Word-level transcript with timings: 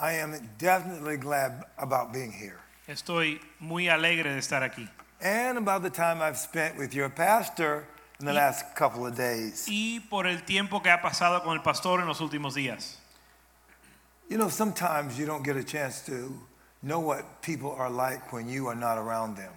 I 0.00 0.12
am 0.14 0.50
definitely 0.58 1.16
glad 1.16 1.64
about 1.78 2.12
being 2.12 2.32
here 2.32 2.60
Estoy 2.86 3.40
muy 3.60 3.88
alegre 3.88 4.32
de 4.32 4.38
estar 4.38 4.62
aquí 4.62 4.88
and 5.20 5.58
about 5.58 5.82
the 5.82 5.90
time 5.90 6.20
I've 6.20 6.36
spent 6.38 6.76
with 6.76 6.94
your 6.94 7.08
pastor 7.08 7.86
in 8.20 8.26
the 8.26 8.32
last 8.32 8.74
couple 8.74 9.06
of 9.06 9.16
days. 9.16 9.66
y 9.68 10.00
por 10.10 10.26
el 10.26 10.44
tiempo 10.44 10.80
que 10.80 10.90
ha 10.90 11.00
pasado 11.00 11.42
con 11.42 11.56
el 11.56 11.62
pastor 11.62 12.00
en 12.00 12.06
los 12.06 12.20
últimos 12.20 12.54
días. 12.54 12.98
You 14.28 14.38
know, 14.38 14.48
sometimes 14.48 15.18
you 15.18 15.26
don't 15.26 15.44
get 15.44 15.56
a 15.56 15.64
chance 15.64 16.00
to 16.06 16.32
know 16.82 17.00
what 17.00 17.42
people 17.42 17.72
are 17.72 17.90
like 17.90 18.32
when 18.32 18.48
you 18.48 18.66
are 18.68 18.74
not 18.74 18.98
around 18.98 19.36
them. 19.36 19.52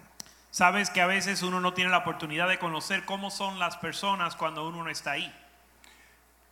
Sabes 0.50 0.90
que 0.90 1.00
a 1.00 1.06
veces 1.06 1.42
uno 1.42 1.60
no 1.60 1.72
tiene 1.72 1.90
la 1.90 1.98
oportunidad 1.98 2.48
de 2.48 2.58
conocer 2.58 3.04
cómo 3.04 3.30
son 3.30 3.58
las 3.58 3.76
personas 3.76 4.34
cuando 4.34 4.66
uno 4.66 4.82
no 4.82 4.90
está 4.90 5.12
ahí. 5.12 5.32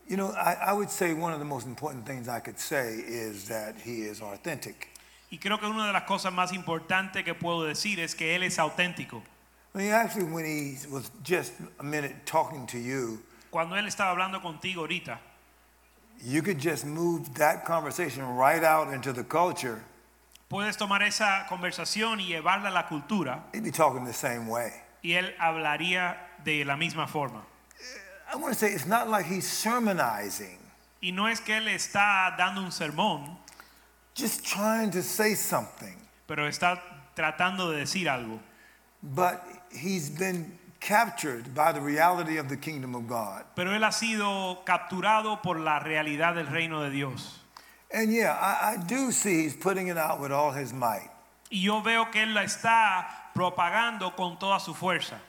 You 0.08 0.16
know, 0.16 0.30
I, 0.32 0.56
I 0.68 0.72
would 0.72 0.88
say 0.90 1.14
one 1.14 1.32
of 1.32 1.40
the 1.40 1.44
most 1.44 1.66
important 1.66 2.06
things 2.06 2.28
I 2.28 2.38
could 2.40 2.58
say 2.60 2.94
is 3.06 3.48
that 3.48 3.74
he 3.84 4.02
is 4.02 4.20
authentic. 4.22 4.88
Y 5.32 5.38
creo 5.38 5.58
que 5.58 5.68
una 5.68 5.86
de 5.88 5.92
las 5.92 6.04
cosas 6.04 6.32
más 6.32 6.52
importantes 6.52 7.24
que 7.24 7.34
puedo 7.34 7.64
decir 7.66 7.98
es 7.98 8.14
que 8.14 8.34
él 8.36 8.44
es 8.44 8.58
auténtico. 8.58 9.22
I 9.74 9.78
mean, 9.78 9.92
actually, 9.92 10.24
when 10.24 10.44
he 10.44 10.76
was 10.90 11.10
just 11.24 11.52
a 11.80 11.82
minute 11.82 12.24
talking 12.24 12.66
to 12.68 12.78
you, 12.78 13.20
Cuando 13.50 13.74
él 13.76 13.86
estaba 13.86 14.10
hablando 14.12 14.40
contigo 14.40 14.82
ahorita, 14.86 15.18
you 16.22 16.40
could 16.42 16.58
just 16.58 16.86
move 16.86 17.34
that 17.34 17.64
conversation 17.64 18.24
right 18.36 18.62
out 18.62 18.92
into 18.94 19.12
the 19.12 19.24
culture. 19.24 19.82
puedes 20.48 20.76
tomar 20.76 21.02
esa 21.02 21.46
conversación 21.48 22.20
y 22.20 22.28
llevarla 22.28 22.68
a 22.68 22.70
la 22.70 22.86
cultura 22.86 23.42
He'd 23.52 23.64
be 23.64 23.72
talking 23.72 24.04
the 24.04 24.12
same 24.12 24.46
way. 24.46 24.70
y 25.02 25.12
él 25.14 25.34
hablaría 25.40 26.16
de 26.44 26.64
la 26.64 26.76
misma 26.76 27.06
forma. 27.08 27.44
I 28.32 28.36
want 28.36 28.52
to 28.54 28.58
say 28.58 28.72
it's 28.72 28.86
not 28.86 29.08
like 29.08 29.26
he's 29.26 29.46
sermonizing, 29.46 30.58
Y 31.02 31.10
no 31.10 31.26
es 31.26 31.40
que 31.40 31.54
él 31.54 31.68
está 31.68 32.36
dando 32.36 32.62
un 32.62 32.70
sermón, 32.70 33.36
just 34.14 34.44
trying 34.44 34.90
to 34.90 35.02
say 35.02 35.34
something. 35.34 35.96
pero 36.26 36.48
está 36.48 36.80
tratando 37.14 37.70
de 37.70 37.78
decir 37.84 38.08
algo. 38.08 38.40
But 39.02 39.44
he's 39.70 40.10
been 40.10 40.58
captured 40.80 41.54
by 41.54 41.72
the 41.72 41.80
reality 41.80 42.38
of 42.38 42.48
the 42.48 42.56
kingdom 42.56 42.94
of 42.94 43.06
God. 43.06 43.44
Pero 43.54 43.70
él 43.70 43.84
ha 43.84 43.92
sido 43.92 44.64
capturado 44.64 45.40
por 45.42 45.58
la 45.58 45.78
realidad 45.78 46.34
del 46.34 46.46
reino 46.46 46.82
de 46.82 46.90
Dios. 46.90 47.38
And 47.92 48.12
yeah, 48.12 48.32
I, 48.32 48.72
I 48.72 48.76
do 48.78 49.12
see 49.12 49.44
he's 49.44 49.54
putting 49.54 49.86
it 49.88 49.96
out 49.96 50.20
with 50.20 50.32
all 50.32 50.50
his 50.50 50.72
might. 50.72 51.10
Y 51.52 51.58
yo 51.60 51.80
veo 51.82 52.06
que 52.10 52.22
él 52.22 52.34
la 52.34 52.42
está 52.42 53.06
propagando 53.34 54.16
con 54.16 54.36
toda 54.38 54.58
su 54.58 54.74
fuerza. 54.74 55.20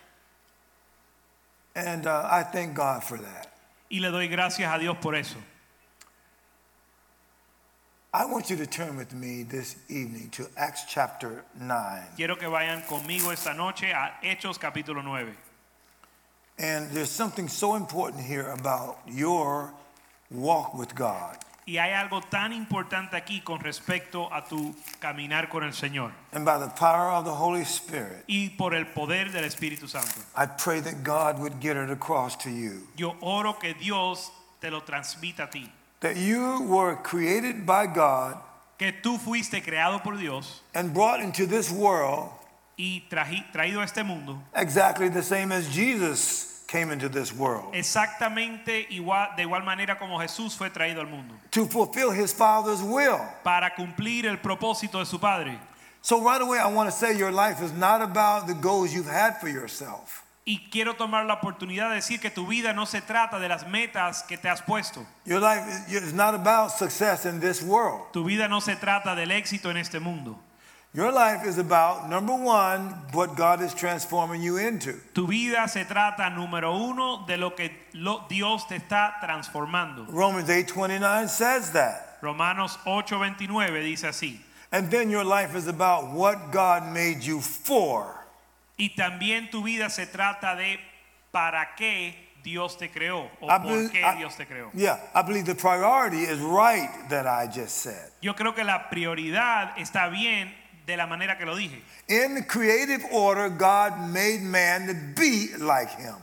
And 1.78 2.08
uh, 2.08 2.28
I 2.30 2.42
thank 2.42 2.73
God 2.73 3.03
for 3.03 3.20
that. 3.20 3.53
Y 3.92 4.00
le 4.00 4.09
doy 4.09 4.28
gracias 4.28 4.75
a 4.75 4.80
Dios 4.80 4.97
por 5.00 5.14
eso. 5.14 5.38
I 8.11 8.25
want 8.25 8.50
you 8.50 8.56
to 8.58 8.66
turn 8.66 8.97
with 8.97 9.14
me 9.14 9.44
this 9.44 9.75
evening 9.88 10.30
to 10.31 10.47
Acts 10.58 10.86
chapter 10.89 11.44
9. 11.59 12.02
Quiero 12.16 12.36
que 12.36 12.47
vayan 12.47 12.81
conmigo 12.88 13.31
esta 13.31 13.53
noche 13.53 13.91
a 13.91 14.13
Hechos 14.24 14.57
capítulo 14.57 15.03
9. 15.03 15.38
And 16.57 16.90
there's 16.90 17.12
something 17.12 17.47
so 17.47 17.75
important 17.75 18.24
here 18.24 18.50
about 18.50 18.97
your 19.06 19.72
walk 20.31 20.74
with 20.74 20.96
God. 20.96 21.38
Y 21.67 21.78
hay 21.79 21.91
algo 21.91 22.22
tan 22.22 22.53
importante 22.53 23.17
aquí 23.17 23.41
con 23.41 23.59
respecto 23.59 24.33
a 24.33 24.45
tu 24.45 24.73
caminar 25.00 25.50
con 25.50 25.63
el 25.66 25.73
Señor. 25.73 26.11
And 26.31 26.45
by 26.45 26.57
the 26.57 26.69
power 26.69 27.11
of 27.11 27.25
the 27.25 27.33
Holy 27.33 27.66
Spirit, 27.66 28.23
Y 28.28 28.50
por 28.57 28.73
el 28.73 28.85
poder 28.85 29.31
del 29.31 29.44
Espíritu 29.44 29.89
Santo. 29.89 30.22
I 30.35 30.45
pray 30.45 30.79
that 30.79 31.03
God 31.03 31.39
would 31.39 31.59
get 31.59 31.75
it 31.75 31.89
across 31.89 32.38
to 32.38 32.50
you. 32.50 32.88
Yo 32.95 33.16
oro 33.22 33.53
que 33.53 33.73
Dios 33.73 34.31
te 34.61 34.72
lo 34.72 34.79
transmita 34.81 35.44
a 35.44 35.50
ti. 35.50 35.69
that 36.00 36.16
you 36.16 36.61
were 36.69 36.95
created 37.03 37.66
by 37.66 37.88
God 37.88 38.38
Que 38.77 38.91
tú 38.94 39.17
fuiste 39.17 39.63
creado 39.63 40.01
por 40.03 40.16
Dios 40.16 40.61
and 40.75 40.94
brought 40.94 41.19
into 41.19 41.47
this 41.47 41.72
world 41.72 42.29
y 42.77 43.01
traído 43.09 43.81
a 43.81 43.83
este 43.83 44.03
mundo 44.06 44.38
exactly 44.56 45.09
the 45.09 45.23
same 45.23 45.51
as 45.51 45.67
Jesus 45.67 46.56
came 46.67 46.91
into 46.91 47.09
this 47.09 47.33
world 47.33 47.73
exactamente 47.73 48.85
igual, 48.89 49.35
de 49.35 49.44
igual 49.44 49.63
manera 49.63 49.97
como 49.97 50.19
Jesús 50.19 50.55
fue 50.55 50.69
traído 50.69 51.00
al 51.01 51.07
mundo. 51.07 51.33
to 51.51 51.66
fulfill 51.66 52.11
his 52.11 52.33
Father's 52.33 52.81
will. 52.81 53.19
para 53.44 53.73
cumplir 53.75 54.25
el 54.25 54.38
propósito 54.38 55.00
de 55.00 55.06
su 55.06 55.19
padre. 55.19 55.57
So, 56.01 56.22
right 56.23 56.41
away, 56.41 56.57
I 56.59 56.67
want 56.67 56.89
to 56.89 56.95
say 56.95 57.17
your 57.17 57.31
life 57.31 57.61
is 57.61 57.73
not 57.73 58.01
about 58.01 58.47
the 58.47 58.53
goals 58.53 58.94
you've 58.94 59.11
had 59.11 59.41
for 59.41 59.50
yourself. 59.50 60.23
Y 60.45 60.69
quiero 60.72 60.94
tomar 60.95 61.25
la 61.25 61.33
oportunidad 61.41 61.89
de 61.89 61.95
decir 61.95 62.22
que 62.22 62.29
tu 62.29 62.47
vida 62.47 62.72
no 62.72 62.85
se 62.85 63.01
trata 63.01 63.39
de 63.39 63.50
las 63.50 63.67
metas 63.67 64.23
que 64.23 64.38
te 64.38 64.47
has 64.47 64.61
puesto. 64.61 65.06
Your 65.25 65.41
life 65.41 65.66
is 65.89 66.13
not 66.13 66.33
about 66.33 66.72
success 66.72 67.25
in 67.25 67.41
this 67.41 67.61
world. 67.61 68.13
Tu 68.13 68.23
vida 68.23 68.47
no 68.47 68.61
se 68.61 68.77
trata 68.77 69.16
del 69.16 69.31
éxito 69.31 69.69
en 69.69 69.75
este 69.75 70.00
mundo. 70.00 70.39
Your 70.97 71.12
life 71.12 71.46
is 71.46 71.59
about, 71.59 72.09
number 72.09 72.34
one, 72.34 72.90
what 73.13 73.35
God 73.35 73.62
is 73.62 73.72
transforming 73.75 74.41
you 74.41 74.58
into. 74.58 74.94
Tu 75.13 75.28
vida 75.28 75.68
se 75.68 75.85
trata, 75.85 76.28
número 76.35 76.74
uno, 76.74 77.24
de 77.28 77.38
lo 77.38 77.52
que 77.52 77.69
lo- 77.94 78.25
Dios 78.28 78.66
te 78.68 78.78
está 78.80 79.13
transformando. 79.22 80.07
Romans 80.09 80.50
8:29 80.50 81.30
says 81.30 81.69
that. 81.74 82.18
Romanos 82.24 82.80
8:29 82.84 83.84
dice 83.84 84.07
así. 84.07 84.40
And 84.72 84.90
then 84.90 85.12
your 85.12 85.24
life 85.24 85.53
is 85.56 85.68
about 85.68 86.07
what 86.16 86.52
God 86.52 86.91
made 86.91 87.22
you 87.22 87.41
for. 87.41 88.07
Y 88.80 88.90
también 88.97 89.52
tu 89.52 89.62
vida 89.62 89.91
se 89.91 90.07
trata 90.07 90.56
de 90.57 90.80
para 91.31 91.75
qué 91.78 92.16
Dios 92.44 92.75
te 92.75 92.90
creó 92.90 93.30
o 93.40 93.46
I 93.47 93.59
por 93.59 93.68
believe- 93.68 93.91
qué 93.91 94.02
I- 94.02 94.18
Dios 94.18 94.36
te 94.36 94.47
creó. 94.47 94.72
Yeah, 94.74 94.97
I 95.13 95.22
believe 95.22 95.46
the 95.46 95.53
priority 95.53 96.24
is 96.24 96.40
right 96.40 96.90
that 97.09 97.28
I 97.28 97.46
just 97.46 97.84
said. 97.84 98.09
Yo 98.19 98.34
creo 98.34 98.56
que 98.56 98.63
la 98.63 98.90
prioridad 98.90 99.78
está 99.78 100.09
bien 100.09 100.52
de 100.88 100.96
la 100.96 101.06
manera 101.06 101.38
que 101.38 101.46
lo 101.46 101.56
dije. 101.56 101.81
In 102.08 102.44
creative 102.44 103.06
order, 103.12 103.50
God 103.50 104.09
made 104.09 104.42
man 104.42 104.88
to 104.88 104.94
be 105.22 105.50
like 105.59 105.92
him. 105.92 106.16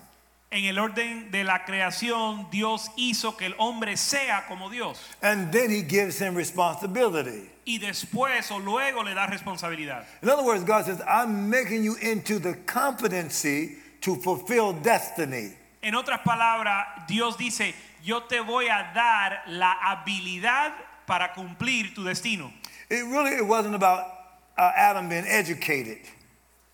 En 0.51 0.65
el 0.65 0.79
orden 0.79 1.31
de 1.31 1.45
la 1.45 1.65
creación, 1.65 2.49
Dios 2.51 2.89
hizo 2.97 3.37
que 3.37 3.47
el 3.47 3.55
hombre 3.59 3.97
sea 3.97 4.45
como 4.49 4.71
Dios. 4.71 4.99
And 5.21 5.53
then 5.53 5.71
he 5.71 5.83
gives 5.83 6.19
him 6.19 6.35
responsibility. 6.35 7.51
Y 7.67 7.79
después 7.79 8.51
o 8.51 8.59
luego 8.59 9.03
le 9.03 9.15
da 9.15 9.27
responsabilidad. 9.27 10.05
In 10.23 10.31
other 10.31 10.45
words, 10.45 10.65
God 10.65 10.87
says, 10.87 11.03
I'm 11.07 11.51
making 11.51 11.83
you 11.83 11.97
into 11.97 12.39
the 12.39 12.55
competency 12.67 13.77
to 14.01 14.17
fulfill 14.17 14.73
destiny. 14.73 15.55
En 15.83 15.95
otras 15.95 16.21
palabras, 16.21 17.07
Dios 17.07 17.37
dice, 17.37 17.75
yo 18.03 18.23
te 18.23 18.41
voy 18.41 18.69
a 18.69 18.93
dar 18.95 19.43
la 19.49 19.75
habilidad 19.83 20.73
para 21.07 21.35
cumplir 21.35 21.95
tu 21.95 22.05
destino. 22.05 22.51
It 22.89 23.05
really 23.07 23.35
it 23.35 23.47
wasn't 23.47 23.75
about 23.75 24.14
uh, 24.56 24.72
Adam 24.76 25.09
being 25.09 25.26
educated. 25.26 25.98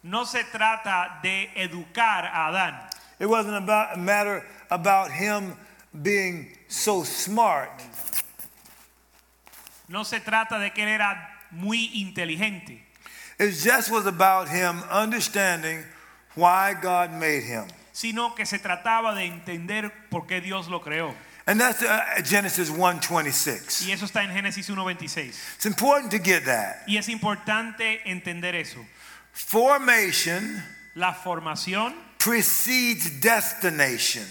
No 0.03 0.25
se 0.25 0.45
trata 0.45 1.21
de 1.23 1.51
educar 1.57 2.25
a 2.25 2.49
Adán. 2.49 2.75
It 3.19 3.27
wasn't 3.27 3.57
about 3.57 3.95
a 3.95 3.99
matter 3.99 4.47
about 4.71 5.11
him 5.11 5.55
being 6.03 6.57
so 6.69 7.05
smart. 7.05 7.71
No 9.89 10.05
se 10.05 10.21
trata 10.21 10.59
de 10.59 10.71
que 10.71 10.85
él 10.85 10.89
era 10.89 11.17
muy 11.51 11.91
inteligente. 11.95 12.81
It 13.39 13.53
just 13.53 13.91
was 13.91 14.07
about 14.07 14.49
him 14.49 14.83
understanding 14.91 15.85
why 16.35 16.75
God 16.81 17.13
made 17.13 17.43
him. 17.43 17.67
sino 17.93 18.35
que 18.35 18.47
se 18.47 18.59
trataba 18.59 19.15
de 19.15 19.27
entender 19.27 19.93
por 20.09 20.27
qué 20.27 20.41
Dios 20.41 20.69
lo 20.69 20.81
creó. 20.81 21.15
And 21.47 21.61
that's 21.61 21.83
uh, 21.83 22.23
Genesis 22.23 22.71
1:26. 22.71 23.87
Y 23.87 23.93
eso 23.93 24.05
está 24.05 24.23
en 24.23 24.31
Génesis 24.31 24.69
1.26. 24.69 25.35
It's 25.57 25.67
important 25.67 26.11
to 26.13 26.19
get 26.19 26.45
that. 26.45 26.83
Y 26.87 26.97
es 26.97 27.09
importante 27.09 28.01
entender 28.05 28.55
eso. 28.55 28.85
Formation 29.33 30.63
La 30.95 31.13
formación 31.15 31.95
precedes 32.19 33.21
destination. 33.21 34.25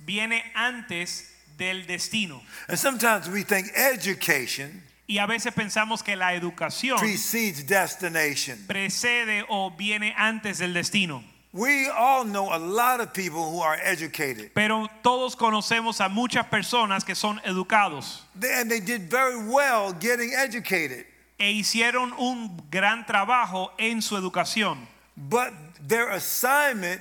viene 0.00 0.42
antes 0.54 1.28
del 1.56 1.86
destino. 1.86 2.42
And 2.68 2.78
sometimes 2.78 3.28
we 3.28 3.42
think 3.44 3.68
education 3.74 4.82
Y 5.06 5.18
a 5.18 5.26
veces 5.26 5.52
pensamos 5.52 6.04
que 6.04 6.14
la 6.14 6.34
educación 6.34 6.98
precedes 6.98 7.66
destination. 7.66 8.58
precede 8.68 9.44
o 9.48 9.70
viene 9.76 10.14
antes 10.16 10.58
del 10.58 10.72
destino. 10.72 11.24
We 11.52 11.88
all 11.88 12.24
know 12.24 12.54
a 12.54 12.58
lot 12.58 13.00
of 13.00 13.12
people 13.12 13.50
who 13.50 13.60
are 13.60 13.76
educated. 13.82 14.52
Pero 14.54 14.86
todos 15.02 15.34
conocemos 15.34 15.98
a 16.04 16.08
muchas 16.08 16.46
personas 16.46 17.04
que 17.04 17.14
son 17.14 17.40
educados 17.44 18.20
and 18.40 18.70
they 18.70 18.80
did 18.80 19.10
very 19.10 19.36
well 19.48 19.92
getting 19.92 20.32
educated. 20.32 21.06
e 21.40 21.52
hicieron 21.52 22.12
un 22.18 22.62
gran 22.70 23.06
trabajo 23.06 23.70
en 23.78 24.02
su 24.02 24.16
educación. 24.16 24.86
But 25.16 25.52
their 25.80 26.10
assignment 26.10 27.00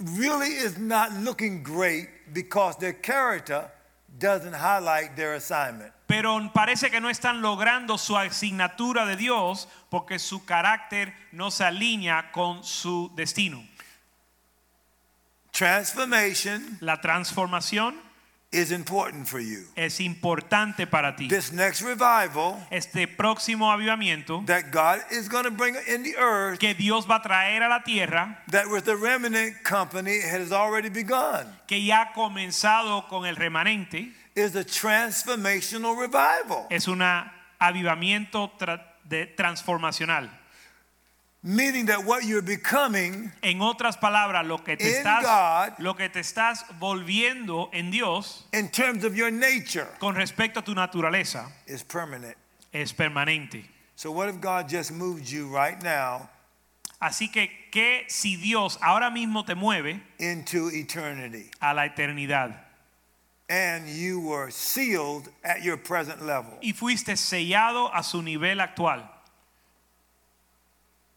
really 0.00 0.48
is 0.48 0.76
not 0.76 1.12
looking 1.12 1.62
great 1.62 2.08
because 2.32 2.76
their 2.76 2.92
character 2.92 3.70
doesn't 4.18 4.54
highlight 4.54 5.14
their 5.16 5.34
assignment. 5.34 5.92
Pero 6.06 6.52
parece 6.52 6.90
que 6.90 7.00
no 7.00 7.10
están 7.10 7.42
logrando 7.42 7.98
su 7.98 8.16
asignatura 8.16 9.06
de 9.06 9.16
Dios 9.16 9.68
porque 9.90 10.18
su 10.18 10.44
carácter 10.44 11.12
no 11.32 11.50
se 11.50 11.64
alinea 11.64 12.30
con 12.30 12.62
su 12.62 13.12
destino. 13.16 13.62
Transformation 15.50 16.78
La 16.80 17.00
transformación 17.00 18.05
is 18.56 18.70
important 18.70 19.26
for 19.28 19.40
you. 19.40 19.64
es 19.76 20.00
importante 20.00 20.86
para 20.86 21.14
ti. 21.16 21.28
This 21.28 21.52
next 21.52 21.82
revival 21.82 22.56
Este 22.70 23.06
próximo 23.06 23.70
avivamiento 23.70 24.42
that 24.46 24.70
God 24.72 25.00
is 25.10 25.28
going 25.28 25.44
to 25.44 25.50
bring 25.50 25.76
in 25.86 26.02
the 26.02 26.16
earth, 26.16 26.58
que 26.58 26.74
Dios 26.74 27.06
va 27.08 27.16
a 27.16 27.22
traer 27.22 27.62
a 27.62 27.68
la 27.68 27.82
tierra, 27.84 28.42
that 28.50 28.66
with 28.68 28.84
the 28.84 28.96
remnant 28.96 29.62
company 29.62 30.20
has 30.20 30.52
already 30.52 30.88
begun, 30.88 31.46
que 31.66 31.82
ya 31.84 32.02
ha 32.02 32.12
comenzado 32.12 33.08
con 33.08 33.26
el 33.26 33.36
remanente, 33.36 34.12
is 34.34 34.54
a 34.56 34.64
transformational 34.64 35.96
revival. 35.98 36.66
es 36.70 36.88
un 36.88 37.02
avivamiento 37.58 38.50
tra- 38.58 38.82
de- 39.04 39.26
transformacional. 39.26 40.30
Meaning 41.48 41.86
that 41.86 42.04
what 42.04 42.24
you're 42.24 42.42
becoming 42.42 43.30
En 43.40 43.60
otras 43.62 43.96
palabras, 43.96 44.44
lo 44.44 44.58
que 44.58 44.76
te 44.76 44.84
In 44.84 44.94
estás 45.04 45.22
God. 45.22 45.74
lo 45.78 45.94
que 45.94 46.08
te 46.08 46.18
estás 46.18 46.64
volviendo 46.80 47.70
en 47.72 47.92
Dios 47.92 48.46
in 48.52 48.68
terms 48.68 49.04
of 49.04 49.14
your 49.14 49.30
nature 49.30 49.86
con 50.00 50.16
respecto 50.16 50.58
a 50.58 50.62
tu 50.64 50.74
naturaleza 50.74 51.46
is 51.68 51.84
permanent. 51.84 52.34
es 52.72 52.92
permanente. 52.92 53.64
So 53.94 54.10
what 54.10 54.28
if 54.28 54.40
God 54.40 54.68
just 54.68 54.90
moved 54.90 55.28
you 55.30 55.46
right 55.46 55.80
now 55.82 56.28
Así 57.00 57.30
que 57.32 57.48
que 57.70 58.06
si 58.08 58.36
Dios 58.36 58.76
ahora 58.82 59.10
mismo 59.12 59.44
te 59.46 59.54
mueve 59.54 60.00
into 60.18 60.68
eternity 60.72 61.48
a 61.60 61.72
la 61.74 61.82
eternidad 61.86 62.56
and 63.48 63.86
you 63.88 64.18
were 64.18 64.50
sealed 64.50 65.28
at 65.44 65.62
your 65.62 65.76
present 65.76 66.22
level? 66.22 66.58
y 66.60 66.72
fuiste 66.72 67.16
sellado 67.16 67.88
a 67.94 68.02
su 68.02 68.20
nivel 68.20 68.60
actual, 68.60 69.08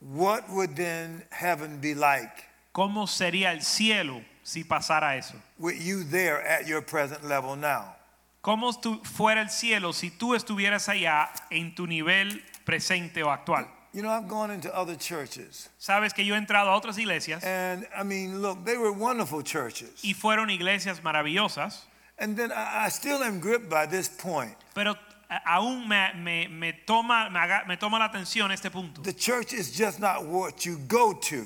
What 0.02 0.50
would 0.50 0.76
then 0.76 1.24
heaven 1.30 1.80
be 1.82 1.94
like 1.94 2.46
¿cómo 2.74 3.08
sería 3.08 3.52
el 3.52 3.62
cielo 3.62 4.22
si 4.44 4.64
pasara 4.64 5.18
eso? 5.18 5.36
with 5.58 5.76
you 5.82 6.04
there 6.04 6.42
at 6.42 6.66
your 6.68 6.82
present 6.82 7.24
level 7.26 7.56
now? 7.56 7.96
¿Cómo 8.42 8.72
fuera 9.04 9.42
el 9.42 9.50
cielo 9.50 9.92
si 9.92 10.10
tú 10.12 10.34
estuvieras 10.36 10.88
allá 10.88 11.30
en 11.52 11.76
tu 11.76 11.86
nivel 11.86 12.42
presente 12.66 13.22
o 13.24 13.30
actual? 13.30 13.68
You 13.92 14.04
know, 14.04 14.10
I've 14.12 14.28
gone 14.30 14.52
into 14.52 14.74
other 14.74 14.96
churches 14.96 15.68
Sabes 15.80 16.14
que 16.14 16.24
yo 16.24 16.36
he 16.36 16.38
entrado 16.38 16.70
a 16.70 16.76
otras 16.80 16.98
iglesias 16.98 17.44
and 17.44 17.86
I 17.94 18.04
mean, 18.04 18.42
look, 18.42 18.64
they 18.64 18.78
were 18.78 18.92
wonderful 18.94 19.42
churches. 19.44 19.90
y 20.04 20.14
fueron 20.14 20.50
iglesias 20.50 21.02
maravillosas, 21.04 21.86
And 22.22 22.36
then 22.38 22.52
I, 22.52 22.86
I 22.86 22.90
still 22.90 23.24
am 23.24 23.40
gripped 23.40 23.70
by 23.70 23.86
this 23.86 24.08
point. 24.08 24.56
pero 24.74 24.96
aún 25.46 25.88
me, 25.88 26.14
me- 26.16 26.48
me 26.48 26.74
toma, 26.74 27.30
me, 27.30 27.40
haga- 27.40 27.66
me 27.68 27.78
toma 27.78 28.00
la 28.00 28.06
atención 28.06 28.52
este 28.52 28.70
punto. 28.72 29.02
The 29.02 29.14
church 29.14 29.54
is 29.54 29.72
just 29.72 30.00
not 30.00 30.26
what 30.26 30.66
you 30.66 30.78
go 30.88 31.14
to. 31.14 31.46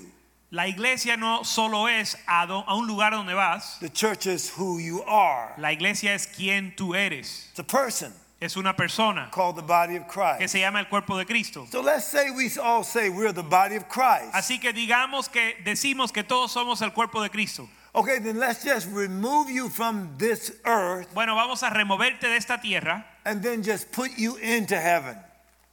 La 0.51 0.67
iglesia 0.67 1.17
no 1.17 1.41
solo 1.43 1.87
es 1.87 2.15
a, 2.27 2.45
do- 2.45 2.63
a 2.67 2.75
un 2.77 2.85
lugar 2.87 3.11
donde 3.11 3.33
vas, 3.33 3.77
The 3.79 3.89
church 3.89 4.27
is 4.27 4.49
who 4.49 4.77
you 4.79 5.03
are. 5.03 5.53
la 5.57 5.69
iglesia 5.71 6.13
es 6.13 6.27
quien 6.27 6.73
tú 6.75 6.93
eres. 6.95 7.47
It's 7.49 7.59
a 7.59 7.63
person 7.63 8.13
Es 8.39 8.55
una 8.57 8.73
persona 8.75 9.29
called 9.31 9.55
the 9.55 9.61
body 9.63 9.95
of 9.95 10.07
Christ. 10.07 10.39
que 10.39 10.47
se 10.49 10.59
llama 10.59 10.79
el 10.79 10.85
cuerpo 10.89 11.17
de 11.17 11.25
Cristo. 11.25 11.65
So 11.71 11.81
let's 11.81 12.05
say 12.05 12.29
we 12.29 12.51
all 12.61 12.83
say 12.83 13.09
we're 13.09 13.31
the 13.31 13.41
body 13.41 13.77
of 13.77 13.87
Christ. 13.89 14.33
Así 14.33 14.59
que 14.59 14.73
digamos 14.73 15.29
que 15.31 15.55
decimos 15.63 16.11
que 16.13 16.23
todos 16.23 16.51
somos 16.51 16.81
el 16.81 16.91
cuerpo 16.91 17.21
de 17.21 17.29
Cristo. 17.29 17.67
Okay, 17.95 18.19
then 18.19 18.37
let's 18.39 18.63
just 18.63 18.87
remove 18.91 19.49
you 19.49 19.69
from 19.69 20.09
this 20.17 20.51
earth 20.65 21.07
Bueno, 21.13 21.35
vamos 21.35 21.63
a 21.63 21.69
removerte 21.69 22.27
de 22.27 22.35
esta 22.37 22.59
tierra 22.59 23.05
and 23.25 23.41
then 23.41 23.63
just 23.63 23.91
put 23.91 24.11
you 24.17 24.37
into 24.37 24.75
heaven. 24.75 25.17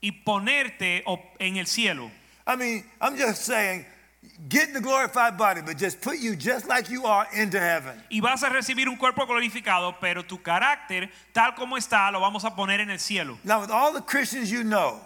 y 0.01 0.13
ponerte 0.13 1.05
en 1.39 1.57
el 1.57 1.67
cielo. 1.67 2.11
I 2.47 2.57
mean, 2.57 2.85
I'm 3.01 3.17
just 3.17 3.45
saying, 3.45 3.85
get 4.49 4.73
the 4.73 4.81
glorified 4.81 5.37
body, 5.37 5.61
but 5.61 5.77
just 5.77 6.01
put 6.01 6.19
you 6.19 6.35
just 6.35 6.67
like 6.67 6.89
you 6.91 7.05
are 7.05 7.29
into 7.35 7.61
heaven. 7.61 8.03
Y 8.11 8.21
vas 8.21 8.43
a 8.43 8.49
recibir 8.49 8.89
un 8.89 8.97
cuerpo 8.97 9.27
glorificado, 9.27 9.95
pero 10.01 10.25
tu 10.25 10.39
carácter, 10.39 11.11
tal 11.33 11.55
como 11.55 11.77
está, 11.77 12.11
lo 12.11 12.21
vamos 12.21 12.45
a 12.45 12.55
poner 12.57 12.81
en 12.81 12.91
el 12.91 12.99
cielo. 12.99 13.39
Now, 13.45 13.61
with 13.61 13.71
all 13.71 13.93
the 13.93 14.03
Christians 14.03 14.51
you 14.51 14.65
know, 14.65 15.01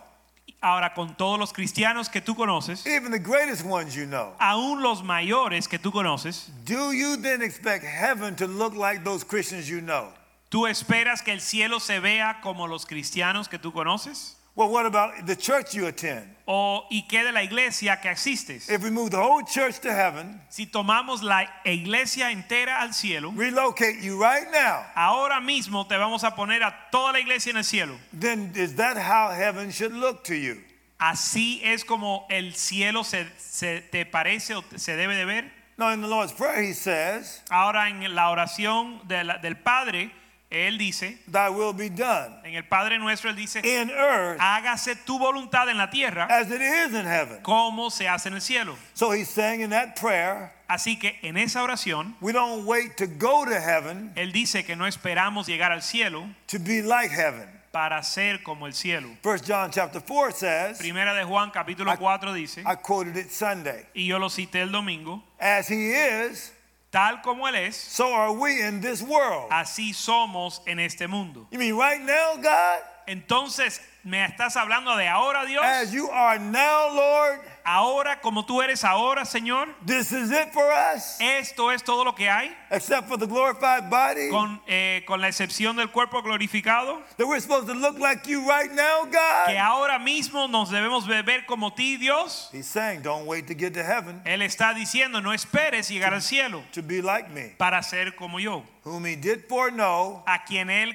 Ahora, 0.62 0.94
con 0.94 1.14
todos 1.14 1.38
los 1.38 1.52
cristianos 1.52 2.08
que 2.08 2.22
tú 2.22 2.34
conoces, 2.34 2.86
even 2.86 3.10
the 3.10 3.18
greatest 3.18 3.66
ones 3.66 3.94
you 3.94 4.06
know, 4.06 4.32
aún 4.40 4.82
los 4.82 5.02
mayores 5.02 5.68
que 5.68 5.78
tú 5.78 5.92
conoces, 5.92 6.48
do 6.64 6.92
you 6.92 7.18
then 7.18 7.42
expect 7.42 7.84
heaven 7.84 8.34
to 8.34 8.46
look 8.46 8.74
like 8.74 9.04
those 9.04 9.24
Christians 9.24 9.68
you 9.68 9.82
know? 9.82 10.08
¿Tú 10.54 10.68
esperas 10.68 11.20
que 11.20 11.32
el 11.32 11.40
cielo 11.40 11.80
se 11.80 11.98
vea 11.98 12.40
como 12.40 12.68
los 12.68 12.86
cristianos 12.86 13.48
que 13.48 13.58
tú 13.58 13.72
conoces? 13.72 14.36
Well, 14.54 14.68
what 14.70 14.86
about 14.86 15.26
the 15.26 15.34
church 15.34 15.72
you 15.74 15.84
attend? 15.88 16.32
¿O 16.46 16.86
y 16.88 17.08
qué 17.08 17.24
de 17.24 17.32
la 17.32 17.42
iglesia 17.42 18.00
que 18.00 18.08
asistes? 18.08 18.70
If 18.70 18.84
we 18.84 18.90
move 18.92 19.10
the 19.10 19.16
whole 19.18 19.42
church 19.44 19.80
to 19.80 19.90
heaven, 19.92 20.40
Si 20.48 20.66
tomamos 20.66 21.24
la 21.24 21.44
iglesia 21.64 22.30
entera 22.30 22.80
al 22.82 22.94
cielo, 22.94 23.32
relocate 23.34 24.00
you 24.00 24.16
right 24.16 24.46
now, 24.52 24.84
ahora 24.94 25.40
mismo 25.40 25.88
te 25.88 25.96
vamos 25.96 26.22
a 26.22 26.36
poner 26.36 26.62
a 26.62 26.72
toda 26.92 27.10
la 27.14 27.18
iglesia 27.18 27.50
en 27.50 27.56
el 27.56 27.64
cielo. 27.64 27.98
then 28.12 28.52
is 28.54 28.76
that 28.76 28.96
how 28.96 29.32
heaven 29.34 29.72
should 29.72 29.92
look 29.92 30.22
to 30.22 30.36
you? 30.36 30.62
Así 31.00 31.60
es 31.64 31.84
como 31.84 32.24
el 32.30 32.54
cielo 32.54 33.02
se, 33.02 33.26
se 33.38 33.80
te 33.90 34.06
parece 34.06 34.54
o 34.54 34.62
se 34.76 34.94
debe 34.94 35.16
de 35.16 35.24
ver. 35.24 35.52
In 35.80 36.00
the 36.00 36.06
Lord's 36.06 36.32
Prayer, 36.32 36.62
He 36.62 36.74
says, 36.74 37.42
Ahora 37.50 37.88
en 37.88 38.14
la 38.14 38.30
oración 38.30 39.00
de 39.08 39.24
la- 39.24 39.38
del 39.38 39.56
Padre, 39.56 40.12
Él 40.54 40.78
dice, 40.78 41.18
Thy 41.30 41.48
will 41.50 41.72
be 41.74 41.88
done 41.90 42.34
en 42.44 42.54
el 42.54 42.62
Padre 42.64 42.98
nuestro, 42.98 43.28
Él 43.30 43.36
dice, 43.36 43.60
in 43.64 43.90
earth 43.90 44.38
hágase 44.40 44.94
tu 45.04 45.18
voluntad 45.18 45.68
en 45.68 45.76
la 45.76 45.90
tierra 45.90 46.26
as 46.30 46.50
it 46.50 46.60
is 46.60 46.92
in 46.94 47.04
heaven. 47.06 47.42
como 47.42 47.90
se 47.90 48.06
hace 48.08 48.28
en 48.28 48.34
el 48.34 48.40
cielo. 48.40 48.76
So 48.94 49.12
He's 49.12 49.28
saying 49.28 49.60
in 49.62 49.70
that 49.70 49.96
prayer, 49.96 50.52
Así 50.68 50.98
que 50.98 51.18
en 51.22 51.36
esa 51.36 51.62
oración, 51.62 52.14
we 52.20 52.32
don't 52.32 52.64
wait 52.66 52.96
to 52.96 53.06
go 53.06 53.44
to 53.44 53.60
heaven 53.60 54.12
Él 54.16 54.32
dice 54.32 54.64
que 54.64 54.76
no 54.76 54.86
esperamos 54.86 55.46
llegar 55.46 55.72
al 55.72 55.82
cielo 55.82 56.24
to 56.46 56.58
be 56.58 56.80
like 56.82 57.10
heaven. 57.10 57.48
para 57.70 58.00
ser 58.04 58.42
como 58.44 58.66
el 58.66 58.72
cielo. 58.72 59.08
First 59.20 59.44
John 59.48 59.70
chapter 59.72 60.00
4 60.00 60.30
says, 60.32 60.78
Primera 60.78 61.12
de 61.12 61.24
Juan 61.24 61.50
capítulo 61.50 61.90
I- 61.92 61.96
4 61.96 62.32
dice, 62.32 62.62
I 62.64 62.76
quoted 62.76 63.16
it 63.16 63.30
Sunday, 63.32 63.84
y 63.94 64.06
yo 64.06 64.18
lo 64.20 64.28
cité 64.30 64.60
el 64.62 64.70
domingo, 64.70 65.22
as 65.40 65.68
He 65.68 65.90
is, 65.92 66.52
tal 66.94 67.22
como 67.22 67.48
Él 67.48 67.56
es, 67.56 67.74
so 67.76 68.14
are 68.14 68.32
we 68.32 68.62
in 68.62 68.80
this 68.80 69.02
world. 69.02 69.50
así 69.50 69.92
somos 69.92 70.60
en 70.64 70.78
este 70.78 71.08
mundo. 71.08 71.44
You 71.50 71.58
mean 71.58 71.76
right 71.76 72.00
now, 72.00 72.36
God? 72.36 72.82
Entonces, 73.08 73.80
¿me 74.04 74.24
estás 74.24 74.54
hablando 74.54 74.96
de 74.96 75.08
ahora, 75.08 75.44
Dios? 75.44 75.64
As 75.64 75.92
you 75.92 76.08
are 76.08 76.38
now, 76.38 76.94
Lord, 76.94 77.40
Ahora, 77.66 78.20
como 78.20 78.44
tú 78.44 78.60
eres 78.60 78.84
ahora, 78.84 79.24
Señor, 79.24 79.74
this 79.86 80.12
is 80.12 80.30
it 80.30 80.52
for 80.52 80.70
us, 80.94 81.16
esto 81.18 81.70
es 81.72 81.82
todo 81.82 82.04
lo 82.04 82.14
que 82.14 82.28
hay, 82.28 82.54
except 82.70 83.08
for 83.08 83.16
the 83.18 83.26
glorified 83.26 83.88
body. 83.88 84.28
con, 84.28 84.60
eh, 84.66 85.02
con 85.06 85.20
la 85.20 85.28
excepción 85.28 85.74
del 85.76 85.90
cuerpo 85.90 86.20
glorificado, 86.22 87.02
That 87.16 87.26
we're 87.26 87.40
supposed 87.40 87.66
to 87.68 87.74
look 87.74 87.98
like 87.98 88.26
you 88.28 88.46
right 88.46 88.70
now, 88.70 89.04
que 89.04 89.12
God. 89.12 89.56
ahora 89.56 89.98
mismo 89.98 90.46
nos 90.46 90.70
debemos 90.70 91.06
de 91.06 91.22
ver 91.22 91.46
como 91.46 91.70
ti, 91.72 91.96
Dios. 91.96 92.50
He's 92.52 92.66
saying, 92.66 93.00
don't 93.02 93.24
wait 93.26 93.46
to 93.46 93.54
get 93.54 93.72
to 93.74 93.82
heaven 93.82 94.20
Él 94.26 94.42
está 94.42 94.74
diciendo, 94.74 95.22
no 95.22 95.32
esperes 95.32 95.88
llegar 95.88 96.12
al 96.12 96.20
cielo 96.20 96.62
to 96.72 96.82
be 96.82 97.00
like 97.00 97.30
me, 97.30 97.54
para 97.56 97.82
ser 97.82 98.14
como 98.14 98.38
yo, 98.38 98.62
whom 98.84 99.06
He 99.06 99.16
did 99.16 99.48
foreknow, 99.48 100.22
a 100.26 100.44
quien 100.44 100.68
Él 100.68 100.94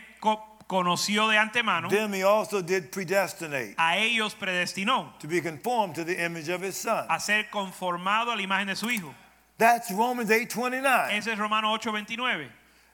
conoció 0.69 1.27
de 1.27 1.37
antemano, 1.37 1.89
them 1.89 2.13
He 2.13 2.23
also 2.23 2.61
did 2.61 2.91
predestinate 2.91 3.73
a 3.77 3.97
ellos 3.97 4.35
predestinó 4.35 5.17
to 5.19 5.27
be 5.27 5.41
conformed 5.41 5.95
to 5.95 6.03
the 6.05 6.23
image 6.23 6.47
of 6.47 6.61
His 6.61 6.77
Son. 6.77 7.05
a 7.09 7.19
ser 7.19 7.49
conformado 7.51 8.31
a 8.31 8.35
la 8.35 8.41
imagen 8.43 8.67
de 8.67 8.75
su 8.75 8.87
Hijo. 8.87 9.13
That's 9.57 9.91
Romans 9.91 10.29
8:29. 10.29 11.17
Ese 11.17 11.27
es 11.27 11.37
Romano 11.39 11.75
8:29. 11.75 12.47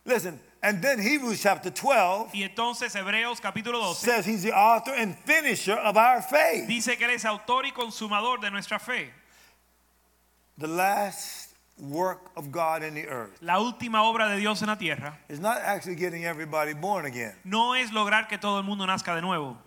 Listen, 0.06 0.40
and 0.64 0.82
then 0.82 1.00
Hebrews 1.00 1.42
chapter 1.42 1.70
12 1.70 2.32
Y 2.34 2.44
entonces 2.44 2.96
Hebreos 2.96 3.42
capítulo 3.42 3.82
12 3.82 3.98
says 3.98 4.26
He's 4.26 4.44
the 4.44 4.54
author 4.54 4.94
and 4.94 5.18
finisher 5.26 5.74
of 5.76 5.98
our 5.98 6.22
faith. 6.22 6.68
dice 6.68 6.96
que 6.98 7.06
Él 7.06 7.16
es 7.16 7.26
autor 7.26 7.66
y 7.66 7.72
consumador 7.72 8.40
de 8.40 8.50
nuestra 8.52 8.80
fe. 8.80 9.12
The 10.58 10.68
last 10.68 11.45
work 11.78 12.32
of 12.38 12.52
God 12.52 12.84
in 12.84 12.94
the 12.94 13.06
earth 13.08 13.32
La 13.42 13.60
última 13.60 14.04
obra 14.04 14.30
de 14.30 14.38
Dios 14.38 14.62
en 14.62 14.68
la 14.70 14.76
tierra 14.78 15.18
is 15.28 15.40
not 15.40 15.58
actually 15.58 15.96
getting 15.96 16.24
everybody 16.26 16.74
born 16.74 17.06
again. 17.06 17.34
no 17.44 17.74
es 17.76 17.92
lograr 17.92 18.28
que 18.30 18.38
todo 18.38 18.58
el 18.60 18.64
mundo 18.64 18.86
nazca 18.86 19.14
de 19.16 19.22
nuevo. 19.22 19.58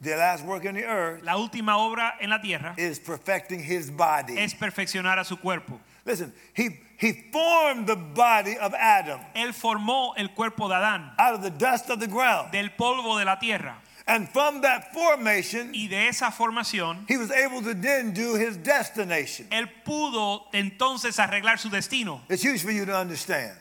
the 0.00 0.16
last 0.16 0.42
work 0.46 0.64
in 0.64 0.74
the 0.74 0.84
earth, 0.84 1.22
la 1.22 1.36
última 1.36 1.76
obra 1.76 2.14
en 2.20 2.30
la 2.30 2.38
tierra 2.40 2.74
is 2.78 2.98
perfecting 2.98 3.60
his 3.62 3.90
body. 3.90 4.38
es 4.38 4.54
perfeccionar 4.54 5.18
a 5.18 5.24
su 5.24 5.36
cuerpo. 5.36 5.78
Listen, 6.06 6.32
he, 6.54 6.80
he 6.96 7.12
formed 7.30 7.86
the 7.86 7.94
body 7.94 8.56
of 8.56 8.72
Adam 8.72 9.20
Él 9.34 9.52
formó 9.52 10.14
el 10.16 10.28
cuerpo 10.28 10.66
de 10.66 10.74
Adán 10.76 11.12
out 11.18 11.34
of 11.34 11.42
the 11.42 11.50
dust 11.50 11.90
of 11.90 12.00
the 12.00 12.06
ground. 12.08 12.50
del 12.52 12.70
polvo 12.70 13.18
de 13.18 13.26
la 13.26 13.38
tierra 13.38 13.76
And 14.06 14.28
from 14.28 14.62
that 14.62 14.92
formation, 14.92 15.72
y 15.74 15.86
de 15.88 16.08
esa 16.08 16.30
formación 16.30 17.04
he 17.08 17.16
was 17.16 17.30
able 17.30 17.62
to 17.62 17.74
then 17.74 18.12
do 18.12 18.34
his 18.34 18.56
destination. 18.56 19.46
él 19.50 19.68
pudo 19.84 20.42
entonces 20.52 21.18
arreglar 21.18 21.58
su 21.58 21.68
destino. 21.68 22.20
It's 22.28 22.42
huge 22.42 22.62
for 22.62 22.70
you 22.72 22.84
to 22.86 22.96
understand. 22.96 23.56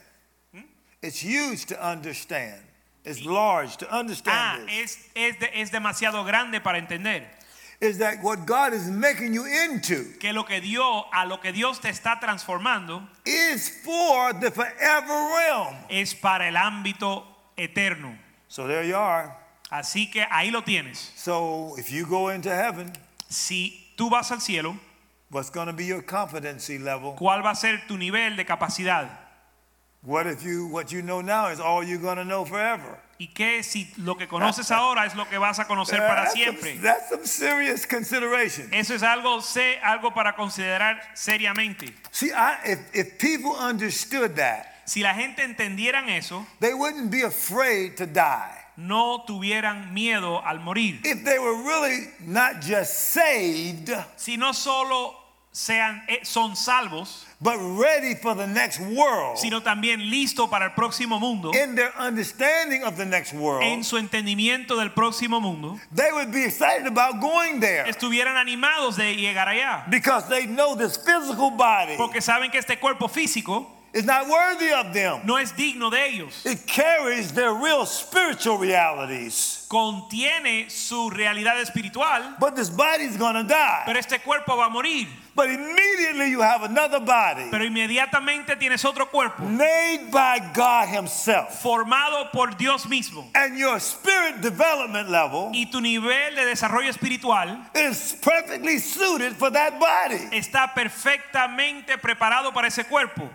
It's 1.01 1.19
huge 1.24 1.65
to 1.67 1.81
understand. 1.81 2.62
It's 3.05 3.24
large 3.24 3.77
to 3.77 3.88
Ah, 3.89 4.00
understand 4.00 4.67
this. 4.67 4.98
es, 4.98 5.10
es, 5.15 5.39
de- 5.39 5.60
es 5.62 5.72
demasiado 5.72 6.25
grande 6.25 6.60
para 6.62 6.77
entender 6.77 7.24
Is 7.81 7.98
that 8.00 8.22
what 8.22 8.46
God 8.46 8.74
is 8.74 8.89
making 8.89 9.34
you 9.34 9.46
into 9.46 10.03
que 10.19 10.34
lo 10.34 10.43
que 10.43 10.60
Dios 10.60 11.05
a 11.13 11.25
lo 11.25 11.38
que 11.38 11.53
Dios 11.53 11.79
te 11.79 11.88
está 11.89 12.19
transformando 12.19 13.08
is 13.25 13.69
for 13.86 14.34
the 14.34 14.51
forever 14.51 15.13
realm. 15.38 15.75
es 15.89 16.13
para 16.13 16.50
el 16.50 16.55
ámbito 16.58 17.24
eterno. 17.55 18.17
So 18.50 18.67
there 18.67 18.84
you 18.84 18.98
are. 18.98 19.34
Así 19.70 20.10
que 20.10 20.26
ahí 20.32 20.52
lo 20.52 20.64
tienes. 20.64 21.12
So 21.16 21.76
if 21.78 21.92
you 21.92 22.06
go 22.06 22.30
into 22.30 22.50
heaven, 22.50 22.92
Si 23.30 23.94
tú 23.96 24.10
vas 24.10 24.32
al 24.32 24.42
cielo, 24.42 24.76
what's 25.30 25.52
going 25.52 25.68
to 25.68 25.74
be 25.74 25.86
your 25.86 26.02
competency 26.02 26.80
level? 26.80 27.16
¿cuál 27.16 27.44
va 27.46 27.52
a 27.52 27.56
ser 27.56 27.86
tu 27.88 27.96
nivel 27.98 28.36
de 28.36 28.44
capacidad? 28.46 29.08
What 30.02 30.26
if 30.28 30.42
you 30.44 30.68
what 30.68 30.92
you 30.92 31.02
know 31.02 31.22
now 31.22 31.50
is 31.50 31.60
all 31.60 31.84
you're 31.84 32.02
going 32.02 32.18
to 32.18 32.24
know 32.24 32.46
forever? 32.46 32.98
¿Y 33.20 33.28
qué 33.34 33.62
si 33.64 33.92
lo 33.98 34.16
que 34.16 34.28
conoces 34.28 34.72
ahora 34.72 35.06
es 35.06 35.14
lo 35.14 35.26
que 35.26 35.38
vas 35.38 35.60
a 35.60 35.66
conocer 35.66 36.00
para 36.00 36.24
That's 36.24 36.34
siempre? 36.34 36.72
some, 36.72 36.82
that's 36.82 37.10
some 37.10 37.26
serious 37.26 37.86
consideration. 37.86 38.70
Eso 38.74 38.96
es 38.96 39.04
algo, 39.04 39.42
sé, 39.42 39.78
algo 39.84 40.14
para 40.14 40.34
considerar 40.36 41.00
seriamente. 41.14 41.94
See, 42.12 42.32
I, 42.32 42.58
if, 42.66 42.80
if 42.96 43.20
people 43.20 43.52
understood 43.52 44.38
that, 44.38 44.68
Si 44.86 45.04
la 45.04 45.14
gente 45.14 45.44
entendieran 45.44 46.10
eso, 46.10 46.48
they 46.60 46.74
wouldn't 46.74 47.12
be 47.12 47.22
afraid 47.22 47.96
to 47.98 48.08
die. 48.08 48.59
No 48.79 49.24
tuvieran 49.27 49.93
miedo 49.93 50.41
al 50.45 50.59
morir. 50.59 51.00
If 51.03 51.24
they 51.24 51.38
were 51.39 51.55
really 51.63 52.07
not 52.25 52.62
just 52.62 52.93
saved, 53.13 53.91
Si 54.15 54.38
no 54.38 54.53
solo 54.53 55.15
sean, 55.51 56.01
eh, 56.07 56.19
son 56.24 56.55
salvos, 56.55 57.25
but 57.41 57.57
ready 57.57 58.13
for 58.15 58.36
the 58.36 58.45
next 58.48 58.79
world, 58.79 59.38
sino 59.38 59.62
también 59.62 60.09
listos 60.09 60.48
para 60.50 60.65
el 60.65 60.71
próximo 60.71 61.19
mundo, 61.19 61.51
in 61.53 61.75
their 61.75 61.91
understanding 61.98 62.83
of 62.83 62.95
the 62.98 63.05
next 63.05 63.33
world, 63.33 63.63
en 63.63 63.83
su 63.83 63.98
entendimiento 63.98 64.77
del 64.77 64.91
próximo 64.93 65.41
mundo, 65.41 65.79
they 65.93 66.12
would 66.12 66.31
be 66.31 66.45
excited 66.45 66.86
about 66.86 67.19
going 67.19 67.59
there 67.59 67.86
estuvieran 67.89 68.38
animados 68.38 68.95
de 68.95 69.15
llegar 69.15 69.48
allá. 69.48 69.89
because 69.89 70.27
they 70.29 70.45
know 70.45 70.75
this 70.75 70.98
physical 70.98 71.50
body 71.51 71.98
Porque 71.98 72.21
saben 72.21 72.51
que 72.51 72.59
este 72.59 72.79
cuerpo 72.79 73.07
físico 73.07 73.67
is 73.93 74.05
not 74.05 74.27
worthy 74.27 74.72
of 74.72 74.93
them. 74.93 75.22
no 75.25 75.38
es 75.38 75.51
digno 75.53 75.89
de 75.89 75.98
ellos. 76.05 76.46
It 76.46 76.65
carries 76.67 77.31
their 77.34 77.53
real 77.53 77.86
spiritual 77.86 78.58
realities. 78.58 79.65
Contiene 79.69 80.69
su 80.69 81.10
realidad 81.12 81.60
espiritual, 81.62 82.36
But 82.39 82.55
this 82.55 82.69
body's 82.69 83.17
gonna 83.17 83.43
die. 83.43 83.84
pero 83.86 84.00
este 84.00 84.19
cuerpo 84.24 84.58
va 84.58 84.65
a 84.65 84.69
morir. 84.69 85.08
But 85.36 85.50
immediately 85.51 86.31
you 86.31 86.41
have 86.41 86.63
another 86.63 87.00
body 87.00 87.46
Pero 87.50 87.63
inmediatamente 87.63 88.58
tienes 88.58 88.84
otro 88.84 89.05
cuerpo 89.10 89.43
made 89.43 90.10
by 90.12 90.39
God 90.53 90.88
Himself. 90.89 91.62
formado 91.62 92.29
por 92.31 92.55
Dios 92.58 92.86
mismo. 92.88 93.25
And 93.36 93.58
your 93.58 93.79
spirit 93.79 94.41
development 94.41 95.10
level 95.10 95.51
Y 95.53 95.65
tu 95.72 95.79
nivel 95.81 96.36
de 96.36 96.46
desarrollo 96.46 96.89
espiritual 96.89 97.69
is 97.75 98.17
perfectly 98.22 98.79
suited 98.79 99.34
for 99.34 99.50
that 99.51 99.79
body. 99.79 100.36
está 100.38 100.74
perfectamente 100.74 101.98
preparado 101.98 102.51
para 102.53 102.67
ese 102.67 102.84
cuerpo. 102.86 103.29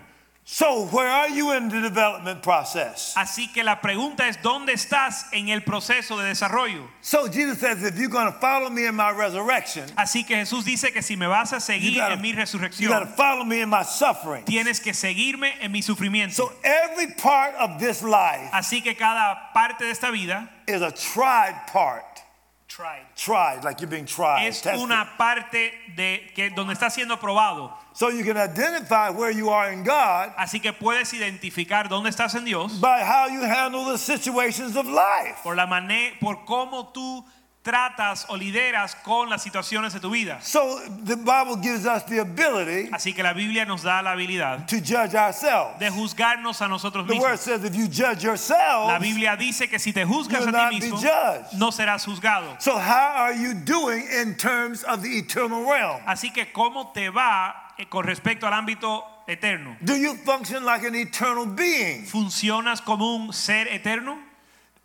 So, 0.47 0.85
where 0.89 1.07
are 1.07 1.27
you 1.27 1.53
in 1.53 1.69
the 1.69 1.81
development 1.81 2.43
process? 2.43 3.15
Así 3.17 3.51
que 3.51 3.63
la 3.63 3.77
pregunta 3.81 4.27
es, 4.27 4.37
¿dónde 4.43 4.73
estás 4.73 5.25
en 5.33 5.49
el 5.49 5.61
proceso 5.61 6.17
de 6.17 6.25
desarrollo? 6.25 6.87
So, 7.01 7.27
Jesus 7.27 7.57
says, 7.57 7.81
if 7.81 7.97
you're 7.97 8.09
going 8.09 8.31
to 8.31 8.39
follow 8.39 8.69
me 8.69 8.85
in 8.85 8.93
my 8.93 9.09
resurrection, 9.09 9.89
Así 9.97 10.23
que 10.23 10.35
Jesús 10.35 10.63
dice 10.63 10.93
que 10.93 11.01
si 11.01 11.15
me 11.15 11.25
vas 11.25 11.51
a 11.51 11.59
seguir 11.59 11.95
gotta, 11.95 12.13
en 12.13 12.21
mi 12.21 12.31
resurrección. 12.31 12.79
you 12.79 12.89
gotta 12.89 13.07
follow 13.07 13.43
me 13.43 13.61
in 13.61 13.69
my 13.69 13.81
suffering. 13.81 14.43
tienes 14.45 14.79
que 14.79 14.93
seguirme 14.93 15.51
en 15.61 15.71
mi 15.71 15.81
sufrimiento. 15.81 16.35
So, 16.35 16.51
every 16.63 17.07
part 17.15 17.55
of 17.55 17.79
this 17.79 18.03
life 18.03 18.51
Así 18.53 18.83
que 18.83 18.93
cada 18.93 19.51
parte 19.51 19.83
de 19.83 19.89
esta 19.89 20.11
vida 20.11 20.47
is 20.67 20.83
a 20.83 20.91
tried 20.91 21.55
part. 21.73 22.21
Tried. 22.67 23.05
Tried, 23.15 23.63
like 23.63 23.81
you're 23.81 23.89
being 23.89 24.05
tried. 24.05 24.45
es 24.45 24.61
tested. 24.61 24.79
una 24.79 25.09
parte 25.17 25.71
de 25.95 26.31
que 26.35 26.51
donde 26.51 26.73
está 26.73 26.91
siendo 26.91 27.17
probado. 27.19 27.73
So, 27.95 28.09
you 28.09 28.25
can 28.25 28.35
identify 28.37 29.09
where 29.09 29.31
you 29.31 29.49
are 29.49 29.71
in 29.71 29.83
God 29.85 30.33
Así 30.37 30.59
que 30.61 30.73
puedes 30.73 31.13
identificar 31.13 31.87
dónde 31.87 32.09
estás 32.09 32.35
en 32.35 32.43
Dios 32.43 32.73
by 32.81 33.01
how 33.03 33.27
you 33.27 33.41
handle 33.41 33.85
the 33.85 33.97
situations 33.97 34.75
of 34.75 34.85
life. 34.85 35.37
por 35.43 35.55
la 35.55 35.65
manera, 35.65 36.13
por 36.19 36.43
cómo 36.45 36.91
tú 36.93 37.23
tratas 37.63 38.25
o 38.29 38.35
lideras 38.37 38.95
con 39.03 39.27
las 39.29 39.41
situaciones 39.41 39.91
de 39.93 39.99
tu 39.99 40.11
vida. 40.11 40.37
So, 40.41 40.77
the 41.03 41.15
Bible 41.15 41.55
gives 41.55 41.85
us 41.87 42.03
the 42.03 42.19
ability 42.19 42.89
Así 42.91 43.15
que 43.15 43.23
la 43.23 43.33
Biblia 43.33 43.65
nos 43.65 43.81
da 43.81 44.01
la 44.03 44.11
habilidad 44.11 44.67
to 44.67 44.79
judge 44.81 45.15
ourselves. 45.15 45.79
de 45.79 45.89
juzgarnos 45.89 46.61
a 46.61 46.67
nosotros 46.67 47.07
mismos. 47.07 47.15
The 47.17 47.21
word 47.21 47.39
says 47.39 47.63
if 47.63 47.73
you 47.75 47.87
judge 47.87 48.23
La 48.23 48.29
yourselves, 48.31 48.99
Biblia 49.01 49.35
dice 49.35 49.67
que 49.69 49.79
si 49.79 49.93
te 49.93 50.03
juzgas 50.03 50.45
a 50.47 50.51
not 50.51 50.71
ti 50.71 50.79
be 50.81 50.85
mismo, 50.91 51.01
judged. 51.01 51.57
no 51.57 51.71
serás 51.71 52.05
juzgado. 52.05 52.61
so 52.61 52.77
how 52.77 53.13
are 53.15 53.33
you 53.33 53.53
doing 53.55 54.05
in 54.21 54.35
terms 54.35 54.83
of 54.83 55.01
the 55.01 55.17
eternal 55.17 55.63
realm? 55.63 56.01
Así 56.05 56.31
que 56.31 56.51
cómo 56.53 56.93
te 56.93 57.09
va 57.09 57.64
con 57.89 58.03
respecto 58.03 58.47
al 58.47 58.53
ámbito 58.53 59.03
eterno. 59.27 59.77
Do 59.81 59.95
you 59.95 60.15
function 60.15 60.63
like 60.63 60.85
an 60.85 60.95
eternal 60.95 61.45
being? 61.45 62.05
¿Funcionas 62.05 62.81
como 62.83 63.15
un 63.15 63.33
ser 63.33 63.67
eterno? 63.67 64.17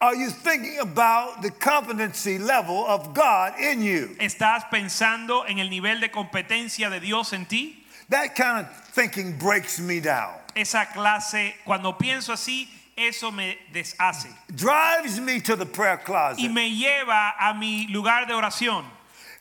Are 0.02 0.14
you 0.14 0.30
thinking 0.30 0.78
about 0.78 1.42
the 1.42 1.50
competency 1.50 2.38
level 2.38 2.87
of 2.87 3.12
God 3.12 3.59
in 3.61 3.82
you? 3.82 4.16
¿Estás 4.18 4.64
pensando 4.70 5.44
en 5.47 5.59
el 5.59 5.68
nivel 5.68 6.00
de 6.00 6.09
competencia 6.09 6.88
de 6.88 7.00
Dios 7.00 7.32
en 7.32 7.44
ti? 7.44 7.85
That 8.09 8.35
kind 8.35 8.64
of 8.64 8.66
thinking 8.92 9.38
breaks 9.38 9.78
me 9.78 10.00
down. 10.00 10.35
Esa 10.56 10.87
clase, 10.87 11.54
cuando 11.64 11.92
pienso 11.92 12.32
así, 12.32 12.66
eso 12.97 13.30
me 13.30 13.56
deshace 13.73 14.28
Drives 14.54 15.20
me 15.20 15.40
to 15.40 15.56
the 15.56 15.66
prayer 15.66 15.99
y 15.99 16.04
closet. 16.04 16.50
me 16.50 16.70
lleva 16.70 17.35
a 17.38 17.54
mi 17.54 17.87
lugar 17.88 18.26
de 18.26 18.35
oración 18.35 18.85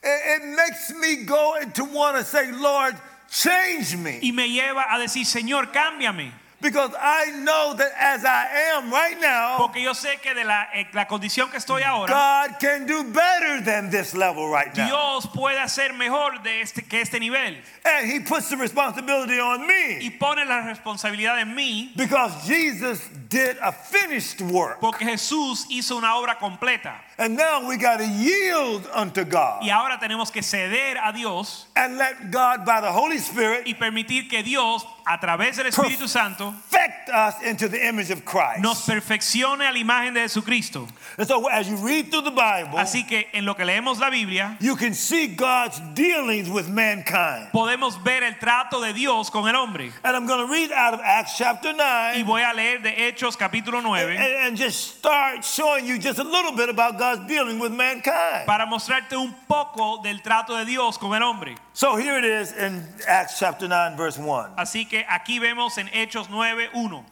It, 0.01 0.41
it 0.41 0.55
makes 0.55 0.93
me 0.93 1.25
go 1.25 1.57
to 1.73 1.83
want 1.83 2.15
to 2.17 2.23
say, 2.23 2.51
Lord, 2.53 2.95
change 3.29 3.97
me. 3.97 4.19
y 4.21 4.31
me 4.31 4.49
lleva 4.49 4.85
a 4.93 4.99
decir, 4.99 5.25
Señor, 5.25 5.71
cámbiame. 5.71 6.33
Because 6.61 6.91
I 6.99 7.31
know 7.43 7.73
that 7.75 7.91
as 7.97 8.25
I 8.25 8.47
am 8.73 8.91
right 8.91 9.19
now, 9.19 9.57
Porque 9.57 9.81
yo 9.81 9.93
sé 9.93 10.19
que 10.21 10.33
de 10.33 10.43
la, 10.43 10.67
eh, 10.73 10.87
la 10.93 11.05
condición 11.05 11.49
que 11.49 11.57
estoy 11.57 11.83
ahora, 11.83 12.09
God 12.11 12.59
can 12.59 12.85
do 12.85 13.03
better 13.03 13.61
than 13.61 13.89
this 13.89 14.13
level 14.13 14.49
right 14.49 14.75
now. 14.75 14.85
Dios 14.85 15.27
puede 15.27 15.57
hacer 15.57 15.93
mejor 15.93 16.43
de 16.43 16.61
este, 16.61 16.81
que 16.81 17.01
este 17.01 17.19
nivel. 17.19 17.55
And 17.85 18.11
He 18.11 18.19
puts 18.19 18.49
the 18.49 18.57
responsibility 18.57 19.39
on 19.39 19.65
me. 19.65 19.99
Y 20.01 20.09
pone 20.19 20.45
la 20.45 20.61
responsabilidad 20.67 21.39
en 21.41 21.55
mí 21.55 21.95
Because 21.95 22.33
Jesus 22.45 23.07
did 23.29 23.57
a 23.61 23.71
finished 23.71 24.41
work. 24.41 24.79
porque 24.81 25.05
Jesús 25.05 25.65
hizo 25.69 25.97
una 25.97 26.15
obra 26.15 26.37
completa. 26.37 26.93
And 27.17 27.35
now 27.35 27.67
we 27.67 27.77
got 27.77 27.97
to 27.99 28.07
yield 28.07 28.87
unto 28.93 29.25
God 29.25 29.61
Y 29.63 29.69
ahora 29.69 29.99
tenemos 29.99 30.31
que 30.31 30.41
ceder 30.41 30.97
a 31.01 31.11
Dios 31.13 31.67
and 31.75 31.97
let 31.97 32.31
God, 32.31 32.65
by 32.65 32.81
the 32.81 32.91
Holy 32.91 33.17
Spirit, 33.17 33.65
y 33.65 33.73
permitir 33.73 34.29
que 34.29 34.41
Dios, 34.43 34.85
a 35.09 35.19
través 35.19 35.57
del 35.57 35.65
Espíritu 35.65 36.07
Santo, 36.07 36.53
perfect 36.69 37.09
us 37.09 37.41
into 37.43 37.67
the 37.67 37.83
image 37.87 38.11
of 38.11 38.23
Christ. 38.23 38.61
nos 38.61 38.85
perfeccione 38.85 39.67
a 39.67 39.71
la 39.71 39.79
imagen 39.79 40.13
de 40.13 40.21
Jesucristo. 40.21 40.87
And 41.17 41.27
so 41.27 41.47
as 41.49 41.67
you 41.67 41.77
read 41.77 42.11
through 42.11 42.21
the 42.21 42.31
Bible, 42.31 42.77
Así 42.77 43.07
que 43.07 43.27
en 43.33 43.43
lo 43.43 43.55
que 43.55 43.65
leemos 43.65 43.99
la 43.99 44.11
Biblia, 44.11 44.55
you 44.61 44.75
can 44.75 44.93
see 44.93 45.25
God's 45.25 45.79
dealings 45.95 46.47
with 46.47 46.69
mankind. 46.69 47.49
podemos 47.51 48.01
ver 48.03 48.23
el 48.23 48.35
trato 48.39 48.79
de 48.81 48.93
Dios 48.93 49.31
con 49.31 49.47
el 49.47 49.55
hombre. 49.55 49.91
And 50.03 50.15
I'm 50.15 50.27
going 50.27 50.45
to 50.45 50.53
read 50.53 50.71
out 50.71 50.93
of 50.93 50.99
Acts 51.03 51.35
chapter 51.37 51.73
9 51.73 52.17
Y 52.17 52.23
voy 52.23 52.41
a 52.43 52.53
leer 52.53 52.79
de 52.83 52.91
Hechos 52.91 53.35
capítulo 53.35 53.79
and, 53.79 53.85
9 53.87 54.17
and 54.45 54.55
just 54.57 54.97
start 54.97 55.43
showing 55.43 55.87
you 55.87 55.97
just 55.97 56.19
a 56.19 56.23
little 56.23 56.55
bit 56.55 56.69
about 56.69 56.99
God's 56.99 57.27
dealing 57.27 57.57
with 57.59 57.71
mankind. 57.71 58.45
para 58.45 58.67
mostrarte 58.67 59.17
un 59.17 59.33
poco 59.47 60.03
del 60.03 60.21
trato 60.21 60.55
de 60.55 60.65
Dios 60.65 60.99
con 60.99 61.15
el 61.15 61.23
hombre. 61.23 61.55
So 61.79 61.95
here 61.95 62.17
it 62.17 62.25
is 62.25 62.51
in 62.51 62.83
Acts 63.07 63.39
chapter 63.39 63.65
9, 63.65 63.95
verse 63.95 64.17
1. 64.17 64.49
Así 64.57 64.85
que 64.85 65.01
aquí 65.09 65.39
vemos 65.39 65.77
en 65.77 65.87
Hechos 65.87 66.29
9, 66.29 66.67
1, 66.73 67.05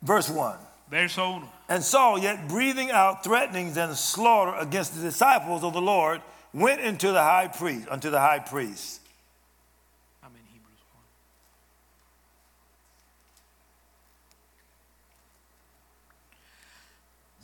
Verse 0.00 0.30
1. 0.30 0.56
verso 0.90 1.32
1. 1.32 1.48
And 1.68 1.84
Saul, 1.84 2.18
yet 2.18 2.48
breathing 2.48 2.90
out 2.90 3.22
threatenings 3.22 3.76
and 3.76 3.94
slaughter 3.94 4.56
against 4.58 4.96
the 4.96 5.02
disciples 5.02 5.64
of 5.64 5.74
the 5.74 5.82
Lord, 5.82 6.22
went 6.54 6.80
into 6.80 7.12
the 7.12 7.20
high 7.20 7.48
priest, 7.48 7.86
unto 7.90 8.08
the 8.08 8.20
high 8.20 8.38
priest. 8.38 9.02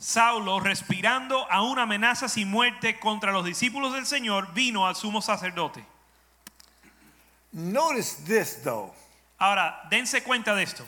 Saulo, 0.03 0.59
respirando 0.59 1.49
a 1.49 1.61
una 1.61 1.83
amenaza 1.83 2.27
sin 2.27 2.51
muerte 2.51 2.99
contra 2.99 3.31
los 3.31 3.45
discípulos 3.45 3.93
del 3.93 4.05
Señor, 4.05 4.53
vino 4.53 4.85
al 4.85 4.97
sumo 4.97 5.21
sacerdote. 5.21 5.85
Notice 7.53 8.17
this 8.25 8.61
though. 8.63 8.93
Ahora, 9.39 9.87
dense 9.89 10.21
cuenta 10.21 10.55
de 10.55 10.63
esto. 10.63 10.83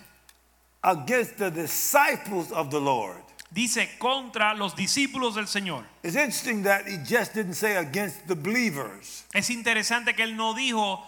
Against 0.83 1.37
the 1.37 1.49
disciples 1.49 2.51
of 2.51 2.69
the 2.69 2.79
Lord. 2.79 3.23
Dice 3.53 3.97
contra 3.99 4.53
los 4.53 4.75
discípulos 4.75 5.35
del 5.35 5.47
Señor. 5.47 5.85
It's 6.03 6.17
interesting 6.17 6.63
that 6.63 6.85
he 6.85 6.97
just 6.97 7.33
didn't 7.33 7.53
say 7.53 7.77
against 7.77 8.27
the 8.27 8.35
believers. 8.35 9.23
Es 9.33 9.49
interesante 9.49 10.13
que 10.13 10.25
él 10.25 10.35
no 10.35 10.53
dijo 10.53 11.01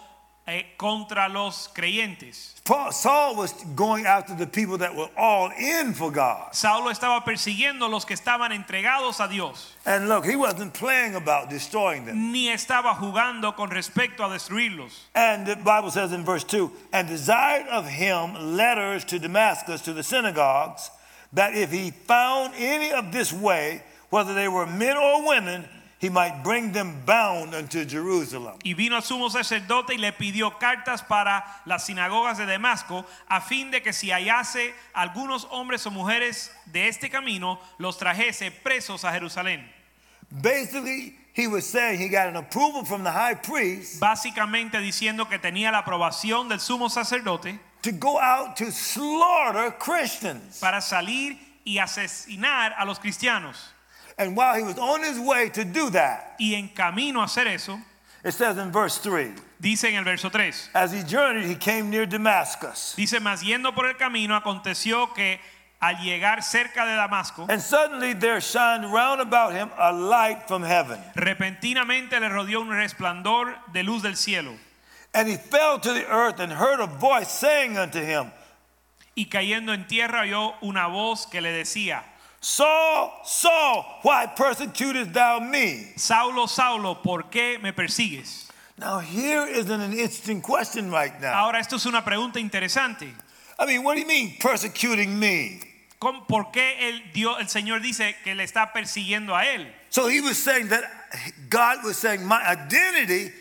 eh, 0.48 0.64
contra 0.78 1.28
los 1.28 1.68
creyentes. 1.74 2.54
Paul, 2.64 2.92
Saul 2.92 3.36
was 3.36 3.52
going 3.76 4.06
after 4.06 4.34
the 4.34 4.46
people 4.46 4.78
that 4.78 4.94
were 4.94 5.08
all 5.16 5.50
in 5.58 5.94
for 5.94 6.10
God. 6.10 6.52
Saulo 6.52 6.90
estaba 6.90 7.24
persiguiendo 7.24 7.88
los 7.88 8.04
que 8.04 8.14
estaban 8.16 8.52
entregados 8.52 9.24
a 9.24 9.28
Dios, 9.28 9.74
And 9.86 10.08
look, 10.08 10.24
he 10.24 10.36
wasn't 10.36 10.74
playing 10.74 11.14
about 11.14 11.48
destroying 11.50 12.04
them. 12.04 12.32
ni 12.32 12.48
estaba 12.48 12.94
jugando 12.96 13.54
con 13.54 13.70
respecto 13.70 14.20
a 14.24 14.28
destruirlos. 14.28 14.92
And 15.14 15.46
the 15.46 15.56
Bible 15.56 15.90
says 15.90 16.12
in 16.12 16.24
verse 16.24 16.44
2 16.44 16.70
and 16.92 17.08
desired 17.08 17.66
of 17.68 17.86
him 17.86 18.56
letters 18.56 19.04
to 19.06 19.18
Damascus 19.18 19.80
to 19.82 19.92
the 19.92 20.02
synagogues, 20.02 20.90
that 21.32 21.54
if 21.54 21.70
he 21.70 21.90
found 21.90 22.54
any 22.56 22.90
of 22.92 23.12
this 23.12 23.32
way, 23.32 23.82
whether 24.10 24.34
they 24.34 24.48
were 24.48 24.66
men 24.66 24.96
or 24.96 25.26
women, 25.28 25.68
he 26.00 26.08
might 26.08 26.42
bring 26.44 26.72
them 26.72 27.02
bound 27.04 27.54
unto 27.54 27.84
Jerusalem. 27.84 28.54
Y 28.62 28.74
vino 28.74 28.96
al 28.96 29.02
sumo 29.02 29.28
sacerdote 29.30 29.94
y 29.94 29.98
le 29.98 30.12
pidió 30.12 30.58
cartas 30.58 31.02
para 31.02 31.44
las 31.66 31.86
sinagogas 31.86 32.38
de 32.38 32.46
Damasco, 32.46 33.04
a 33.28 33.40
fin 33.40 33.70
de 33.70 33.82
que 33.82 33.92
si 33.92 34.10
hallase 34.10 34.72
algunos 34.94 35.46
hombres 35.50 35.84
o 35.86 35.90
mujeres 35.90 36.52
de 36.66 36.88
este 36.88 37.10
camino, 37.10 37.58
los 37.78 37.98
trajese 37.98 38.50
presos 38.50 39.04
a 39.04 39.12
Jerusalén. 39.12 39.68
Basically, 40.30 41.16
he 41.34 41.46
was 41.46 41.64
saying 41.66 41.98
he 41.98 42.08
got 42.08 42.28
an 42.28 42.36
approval 42.36 42.84
from 42.84 43.02
the 43.02 43.10
high 43.10 43.34
priest 43.34 43.98
Básicamente 43.98 44.78
diciendo 44.80 45.28
que 45.28 45.38
tenía 45.38 45.72
la 45.72 45.78
aprobación 45.78 46.48
del 46.48 46.60
sumo 46.60 46.90
sacerdote 46.90 47.58
to 47.82 47.92
go 47.92 48.18
out 48.20 48.56
to 48.56 48.70
slaughter 48.70 49.70
Christians. 49.78 50.60
para 50.60 50.80
salir 50.80 51.38
y 51.64 51.78
asesinar 51.78 52.74
a 52.76 52.84
los 52.84 52.98
cristianos. 52.98 53.72
And 54.18 54.36
while 54.36 54.56
he 54.56 54.62
was 54.64 54.78
on 54.78 55.02
his 55.02 55.18
way 55.18 55.48
to 55.50 55.64
do 55.64 55.90
that, 55.90 56.34
Y 56.40 56.54
en 56.54 56.68
camino 56.68 57.20
a 57.20 57.24
hacer 57.26 57.46
eso, 57.46 57.78
it 58.24 58.32
says 58.32 58.58
in 58.58 58.72
verse 58.72 58.98
3 58.98 59.32
dice 59.60 59.84
en 59.84 59.94
el 59.96 60.04
verso 60.04 60.28
3, 60.28 60.70
as 60.74 60.92
he 60.92 61.02
journeyed, 61.02 61.44
he 61.48 61.54
came 61.54 61.88
near 61.90 62.04
Damascus. 62.06 62.94
dice, 62.96 63.20
mas 63.20 63.42
yendo 63.42 63.74
por 63.74 63.86
el 63.86 63.94
camino 63.94 64.34
aconteció 64.40 65.14
que 65.14 65.38
al 65.80 65.94
llegar 65.96 66.42
cerca 66.42 66.84
de 66.84 66.96
Damasco, 66.96 67.46
And 67.48 67.60
suddenly 67.62 68.12
there 68.12 68.40
shined 68.40 68.92
round 68.92 69.20
about 69.20 69.52
him 69.52 69.70
a 69.78 69.92
light 69.92 70.48
from 70.48 70.62
heaven. 70.64 70.98
repentinamente 71.14 72.18
le 72.20 72.28
rodeó 72.28 72.60
un 72.60 72.70
resplandor 72.70 73.54
de 73.72 73.82
luz 73.84 74.02
del 74.02 74.16
cielo. 74.16 74.54
And 75.14 75.28
he 75.28 75.36
fell 75.36 75.78
to 75.80 75.92
the 75.94 76.06
earth 76.08 76.38
and 76.40 76.52
heard 76.52 76.80
a 76.80 76.86
voice 76.86 77.28
saying 77.30 77.78
unto 77.78 78.00
him, 78.00 78.32
Y 79.16 79.26
cayendo 79.26 79.72
en 79.72 79.86
tierra 79.86 80.22
oyó 80.22 80.54
una 80.62 80.86
voz 80.88 81.26
que 81.26 81.40
le 81.40 81.50
decía, 81.50 82.02
Saul, 82.40 83.10
Saul, 83.24 83.84
why 84.02 84.26
persecutest 84.26 85.12
thou 85.12 85.40
me? 85.40 85.92
Saulo, 85.96 86.46
Saulo, 86.46 87.02
¿por 87.02 87.24
qué 87.24 87.60
me 87.60 87.72
persigues? 87.72 88.48
Now, 88.78 89.00
here 89.00 89.44
is 89.46 89.68
an 89.70 89.80
interesting 89.80 90.40
question 90.40 90.90
right 90.90 91.20
now. 91.20 91.32
Ahora 91.34 91.58
esto 91.58 91.76
es 91.76 91.86
una 91.86 92.02
pregunta 92.02 92.38
interesante. 92.38 93.12
I 93.58 93.66
mean, 93.66 93.82
what 93.82 93.94
do 93.94 94.00
you 94.00 94.06
mean 94.06 94.36
persecuting 94.38 95.18
me? 95.18 95.60
¿Por 96.00 96.52
qué 96.52 96.88
el, 96.88 97.02
Dios, 97.12 97.38
el 97.40 97.48
Señor 97.48 97.80
dice 97.82 98.14
que 98.22 98.36
le 98.36 98.44
está 98.44 98.72
persiguiendo 98.72 99.34
a 99.34 99.44
él? 99.46 99.66
So 99.90 100.06
he 100.06 100.20
was 100.20 100.38
saying 100.38 100.68
that 100.68 100.84
God 101.50 101.78
was 101.82 101.96
saying, 101.96 102.24
My 102.24 102.40
identity 102.40 103.32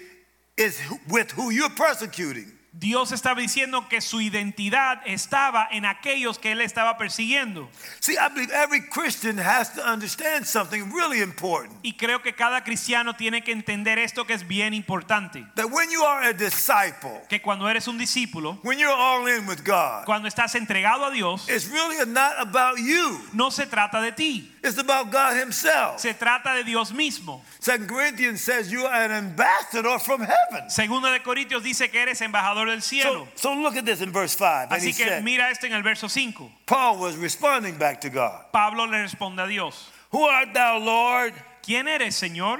is 0.57 0.81
with 1.07 1.29
who 1.31 1.51
you're 1.51 1.69
persecuting. 1.69 2.51
Dios 2.73 3.11
estaba 3.11 3.41
diciendo 3.41 3.87
que 3.89 4.01
su 4.01 4.21
identidad 4.21 5.01
estaba 5.05 5.67
en 5.71 5.83
aquellos 5.85 6.37
que 6.37 6.51
él 6.51 6.61
estaba 6.61 6.95
persiguiendo. 6.97 7.67
See, 7.99 8.13
I 8.17 8.29
believe 8.29 8.51
every 8.53 8.81
Christian 8.87 9.39
has 9.39 9.73
to 9.73 9.81
understand 9.83 10.45
something 10.45 10.91
really 10.93 11.21
important. 11.23 11.73
Y 11.81 11.93
creo 11.93 12.21
que 12.21 12.33
cada 12.35 12.63
cristiano 12.63 13.15
tiene 13.15 13.43
que 13.43 13.51
entender 13.51 13.97
esto 13.97 14.25
que 14.27 14.33
es 14.35 14.47
bien 14.47 14.75
importante. 14.75 15.43
That 15.55 15.71
when 15.71 15.89
you 15.89 16.03
are 16.03 16.27
a 16.27 16.33
disciple, 16.33 17.21
Que 17.29 17.41
cuando 17.41 17.67
eres 17.67 17.87
un 17.87 17.97
discípulo, 17.97 18.59
when 18.63 18.77
you're 18.77 18.93
all 18.93 19.27
in 19.27 19.47
with 19.47 19.63
God, 19.65 20.05
cuando 20.05 20.27
estás 20.27 20.53
entregado 20.53 21.05
a 21.05 21.11
Dios, 21.11 21.49
it's 21.49 21.67
really 21.69 21.97
not 22.05 22.33
about 22.37 22.77
you. 22.77 23.19
no 23.33 23.49
se 23.49 23.65
trata 23.65 24.01
de 24.01 24.11
ti, 24.11 24.51
It's 24.63 24.77
about 24.77 25.09
God 25.11 25.35
Himself. 25.41 25.99
se 25.99 26.13
trata 26.13 26.53
de 26.53 26.63
Dios 26.63 26.91
mismo. 26.91 27.41
Second 27.59 27.87
Corinthians 27.89 28.41
says 28.41 28.69
you 28.69 28.85
are 28.85 29.03
an 29.05 29.11
ambassador 29.11 29.97
from 29.99 30.21
heaven. 30.21 30.69
Segunda 30.69 31.09
de 31.11 31.21
Corintios 31.23 31.63
dice 31.63 31.89
que 31.89 32.01
eres 32.01 32.21
embajador 32.21 32.66
del 32.67 32.81
So, 32.81 32.87
cielo. 32.89 33.27
so 33.35 33.53
look 33.53 33.75
at 33.75 33.85
this 33.85 34.01
in 34.01 34.11
verse 34.11 34.35
5. 34.35 34.71
And 34.71 34.81
he 34.81 34.89
Así 34.91 34.97
que 34.97 35.05
said, 35.05 35.23
mira 35.23 35.49
esto 35.49 35.65
en 35.67 35.73
el 35.73 35.81
verso 35.83 36.07
5. 36.07 36.49
Paul 36.65 36.97
was 36.99 37.15
responding 37.17 37.77
back 37.77 38.01
to 38.01 38.09
God. 38.09 38.45
Pablo 38.51 38.85
le 38.85 38.97
responde 39.03 39.43
a 39.43 39.47
Dios, 39.47 39.89
Who 40.11 40.23
art 40.23 40.53
thou, 40.53 40.77
Lord? 40.79 41.33
¿quién 41.63 41.87
eres, 41.87 42.15
Señor? 42.15 42.59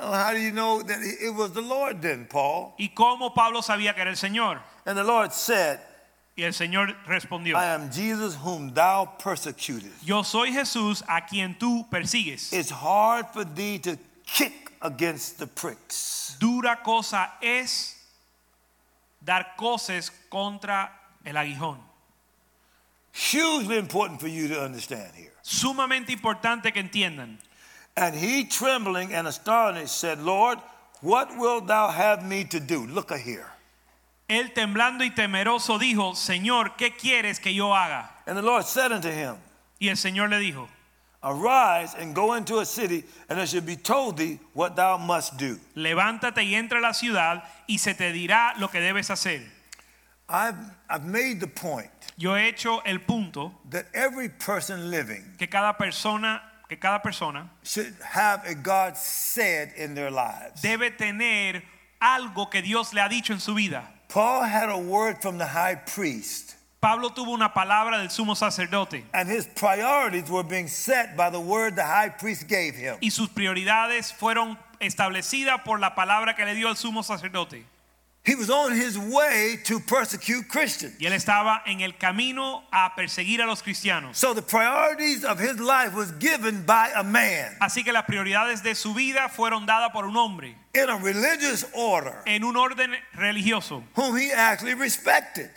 Well, 0.00 0.12
how 0.12 0.32
do 0.32 0.38
you 0.38 0.52
know 0.52 0.82
that 0.82 0.98
it 1.02 1.34
was 1.34 1.52
the 1.52 1.60
Lord 1.62 2.00
then, 2.02 2.26
Paul? 2.26 2.74
¿Y 2.78 2.90
cómo 2.94 3.34
Pablo 3.34 3.60
sabía 3.62 3.94
que 3.94 4.02
era 4.02 4.10
el 4.10 4.16
Señor? 4.16 4.60
And 4.86 4.96
the 4.96 5.04
Lord 5.04 5.32
said, 5.32 5.80
Y 6.36 6.44
el 6.44 6.52
Señor 6.52 6.94
respondió, 7.06 7.56
I 7.56 7.66
am 7.74 7.90
Jesus 7.90 8.36
whom 8.36 8.72
thou 8.72 9.06
persecutest. 9.18 10.04
yo 10.04 10.22
soy 10.22 10.52
Jesús 10.52 11.02
a 11.08 11.22
quien 11.26 11.58
tú 11.58 11.88
persigues. 11.90 12.52
It's 12.52 12.70
hard 12.70 13.26
for 13.32 13.44
thee 13.44 13.78
to 13.80 13.98
kick 14.24 14.70
against 14.80 15.38
the 15.40 15.46
pricks. 15.48 16.36
Dura 16.38 16.78
cosa 16.84 17.32
es 17.42 17.96
dar 19.28 19.56
coces 19.56 20.10
contra 20.30 20.90
el 21.22 21.36
aguijón. 21.36 21.78
Hugely 23.12 23.76
important 23.76 24.20
for 24.20 24.28
you 24.28 24.48
to 24.48 24.64
understand 24.64 25.14
here. 25.14 25.32
Sumamente 25.42 26.12
importante 26.12 26.72
que 26.72 26.80
entiendan. 26.80 27.38
And 27.94 28.14
he, 28.14 28.44
trembling 28.44 29.12
and 29.12 29.26
astonished, 29.28 29.94
said, 29.98 30.20
Lord, 30.20 30.58
what 31.02 31.36
wilt 31.36 31.66
thou 31.66 31.88
have 31.88 32.24
me 32.24 32.44
to 32.44 32.58
do? 32.58 32.86
Look 32.86 33.12
here. 33.12 33.50
Él 34.28 34.52
temblando 34.54 35.04
y 35.04 35.10
temeroso 35.10 35.78
dijo, 35.78 36.14
Señor, 36.14 36.76
¿qué 36.76 36.94
quieres 36.96 37.38
que 37.38 37.52
yo 37.52 37.74
haga? 37.74 38.10
And 38.26 38.36
the 38.36 38.42
Lord 38.42 38.64
said 38.64 38.92
unto 38.92 39.10
him, 39.10 39.36
Y 39.78 39.88
el 39.88 39.96
Señor 39.96 40.30
le 40.30 40.38
dijo, 40.38 40.68
Arise 41.22 41.94
and 41.98 42.14
go 42.14 42.34
into 42.34 42.58
a 42.60 42.64
city, 42.64 43.04
and 43.28 43.40
it 43.40 43.48
shall 43.48 43.60
be 43.60 43.76
told 43.76 44.18
thee 44.18 44.38
what 44.54 44.76
thou 44.76 44.96
must 44.96 45.36
do. 45.36 45.58
levántate 45.74 46.44
y 46.44 46.54
entra 46.54 46.78
a 46.78 46.80
la 46.80 46.92
ciudad 46.92 47.42
y 47.68 47.76
se 47.78 47.94
te 47.94 48.12
dirá 48.12 48.58
lo 48.58 48.68
que 48.68 48.80
debes 48.80 49.10
hacer. 49.10 49.42
I've, 50.28 50.56
I've 50.88 51.04
made 51.04 51.40
the 51.40 51.46
point 51.46 51.90
Yo 52.18 52.34
he 52.34 52.48
hecho 52.48 52.80
el 52.84 52.98
punto 52.98 53.52
that 53.70 53.86
every 53.94 54.28
person 54.28 54.90
living 54.90 55.24
que 55.38 55.46
cada 55.46 55.72
persona, 55.78 56.42
que 56.68 56.76
cada 56.76 57.00
persona 57.00 57.48
should 57.62 57.94
have 58.02 58.44
a 58.44 58.56
God 58.56 58.96
said 58.96 59.72
in 59.76 59.94
their 59.94 60.10
lives. 60.10 60.60
debe 60.60 60.96
tener 60.96 61.62
algo 62.02 62.50
que 62.50 62.60
Dios 62.60 62.92
le 62.92 63.00
ha 63.00 63.08
dicho 63.08 63.30
en 63.30 63.40
su 63.40 63.54
vida. 63.54 63.84
Paul 64.08 64.42
had 64.42 64.68
a 64.68 64.76
word 64.78 65.22
from 65.22 65.38
the 65.38 65.46
high 65.46 65.76
priest, 65.76 66.56
Pablo 66.80 67.10
tuvo 67.10 67.32
una 67.32 67.52
palabra 67.52 67.98
del 67.98 68.08
sumo 68.08 68.36
sacerdote 68.36 69.04
and 69.12 69.28
his 69.28 69.46
priorities 69.46 70.30
were 70.30 70.44
being 70.44 70.68
set 70.68 71.16
by 71.16 71.28
the 71.28 71.40
word 71.40 71.74
the 71.74 71.82
high 71.82 72.08
priest 72.08 72.46
gave 72.46 72.76
him. 72.76 72.96
y 73.00 73.10
sus 73.10 73.28
prioridades 73.28 74.12
fueron 74.12 74.56
establecidas 74.80 75.64
por 75.64 75.80
la 75.80 75.94
palabra 75.96 76.36
que 76.36 76.44
le 76.44 76.54
dio 76.54 76.68
el 76.68 76.76
sumo 76.76 77.02
sacerdote. 77.02 77.64
He 78.24 78.34
was 78.34 78.50
on 78.50 78.72
his 78.72 78.98
way 78.98 79.58
to 79.64 79.80
persecute 79.80 80.48
Christians. 80.48 80.94
Y 81.00 81.06
él 81.06 81.14
estaba 81.14 81.62
en 81.66 81.80
el 81.80 81.92
camino 81.92 82.62
a 82.70 82.94
perseguir 82.94 83.40
a 83.40 83.46
los 83.46 83.62
cristianos. 83.62 84.16
So 84.16 84.34
the 84.34 84.42
priorities 84.42 85.24
of 85.24 85.38
his 85.38 85.58
life 85.58 85.94
was 85.94 86.12
given 86.18 86.64
by 86.66 86.90
a 86.94 87.02
man 87.02 87.56
Así 87.60 87.82
que 87.82 87.92
las 87.92 88.04
prioridades 88.04 88.62
de 88.62 88.74
su 88.74 88.92
vida 88.92 89.28
fueron 89.30 89.66
dadas 89.66 89.92
por 89.92 90.04
un 90.04 90.16
hombre 90.16 90.54
in 90.74 90.90
a 90.90 90.96
religious 90.98 91.64
order 91.74 92.22
en 92.26 92.44
un 92.44 92.56
orden 92.56 92.92
religioso 93.14 93.82
whom 93.94 94.16
he 94.16 94.30
actually 94.30 94.74
respected 94.74 95.50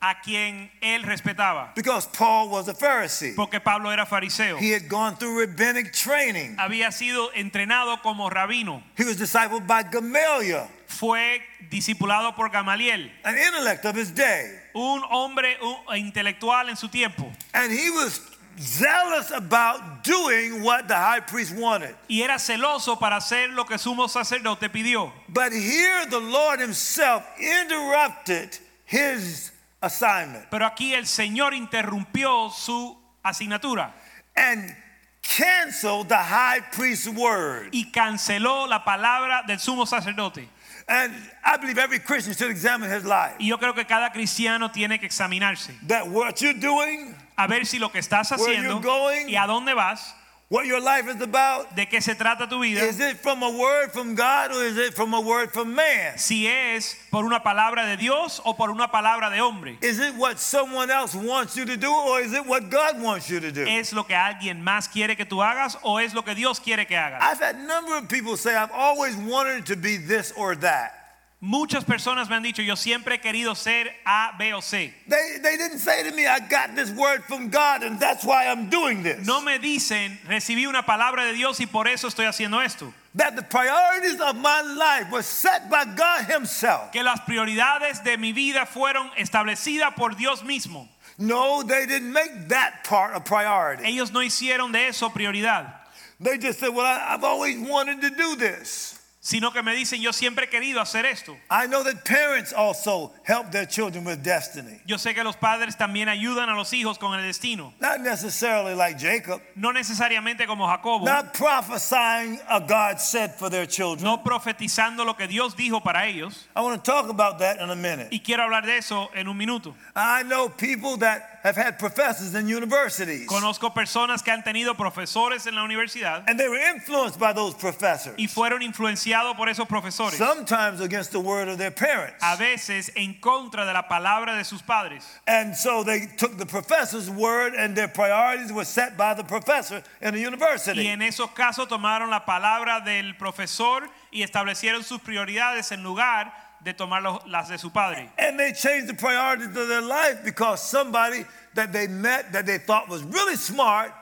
a 0.00 0.20
quien 0.22 0.70
él 0.82 1.02
respetaba. 1.04 1.74
because 1.74 2.06
Paul 2.06 2.50
was 2.50 2.68
a 2.68 2.74
Pharisee. 2.74 3.34
Porque 3.34 3.60
Pablo 3.60 3.90
era 3.90 4.04
fariseo. 4.06 4.58
He 4.58 4.70
had 4.70 4.88
gone 4.88 5.16
through 5.16 5.40
rabbinic 5.40 5.92
training. 5.92 6.56
Había 6.58 6.92
sido 6.92 7.30
entrenado 7.34 8.00
como 8.02 8.28
rabino. 8.30 8.82
He 8.96 9.04
was 9.04 9.16
discipled 9.16 9.66
by 9.66 9.82
Gamaliel, 9.84 10.68
Fue 10.86 11.40
discipulado 11.70 12.34
por 12.36 12.48
Gamaliel, 12.50 13.10
an 13.24 13.36
intellect 13.38 13.84
of 13.86 13.96
his 13.96 14.10
day. 14.14 14.60
un 14.74 15.02
hombre 15.10 15.56
un- 15.62 15.96
intelectual 15.98 16.68
en 16.68 16.76
su 16.76 16.88
tiempo. 16.88 17.32
And 17.54 17.72
he 17.72 17.90
was 17.90 18.20
zealous 18.58 19.30
about 19.32 20.04
doing 20.04 20.62
what 20.62 20.88
the 20.88 20.94
high 20.94 21.20
priest 21.20 21.54
wanted. 21.56 21.94
Y 22.08 22.22
era 22.22 22.38
celoso 22.38 22.98
para 22.98 23.16
hacer 23.16 23.48
lo 23.50 23.64
que 23.64 23.76
sumo 23.78 24.08
sacerdote 24.08 24.68
pidió. 24.70 25.10
But 25.28 25.52
here 25.52 26.06
the 26.06 26.20
Lord 26.20 26.60
himself 26.60 27.24
interrupted 27.38 28.58
his 28.84 29.50
assignment 29.86 30.44
Pero 30.50 30.66
aquí 30.66 30.92
el 30.94 31.06
Señor 31.06 31.54
interrumpió 31.54 32.50
su 32.50 32.96
asignatura 33.22 33.92
and 34.36 34.74
canceled 35.22 36.08
the 36.08 36.16
high 36.16 36.60
priest's 36.72 37.08
word. 37.08 37.68
y 37.72 37.90
canceló 37.92 38.66
la 38.68 38.84
palabra 38.84 39.42
del 39.46 39.58
sumo 39.58 39.86
sacerdote. 39.86 40.48
And 40.88 41.12
I 41.44 41.56
believe 41.56 41.78
every 41.78 41.98
Christian 41.98 42.32
should 42.34 42.50
examine 42.50 42.88
his 42.90 43.04
life. 43.04 43.34
Y 43.40 43.48
yo 43.48 43.58
creo 43.58 43.74
que 43.74 43.84
cada 43.86 44.10
cristiano 44.12 44.70
tiene 44.70 45.00
que 45.00 45.06
examinarse 45.06 45.74
That 45.88 46.06
what 46.06 46.40
you're 46.40 46.54
doing, 46.58 47.12
a 47.36 47.48
ver 47.48 47.66
si 47.66 47.78
lo 47.80 47.88
que 47.90 47.98
estás 47.98 48.30
Where 48.30 48.56
haciendo 48.56 48.80
going. 48.80 49.28
y 49.28 49.34
a 49.36 49.46
dónde 49.46 49.74
vas, 49.74 50.14
what 50.48 50.66
your 50.66 50.80
life 50.80 51.08
is 51.08 51.20
about, 51.20 51.74
de 51.74 51.86
qué 51.86 52.00
se 52.00 52.14
trata 52.14 52.48
tu 52.48 52.60
vida, 52.60 52.80
is 52.80 53.00
it 53.00 53.16
from 53.16 53.42
a 53.42 53.50
word 53.50 53.90
from 53.90 54.14
God 54.14 54.52
or 54.52 54.64
is 54.64 54.76
it 54.76 54.94
from 54.94 55.12
a 55.12 55.20
word 55.20 55.52
from 55.52 55.74
man? 55.74 56.16
si 56.18 56.46
es 56.46 56.94
por 57.10 57.24
una 57.24 57.40
palabra 57.40 57.84
de 57.84 57.96
Dios 57.96 58.40
o 58.44 58.52
por 58.54 58.70
una 58.70 58.88
palabra 58.88 59.30
de 59.30 59.40
hombre. 59.40 59.76
Is 59.82 59.98
it 59.98 60.14
what 60.14 60.38
someone 60.38 60.90
else 60.90 61.14
wants 61.14 61.56
you 61.56 61.64
to 61.64 61.76
do 61.76 61.92
or 61.92 62.20
is 62.20 62.32
it 62.32 62.46
what 62.46 62.70
God 62.70 63.02
wants 63.02 63.28
you 63.28 63.40
to 63.40 63.50
do? 63.50 63.64
¿Es 63.66 63.92
lo 63.92 64.04
que 64.04 64.14
alguien 64.14 64.62
más 64.62 64.88
quiere 64.88 65.16
que 65.16 65.24
tú 65.24 65.42
hagas 65.42 65.76
o 65.82 65.98
es 65.98 66.14
lo 66.14 66.22
que 66.22 66.34
Dios 66.34 66.60
quiere 66.60 66.86
que 66.86 66.96
hagas? 66.96 67.20
I've 67.20 67.40
had 67.40 67.56
a 67.56 67.66
number 67.66 67.96
of 67.96 68.08
people 68.08 68.36
say, 68.36 68.54
I've 68.54 68.72
always 68.72 69.16
wanted 69.16 69.66
to 69.66 69.76
be 69.76 69.96
this 69.96 70.32
or 70.36 70.54
that. 70.56 71.05
Muchas 71.46 71.84
personas 71.84 72.28
me 72.28 72.34
han 72.34 72.42
dicho, 72.42 72.60
yo 72.60 72.74
siempre 72.74 73.14
he 73.14 73.20
querido 73.20 73.54
ser 73.54 73.94
A, 74.04 74.34
B 74.36 74.52
o 74.52 74.60
C. 74.60 74.92
They, 75.06 75.38
they 75.40 75.56
didn't 75.56 75.78
say 75.78 76.02
to 76.02 76.10
me, 76.10 76.26
I 76.26 76.40
got 76.40 76.74
this 76.74 76.90
word 76.90 77.22
from 77.22 77.50
God 77.50 77.84
and 77.84 78.00
that's 78.00 78.24
why 78.24 78.48
I'm 78.48 78.68
doing 78.68 79.04
this. 79.04 79.24
No 79.24 79.40
me 79.40 79.56
dicen, 79.60 80.18
recibí 80.26 80.66
una 80.66 80.82
palabra 80.82 81.24
de 81.24 81.34
Dios 81.34 81.60
y 81.60 81.66
por 81.66 81.86
eso 81.86 82.08
estoy 82.08 82.26
haciendo 82.26 82.60
esto. 82.64 82.92
That 83.14 83.36
the 83.36 83.44
priorities 83.44 84.20
of 84.20 84.34
my 84.34 84.60
life 84.62 85.12
were 85.12 85.22
set 85.22 85.70
by 85.70 85.84
God 85.84 86.24
Himself. 86.24 86.90
Que 86.90 87.04
las 87.04 87.20
prioridades 87.20 88.02
de 88.02 88.16
mi 88.16 88.32
vida 88.32 88.66
fueron 88.66 89.08
establecidas 89.16 89.94
por 89.94 90.16
Dios 90.16 90.42
mismo. 90.42 90.88
No, 91.16 91.62
they 91.62 91.86
didn't 91.86 92.12
make 92.12 92.48
that 92.48 92.82
part 92.82 93.14
a 93.14 93.20
priority. 93.20 93.84
Ellos 93.84 94.12
no 94.12 94.18
hicieron 94.18 94.72
de 94.72 94.88
eso 94.88 95.10
prioridad, 95.10 95.72
They 96.18 96.38
just 96.38 96.58
said, 96.58 96.70
Well, 96.70 96.86
I, 96.86 97.14
I've 97.14 97.22
always 97.22 97.56
wanted 97.56 98.00
to 98.00 98.10
do 98.10 98.34
this. 98.34 98.95
Sino 99.26 99.52
que 99.52 99.60
me 99.60 99.74
dicen, 99.74 100.00
yo 100.00 100.12
siempre 100.12 100.44
he 100.44 100.48
querido 100.48 100.80
hacer 100.80 101.04
esto. 101.04 101.36
I 101.50 101.66
know 101.66 101.82
that 101.82 102.04
parents 102.04 102.52
also 102.52 103.12
help 103.24 103.50
their 103.50 103.66
children 103.66 104.04
with 104.04 104.22
destiny. 104.22 104.80
Yo 104.86 104.98
sé 104.98 105.16
que 105.16 105.24
los 105.24 105.34
padres 105.34 105.76
también 105.76 106.08
ayudan 106.08 106.48
a 106.48 106.54
los 106.54 106.72
hijos 106.72 106.96
con 106.96 107.12
el 107.18 107.26
destino. 107.26 107.74
Not 107.80 108.02
necessarily 108.02 108.76
like 108.76 109.00
Jacob, 109.00 109.42
No 109.56 109.72
necesariamente 109.72 110.46
como 110.46 110.68
Jacobo, 110.68 111.04
not 111.04 111.34
prophesying 111.34 112.38
a 112.48 112.60
God 112.60 113.00
said 113.00 113.34
for 113.34 113.50
their 113.50 113.66
children. 113.66 114.04
no 114.04 114.22
profetizando 114.22 115.04
lo 115.04 115.16
que 115.16 115.26
Dios 115.26 115.56
dijo 115.56 115.82
para 115.82 116.06
ellos. 116.06 116.46
I 116.54 116.60
want 116.60 116.84
to 116.84 116.88
talk 116.88 117.10
about 117.10 117.40
that 117.40 117.60
in 117.60 117.68
a 117.68 117.74
minute. 117.74 118.10
Y 118.12 118.20
quiero 118.20 118.44
hablar 118.44 118.64
de 118.64 118.78
eso 118.78 119.10
en 119.12 119.26
un 119.26 119.36
minuto. 119.36 119.74
I 119.96 120.22
know 120.22 120.48
people 120.48 120.98
that 120.98 121.35
have 121.46 121.56
had 121.56 121.78
professors 121.78 122.34
in 122.34 122.48
universities, 122.48 123.28
Conozco 123.28 123.72
personas 123.72 124.22
que 124.22 124.32
han 124.32 124.42
tenido 124.42 124.76
profesores 124.76 125.46
en 125.46 125.54
la 125.54 125.62
universidad 125.62 126.24
and 126.26 126.38
they 126.38 126.48
were 126.48 126.58
influenced 126.74 127.18
by 127.18 127.32
those 127.32 127.54
professors, 127.54 128.14
y 128.18 128.26
fueron 128.26 128.62
influenciados 128.62 129.36
por 129.36 129.48
esos 129.48 129.66
profesores. 129.68 130.18
sometimes 130.18 130.80
against 130.80 131.12
the 131.12 131.20
word 131.20 131.48
of 131.48 131.58
their 131.58 131.70
parents. 131.70 132.16
A 132.22 132.36
veces 132.36 132.90
en 132.96 133.14
contra 133.20 133.64
de 133.64 133.72
la 133.72 133.82
palabra 133.82 134.36
de 134.36 134.44
sus 134.44 134.60
padres. 134.60 135.04
And 135.26 135.54
so 135.54 135.84
they 135.84 136.06
took 136.16 136.36
the 136.36 136.46
professor's 136.46 137.08
word, 137.08 137.54
and 137.54 137.76
their 137.76 137.88
priorities 137.88 138.52
were 138.52 138.64
set 138.64 138.96
by 138.96 139.14
the 139.14 139.24
professor 139.24 139.82
in 140.02 140.14
the 140.14 140.20
university. 140.20 140.82
Y 140.82 140.88
en 140.88 141.00
esos 141.02 141.30
casos 141.34 141.68
tomaron 141.68 142.10
la 142.10 142.24
palabra 142.24 142.84
del 142.84 143.14
profesor 143.16 143.88
y 144.10 144.22
establecieron 144.22 144.82
sus 144.82 145.00
prioridades 145.00 145.70
en 145.72 145.82
lugar 145.82 146.32
de 146.66 146.74
tomar 146.74 147.00
las 147.26 147.48
de 147.48 147.58
su 147.58 147.70
padre. 147.70 148.10
And 148.18 148.38
they 148.38 148.52
changed 148.52 148.88
the 148.88 148.94
priorities 148.94 149.56
of 149.56 149.68
their 149.68 149.82
life 149.82 150.24
because 150.24 150.60
somebody 150.60 151.24
that 151.54 151.72
they 151.72 151.86
met 151.86 152.32
that 152.32 152.44
they 152.44 152.58
thought 152.58 152.88
was 152.88 153.04
really 153.04 153.36
smart 153.36 153.92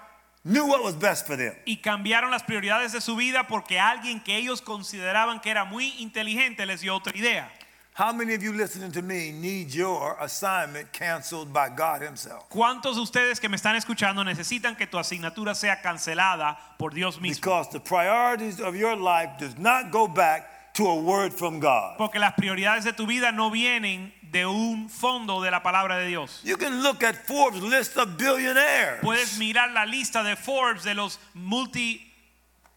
knew 0.44 0.66
what 0.66 0.83
was 0.83 0.94
best 0.94 1.27
for 1.27 1.37
them. 1.37 1.55
Y 1.66 1.77
cambiaron 1.83 2.31
las 2.31 2.42
prioridades 2.42 2.92
de 2.92 3.03
su 3.03 3.16
vida 3.16 3.46
porque 3.46 3.79
alguien 3.79 4.24
que 4.24 4.37
ellos 4.37 4.62
consideraban 4.62 5.40
que 5.40 5.50
era 5.50 5.66
muy 5.66 5.94
inteligente 5.98 6.64
les 6.64 6.81
dio 6.81 6.96
otra 6.96 7.12
idea. 7.14 7.50
How 7.96 8.12
many 8.12 8.35
of 8.35 8.42
you 8.42 8.53
listening 8.53 8.90
to 8.92 9.03
me 9.03 9.31
need 9.31 9.72
your 9.72 10.16
assignment 10.18 10.90
canceled 10.92 11.53
by 11.53 11.68
God 11.68 12.00
Himself? 12.00 12.48
¿Cuántos 12.48 12.96
de 12.96 13.03
ustedes 13.03 13.38
que 13.38 13.48
me 13.48 13.57
están 13.57 13.77
escuchando 13.77 14.24
necesitan 14.24 14.74
que 14.74 14.87
tu 14.87 14.98
asignatura 14.98 15.55
sea 15.55 15.83
cancelada 15.83 16.59
por 16.79 16.92
Dios 16.92 17.20
mismo? 17.20 17.40
Because 17.40 17.68
the 17.70 17.79
priorities 17.79 18.59
of 18.59 18.74
your 18.74 18.96
life 18.96 19.38
does 19.38 19.57
not 19.59 19.92
go 19.92 20.09
back 20.09 20.53
to 20.74 20.87
a 20.88 20.94
word 21.00 21.32
from 21.32 21.60
God. 21.60 21.96
Porque 21.98 22.18
las 22.18 22.34
prioridades 22.34 22.84
de 22.84 22.92
tu 22.92 23.06
vida 23.06 23.32
no 23.32 23.50
vienen 23.50 24.12
de 24.30 24.44
un 24.44 24.88
fondo 24.88 25.40
de 25.42 25.50
la 25.50 25.62
palabra 25.62 25.98
de 26.00 26.08
Dios. 26.08 26.40
You 26.44 26.56
can 26.56 26.82
look 26.82 27.02
at 27.04 27.14
Forbes' 27.26 27.62
list 27.62 27.96
of 27.96 28.16
billionaires. 28.18 29.00
Puedes 29.00 29.38
mirar 29.38 29.72
la 29.72 29.84
lista 29.87 30.22
de 30.24 30.34
Forbes 30.37 30.82
de 30.84 30.94
los 30.94 31.18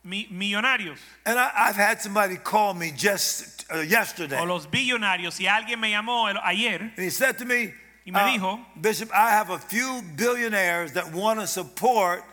multimillonarios 0.03 0.99
And 1.25 1.37
I, 1.39 1.51
I've 1.55 1.75
had 1.75 2.01
somebody 2.01 2.37
call 2.37 2.73
me 2.73 2.91
just 2.95 3.65
uh, 3.73 3.79
yesterday. 3.79 4.39
o 4.39 4.45
los 4.45 4.67
billonarios. 4.67 5.39
Y 5.39 5.47
alguien 5.47 5.79
me 5.79 5.91
llamó 5.91 6.27
ayer 6.43 6.81
And 6.95 7.03
he 7.03 7.09
said 7.09 7.37
to 7.39 7.45
me, 7.45 7.73
Y 8.05 8.11
me 8.11 8.19
uh, 8.19 8.27
dijo- 8.27 8.65
Bishop, 8.79 9.09
I 9.13 9.31
have 9.31 9.49
a 9.49 9.57
few 9.57 10.01
billionaires 10.15 10.93
that 10.93 11.11
want 11.11 11.39
to 11.39 11.47
support 11.47 12.23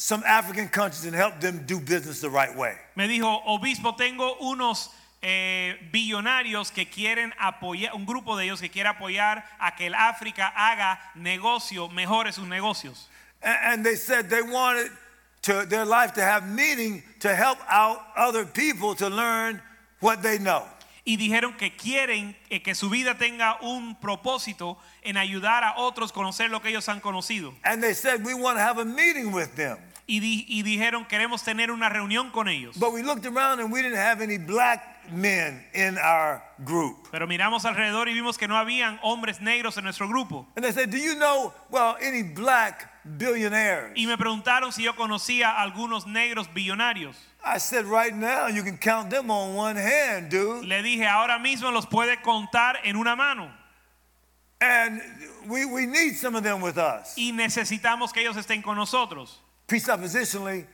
some 0.00 0.22
African 0.24 0.68
countries 0.68 1.04
and 1.04 1.14
help 1.14 1.40
them 1.40 1.64
do 1.66 1.80
business 1.80 2.20
the 2.20 2.30
right 2.30 2.54
way. 2.56 2.74
Me 2.96 3.08
dijo, 3.08 3.42
obispo, 3.46 3.96
tengo 3.96 4.36
unos 4.40 4.90
eh, 5.22 5.74
billonarios 5.92 6.70
que 6.72 6.86
quieren 6.86 7.32
apoyar, 7.40 7.92
un 7.94 8.06
grupo 8.06 8.36
de 8.36 8.44
ellos 8.44 8.60
que 8.60 8.70
quiere 8.70 8.88
apoyar 8.88 9.42
a 9.60 9.74
que 9.76 9.86
el 9.88 9.94
África 9.94 10.52
haga 10.54 11.00
negocio, 11.16 11.88
mejore 11.88 12.32
sus 12.32 12.46
negocios. 12.46 13.08
A- 13.42 13.72
And 13.72 13.84
they 13.84 13.96
said 13.96 14.30
they 14.30 14.42
wanted 14.42 14.90
to, 15.42 15.66
their 15.66 15.84
life 15.84 16.12
to 16.14 16.22
have 16.22 16.46
meaning 16.48 17.02
to 17.20 17.34
help 17.34 17.58
out 17.68 17.98
other 18.16 18.44
people 18.46 18.94
to 18.94 19.08
learn 19.08 19.60
what 20.00 20.22
they 20.22 20.38
know. 20.38 20.64
Y 21.04 21.16
dijeron 21.16 21.56
que 21.56 21.70
quieren 21.74 22.36
eh, 22.50 22.60
que 22.62 22.74
su 22.74 22.90
vida 22.90 23.14
tenga 23.16 23.56
un 23.62 23.96
propósito 23.98 24.76
en 25.02 25.16
ayudar 25.16 25.64
a 25.64 25.74
otros 25.78 26.12
conocer 26.12 26.50
lo 26.50 26.60
que 26.60 26.68
ellos 26.68 26.86
han 26.88 27.00
conocido. 27.00 27.54
And 27.64 27.82
they 27.82 27.94
said, 27.94 28.22
we 28.24 28.34
want 28.34 28.58
to 28.58 28.62
have 28.62 28.78
a 28.78 28.84
meeting 28.84 29.32
with 29.32 29.56
them. 29.56 29.78
Y, 30.10 30.20
di- 30.20 30.46
y 30.48 30.62
dijeron, 30.62 31.04
queremos 31.06 31.44
tener 31.44 31.70
una 31.70 31.90
reunión 31.90 32.30
con 32.30 32.48
ellos. 32.48 32.78
But 32.78 32.92
we 32.94 33.02
looked 33.02 33.26
around 33.26 33.60
and 33.60 33.70
we 33.70 33.82
didn't 33.82 33.98
have 33.98 34.22
any 34.22 34.38
black 34.38 35.06
men 35.12 35.62
in 35.74 35.98
our 35.98 36.42
group. 36.64 37.08
Pero 37.10 37.26
miramos 37.26 37.66
alrededor 37.66 38.08
y 38.08 38.14
vimos 38.14 38.38
que 38.38 38.48
no 38.48 38.56
habían 38.56 38.98
hombres 39.02 39.40
negros 39.42 39.76
en 39.76 39.84
nuestro 39.84 40.08
grupo. 40.08 40.46
And 40.56 40.64
they 40.64 40.72
said, 40.72 40.90
do 40.90 40.96
you 40.96 41.14
know, 41.14 41.52
well, 41.70 41.96
any 42.00 42.22
black 42.22 42.90
billionaires? 43.04 43.92
Y 43.96 44.06
me 44.06 44.16
preguntaron 44.16 44.72
si 44.72 44.82
yo 44.84 44.94
conocía 44.94 45.50
algunos 45.58 46.06
negros 46.06 46.48
billonarios. 46.54 47.14
I 47.44 47.58
said, 47.58 47.84
right 47.84 48.14
now, 48.14 48.46
you 48.48 48.62
can 48.62 48.78
count 48.78 49.10
them 49.10 49.30
on 49.30 49.54
one 49.54 49.76
hand, 49.76 50.30
dude. 50.30 50.64
Le 50.64 50.82
dije, 50.82 51.06
ahora 51.06 51.38
mismo 51.38 51.70
los 51.70 51.84
puede 51.86 52.22
contar 52.22 52.76
en 52.82 52.96
una 52.96 53.14
mano. 53.14 53.50
And 54.60 55.02
we, 55.46 55.66
we 55.66 55.84
need 55.84 56.14
some 56.16 56.34
of 56.34 56.42
them 56.42 56.62
with 56.62 56.78
us. 56.78 57.14
Y 57.16 57.30
necesitamos 57.32 58.12
que 58.12 58.22
ellos 58.22 58.36
estén 58.38 58.62
con 58.62 58.74
nosotros. 58.76 59.38
Presuppositionally, 59.68 60.66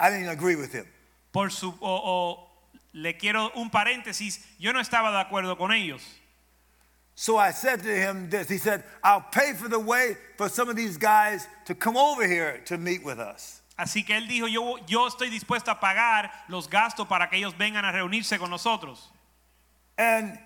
I 0.00 0.10
didn't 0.10 0.30
agree 0.30 0.56
with 0.56 0.72
him. 0.72 0.86
Por 1.30 1.50
su, 1.50 1.74
o, 1.80 1.96
o 2.04 2.48
le 2.94 3.12
quiero 3.12 3.50
un 3.56 3.70
paréntesis, 3.70 4.40
yo 4.58 4.72
no 4.72 4.80
estaba 4.80 5.12
de 5.12 5.18
acuerdo 5.18 5.56
con 5.56 5.70
ellos. 5.70 6.02
So 7.14 7.36
I 7.36 7.50
said 7.50 7.82
to 7.82 7.94
him 7.94 8.30
this. 8.30 8.48
He 8.48 8.58
said, 8.58 8.84
I'll 9.02 9.20
pay 9.20 9.52
for 9.52 9.68
the 9.68 9.78
way 9.78 10.16
for 10.36 10.48
some 10.48 10.68
of 10.68 10.76
these 10.76 10.96
guys 10.96 11.46
to 11.66 11.74
come 11.74 11.96
over 11.96 12.26
here 12.26 12.62
to 12.66 12.78
meet 12.78 13.04
with 13.04 13.18
us. 13.18 13.60
Así 13.78 14.06
que 14.06 14.16
él 14.16 14.26
dijo, 14.28 14.48
yo, 14.48 14.78
yo 14.86 15.06
estoy 15.08 15.28
dispuesto 15.28 15.70
a 15.70 15.78
pagar 15.78 16.30
los 16.48 16.68
gastos 16.68 17.06
para 17.06 17.28
que 17.28 17.36
ellos 17.36 17.54
vengan 17.58 17.84
a 17.84 17.92
reunirse 17.92 18.38
con 18.38 18.50
nosotros. 18.50 19.08
And 19.96 20.38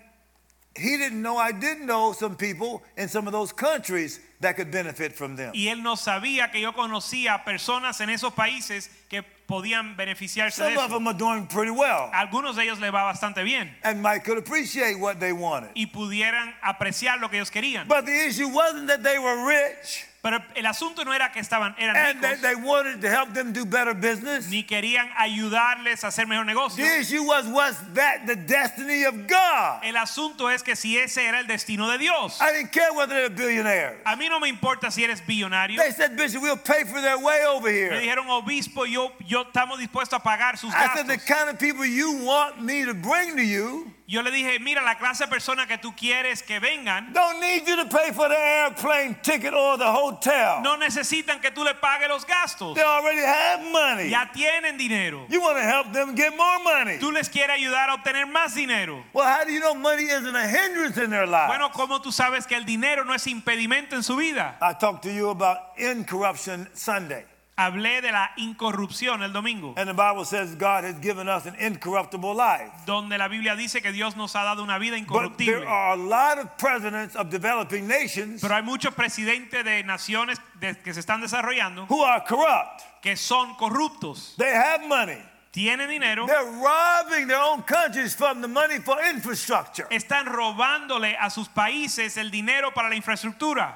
he 0.75 0.97
didn't 0.97 1.21
know 1.21 1.37
I 1.37 1.51
didn't 1.51 1.85
know 1.85 2.13
some 2.13 2.35
people 2.35 2.81
in 2.97 3.07
some 3.07 3.27
of 3.27 3.33
those 3.33 3.53
countries 3.53 4.19
that 4.41 4.55
could 4.55 4.71
benefit 4.71 5.13
from 5.13 5.35
them. 5.35 5.51
Y 5.53 5.67
él 5.67 5.83
no 5.83 5.95
sabía 5.95 6.51
que 6.51 6.59
yo 6.59 6.73
conocía 6.73 7.43
personas 7.45 8.01
en 8.01 8.09
esos 8.09 8.33
países 8.33 8.89
que 9.09 9.23
podían 9.47 9.95
beneficiarse 9.95 10.63
de 10.63 10.73
Some 10.73 10.85
of 10.85 10.91
them 10.91 11.07
are 11.07 11.13
doing 11.13 11.45
pretty 11.47 11.71
well 11.71 12.09
Algunos 12.13 12.55
de 12.55 12.63
ellos 12.63 12.79
les 12.79 12.91
va 12.91 13.03
bastante 13.03 13.43
bien 13.43 13.69
and 13.83 14.01
might 14.01 14.23
could 14.23 14.37
appreciate 14.37 14.99
what 14.99 15.19
they 15.19 15.31
wanted. 15.33 15.69
y 15.75 15.85
pudieran 15.85 16.53
apreciar 16.63 17.19
lo 17.19 17.29
que 17.29 17.37
ellos 17.37 17.51
querían. 17.51 17.87
But 17.87 18.05
the 18.05 18.27
issue 18.27 18.47
wasn't 18.47 18.87
that 18.87 19.03
they 19.03 19.19
were 19.19 19.45
rich 19.47 20.05
Pero 20.23 20.39
el 20.55 20.65
asunto 20.65 21.03
no 21.03 21.13
era 21.13 21.33
que 21.33 21.41
estaban 21.41 21.75
eran 21.77 21.97
and 21.97 22.23
ricos 22.23 22.41
they 22.41 22.55
wanted 22.55 23.01
to 23.01 23.09
help 23.09 23.33
them 23.33 23.51
do 23.51 23.65
better 23.65 23.93
business. 23.93 24.47
ni 24.49 24.63
querían 24.63 25.09
ayudarles 25.17 26.01
a 26.05 26.07
hacer 26.07 26.25
mejor 26.27 26.45
negocio. 26.45 26.81
The 26.81 26.99
issue 27.01 27.23
was, 27.23 27.45
was 27.47 27.75
that 27.93 28.25
the 28.25 28.37
destiny 28.37 29.03
of 29.03 29.27
God? 29.27 29.81
El 29.83 29.97
asunto 29.97 30.49
es 30.49 30.63
que 30.63 30.77
si 30.77 30.97
ese 30.97 31.17
era 31.17 31.39
el 31.41 31.45
destino 31.47 31.91
de 31.91 31.97
Dios. 31.97 32.39
I 32.41 32.53
didn't 32.53 32.71
care 32.71 32.93
whether 32.93 33.13
they're 33.15 33.29
billionaires. 33.29 33.99
A 34.05 34.15
mí 34.15 34.29
no 34.29 34.39
me 34.39 34.47
importa 34.47 34.89
si 34.91 35.03
eres 35.03 35.19
billonario. 35.19 35.77
They 35.77 35.91
said, 35.91 36.15
Bishop, 36.15 36.41
we'll 36.41 36.55
pay 36.55 36.85
for 36.85 37.01
their 37.01 37.19
way 37.19 37.43
over 37.45 37.67
Me 37.67 37.73
here. 37.73 37.91
dijeron, 37.91 38.29
obispo, 38.29 38.85
yo, 38.85 39.11
yo 39.27 39.43
estamos 39.43 39.77
dispuestos 39.77 40.13
a 40.13 40.23
pagar 40.23 40.57
sus 40.57 40.73
I 40.73 40.95
said, 40.95 41.05
the 41.05 41.17
gastos. 41.17 41.27
kind 41.27 41.49
of 41.49 41.59
people 41.59 41.85
you 41.85 42.23
want 42.23 42.61
me 42.63 42.85
to 42.85 42.93
bring 42.93 43.35
to 43.35 43.43
you 43.43 43.91
Yo 44.05 44.21
le 44.21 44.31
dije, 44.31 44.59
mira, 44.59 44.81
la 44.81 44.95
clase 44.95 45.23
de 45.23 45.29
personas 45.29 45.65
que 45.65 45.77
tú 45.77 45.95
quieres 45.95 46.43
que 46.43 46.59
vengan 46.59 47.13
don't 47.13 47.39
need 47.39 47.65
you 47.65 47.75
to 47.77 47.85
pay 47.85 48.11
for 48.11 48.27
the 48.27 48.37
airplane 48.37 49.15
ticket 49.21 49.53
or 49.53 49.77
the 49.77 49.89
hotel. 49.89 50.61
no 50.61 50.75
necesitan 50.75 51.39
que 51.41 51.51
tú 51.51 51.63
le 51.63 51.73
pagues 51.75 52.09
los 52.09 52.25
gastos. 52.25 52.75
They 52.75 52.83
already 52.83 53.21
have 53.21 53.61
money. 53.71 54.09
Ya 54.09 54.29
tienen 54.33 54.77
dinero. 54.77 55.25
You 55.29 55.41
want 55.41 55.57
to 55.57 55.63
help 55.63 55.93
them 55.93 56.15
get 56.15 56.35
more 56.35 56.59
money. 56.63 56.99
Tú 56.99 57.11
les 57.13 57.29
quieres 57.29 57.55
ayudar 57.57 57.89
a 57.89 57.95
obtener 57.95 58.25
más 58.27 58.53
dinero. 58.55 59.03
Well, 59.13 59.25
how 59.25 59.45
do 59.45 59.51
you 59.53 59.61
know 59.61 59.73
money 59.73 60.03
isn't 60.03 60.35
a 60.35 60.47
hindrance 60.47 60.97
in 60.97 61.09
their 61.09 61.25
lives? 61.25 61.47
Bueno, 61.47 61.69
¿cómo 61.69 62.01
tú 62.01 62.11
sabes 62.11 62.45
que 62.45 62.57
el 62.57 62.65
dinero 62.65 63.05
no 63.05 63.13
es 63.13 63.25
impedimento 63.27 63.95
en 63.95 64.03
su 64.03 64.17
vida? 64.17 64.57
I 64.61 64.73
talked 64.73 65.03
to 65.03 65.13
you 65.13 65.29
about 65.29 65.59
incorruption 65.77 66.67
Sunday. 66.73 67.23
Hablé 67.65 68.01
de 68.01 68.11
la 68.11 68.31
incorrupción 68.37 69.23
el 69.23 69.31
domingo, 69.31 69.73
And 69.77 69.87
the 69.87 69.93
Bible 69.93 70.25
says 70.25 70.55
God 70.55 70.83
has 70.83 70.99
given 71.01 71.27
us 71.29 71.45
an 71.45 71.55
incorruptible 71.59 72.33
life. 72.35 72.71
donde 72.85 73.17
la 73.17 73.27
Biblia 73.27 73.55
dice 73.55 73.81
que 73.81 73.91
Dios 73.91 74.15
nos 74.15 74.35
ha 74.35 74.43
dado 74.43 74.63
una 74.63 74.77
vida 74.79 74.95
But 74.97 74.99
incorruptible. 75.07 75.45
there 75.61 75.67
are 75.67 75.93
a 75.93 75.95
lot 75.97 76.37
of 76.39 76.57
presidents 76.57 77.15
of 77.15 77.29
developing 77.29 77.87
nations 77.87 78.41
Pero 78.41 78.55
hay 78.55 78.61
muchos 78.63 78.93
presidentes 78.93 79.63
de 79.63 79.83
naciones 79.83 80.39
de- 80.59 80.75
que 80.81 80.93
se 80.93 80.99
están 80.99 81.21
desarrollando 81.21 81.85
who 81.89 82.03
are 82.03 82.21
corrupt. 82.27 82.81
que 83.01 83.15
son 83.15 83.55
corruptos. 83.55 84.35
They 84.37 84.53
have 84.53 84.85
money. 84.87 85.21
Tienen 85.53 85.87
dinero, 85.87 86.25
They're 86.25 86.43
robbing 86.63 87.27
their 87.27 87.37
own 87.39 87.61
countries 87.61 88.15
from 88.15 88.41
the 88.41 88.47
money 88.47 88.79
for 88.79 88.97
infrastructure. 89.03 89.85
están 89.91 90.25
robándole 90.25 91.15
a 91.19 91.29
sus 91.29 91.47
países 91.47 92.17
el 92.17 92.31
dinero 92.31 92.71
para 92.73 92.89
la 92.89 92.95
infraestructura. 92.95 93.75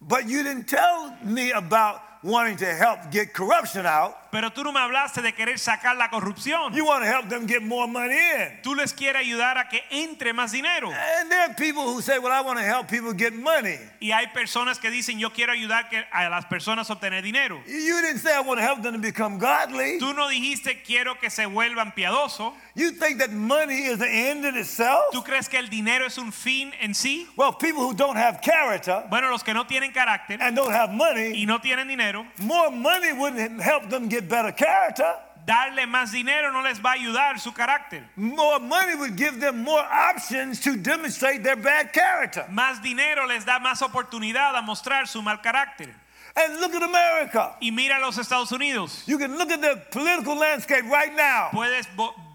But 0.00 0.26
you 0.28 0.42
didn't 0.42 0.66
tell 0.66 1.14
me 1.22 1.50
about 1.52 2.00
wanting 2.22 2.56
to 2.56 2.66
help 2.66 3.10
get 3.10 3.32
corruption 3.32 3.86
out. 3.86 4.14
Pero 4.30 4.50
tú 4.50 4.64
no 4.64 4.72
me 4.72 4.80
hablaste 4.80 5.22
de 5.22 5.32
querer 5.32 5.58
sacar 5.58 5.96
la 5.96 6.08
corrupción. 6.10 6.74
You 6.74 6.84
want 6.84 7.02
to 7.02 7.08
help 7.08 7.28
them 7.28 7.46
get 7.46 7.62
more 7.62 7.88
money 7.88 8.16
in. 8.16 8.58
Tú 8.62 8.74
les 8.74 8.92
quieres 8.92 9.22
ayudar 9.22 9.56
a 9.56 9.68
que 9.68 9.80
entre 9.90 10.32
más 10.32 10.52
dinero. 10.52 10.90
And 10.90 11.30
there 11.30 11.40
are 11.42 11.54
people 11.54 11.84
who 11.84 12.02
say, 12.02 12.18
Well, 12.18 12.32
I 12.32 12.42
want 12.42 12.58
to 12.58 12.64
help 12.64 12.88
people 12.88 13.12
get 13.12 13.32
money. 13.34 13.78
Y 14.00 14.12
hay 14.12 14.26
personas 14.34 14.78
que 14.78 14.90
dicen, 14.90 15.18
yo 15.18 15.30
quiero 15.30 15.52
ayudar 15.52 15.88
a 16.12 16.28
las 16.28 16.44
personas 16.46 16.90
a 16.90 16.94
obtener 16.94 17.22
dinero. 17.22 17.62
You 17.66 18.00
didn't 18.02 18.18
say, 18.18 18.34
I 18.34 18.40
want 18.40 18.58
to 18.58 18.64
help 18.64 18.82
them 18.82 18.94
to 18.94 18.98
become 19.00 19.38
godly. 19.38 19.98
Tú 19.98 20.14
no 20.14 20.28
dijiste, 20.28 20.82
quiero 20.82 21.18
que 21.18 21.30
se 21.30 21.46
vuelvan 21.46 21.94
piadosos. 21.94 22.52
You 22.76 22.90
think 22.90 23.20
that 23.20 23.32
money 23.32 23.86
is 23.86 23.98
the 23.98 24.06
end 24.08 24.44
in 24.44 24.54
itself? 24.54 25.04
¿Tú 25.10 25.24
crees 25.24 25.48
que 25.48 25.58
el 25.58 25.68
dinero 25.68 26.04
es 26.04 26.18
un 26.18 26.30
fin 26.30 26.72
en 26.78 26.92
sí? 26.92 27.26
Well, 27.34 27.54
people 27.54 27.82
who 27.82 27.94
don't 27.94 28.16
have 28.16 28.42
character 28.42 29.02
Bueno, 29.08 29.30
los 29.30 29.42
que 29.42 29.54
no 29.54 29.64
tienen 29.64 29.92
carácter 29.94 30.36
and 30.40 30.54
don't 30.54 30.70
have 30.70 30.92
money, 30.92 31.32
y 31.40 31.46
no 31.46 31.58
tienen 31.58 31.88
dinero, 31.88 32.26
more 32.38 32.70
money 32.70 33.14
wouldn't 33.14 33.62
help 33.62 33.88
them 33.88 34.08
get 34.10 34.28
better 34.28 34.52
character. 34.52 35.10
darle 35.46 35.86
más 35.86 36.12
dinero 36.12 36.52
no 36.52 36.60
les 36.60 36.78
va 36.80 36.90
a 36.90 36.94
ayudar 36.96 37.38
su 37.38 37.52
carácter. 37.52 38.02
More 38.16 38.58
money 38.60 38.94
would 38.96 39.16
give 39.16 39.40
them 39.40 39.62
more 39.62 39.80
options 39.80 40.60
to 40.60 40.76
demonstrate 40.76 41.42
their 41.42 41.56
bad 41.56 41.92
character. 41.92 42.44
Más 42.50 42.82
dinero 42.82 43.26
les 43.26 43.44
da 43.44 43.58
más 43.58 43.80
oportunidad 43.80 44.54
a 44.54 44.60
mostrar 44.60 45.06
su 45.06 45.22
mal 45.22 45.40
carácter. 45.40 45.88
And 46.34 46.60
look 46.60 46.74
at 46.74 46.82
America. 46.82 47.56
Y 47.62 47.70
mira 47.70 47.98
los 48.00 48.18
Estados 48.18 48.52
Unidos. 48.52 49.02
You 49.06 49.16
can 49.16 49.38
look 49.38 49.50
at 49.50 49.62
the 49.62 49.80
political 49.90 50.36
landscape 50.36 50.84
right 50.84 51.14
now. 51.16 51.48
Puedes 51.50 51.86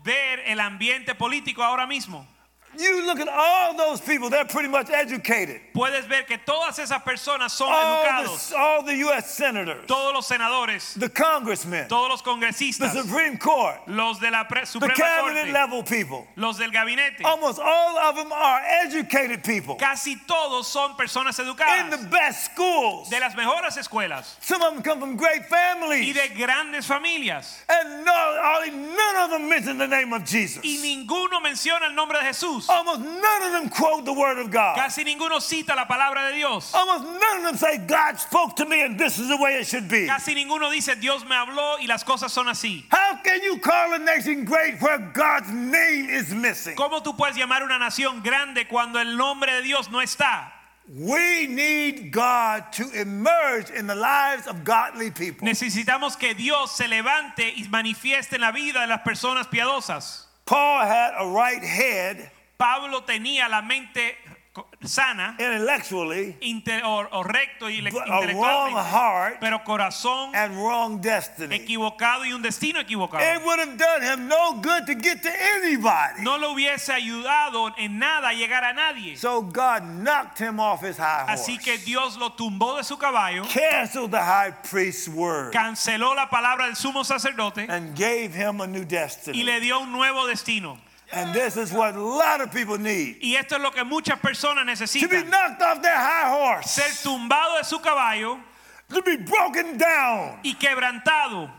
ver 0.03 0.43
el 0.45 0.59
ambiente 0.59 1.15
político 1.15 1.63
ahora 1.63 1.87
mismo. 1.87 2.27
You 2.77 3.05
look 3.05 3.19
at 3.19 3.27
all 3.27 3.75
those 3.75 3.99
people, 4.01 4.29
they're 4.29 4.45
pretty 4.45 4.69
much 4.69 4.89
educated. 4.89 5.59
Puedes 5.73 6.05
ver 6.07 6.23
que 6.23 6.37
todas 6.45 6.79
esas 6.79 7.01
personas 7.03 7.51
son 7.51 7.67
All 7.69 8.03
educados. 8.05 8.49
the, 8.49 8.57
all 8.57 8.83
the 8.83 8.95
U.S. 8.97 9.29
senators, 9.35 9.85
Todos 9.87 10.13
los 10.13 10.27
senadores, 10.27 10.93
the 10.99 11.09
congressmen, 11.09 11.87
todos 11.89 12.09
los 12.09 12.21
congresistas. 12.21 12.93
the 12.93 13.03
Supreme 13.03 13.37
Court, 13.37 13.75
los 13.87 14.19
de 14.19 14.31
la 14.31 14.45
pre- 14.45 14.61
the 14.63 14.79
cabinet 14.95 15.43
Corte, 15.45 15.51
level 15.53 15.83
people. 15.83 16.27
los 16.37 16.57
del 16.57 16.71
gabinete. 16.71 17.23
Almost 17.25 17.59
all 17.59 17.97
of 17.97 18.15
them 18.15 18.31
are 18.31 18.61
educated 18.83 19.43
people 19.43 19.75
Casi 19.75 20.15
todos 20.27 20.67
son 20.67 20.95
personas 20.95 21.39
educadas. 21.39 21.81
in 21.83 21.89
the 21.89 22.07
best 22.09 22.53
schools. 22.53 23.09
de 23.09 23.19
las 23.19 23.35
mejores 23.35 23.77
escuelas 23.77 24.35
Some 24.41 24.61
of 24.61 24.73
them 24.75 24.81
come 24.83 24.99
from 24.99 25.15
great 25.17 25.45
families. 25.47 26.07
y 26.07 26.13
de 26.13 26.33
grandes 26.35 26.85
familias. 26.87 27.63
And 27.69 28.05
no, 28.05 28.61
none 28.71 29.15
of 29.25 29.29
them 29.31 29.49
mention 29.49 29.77
the 29.77 29.87
name 29.87 30.13
of 30.13 30.23
Jesus. 30.25 30.63
Y 30.63 30.77
ninguno 30.81 31.41
menciona 31.41 31.87
el 31.89 31.93
nombre 31.95 32.17
de 32.19 32.25
Jesús. 32.25 32.60
Almost 32.69 33.01
none 33.01 33.43
of 33.43 33.51
them 33.51 33.69
quote 33.69 34.05
the 34.05 34.13
word 34.13 34.39
of 34.39 34.51
God. 34.51 34.77
Casi 34.77 35.03
ninguno 35.03 35.41
cita 35.41 35.75
la 35.75 35.85
palabra 35.85 36.29
de 36.29 36.37
Dios. 36.37 36.73
Almost 36.73 37.03
none 37.03 37.37
of 37.37 37.43
them 37.43 37.57
say, 37.57 37.77
God 37.77 38.19
spoke 38.19 38.55
to 38.57 38.65
me 38.65 38.83
and 38.83 38.99
this 38.99 39.19
is 39.19 39.27
the 39.27 39.37
way 39.37 39.55
it 39.59 39.67
should 39.67 39.87
be. 39.87 40.07
Casi 40.07 40.35
ninguno 40.35 40.71
dice 40.71 40.95
Dios 40.99 41.23
me 41.23 41.35
habló 41.35 41.77
y 41.79 41.85
las 41.87 42.03
cosas 42.03 42.31
son 42.31 42.47
así. 42.47 42.83
How 42.89 43.19
can 43.23 43.41
you 43.43 43.57
call 43.57 43.93
a 43.93 43.99
nation 43.99 44.45
great 44.45 44.81
where 44.81 44.97
God's 44.97 45.49
name 45.51 46.09
is 46.09 46.33
missing? 46.33 46.75
¿Cómo 46.75 47.03
tú 47.03 47.15
puedes 47.15 47.35
llamar 47.35 47.63
una 47.63 47.77
nación 47.79 48.23
grande 48.23 48.67
cuando 48.67 48.99
el 48.99 49.17
nombre 49.17 49.53
de 49.53 49.61
Dios 49.61 49.89
no 49.89 49.99
está? 49.99 50.51
We 50.93 51.47
need 51.47 52.11
God 52.11 52.73
to 52.73 52.91
emerge 52.99 53.69
in 53.69 53.87
the 53.87 53.95
lives 53.95 54.47
of 54.47 54.63
godly 54.65 55.11
people. 55.11 55.47
Necesitamos 55.47 56.19
que 56.19 56.33
Dios 56.33 56.75
se 56.75 56.87
levante 56.87 57.53
y 57.55 57.67
manifieste 57.69 58.35
en 58.35 58.41
la 58.41 58.51
vida 58.51 58.81
de 58.81 58.87
las 58.87 59.01
personas 59.01 59.47
piadosas. 59.47 60.25
Paul 60.45 60.85
had 60.85 61.13
a 61.17 61.27
right 61.27 61.63
head 61.63 62.29
Pablo 62.61 63.03
tenía 63.03 63.49
la 63.49 63.63
mente 63.63 64.15
sana 64.83 65.35
intellectually, 65.39 66.37
inte- 66.41 66.83
o, 66.83 67.07
o 67.11 67.23
recto 67.23 67.69
y 67.69 67.81
wrong 67.81 68.05
intelectualmente, 68.05 68.89
heart 68.91 69.37
pero 69.39 69.63
corazón 69.63 70.35
and 70.35 70.55
wrong 70.55 71.01
destiny. 71.01 71.55
equivocado 71.55 72.25
y 72.25 72.33
un 72.33 72.41
destino 72.41 72.79
equivocado. 72.79 73.23
It 73.23 73.43
would 73.43 73.59
have 73.59 73.77
done 73.77 74.03
him 74.03 74.27
no 74.27 74.61
good 74.61 74.85
to 74.85 74.93
get 74.93 75.23
to 75.23 75.29
anybody. 75.55 76.21
No 76.21 76.37
le 76.37 76.47
hubiese 76.49 76.91
ayudado 76.93 77.73
en 77.77 77.97
nada 77.97 78.29
a 78.29 78.33
llegar 78.33 78.63
a 78.63 78.73
nadie. 78.73 79.15
So 79.15 79.41
God 79.41 79.83
knocked 79.83 80.39
him 80.39 80.59
off 80.59 80.81
his 80.81 80.97
high 80.97 81.25
horse. 81.29 81.41
Así 81.41 81.57
que 81.57 81.77
Dios 81.79 82.17
lo 82.17 82.33
tumbó 82.33 82.77
de 82.77 82.83
su 82.83 82.97
caballo, 82.97 83.43
canceled 83.51 84.11
the 84.11 84.21
high 84.21 84.51
priest's 84.69 85.07
word 85.07 85.51
canceló 85.51 86.13
la 86.13 86.29
palabra 86.29 86.65
del 86.65 86.75
sumo 86.75 87.03
sacerdote 87.03 87.65
and 87.69 87.95
gave 87.97 88.33
him 88.35 88.61
a 88.61 88.67
new 88.67 88.81
y 88.81 88.85
destiny. 88.85 89.43
le 89.43 89.59
dio 89.61 89.79
un 89.79 89.91
nuevo 89.91 90.27
destino. 90.27 90.77
And 91.13 91.33
this 91.33 91.57
is 91.57 91.73
what 91.73 91.95
a 91.95 92.01
lot 92.01 92.39
of 92.41 92.51
people 92.51 92.77
need. 92.77 93.17
Y 93.21 93.35
esto 93.35 93.55
es 93.55 93.61
lo 93.61 93.71
que 93.71 93.83
muchas 93.83 94.19
personas 94.19 94.65
necesitan. 94.65 95.01
To 95.01 95.07
be 95.09 95.23
knocked 95.23 95.61
off 95.61 95.81
their 95.81 95.97
high 95.97 96.29
horse. 96.29 96.69
Ser 96.71 96.89
tumbado 97.03 97.57
de 97.57 97.65
su 97.65 97.79
caballo 97.79 98.39
To 98.89 99.01
be 99.01 99.17
broken 99.17 99.77
down 99.77 100.39
y 100.43 100.53
quebrantado 100.59 101.49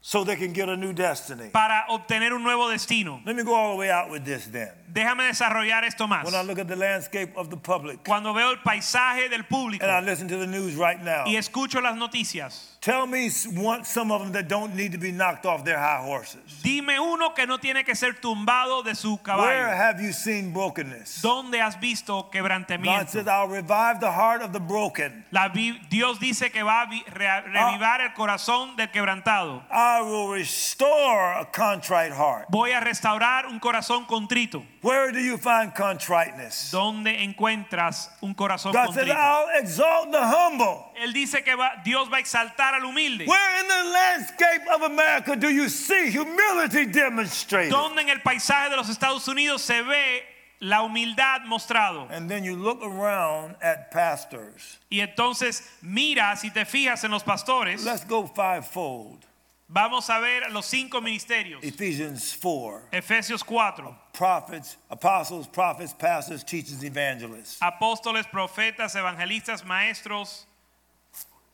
so 0.00 0.24
they 0.24 0.36
can 0.36 0.52
get 0.52 0.68
a 0.68 0.76
new 0.76 0.92
destiny. 0.92 1.50
para 1.52 1.84
obtener 1.90 2.32
un 2.32 2.42
nuevo 2.42 2.68
destino. 2.68 3.20
Let 3.24 3.36
me 3.36 3.44
go 3.44 3.54
all 3.54 3.72
the 3.72 3.76
way 3.76 3.90
out 3.90 4.10
with 4.10 4.24
this 4.24 4.46
then. 4.46 4.70
Déjame 4.92 5.24
desarrollar 5.24 5.84
esto 5.84 6.06
más. 6.06 6.24
When 6.24 6.34
I 6.34 6.42
look 6.46 6.58
at 6.58 6.68
the 6.68 6.76
landscape 6.76 7.32
of 7.36 7.48
the 7.48 7.56
public 7.56 8.04
Cuando 8.04 8.34
veo 8.34 8.50
el 8.50 8.58
paisaje 8.58 9.28
del 9.30 9.44
público 9.44 9.82
and 9.84 9.90
I 9.90 10.00
listen 10.00 10.28
to 10.28 10.36
the 10.36 10.46
news 10.46 10.74
right 10.74 11.00
now, 11.00 11.24
y 11.26 11.36
escucho 11.36 11.80
las 11.80 11.96
noticias, 11.96 12.76
tell 12.80 13.06
me 13.06 13.30
one, 13.56 13.84
some 13.84 14.12
of 14.12 14.20
them 14.22 14.32
that 14.32 14.48
don't 14.48 14.74
need 14.74 14.92
to 14.92 14.98
be 14.98 15.10
knocked 15.10 15.46
off 15.46 15.64
their 15.64 15.78
high 15.78 16.02
horses. 16.02 16.42
dime 16.62 16.98
uno 17.00 17.30
que 17.34 17.46
no 17.46 17.58
tiene 17.58 17.84
que 17.84 17.94
ser 17.94 18.14
tumbado 18.20 18.82
de 18.84 18.94
su 18.94 19.18
caballo. 19.22 19.46
Where 19.46 19.74
have 19.74 20.00
you 20.02 20.12
seen 20.12 20.52
brokenness? 20.52 21.22
¿Dónde 21.22 21.60
has 21.62 21.80
visto 21.80 22.28
God 22.30 23.08
says, 23.08 23.26
I'll 23.26 23.48
revive 23.48 24.00
the 24.00 24.10
heart 24.10 24.42
of 24.42 24.52
the 24.52 24.60
broken. 24.60 25.24
La 25.30 25.48
Dios 25.48 26.18
dice 26.18 26.50
que 26.50 26.62
va 26.62 26.82
a 26.82 26.86
vi- 26.86 27.04
re- 27.06 27.42
revivar 27.42 28.00
el 28.00 28.12
corazón 28.14 28.76
del 28.76 28.88
quebrantado. 28.90 29.62
I 29.70 30.02
will 30.02 30.28
restore 30.28 31.32
a 31.40 31.44
contrite 31.46 32.12
heart. 32.12 32.46
Voy 32.50 32.72
a 32.72 32.80
restaurar 32.80 33.46
un 33.46 33.58
corazón 33.58 34.06
contrito. 34.06 34.64
Where 34.82 35.12
do 35.12 35.20
you 35.20 35.38
find 35.38 35.72
contriteness? 35.72 36.70
¿Dónde 36.72 37.22
encuentras 37.22 38.10
un 38.20 38.34
corazón 38.34 38.72
God 38.72 38.86
contrito? 38.88 39.12
I'll 39.14 39.48
exalt 39.60 40.10
the 40.10 40.20
humble. 40.20 40.90
Él 41.00 41.12
dice 41.12 41.44
que 41.44 41.54
va- 41.54 41.80
Dios 41.84 42.08
va 42.10 42.16
a 42.16 42.20
exaltar 42.20 42.74
al 42.74 42.82
humilde. 42.84 43.24
Where 43.26 43.60
in 43.60 43.68
the 43.68 43.90
landscape 43.92 44.68
of 44.74 44.82
America 44.82 45.36
do 45.36 45.48
you 45.48 45.68
see 45.68 46.10
humility 46.10 46.86
demonstrated? 46.86 47.70
¿Dónde 47.70 48.00
en 48.02 48.08
el 48.08 48.20
paisaje 48.22 48.70
de 48.70 48.76
los 48.76 48.88
Estados 48.88 49.28
Unidos 49.28 49.62
se 49.62 49.82
ve 49.82 50.22
la 50.60 50.82
humildad 50.82 51.42
mostrado? 51.46 52.08
And 52.10 52.28
then 52.28 52.42
you 52.42 52.56
look 52.56 52.82
around 52.82 53.54
at 53.62 53.92
pastors. 53.92 54.80
Y 54.90 54.98
entonces 55.00 55.62
mira, 55.80 56.34
si 56.36 56.50
te 56.50 56.64
fijas 56.64 57.04
en 57.04 57.12
los 57.12 57.22
pastores, 57.22 57.84
Let's 57.84 58.04
go 58.04 58.26
fivefold. 58.26 59.26
Vamos 59.72 60.08
a 60.10 60.20
ver 60.20 60.50
los 60.52 60.66
cinco 60.66 61.00
ministerios. 61.00 61.62
Ephesians 61.62 62.36
4. 62.40 62.88
Efesios 62.92 63.42
4. 63.44 63.96
Prophets, 64.12 64.76
apostles, 64.90 65.46
prophets, 65.46 65.92
pastors, 65.92 66.44
teachers, 66.44 66.84
evangelists. 66.84 67.58
Apóstoles, 67.60 68.26
profetas, 68.26 68.94
evangelistas, 68.94 69.64
maestros 69.64 70.44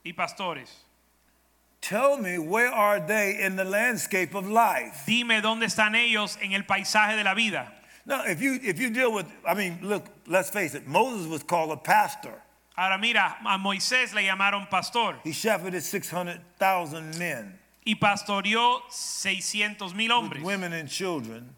y 0.04 0.12
pastores. 0.12 0.68
Tell 1.80 2.18
me, 2.18 2.38
where 2.38 2.68
are 2.68 3.00
they 3.00 3.40
in 3.40 3.54
the 3.54 3.64
landscape 3.64 4.34
of 4.34 4.48
life? 4.48 5.04
Dime 5.06 5.40
dónde 5.40 5.64
están 5.66 5.94
ellos 5.94 6.36
en 6.42 6.52
el 6.52 6.64
paisaje 6.64 7.16
de 7.16 7.22
la 7.22 7.34
vida. 7.34 7.72
Now, 8.04 8.24
if 8.24 8.40
you 8.40 8.58
if 8.62 8.80
you 8.80 8.90
deal 8.90 9.12
with, 9.12 9.26
I 9.46 9.54
mean, 9.54 9.78
look, 9.82 10.06
let's 10.26 10.50
face 10.50 10.74
it, 10.74 10.86
Moses 10.86 11.26
was 11.26 11.42
called 11.42 11.70
a 11.70 11.76
pastor. 11.76 12.42
Ahora 12.76 12.98
mira, 12.98 13.36
a 13.44 13.58
Moisés 13.58 14.14
le 14.14 14.22
llamaron 14.22 14.68
pastor 14.70 15.16
He 15.24 15.32
shepherded 15.32 15.82
600,000 15.82 17.18
men, 17.18 17.57
y 17.88 17.94
pastoreó 17.94 18.82
600 18.90 19.94
mil 19.94 20.12
hombres 20.12 20.42
women 20.42 20.74
and 20.74 20.90
children. 20.90 21.56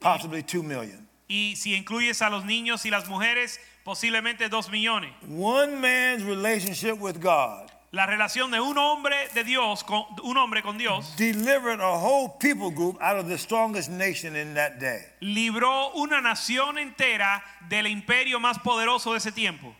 possibly 0.00 0.42
2 0.42 0.62
million. 0.62 1.06
Y 1.28 1.54
si 1.56 1.74
incluyes 1.74 2.22
a 2.22 2.30
los 2.30 2.46
niños 2.46 2.86
y 2.86 2.90
las 2.90 3.06
mujeres, 3.08 3.60
posiblemente 3.84 4.48
dos 4.48 4.70
millones. 4.70 5.12
One 5.28 5.76
man's 5.78 6.22
relationship 6.22 6.98
with 6.98 7.20
God 7.20 7.70
La 7.92 8.06
relación 8.06 8.50
de 8.50 8.58
un 8.58 8.78
hombre 8.78 9.28
de 9.34 9.44
Dios, 9.44 9.84
con, 9.84 10.04
un 10.22 10.38
hombre 10.38 10.62
con 10.62 10.78
Dios, 10.78 11.14
delivered 11.16 11.80
a 11.80 11.98
whole 11.98 12.30
people 12.40 12.70
group 12.70 12.96
out 13.02 13.18
of 13.18 13.28
the 13.28 13.36
strongest 13.36 13.90
nation 13.90 14.34
in 14.34 14.54
that 14.54 14.78
day. 14.80 15.04
libró 15.20 15.92
una 15.94 16.22
nación 16.22 16.78
entera 16.78 17.42
del 17.68 17.86
imperio 17.86 18.40
más 18.40 18.58
poderoso 18.60 19.12
de 19.12 19.18
ese 19.18 19.30
tiempo. 19.30 19.74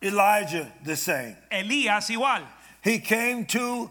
Elijah, 0.00 0.72
the 0.84 0.96
same. 0.96 1.36
Elías 1.50 2.08
igual. 2.08 2.46
He 2.82 3.00
came 3.00 3.44
to 3.46 3.90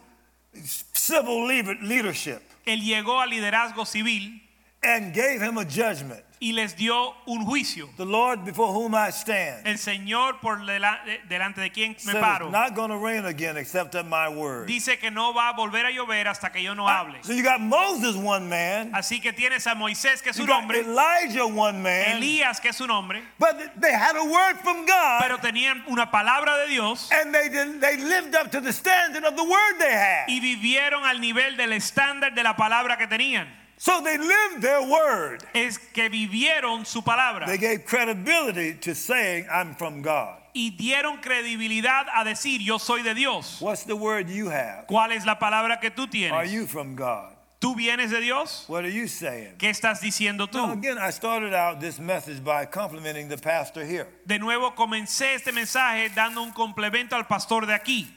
civil 0.93 1.81
leadership. 1.81 2.39
Él 2.65 2.81
llegó 2.81 3.21
al 3.21 3.29
liderazgo 3.29 3.85
civil 3.85 4.46
and 4.83 5.13
gave 5.13 5.41
him 5.41 5.57
a 5.57 5.65
judgment. 5.65 6.23
y 6.39 6.51
les 6.51 6.75
dio 6.75 7.15
un 7.25 7.43
juicio. 7.47 7.89
The 7.97 8.05
Lord 8.05 8.45
before 8.45 8.71
whom 8.71 8.93
I 8.93 9.09
stand 9.09 9.65
El 9.65 9.79
Señor 9.79 10.39
por 10.39 10.57
dela- 10.59 10.99
delante 11.27 11.61
de 11.61 11.71
quien 11.71 11.95
me 12.05 12.13
paro 12.13 12.45
it's 12.45 12.53
not 12.53 12.75
going 12.75 12.91
to 12.91 12.97
rain 12.99 13.25
again 13.25 13.57
except 13.57 13.95
at 13.95 14.05
my 14.05 14.29
word. 14.29 14.67
dice 14.67 14.99
que 14.99 15.09
no 15.09 15.33
va 15.33 15.49
a 15.49 15.53
volver 15.53 15.87
a 15.87 15.91
llover 15.91 16.27
hasta 16.27 16.51
que 16.51 16.61
yo 16.61 16.75
no 16.75 16.87
hable. 16.87 17.17
So 17.23 17.33
you 17.33 17.41
got 17.41 17.59
Moses, 17.59 18.15
one 18.15 18.47
man. 18.47 18.91
Así 18.93 19.19
que 19.19 19.33
tienes 19.33 19.65
a 19.65 19.73
Moisés 19.73 20.21
que 20.21 20.29
es 20.29 20.37
You 20.37 20.43
un 20.43 20.51
hombre, 20.51 20.81
Elijah, 20.81 21.47
one 21.47 21.81
man. 21.81 22.17
Elías 22.21 22.61
que 22.61 22.69
es 22.69 22.79
un 22.81 22.91
hombre, 22.91 23.23
But 23.39 23.81
they 23.81 23.91
had 23.93 24.15
a 24.15 24.23
word 24.23 24.57
from 24.61 24.85
God. 24.85 25.21
pero 25.21 25.39
tenían 25.39 25.83
una 25.87 26.11
palabra 26.11 26.55
de 26.59 26.67
Dios 26.67 27.09
and 27.11 27.33
they 27.33 27.49
did, 27.49 27.81
they 27.81 27.97
lived 27.97 28.35
up 28.35 28.51
to 28.51 28.61
the 28.61 28.71
standard 28.71 29.23
of 29.23 29.35
the 29.35 29.43
word 29.43 29.79
they 29.79 29.91
had. 29.91 30.25
y 30.27 30.39
vivieron 30.39 31.03
al 31.03 31.19
nivel 31.19 31.57
del 31.57 31.73
estándar 31.73 32.35
de 32.35 32.43
la 32.43 32.55
palabra 32.55 32.95
que 32.99 33.07
tenían. 33.07 33.47
So 33.79 34.01
they 34.01 34.17
lived 34.17 34.61
their 34.61 34.81
word. 34.81 35.43
Es 35.53 35.77
que 35.77 36.09
vivieron 36.09 36.85
su 36.85 37.01
palabra 37.03 37.45
They 37.45 37.57
gave 37.59 37.85
credibility 37.85 38.73
to 38.81 38.95
saying, 38.95 39.47
I'm 39.51 39.75
from 39.75 40.01
God. 40.01 40.39
y 40.53 40.71
dieron 40.75 41.21
credibilidad 41.21 42.07
a 42.15 42.23
decir 42.23 42.59
yo 42.61 42.79
soy 42.79 43.03
de 43.03 43.13
Dios. 43.13 43.61
What's 43.61 43.83
the 43.83 43.95
word 43.95 44.29
you 44.29 44.49
have? 44.49 44.87
¿Cuál 44.87 45.11
es 45.11 45.25
la 45.25 45.37
palabra 45.37 45.79
que 45.79 45.91
tú 45.91 46.07
tienes? 46.09 46.31
Are 46.33 46.45
you 46.47 46.65
from 46.65 46.95
God? 46.95 47.33
¿Tú 47.59 47.75
vienes 47.75 48.09
de 48.11 48.19
Dios? 48.21 48.65
What 48.67 48.83
are 48.83 48.91
you 48.91 49.07
saying? 49.07 49.55
¿Qué 49.57 49.69
estás 49.69 49.99
diciendo 50.01 50.47
Now, 50.51 50.67
tú? 50.67 50.71
again, 50.73 50.97
I 50.97 51.11
started 51.11 51.53
out 51.53 51.79
this 51.79 51.99
message 51.99 52.43
by 52.43 52.65
complimenting 52.65 53.29
the 53.29 53.37
pastor 53.37 53.83
here. 53.85 54.07
De 54.25 54.39
nuevo 54.39 54.73
comencé 54.75 55.35
este 55.35 55.51
mensaje 55.51 56.09
dando 56.15 56.41
un 56.41 56.51
complemento 56.51 57.13
al 57.15 57.25
pastor 57.27 57.65
de 57.67 57.73
aquí. 57.73 58.07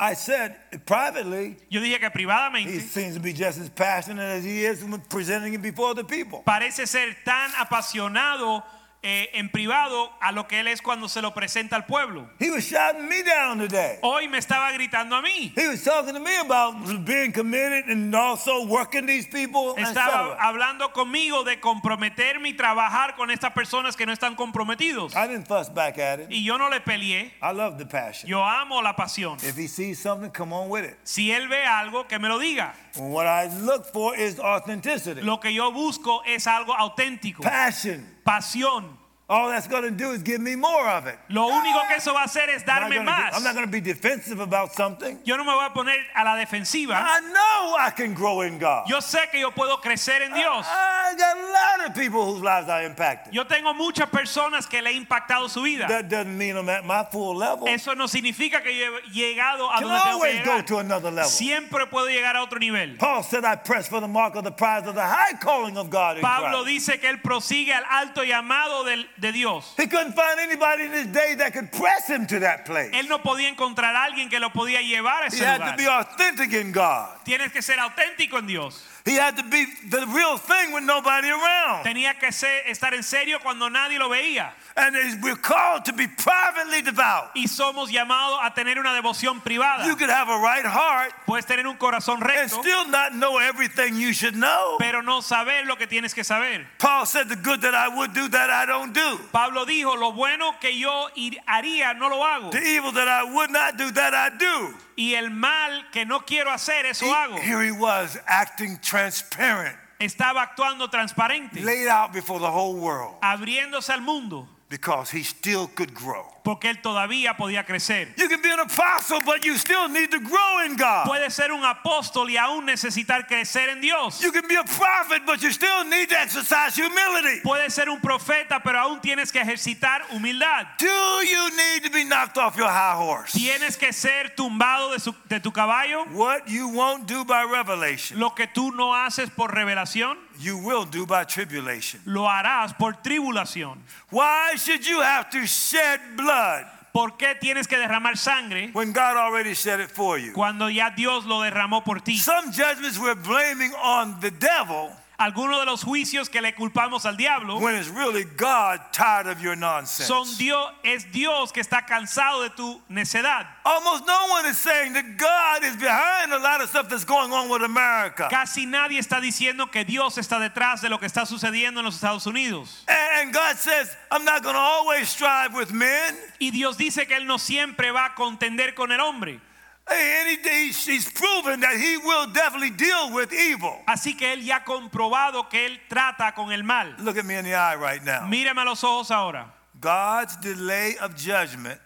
I 0.00 0.14
said 0.14 0.54
privately, 0.86 1.56
Yo 1.68 1.80
dije 1.80 1.98
que 1.98 2.08
privadamente. 2.10 2.70
he 2.70 2.78
seems 2.78 3.14
to 3.14 3.20
be 3.20 3.32
just 3.32 3.58
as 3.58 3.68
passionate 3.68 4.22
as 4.38 4.44
he 4.44 4.64
is 4.64 4.82
when 4.84 5.00
presenting 5.08 5.54
it 5.54 5.60
before 5.62 5.92
the 5.94 6.04
people. 6.04 6.42
parece 6.46 6.86
ser 6.86 7.16
tan 7.24 7.50
apasionado 7.58 8.62
eh, 9.02 9.30
en 9.34 9.48
privado 9.50 10.10
a 10.20 10.32
lo 10.32 10.48
que 10.48 10.60
él 10.60 10.66
es 10.68 10.82
cuando 10.82 11.08
se 11.08 11.22
lo 11.22 11.32
presenta 11.32 11.76
al 11.76 11.86
pueblo. 11.86 12.28
He 12.40 12.50
was 12.50 12.64
shouting 12.64 13.08
me 13.08 13.22
down 13.22 13.58
today. 13.58 13.98
Hoy 14.02 14.28
me 14.28 14.38
estaba 14.38 14.72
gritando 14.72 15.14
a 15.16 15.22
mí. 15.22 15.52
He 15.56 15.68
was 15.68 15.82
talking 15.84 16.14
to 16.14 16.20
me 16.20 16.36
about 16.36 16.74
being 17.04 17.32
committed 17.32 17.88
and 17.88 18.14
also 18.14 18.66
working 18.66 19.06
these 19.06 19.26
people. 19.28 19.74
Estaba 19.76 20.36
hablando 20.40 20.92
conmigo 20.92 21.44
de 21.44 21.60
comprometerme 21.60 22.48
y 22.48 22.54
trabajar 22.54 23.14
con 23.16 23.30
estas 23.30 23.52
personas 23.52 23.96
que 23.96 24.04
no 24.04 24.12
están 24.12 24.34
comprometidos. 24.34 25.14
I 25.14 25.28
didn't 25.28 25.46
fuss 25.46 25.68
back 25.72 25.98
at 25.98 26.20
him. 26.20 26.26
Y 26.30 26.44
yo 26.44 26.58
no 26.58 26.68
le 26.68 26.80
peleé. 26.80 27.30
I 27.40 27.52
love 27.52 27.78
the 27.78 27.86
passion. 27.86 28.28
Yo 28.28 28.42
amo 28.44 28.82
la 28.82 28.94
pasión. 28.96 29.36
If 29.44 29.56
he 29.56 29.68
sees 29.68 29.98
something, 30.00 30.30
come 30.30 30.52
on 30.52 30.68
with 30.68 30.84
it. 30.84 30.96
Si 31.04 31.30
él 31.30 31.48
ve 31.48 31.64
algo, 31.64 32.08
que 32.08 32.18
me 32.18 32.28
lo 32.28 32.38
diga. 32.38 32.74
What 32.96 33.26
I 33.26 33.46
look 33.62 33.86
for 33.92 34.16
is 34.16 34.40
authenticity, 34.40 35.22
Lo 35.22 35.38
que 35.38 35.52
yo 35.52 35.70
busco 35.70 36.22
es 36.24 36.46
algo 36.46 36.74
auténtico, 36.74 37.42
passion. 37.42 38.04
Pasión. 38.28 38.98
All 39.30 39.50
that's 39.50 39.66
going 39.68 39.82
to 39.82 39.90
do 39.90 40.12
is 40.12 40.22
give 40.22 40.40
me 40.40 40.56
more 40.56 40.88
of 40.88 41.06
it. 41.06 41.18
Lo 41.28 41.48
único 41.50 41.86
que 41.86 41.96
eso 41.96 42.14
va 42.14 42.22
a 42.22 42.24
hacer 42.24 42.48
es 42.48 42.62
I'm 42.66 42.90
darme 42.90 43.04
más. 43.04 43.24
get- 43.30 43.34
I'm 43.34 43.42
not 43.44 43.54
going 43.54 43.66
to 43.66 43.70
be 43.70 43.80
defensive 43.80 44.40
about 44.40 44.72
something. 44.72 45.18
Yo 45.22 45.36
no 45.36 45.44
me 45.44 45.50
voy 45.52 45.66
a 45.66 45.70
poner 45.70 45.96
a 46.16 46.24
la 46.24 46.34
defensiva. 46.36 46.94
I 46.94 47.20
know 47.20 47.76
I 47.78 47.90
can 47.90 48.14
grow 48.14 48.40
in 48.40 48.58
God. 48.58 48.88
Yo 48.88 49.00
sé 49.00 49.30
que 49.30 49.38
yo 49.40 49.50
puedo 49.50 49.82
crecer 49.82 50.22
en 50.22 50.32
Dios. 50.32 50.64
I 50.66 51.14
got 51.18 51.36
a 51.36 51.80
lot 51.82 51.90
of 51.90 51.94
people 51.94 52.24
whose 52.24 52.42
lives 52.42 52.70
I 52.70 52.84
impacted. 52.86 53.34
Yo 53.34 53.44
tengo 53.44 53.74
muchas 53.74 54.08
personas 54.08 54.66
que 54.66 54.80
le 54.80 54.92
he 54.92 54.98
impactado 55.04 55.50
su 55.50 55.60
vida. 55.62 55.86
That 55.88 56.08
doesn't 56.08 56.38
mean 56.38 56.56
I'm 56.56 56.68
at 56.70 56.86
my 56.86 57.04
full 57.04 57.36
level. 57.36 57.68
Eso 57.68 57.92
no 57.92 58.06
significa 58.06 58.62
que 58.62 58.72
yo 58.72 58.96
he 58.96 59.10
llegado 59.12 59.68
a 59.70 59.78
can 59.78 59.88
donde 59.88 59.98
tengo 60.04 60.04
que 60.04 60.10
always 60.12 60.38
go 60.46 60.52
llegar. 60.52 60.66
to 60.66 60.78
another 60.78 61.10
level. 61.10 61.28
Siempre 61.30 61.84
puedo 61.88 62.06
llegar 62.08 62.34
a 62.36 62.42
otro 62.42 62.58
nivel. 62.58 62.96
Paul 62.96 63.22
said, 63.22 63.44
I 63.44 63.56
press 63.56 63.88
for 63.88 64.00
the 64.00 64.08
mark 64.08 64.36
of 64.36 64.44
the 64.44 64.52
prize 64.52 64.86
of 64.86 64.94
the 64.94 65.04
high 65.04 65.34
calling 65.38 65.76
of 65.76 65.90
God 65.90 66.16
in 66.16 66.22
Pablo 66.22 66.62
Christ. 66.62 66.86
dice 66.88 66.98
que 66.98 67.10
él 67.10 67.20
prosigue 67.22 67.72
al 67.74 67.84
alto 67.90 68.22
llamado 68.22 68.86
del- 68.86 69.04
de 69.20 69.32
Dios. 69.32 69.74
He 69.76 69.86
couldn't 69.86 70.14
find 70.14 70.38
anybody 70.40 70.84
in 70.84 70.92
his 70.92 71.06
day 71.06 71.34
that 71.36 71.52
could 71.52 71.70
press 71.72 72.08
him 72.08 72.26
to 72.26 72.40
that 72.40 72.64
place. 72.64 72.90
Él 72.92 73.08
no 73.08 73.18
podía 73.18 73.48
encontrar 73.48 73.94
a 73.94 74.04
alguien 74.04 74.28
que 74.28 74.38
lo 74.38 74.50
podía 74.50 74.80
llevar 74.80 75.22
a 75.22 75.26
He 75.26 75.36
ese 75.36 75.44
had 75.44 75.70
to 75.70 75.76
be 75.76 75.86
authentic 75.86 76.52
in 76.52 76.72
God. 76.72 77.08
Tienes 77.24 77.52
que 77.52 77.62
ser 77.62 77.78
auténtico 77.78 78.38
en 78.38 78.46
Dios. 78.46 78.82
He 79.08 79.14
had 79.16 79.36
to 79.38 79.42
be 79.44 79.64
the 79.88 80.06
real 80.08 80.36
thing 80.36 80.72
with 80.72 80.84
nobody 80.84 81.28
around. 81.28 81.84
Tenía 81.84 82.18
que 82.18 82.30
ser- 82.30 82.64
estar 82.66 82.92
en 82.94 83.02
serio 83.02 83.38
cuando 83.40 83.68
nadie 83.68 83.98
lo 83.98 84.08
veía. 84.10 84.50
And 84.76 84.94
we're 85.22 85.34
called 85.36 85.84
to 85.86 85.92
be 85.92 86.06
privately 86.06 86.82
devout. 86.82 87.30
Y 87.34 87.46
somos 87.48 87.90
llamados 87.90 88.38
a 88.42 88.52
tener 88.54 88.78
una 88.78 88.92
devoción 88.92 89.40
privada. 89.42 89.86
You 89.86 89.96
could 89.96 90.10
have 90.10 90.28
a 90.28 90.38
right 90.38 90.64
heart 90.64 91.12
Puedes 91.26 91.46
tener 91.46 91.66
un 91.66 91.76
corazón 91.76 92.20
recto. 92.20 92.42
and 92.42 92.50
still 92.50 92.86
not 92.88 93.14
know 93.14 93.38
everything 93.38 93.96
you 93.96 94.12
should 94.12 94.36
know. 94.36 94.76
pero 94.78 95.00
no 95.00 95.20
saber 95.20 95.64
lo 95.66 95.76
que 95.76 95.86
tienes 95.86 96.14
que 96.14 96.22
saber. 96.22 96.64
Paul 96.78 97.06
said, 97.06 97.28
The 97.28 97.36
good 97.36 97.62
that 97.62 97.74
I 97.74 97.88
would 97.88 98.12
do, 98.14 98.28
that 98.28 98.50
I 98.50 98.66
don't 98.66 98.92
do. 98.92 99.18
Pablo 99.32 99.64
dijo, 99.64 99.98
lo 99.98 100.12
bueno 100.12 100.52
que 100.60 100.70
yo 100.78 101.08
haría 101.48 101.96
no 101.98 102.08
lo 102.08 102.22
hago. 102.22 102.50
The 102.50 102.62
evil 102.62 102.92
that 102.92 103.08
I 103.08 103.24
would 103.24 103.50
not 103.50 103.76
do, 103.76 103.90
that 103.92 104.14
I 104.14 104.30
do. 104.36 104.74
Y 104.98 105.14
el 105.14 105.30
mal 105.30 105.88
que 105.92 106.04
no 106.04 106.26
quiero 106.26 106.50
hacer, 106.50 106.84
eso 106.84 107.06
hago. 107.14 107.36
Here 107.36 107.62
he 107.62 107.70
was 107.70 108.18
acting 108.26 108.80
transparent, 108.80 109.76
Estaba 110.00 110.42
actuando 110.42 110.90
transparente, 110.90 111.60
laid 111.60 111.86
out 111.86 112.12
before 112.12 112.40
the 112.40 112.50
whole 112.50 112.74
world 112.74 113.14
abriéndose 113.22 113.90
al 113.90 114.00
mundo, 114.00 114.48
because 114.68 115.10
he 115.10 115.22
still 115.22 115.66
could 115.68 115.94
grow. 115.94 116.24
porque 116.44 116.64
él 116.70 116.80
todavía 116.80 117.36
podía 117.36 117.64
crecer. 117.66 118.08
You 118.16 118.26
can 118.28 118.40
be 118.40 118.50
an 118.50 118.60
apostle, 118.60 119.20
but 119.20 119.44
you 119.44 119.56
still 119.58 119.86
need 119.88 120.10
to 120.10 120.18
grow 120.18 120.64
in 120.64 120.76
God. 120.76 121.06
Puede 121.06 121.30
ser 121.30 121.52
un 121.52 121.62
apóstol 121.62 122.30
y 122.30 122.36
aún 122.36 122.64
necesitar 122.64 123.26
crecer 123.26 123.68
en 123.68 123.82
Dios. 123.82 124.22
You 124.22 124.32
can 124.32 124.48
be 124.48 124.54
a 124.56 124.64
prophet, 124.64 125.26
but 125.26 125.42
you 125.42 125.50
still 125.52 125.84
need 125.84 126.08
to 126.08 126.18
exercise 126.18 126.74
humility. 126.74 127.40
Puede 127.42 127.70
ser 127.70 127.90
un 127.90 128.00
profeta, 128.00 128.62
pero 128.64 128.78
aún 128.78 129.00
tienes 129.02 129.30
que 129.30 129.40
ejercitar 129.42 130.02
humildad. 130.10 130.66
Do 130.78 131.22
you 131.22 131.50
need 131.54 131.84
to 131.84 131.90
be 131.90 132.04
knocked 132.04 132.38
off 132.38 132.56
your 132.56 132.68
high 132.68 132.94
horse? 132.96 133.32
Tienes 133.38 133.76
que 133.78 133.92
ser 133.92 134.30
tumbado 134.34 134.92
de, 134.92 135.00
su- 135.00 135.14
de 135.28 135.40
tu 135.40 135.50
caballo. 135.50 136.04
What 136.12 136.48
you 136.48 136.68
won't 136.68 137.06
do 137.06 137.24
by 137.26 137.44
revelation, 137.44 138.18
Lo 138.18 138.30
que 138.30 138.46
tú 138.46 138.70
no 138.74 138.94
haces 138.94 139.28
por 139.34 139.48
revelación, 139.54 140.16
you 140.40 140.58
will 140.58 140.84
do 140.84 141.06
by 141.06 141.24
tribulation. 141.24 142.00
lo 142.06 142.22
harás 142.28 142.76
por 142.76 142.94
tribulación. 143.02 143.78
Why 144.10 144.56
should 144.56 144.86
you 144.86 145.00
have 145.00 145.30
to 145.30 145.46
shed 145.46 146.00
blood 146.16 146.66
¿Por 146.90 147.16
qué 147.18 147.34
tienes 147.38 147.68
que 147.68 147.76
derramar 147.76 148.16
sangre 148.16 148.70
when 148.72 148.92
God 148.92 149.16
already 149.16 149.54
shed 149.54 149.78
it 149.78 149.90
for 149.90 150.18
you? 150.18 150.32
cuando 150.32 150.68
ya 150.68 150.90
Dios 150.90 151.26
lo 151.26 151.40
derramó 151.42 151.84
por 151.84 152.00
ti? 152.00 152.16
Some 152.16 152.50
judgments 152.50 152.98
we're 152.98 153.14
blaming 153.14 153.72
on 153.74 154.18
the 154.20 154.30
devil 154.30 154.90
Algunos 155.18 155.58
de 155.58 155.66
los 155.66 155.82
juicios 155.82 156.28
que 156.28 156.40
le 156.40 156.52
culpamos 156.52 157.04
al 157.04 157.16
diablo 157.16 157.58
when 157.58 157.74
it's 157.74 157.88
really 157.88 158.22
God 158.22 158.80
tired 158.92 159.26
of 159.26 159.40
your 159.42 159.56
nonsense. 159.56 160.06
son 160.06 160.24
Dios, 160.38 160.70
es 160.84 161.10
Dios 161.10 161.50
que 161.50 161.60
está 161.60 161.84
cansado 161.84 162.42
de 162.42 162.50
tu 162.50 162.80
necedad. 162.88 163.44
Almost 163.64 164.06
no 164.06 164.28
one 164.30 164.46
is 164.46 164.56
saying 164.58 164.92
that 164.92 165.16
God 165.16 165.64
is 165.64 165.74
behind 165.76 166.32
a 166.32 166.38
lot 166.38 166.60
of 166.60 166.68
stuff 166.68 166.88
that's 166.88 167.04
going 167.04 167.32
on 167.32 167.48
with 167.48 167.62
America. 167.62 168.28
Casi 168.30 168.64
nadie 168.64 169.00
está 169.00 169.20
diciendo 169.20 169.72
que 169.72 169.84
Dios 169.84 170.18
está 170.18 170.38
detrás 170.38 170.82
de 170.82 170.88
lo 170.88 170.98
que 170.98 171.08
está 171.08 171.26
sucediendo 171.26 171.80
en 171.80 171.86
los 171.86 171.96
Estados 171.96 172.24
Unidos. 172.26 172.84
And 172.86 173.32
God 173.32 173.56
says, 173.56 173.96
I'm 174.12 174.24
not 174.24 174.44
going 174.44 174.54
to 174.54 174.60
always 174.60 175.08
strive 175.08 175.52
with 175.52 175.72
men. 175.72 176.14
Y 176.40 176.50
Dios 176.50 176.76
dice 176.76 177.08
que 177.08 177.16
Él 177.16 177.26
no 177.26 177.38
siempre 177.38 177.90
va 177.90 178.06
a 178.06 178.14
contender 178.14 178.72
con 178.76 178.92
el 178.92 179.00
hombre. 179.00 179.40
Hey, 179.88 180.20
and 180.20 180.44
he, 180.44 180.66
he's, 180.66 180.86
he's 180.86 181.10
proven 181.10 181.60
that 181.60 181.76
he 181.76 181.96
will 181.96 182.26
definitely 182.26 182.70
deal 182.70 183.12
with 183.12 183.32
evil. 183.32 183.74
Así 183.86 184.16
que 184.16 184.32
Él 184.32 184.44
ya 184.44 184.56
ha 184.56 184.64
comprobado 184.64 185.48
que 185.48 185.66
Él 185.66 185.80
trata 185.88 186.34
con 186.34 186.52
el 186.52 186.62
mal. 186.62 186.94
Look 187.00 187.16
at 187.16 187.24
me 187.24 187.36
in 187.36 187.44
the 187.44 187.54
eye 187.54 187.76
right 187.76 188.02
now. 188.04 188.26
Míreme 188.26 188.62
a 188.62 188.64
los 188.64 188.82
ojos 188.84 189.10
ahora. 189.10 189.52
God's 189.80 190.36
delay 190.36 190.96
of 191.00 191.14
judgment 191.16 191.80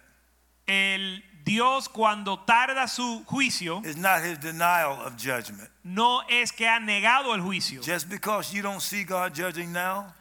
El 0.66 1.22
Dios 1.44 1.88
cuando 1.88 2.38
tarda 2.38 2.88
su 2.88 3.24
juicio 3.26 3.84
is 3.84 3.96
not 3.96 4.22
his 4.22 4.38
denial 4.38 5.00
of 5.04 5.16
judgment. 5.16 5.68
no 5.84 6.22
es 6.28 6.52
que 6.52 6.66
ha 6.66 6.78
negado 6.78 7.34
el 7.34 7.40
juicio. 7.40 7.82
Just 7.82 8.08
because 8.08 8.54
you 8.54 8.62
don't 8.62 8.80
see 8.80 9.04
God 9.04 9.34
judging 9.34 9.72
now 9.72 10.14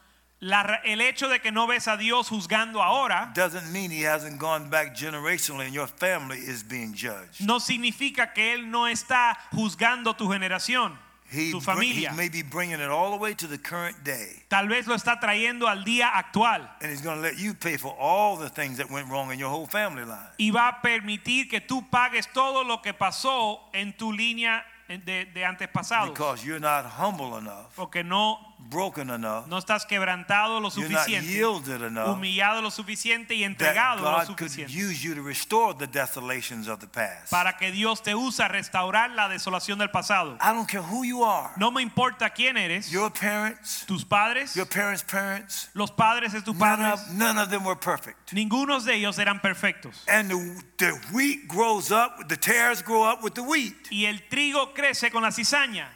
La 0.43 0.81
el 0.83 1.01
hecho 1.01 1.27
de 1.29 1.39
que 1.39 1.51
no 1.51 1.67
ves 1.67 1.87
a 1.87 1.97
Dios 1.97 2.27
juzgando 2.29 2.81
ahora 2.81 3.31
doesn't 3.35 3.71
mean 3.71 3.91
he 3.91 4.01
hasn't 4.07 4.39
gone 4.39 4.69
back 4.71 4.95
generationally 4.95 5.65
and 5.65 5.73
your 5.75 5.85
family 5.87 6.39
is 6.39 6.63
being 6.63 6.93
judged. 6.95 7.41
no 7.45 7.59
significa 7.59 8.33
que 8.33 8.53
Él 8.55 8.71
no 8.71 8.87
está 8.87 9.37
juzgando 9.51 10.15
tu 10.17 10.27
generación. 10.29 10.97
He, 11.31 11.51
tu 11.51 11.61
bring- 11.61 11.93
he 11.93 12.05
familia. 12.05 12.13
may 12.13 12.27
be 12.27 12.41
bringing 12.41 12.79
it 12.81 12.89
all 12.89 13.11
the 13.11 13.17
way 13.17 13.33
to 13.35 13.47
the 13.47 13.57
current 13.59 14.03
day. 14.03 14.43
Tal 14.49 14.67
vez 14.67 14.85
lo 14.87 14.95
está 14.95 15.19
trayendo 15.19 15.67
al 15.69 15.85
día 15.85 16.09
actual 16.13 16.67
And 16.81 16.91
he's 16.91 17.01
going 17.01 17.17
to 17.17 17.21
let 17.21 17.37
you 17.37 17.53
pay 17.53 17.77
for 17.77 17.95
all 17.99 18.35
the 18.35 18.49
things 18.49 18.77
that 18.79 18.89
went 18.89 19.07
wrong 19.09 19.31
in 19.31 19.37
your 19.39 19.49
whole 19.49 19.67
family 19.67 20.03
line. 20.03 20.27
y 20.39 20.49
va 20.49 20.67
a 20.69 20.81
permitir 20.81 21.47
que 21.49 21.61
tú 21.61 21.87
pagues 21.89 22.27
todo 22.33 22.63
lo 22.63 22.81
que 22.81 22.93
pasó 22.93 23.59
en 23.73 23.93
tu 23.95 24.11
línea 24.11 24.65
de, 24.89 25.25
de 25.33 25.45
antes 25.45 25.69
pasado. 25.69 26.07
Because 26.11 26.43
you're 26.43 26.59
not 26.59 26.83
humble 26.85 27.37
enough, 27.37 27.73
Porque 27.77 28.03
no, 28.03 28.50
broken 28.69 29.09
enough, 29.09 29.47
no 29.47 29.57
estás 29.57 29.85
quebrantado 29.85 30.59
lo 30.59 30.69
you're 30.69 30.89
not 30.89 31.05
suficiente, 31.05 31.27
yielded 31.27 31.81
enough 31.81 32.15
humillado 32.15 32.61
lo 32.61 32.69
suficiente 32.71 33.35
y 33.35 33.43
entregado 33.43 34.01
lo 34.01 34.11
God 34.11 34.27
could 34.27 34.49
suficiente 34.49 34.71
use 34.73 35.03
you 35.03 35.13
to 35.15 35.21
restore 35.21 35.73
the 35.73 35.87
desolations 35.87 36.67
of 36.67 36.79
the 36.79 36.87
past. 36.87 37.29
para 37.29 37.57
que 37.57 37.71
Dios 37.71 38.01
te 38.01 38.13
use 38.15 38.39
a 38.39 38.47
restaurar 38.47 39.11
la 39.11 39.27
desolación 39.27 39.77
del 39.79 39.89
pasado. 39.89 40.37
I 40.41 40.53
don't 40.53 40.67
care 40.67 40.81
who 40.81 41.03
you 41.03 41.23
are. 41.23 41.51
No 41.57 41.71
me 41.71 41.81
importa 41.81 42.29
quién 42.29 42.57
eres, 42.57 42.89
Your 42.91 43.11
parents, 43.11 43.85
tus 43.85 44.05
padres, 44.05 44.55
your 44.55 44.67
parents' 44.67 45.03
parents, 45.03 45.69
los 45.73 45.91
padres 45.91 46.33
de 46.33 46.41
tus 46.41 46.55
none 46.55 46.77
padres, 46.79 47.07
of, 47.07 47.13
none 47.13 47.37
of 47.37 47.49
them 47.49 47.63
were 47.65 47.75
perfect. 47.75 48.31
ninguno 48.33 48.79
de 48.79 48.95
ellos 48.95 49.19
eran 49.19 49.39
perfectos. 49.41 50.03
And 50.07 50.29
the, 50.29 50.63
the 50.77 50.91
wheat 51.13 51.47
grows 51.47 51.91
up, 51.91 52.27
the 52.27 52.37
tares 52.37 52.81
grow 52.81 53.03
up 53.03 53.23
with 53.23 53.33
the 53.33 53.43
wheat. 53.43 53.91
Y 53.91 54.05
el 54.05 54.19
trigo 54.29 54.73
crece 54.73 55.11
con 55.11 55.23
la 55.23 55.31
cizaña. 55.31 55.87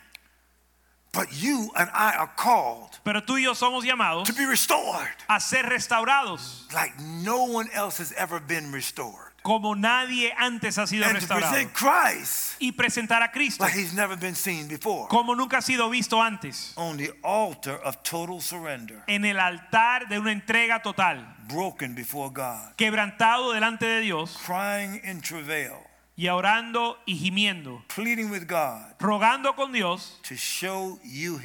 But 1.16 1.32
you 1.32 1.72
and 1.76 1.90
I 1.94 2.14
are 2.18 2.32
called 2.36 3.00
Pero 3.04 3.22
tú 3.24 3.38
y 3.38 3.44
yo 3.44 3.54
somos 3.56 3.86
llamados 3.86 4.28
to 4.28 4.34
be 4.34 4.46
restored 4.46 5.08
a 5.30 5.40
ser 5.40 5.64
restaurados 5.64 6.68
like 6.74 6.94
no 7.00 7.44
one 7.46 7.70
else 7.74 8.00
has 8.02 8.12
ever 8.18 8.40
been 8.40 8.72
restored. 8.72 9.32
como 9.44 9.76
nadie 9.76 10.34
antes 10.38 10.78
ha 10.78 10.88
sido 10.88 11.06
And 11.06 11.14
to 11.14 11.20
restaurado. 11.22 11.52
present 11.52 11.74
Christ 11.74 12.56
Y 12.60 12.72
presentar 12.72 13.22
a 13.24 13.32
Cristo 13.32 13.64
like 13.64 13.74
he's 13.78 13.94
never 13.94 14.18
been 14.18 14.36
seen 14.36 14.68
before 14.68 15.08
como 15.08 15.36
nunca 15.36 15.58
ha 15.58 15.62
sido 15.62 15.90
visto 15.90 16.20
antes. 16.22 16.74
on 16.76 16.98
the 16.98 17.12
altar 17.24 17.80
of 17.84 17.96
total 18.04 18.42
surrender, 18.42 19.02
En 19.08 19.24
el 19.24 19.40
altar 19.40 20.08
de 20.10 20.20
una 20.20 20.32
entrega 20.32 20.82
total. 20.82 21.24
broken 21.48 21.94
before 21.96 22.30
God, 22.32 22.76
Quebrantado 22.76 23.54
delante 23.54 23.86
de 23.86 24.02
Dios 24.02 24.36
crying 24.46 25.00
in 25.04 25.22
travail, 25.22 25.78
y 26.18 26.28
orando 26.30 26.98
y 27.06 27.16
gimiendo. 27.18 27.84
pleading 27.90 28.30
with 28.30 28.48
God 28.48 28.98
Rogando 29.00 29.56
con 29.56 29.72
Dios 29.72 30.18
to 30.24 30.36
show 30.36 31.00
you 31.04 31.40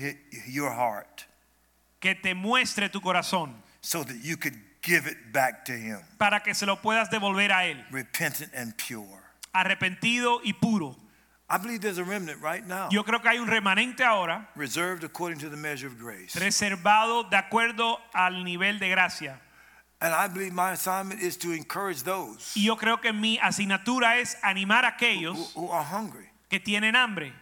your 0.46 0.70
heart 0.70 1.24
que 2.00 2.14
te 2.14 2.34
muestre 2.34 2.88
tu 2.90 3.00
corazón 3.00 3.54
so 3.80 4.02
that 4.04 4.16
you 4.22 4.36
could 4.36 4.54
give 4.82 5.06
it 5.06 5.32
back 5.32 5.64
to 5.66 5.72
him, 5.72 5.98
para 6.18 6.40
que 6.40 6.54
se 6.54 6.64
lo 6.66 6.76
puedas 6.76 7.10
devolver 7.10 7.50
a 7.52 7.66
Él. 7.66 7.84
repentant 7.90 8.50
and 8.54 8.74
pure. 8.76 9.20
Arrepentido 9.54 10.40
y 10.44 10.52
puro. 10.52 10.96
I 11.52 11.58
believe 11.58 11.80
there's 11.80 11.98
a 11.98 12.04
remnant 12.04 12.40
right 12.40 12.64
now, 12.64 12.88
Yo 12.92 13.02
creo 13.02 13.20
que 13.20 13.28
hay 13.28 13.38
un 13.40 13.48
remanente 13.48 14.02
ahora 14.04 14.48
reserved 14.54 15.02
according 15.02 15.38
to 15.40 15.48
the 15.50 15.56
measure 15.56 15.88
of 15.88 15.98
grace. 15.98 16.34
reservado 16.38 17.28
de 17.28 17.36
acuerdo 17.36 17.98
al 18.14 18.44
nivel 18.44 18.78
de 18.78 18.88
gracia. 18.88 19.40
And 20.02 20.14
I 20.14 20.28
believe 20.28 20.52
my 20.54 20.72
assignment 20.72 21.20
is 21.20 21.36
to 21.38 21.52
encourage 21.52 22.02
those 22.04 22.54
Y 22.56 22.62
yo 22.64 22.76
creo 22.76 23.00
que 23.00 23.12
mi 23.12 23.38
asignatura 23.38 24.18
es 24.18 24.36
animar 24.42 24.84
a 24.84 24.88
who, 24.88 24.94
aquellos 24.96 25.52
who 25.54 25.70
are 25.70 25.84
hungry 25.84 26.30
que 26.48 26.58
tienen 26.58 26.94
hambre 26.94 27.32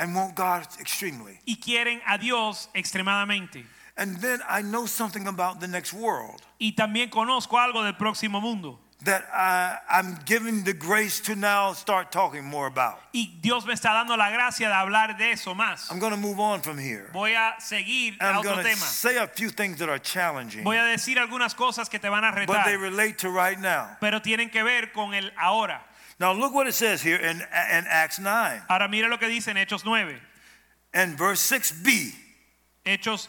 and 0.00 0.14
want 0.14 0.34
God 0.34 0.66
extremely. 0.80 1.38
y 1.46 1.56
quieren 1.62 2.00
a 2.06 2.18
Dios 2.18 2.68
extremadamente. 2.74 3.64
And 3.96 4.16
then 4.20 4.40
I 4.48 4.62
know 4.62 4.86
something 4.86 5.28
about 5.28 5.60
the 5.60 5.68
next 5.68 5.92
world 5.92 6.42
Y 6.58 6.72
también 6.72 7.10
conozco 7.10 7.58
algo 7.58 7.84
del 7.84 7.94
próximo 7.94 8.40
mundo. 8.40 8.80
That 9.04 9.24
I, 9.32 9.78
I'm 9.90 10.18
giving 10.24 10.64
the 10.64 10.72
grace 10.72 11.20
to 11.22 11.34
now 11.34 11.72
start 11.72 12.12
talking 12.12 12.44
more 12.44 12.66
about. 12.66 12.98
Y 13.12 13.30
Dios 13.40 13.66
me 13.66 13.72
está 13.74 13.92
dando 13.92 14.16
la 14.16 14.30
gracia 14.30 14.68
de 14.68 14.74
hablar 14.74 15.16
de 15.18 15.32
eso 15.32 15.54
más. 15.54 15.90
I'm 15.90 15.98
going 15.98 16.12
to 16.12 16.16
move 16.18 16.38
on 16.40 16.60
from 16.60 16.78
here. 16.78 17.10
Voy 17.12 17.32
a 17.34 17.54
seguir 17.60 18.14
And 18.20 18.22
a 18.22 18.26
I'm 18.26 18.38
otro 18.38 18.52
going 18.52 18.64
to 18.64 18.70
tema. 18.70 18.76
say 18.86 19.16
a 19.16 19.26
few 19.26 19.50
things 19.50 19.78
that 19.78 19.88
are 19.88 19.98
challenging, 19.98 20.64
Voy 20.64 20.76
a 20.76 20.84
decir 20.84 21.18
algunas 21.18 21.54
cosas 21.54 21.88
que 21.90 21.98
te 21.98 22.08
van 22.08 22.24
a 22.24 22.46
but 22.46 22.64
they 22.64 22.76
relate 22.76 23.18
to 23.18 23.30
right 23.30 23.58
now. 23.58 23.96
pero 24.00 24.20
tienen 24.20 24.50
que 24.50 24.62
ver 24.62 24.92
con 24.92 25.14
el 25.14 25.30
ahora. 25.40 25.80
Now 26.20 26.32
look 26.32 26.54
what 26.54 26.66
it 26.68 26.74
says 26.74 27.02
here 27.02 27.16
in, 27.16 27.38
in 27.38 27.84
Acts 27.88 28.20
9 28.20 28.62
Ahora 28.68 28.86
mira 28.88 29.08
lo 29.08 29.16
que 29.18 29.28
dice 29.28 29.48
en 29.48 29.56
Hechos 29.56 29.84
9. 29.84 30.14
and 30.94 31.16
verse 31.18 31.40
6b. 31.40 32.12
Hechos, 32.84 33.28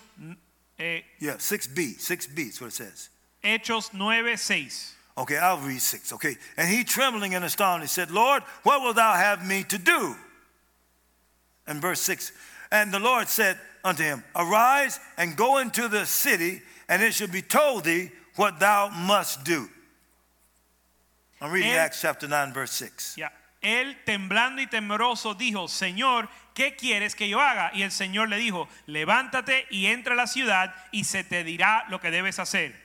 eh, 0.79 1.01
Yeah, 1.19 1.35
6b. 1.37 1.95
6b 1.97 2.39
is 2.49 2.61
what 2.61 2.67
it 2.67 2.73
says. 2.73 3.09
Hechos 3.43 3.93
9, 3.93 4.37
6. 4.37 4.92
Okay, 5.15 5.37
I'll 5.37 5.59
read 5.59 5.81
6. 5.81 6.13
Okay. 6.13 6.35
And 6.57 6.67
he 6.67 6.83
trembling 6.83 7.35
and 7.35 7.45
astonished 7.45 7.93
said, 7.93 8.09
Lord, 8.09 8.41
what 8.63 8.81
wilt 8.81 8.95
thou 8.95 9.13
have 9.13 9.45
me 9.45 9.63
to 9.65 9.77
do? 9.77 10.15
And 11.67 11.81
verse 11.81 12.01
6 12.01 12.31
And 12.71 12.91
the 12.91 12.99
Lord 12.99 13.27
said 13.29 13.57
unto 13.83 14.03
him, 14.03 14.23
Arise 14.35 14.99
and 15.17 15.35
go 15.35 15.59
into 15.59 15.87
the 15.87 16.05
city, 16.05 16.61
and 16.89 17.01
it 17.01 17.13
shall 17.13 17.27
be 17.27 17.41
told 17.41 17.83
thee 17.83 18.09
what 18.35 18.59
thou 18.59 18.89
must 18.89 19.43
do. 19.43 19.69
I'm 21.39 21.51
reading 21.51 21.71
And- 21.71 21.79
Acts 21.79 22.01
chapter 22.01 22.27
9, 22.27 22.53
verse 22.53 22.71
6. 22.71 23.15
Yeah. 23.17 23.29
Él, 23.61 23.95
temblando 24.05 24.61
y 24.61 24.67
temeroso, 24.67 25.35
dijo, 25.35 25.69
Señor, 25.69 26.27
¿qué 26.53 26.75
quieres 26.75 27.15
que 27.15 27.29
yo 27.29 27.39
haga? 27.39 27.71
Y 27.73 27.83
el 27.83 27.91
Señor 27.91 28.27
le 28.27 28.35
dijo, 28.37 28.67
levántate 28.87 29.65
y 29.69 29.85
entra 29.85 30.15
a 30.15 30.17
la 30.17 30.27
ciudad 30.27 30.73
y 30.91 31.05
se 31.05 31.23
te 31.23 31.45
dirá 31.45 31.85
lo 31.89 32.01
que 32.01 32.11
debes 32.11 32.39
hacer. 32.39 32.82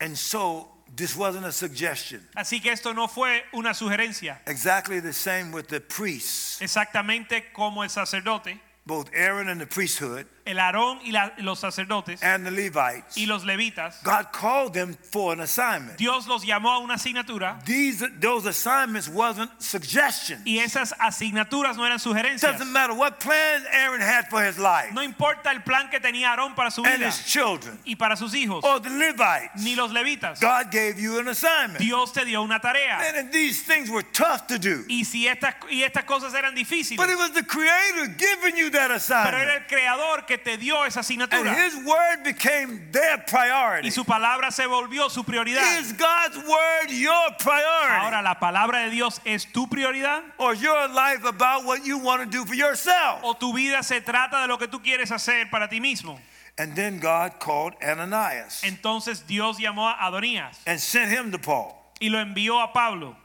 And 0.00 0.16
so 0.16 0.68
this 0.94 1.16
wasn't 1.16 1.46
a 1.46 1.52
suggestion. 1.52 2.26
Así 2.36 2.60
que 2.62 2.70
esto 2.70 2.92
no 2.92 3.08
fue 3.08 3.42
una 3.52 3.74
sugerencia, 3.74 4.40
Exactly 4.46 5.00
the 5.00 5.12
same 5.12 5.52
with 5.52 5.68
the 5.68 5.80
priests, 5.80 6.60
exactamente 6.60 7.52
como 7.52 7.82
el 7.82 7.90
sacerdote, 7.90 8.60
both 8.86 9.10
Aaron 9.14 9.48
and 9.48 9.60
the 9.60 9.66
priesthood 9.66 10.26
el 10.46 10.58
Aarón 10.58 10.98
y 11.04 11.10
la- 11.12 11.32
los 11.38 11.58
sacerdotes 11.60 12.22
and 12.22 12.44
the 12.44 12.50
Levites. 12.50 13.16
y 13.16 13.26
los 13.26 13.44
levitas. 13.44 14.02
God 14.02 14.32
called 14.32 14.72
them 14.74 14.96
for 15.12 15.32
an 15.32 15.40
assignment. 15.40 15.98
Dios 15.98 16.26
los 16.26 16.44
llamó 16.44 16.70
a 16.72 16.78
una 16.78 16.94
asignatura 16.94 17.58
These 17.64 18.04
those 18.20 18.46
assignments 18.46 19.08
wasn't 19.08 19.50
suggestions. 19.60 20.42
y 20.46 20.58
esas 20.58 20.94
asignaturas 20.98 21.76
no 21.76 21.84
eran 21.84 21.98
sugerencias. 21.98 22.52
Doesn't 22.58 22.70
matter 22.72 22.94
what 22.94 23.18
plans 23.20 23.64
Aaron 23.72 24.00
had 24.00 24.28
for 24.30 24.42
his 24.44 24.58
life 24.58 24.92
No 24.92 25.02
importa 25.02 25.50
el 25.50 25.60
plan 25.62 25.88
que 25.90 26.00
tenía 26.00 26.30
Aarón 26.34 26.54
para 26.54 26.70
su 26.70 26.82
vida. 26.82 26.94
and 26.94 27.02
his 27.04 27.24
children 27.24 27.78
y 27.84 27.94
para 27.96 28.16
sus 28.16 28.34
hijos, 28.34 28.64
or 28.64 28.80
the 28.80 28.90
Levites. 28.90 29.62
ni 29.62 29.74
los 29.74 29.90
levitas. 29.92 30.40
God 30.40 30.70
gave 30.70 30.98
you 31.00 31.18
an 31.18 31.28
assignment. 31.28 31.78
Dios 31.78 32.12
te 32.12 32.24
dio 32.24 32.42
una 32.42 32.60
tarea. 32.60 32.98
And 33.16 33.32
these 33.32 33.62
things 33.62 33.90
were 33.90 34.02
tough 34.02 34.46
to 34.48 34.58
do. 34.58 34.84
Y 34.88 35.04
si 35.04 35.26
estas 35.26 35.54
y 35.70 35.82
estas 35.82 36.04
cosas 36.04 36.32
eran 36.34 36.54
difíciles, 36.54 36.96
But 36.96 37.10
it 37.10 37.16
was 37.18 37.32
the 37.32 37.42
creator 37.44 38.06
giving 38.16 38.56
you 38.56 38.70
that 38.70 38.90
assignment. 38.90 39.30
pero 39.34 39.42
era 39.42 39.54
el 39.56 39.66
creador 39.66 40.26
que 40.26 40.35
te 40.38 40.56
dio 40.56 40.84
esa 40.84 41.00
And 41.00 41.48
his 41.48 41.76
word 41.84 42.24
became 42.24 42.90
their 42.92 43.18
priority. 43.26 43.88
y 43.88 43.90
su 43.90 44.04
palabra 44.04 44.50
se 44.50 44.66
volvió 44.66 45.10
su 45.10 45.22
prioridad. 45.24 45.80
Is 45.80 45.92
God's 45.92 46.36
word 46.38 46.90
your 46.90 47.36
priority? 47.38 48.04
Ahora 48.04 48.22
la 48.22 48.34
palabra 48.38 48.84
de 48.84 48.90
Dios 48.90 49.20
es 49.24 49.46
tu 49.52 49.66
prioridad 49.66 50.22
or 50.38 50.54
your 50.54 50.88
life 50.88 51.24
about 51.24 51.64
what 51.64 51.84
you 51.84 51.98
want 51.98 52.22
to 52.22 52.26
do 52.26 52.44
for 52.44 52.54
yourself? 52.54 53.20
o 53.22 53.34
tu 53.34 53.52
vida 53.52 53.82
se 53.82 54.00
trata 54.00 54.42
de 54.42 54.48
lo 54.48 54.58
que 54.58 54.68
tú 54.68 54.82
quieres 54.82 55.10
hacer 55.10 55.50
para 55.50 55.68
ti 55.68 55.80
mismo. 55.80 56.18
And 56.58 56.74
then 56.74 56.98
God 57.00 57.38
called 57.38 57.74
Ananias 57.82 58.62
Entonces 58.64 59.26
Dios 59.26 59.58
llamó 59.58 59.88
a 59.90 59.96
Adonías 60.10 60.58
and 60.66 60.80
sent 60.80 61.10
him 61.10 61.30
to 61.30 61.38
Paul. 61.38 61.74
y 62.00 62.08
lo 62.08 62.18
envió 62.18 62.62
a 62.62 62.72
Pablo. 62.72 63.16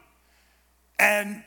And 0.98 1.42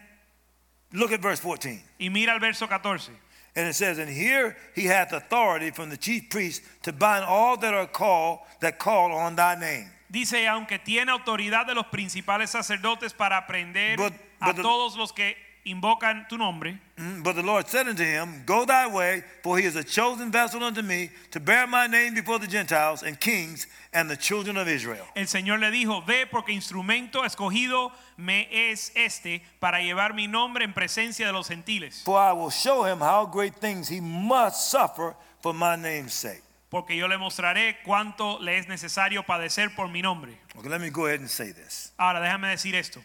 look 0.91 1.11
at 1.11 1.21
verse 1.21 1.39
14. 1.39 1.81
Y 1.99 2.09
mira 2.09 2.33
el 2.33 2.39
verso 2.39 2.67
14. 2.67 3.11
And 3.55 3.67
it 3.67 3.73
says, 3.75 3.97
And 3.99 4.09
here 4.09 4.55
he 4.75 4.85
hath 4.85 5.13
authority 5.13 5.71
from 5.71 5.89
the 5.89 5.97
chief 5.97 6.29
priest 6.29 6.61
to 6.83 6.91
bind 6.91 7.23
all 7.25 7.57
that 7.57 7.73
are 7.73 7.87
called 7.87 8.39
that 8.59 8.77
call 8.79 9.11
on 9.13 9.35
thy 9.35 9.55
name. 9.55 9.89
Dice, 10.11 10.45
aunque 10.47 10.77
tiene 10.79 11.09
autoridad 11.11 11.65
de 11.65 11.73
los 11.73 11.85
principales 11.87 12.49
sacerdotes 12.49 13.13
para 13.13 13.37
aprender 13.37 13.97
But- 13.97 14.13
a 14.41 14.53
the- 14.53 14.61
todos 14.61 14.95
los 14.97 15.11
que 15.13 15.35
invocan 15.65 16.27
tu 16.27 16.37
nombre, 16.37 16.79
Mm, 16.97 17.23
But 17.23 17.35
the 17.35 17.43
Lord 17.43 17.67
said 17.67 17.87
unto 17.89 18.03
him, 18.05 18.43
Go 18.45 18.65
thy 18.65 18.87
way, 18.87 19.23
for 19.43 19.57
he 19.57 19.65
is 19.65 19.75
a 19.75 19.83
chosen 19.83 20.31
vessel 20.31 20.63
unto 20.63 20.81
me 20.81 21.09
to 21.31 21.39
bear 21.41 21.65
my 21.67 21.87
name 21.87 22.13
before 22.13 22.39
the 22.39 22.47
Gentiles 22.47 23.03
and 23.03 23.19
kings 23.19 23.67
and 23.95 24.09
the 24.11 24.17
children 24.17 24.57
of 24.57 24.67
Israel. 24.67 25.05
el 25.15 25.25
Señor 25.27 25.59
le 25.59 25.71
dijo, 25.71 26.01
ve 26.05 26.27
porque 26.29 26.51
instrumento 26.51 27.23
escogido 27.23 27.91
me 28.17 28.47
es 28.51 28.91
este 28.95 29.41
para 29.59 29.79
llevar 29.79 30.13
mi 30.13 30.27
nombre 30.27 30.65
en 30.65 30.73
presencia 30.73 31.25
de 31.25 31.31
los 31.33 31.47
gentiles, 31.47 32.03
For 32.03 32.19
I 32.19 32.33
will 32.33 32.51
show 32.51 32.83
him 32.83 32.99
how 32.99 33.25
great 33.25 33.55
things 33.55 33.87
he 33.87 34.01
must 34.01 34.69
suffer 34.69 35.15
for 35.41 35.53
my 35.53 35.75
name's 35.77 36.13
sake. 36.13 36.43
porque 36.69 36.97
yo 36.97 37.07
le 37.07 37.17
mostraré 37.17 37.77
cuánto 37.85 38.37
le 38.41 38.57
es 38.57 38.67
necesario 38.67 39.23
padecer 39.23 39.73
por 39.75 39.87
mi 39.87 40.01
nombre. 40.01 40.37
Okay, 40.57 40.69
let 40.69 40.81
me 40.81 40.89
go 40.89 41.05
ahead 41.05 41.21
and 41.21 41.29
say 41.29 41.53
this. 41.53 41.91
Ahora 41.97 42.19
déjame 42.19 42.49
decir 42.49 42.75
esto. 42.75 42.99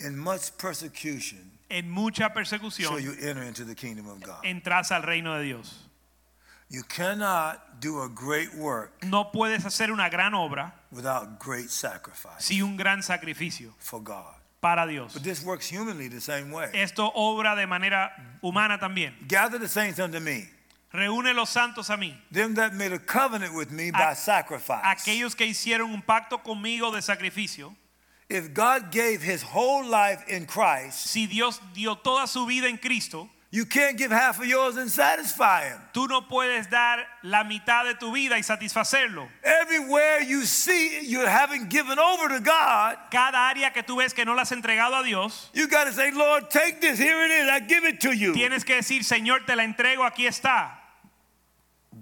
In 0.00 0.18
much 0.18 0.56
persecution 0.56 1.49
En 1.70 1.88
mucha 1.90 2.32
persecución 2.34 3.00
you 3.00 3.12
enter 3.20 3.42
into 3.44 3.64
the 3.64 3.74
kingdom 3.74 4.08
of 4.08 4.20
God. 4.20 4.44
entras 4.44 4.90
al 4.90 5.02
reino 5.02 5.34
de 5.38 5.44
Dios. 5.44 5.86
You 6.68 6.82
cannot 6.84 7.80
do 7.80 8.02
a 8.02 8.08
great 8.08 8.54
work 8.54 8.92
No 9.04 9.32
puedes 9.32 9.64
hacer 9.64 9.90
una 9.90 10.08
gran 10.08 10.34
obra 10.34 10.72
without 10.92 11.38
great 11.40 11.68
sacrifice 11.70 12.40
sin 12.44 12.62
un 12.62 12.76
gran 12.76 13.02
sacrificio 13.02 13.72
for 13.78 14.00
God. 14.02 14.34
para 14.60 14.86
Dios. 14.86 15.14
But 15.14 15.22
this 15.24 15.42
works 15.42 15.66
humanly 15.70 16.08
the 16.08 16.20
same 16.20 16.52
way. 16.52 16.70
Esto 16.74 17.10
obra 17.14 17.56
de 17.56 17.66
manera 17.66 18.12
humana 18.42 18.78
también. 18.78 19.14
Gather 19.26 19.58
the 19.58 19.68
saints 19.68 19.98
unto 19.98 20.20
me, 20.20 20.48
Reúne 20.92 21.34
los 21.34 21.50
santos 21.50 21.88
a 21.90 21.96
mí, 21.96 22.16
them 22.32 22.54
that 22.56 22.74
made 22.74 22.92
a 22.92 22.98
covenant 22.98 23.54
with 23.54 23.70
me 23.70 23.90
by 23.90 24.10
A- 24.12 24.14
sacrifice. 24.16 24.82
aquellos 24.84 25.34
que 25.36 25.46
hicieron 25.46 25.90
un 25.92 26.02
pacto 26.02 26.42
conmigo 26.42 26.90
de 26.92 27.00
sacrificio. 27.00 27.74
If 28.30 28.54
God 28.54 28.92
gave 28.92 29.20
his 29.20 29.42
whole 29.42 29.84
life 29.84 30.24
in 30.28 30.46
Christ, 30.46 31.08
Si 31.08 31.26
Dios 31.26 31.60
dio 31.74 31.96
toda 31.96 32.26
su 32.28 32.46
vida 32.46 32.68
en 32.68 32.78
Cristo, 32.78 33.28
you 33.52 33.64
can't 33.64 33.98
give 33.98 34.12
half 34.12 34.38
of 34.38 34.46
yours 34.46 34.76
and 34.76 34.88
satisfy 34.88 35.64
him. 35.64 35.80
tú 35.92 36.06
no 36.08 36.20
puedes 36.22 36.70
dar 36.70 37.04
la 37.24 37.42
mitad 37.42 37.84
de 37.84 37.94
tu 37.94 38.12
vida 38.12 38.36
y 38.36 38.42
satisfacerlo. 38.42 39.26
Everywhere 39.42 40.20
you 40.22 40.42
see 40.44 41.04
you 41.04 41.26
having 41.26 41.66
given 41.68 41.98
over 41.98 42.28
to 42.28 42.38
God, 42.40 42.96
Cada 43.10 43.48
área 43.52 43.72
que 43.72 43.82
tú 43.82 43.96
ves 43.96 44.14
que 44.14 44.24
no 44.24 44.34
la 44.34 44.42
has 44.42 44.52
entregado 44.52 44.94
a 45.00 45.02
Dios, 45.02 45.50
you 45.52 45.66
got 45.66 45.86
to 45.86 45.92
say, 45.92 46.12
Lord, 46.12 46.48
take 46.50 46.80
this. 46.80 47.00
Here 47.00 47.20
it 47.24 47.32
is. 47.32 47.48
I 47.50 47.58
give 47.58 47.84
it 47.84 48.00
to 48.02 48.12
you. 48.14 48.32
tienes 48.32 48.64
que 48.64 48.76
decir, 48.76 49.02
Señor, 49.02 49.44
te 49.44 49.56
la 49.56 49.64
entrego, 49.64 50.04
aquí 50.08 50.28
está. 50.28 50.76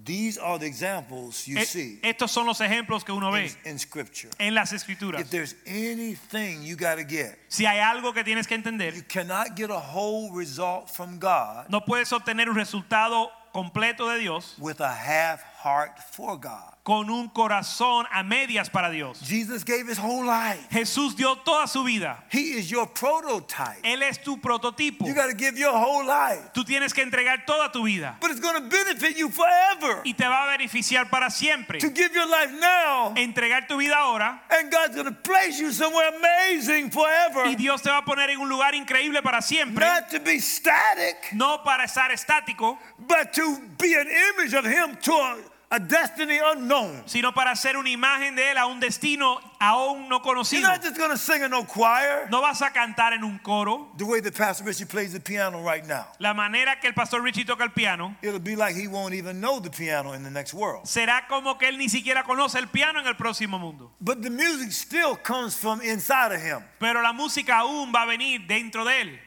These 0.09 0.39
are 0.39 0.59
the 0.59 0.65
examples 0.65 1.47
you 1.47 1.63
see 1.67 2.01
Estos 2.03 2.31
son 2.31 2.47
los 2.47 2.61
ejemplos 2.63 3.05
que 3.05 3.13
uno 3.13 3.29
in, 3.37 3.45
ve 3.45 3.71
in 3.71 3.79
Scripture. 3.79 4.31
en 4.39 4.55
las 4.55 4.73
escrituras. 4.73 5.21
If 5.21 5.29
there's 5.29 5.55
anything 5.67 6.63
you 6.63 6.77
got 6.77 6.97
to 6.97 7.05
get, 7.05 7.39
Si 7.49 7.67
hay 7.67 7.79
algo 7.81 8.15
que 8.15 8.25
tienes 8.25 8.47
que 8.47 8.55
entender, 8.55 8.95
you 8.95 9.03
cannot 9.07 9.55
get 9.55 9.71
a 9.71 9.79
whole 9.79 10.31
result 10.33 10.89
from 10.89 11.19
God 11.19 11.67
no 11.69 11.83
puedes 11.85 12.11
obtener 12.13 12.49
un 12.49 12.57
resultado 12.57 13.31
completo 13.53 14.09
de 14.09 14.19
Dios 14.21 14.55
with 14.59 14.81
a 14.81 14.89
half 14.95 15.43
heart 15.63 15.99
for 16.13 16.39
God. 16.39 16.75
con 16.85 17.11
un 17.11 17.29
corazón 17.29 18.07
a 18.11 18.23
medias 18.23 18.71
para 18.71 18.91
Dios. 18.91 19.21
Jesus 19.21 19.63
gave 19.63 19.87
his 19.87 19.99
whole 19.99 20.25
life. 20.25 20.67
Jesús 20.71 21.15
dio 21.15 21.35
toda 21.45 21.67
su 21.69 21.85
vida. 21.85 22.17
He 22.31 22.53
is 22.57 22.71
your 22.71 22.87
prototype. 22.87 23.83
Él 23.85 24.03
es 24.03 24.17
tu 24.19 24.39
prototipo. 24.39 25.05
You 25.07 25.13
got 25.15 25.27
to 25.29 25.35
give 25.37 25.59
your 25.59 25.73
whole 25.73 26.07
life. 26.07 26.51
Tú 26.55 26.65
tienes 26.65 26.95
que 26.95 27.03
entregar 27.05 27.45
toda 27.47 27.71
tu 27.71 27.85
vida 27.85 28.17
But 28.21 28.31
it's 28.31 28.41
going 28.41 28.55
to 28.63 28.69
benefit 28.71 29.19
you 29.19 29.29
forever 29.29 30.01
y 30.05 30.13
te 30.15 30.25
va 30.27 30.45
a 30.45 30.57
beneficiar 30.57 31.11
para 31.11 31.29
siempre. 31.31 31.79
to 31.79 31.91
give 31.91 32.15
your 32.15 32.27
life 32.27 32.53
now. 32.59 33.13
Entregar 33.17 33.69
tu 33.69 33.77
vida 33.77 33.97
ahora 33.99 34.41
And 34.51 34.71
God's 34.73 34.95
going 34.95 35.07
to 35.07 35.13
place 35.23 35.59
you 35.61 35.73
somewhere 35.73 36.09
amazing 36.17 36.91
forever. 36.91 37.45
y 37.47 37.55
Dios 37.55 37.83
te 37.83 37.91
va 37.91 37.99
a 37.99 38.03
poner 38.05 38.31
en 38.31 38.41
un 38.41 38.49
lugar 38.49 38.75
increíble 38.75 39.23
para 39.23 39.43
siempre. 39.43 39.85
Not 39.85 40.09
to 40.11 40.21
be 40.21 40.39
static, 40.39 41.35
No 41.35 41.59
para 41.63 41.85
estar 41.85 42.11
estático, 42.13 42.79
but 42.99 43.35
to 43.35 43.59
be 43.77 43.93
an 43.95 44.07
image 44.09 44.55
of 44.55 44.65
Him 44.65 44.97
to 45.03 45.13
a, 45.13 45.37
a 45.71 45.79
destiny 45.79 46.39
unknown. 46.43 47.03
sino 47.07 47.33
para 47.33 47.55
ser 47.55 47.77
una 47.77 47.91
imagen 47.91 48.35
de 48.35 48.53
Él 48.53 48.57
a 48.57 48.65
un 48.67 48.81
destino 48.81 49.39
aún 49.61 50.09
no 50.09 50.17
You're 50.17 50.23
conocido. 50.23 50.63
not 50.63 50.83
just 50.83 50.97
going 50.97 51.11
to 51.11 51.19
sing 51.19 51.43
in 51.43 51.51
no 51.51 51.65
choir 51.65 52.27
No 52.31 52.41
vas 52.41 52.63
a 52.63 52.71
cantar 52.71 53.13
en 53.13 53.23
un 53.23 53.39
coro. 53.41 53.89
the 53.99 54.05
way 54.07 54.21
that 54.21 54.35
Pastor 54.35 54.65
Richie 54.65 54.87
plays 54.87 55.13
the 55.13 55.21
piano 55.21 55.61
right 55.61 55.85
now. 55.87 56.07
La 56.21 56.33
manera 56.33 56.77
que 56.81 56.89
el 56.89 56.95
pastor 56.95 57.21
Richie 57.23 57.45
toca 57.45 57.65
el 57.65 57.71
piano 57.71 58.17
It'll 58.23 58.39
be 58.41 58.57
like 58.57 58.75
he 58.75 58.89
won't 58.89 59.13
even 59.13 59.41
know 59.43 59.61
the 59.61 59.69
piano 59.71 60.13
in 60.15 60.23
the 60.23 60.31
next 60.31 60.55
world. 60.55 60.85
será 60.87 61.29
como 61.29 61.59
que 61.59 61.69
él 61.69 61.77
ni 61.77 61.89
siquiera 61.91 62.23
conoce 62.23 62.57
el 62.59 62.69
piano 62.69 63.01
en 63.01 63.07
el 63.07 63.17
próximo 63.17 63.59
mundo. 63.59 63.91
But 64.01 64.23
the 64.23 64.31
music 64.31 64.73
still 64.73 65.17
comes 65.17 65.55
from 65.55 65.83
inside 65.83 66.33
of 66.33 66.41
him. 66.41 66.65
Pero 66.81 67.03
la 67.03 67.13
música 67.13 67.59
aún 67.59 67.93
va 67.95 68.05
a 68.05 68.07
venir 68.07 68.47
dentro 68.47 68.87
de 68.87 69.03
él, 69.03 69.19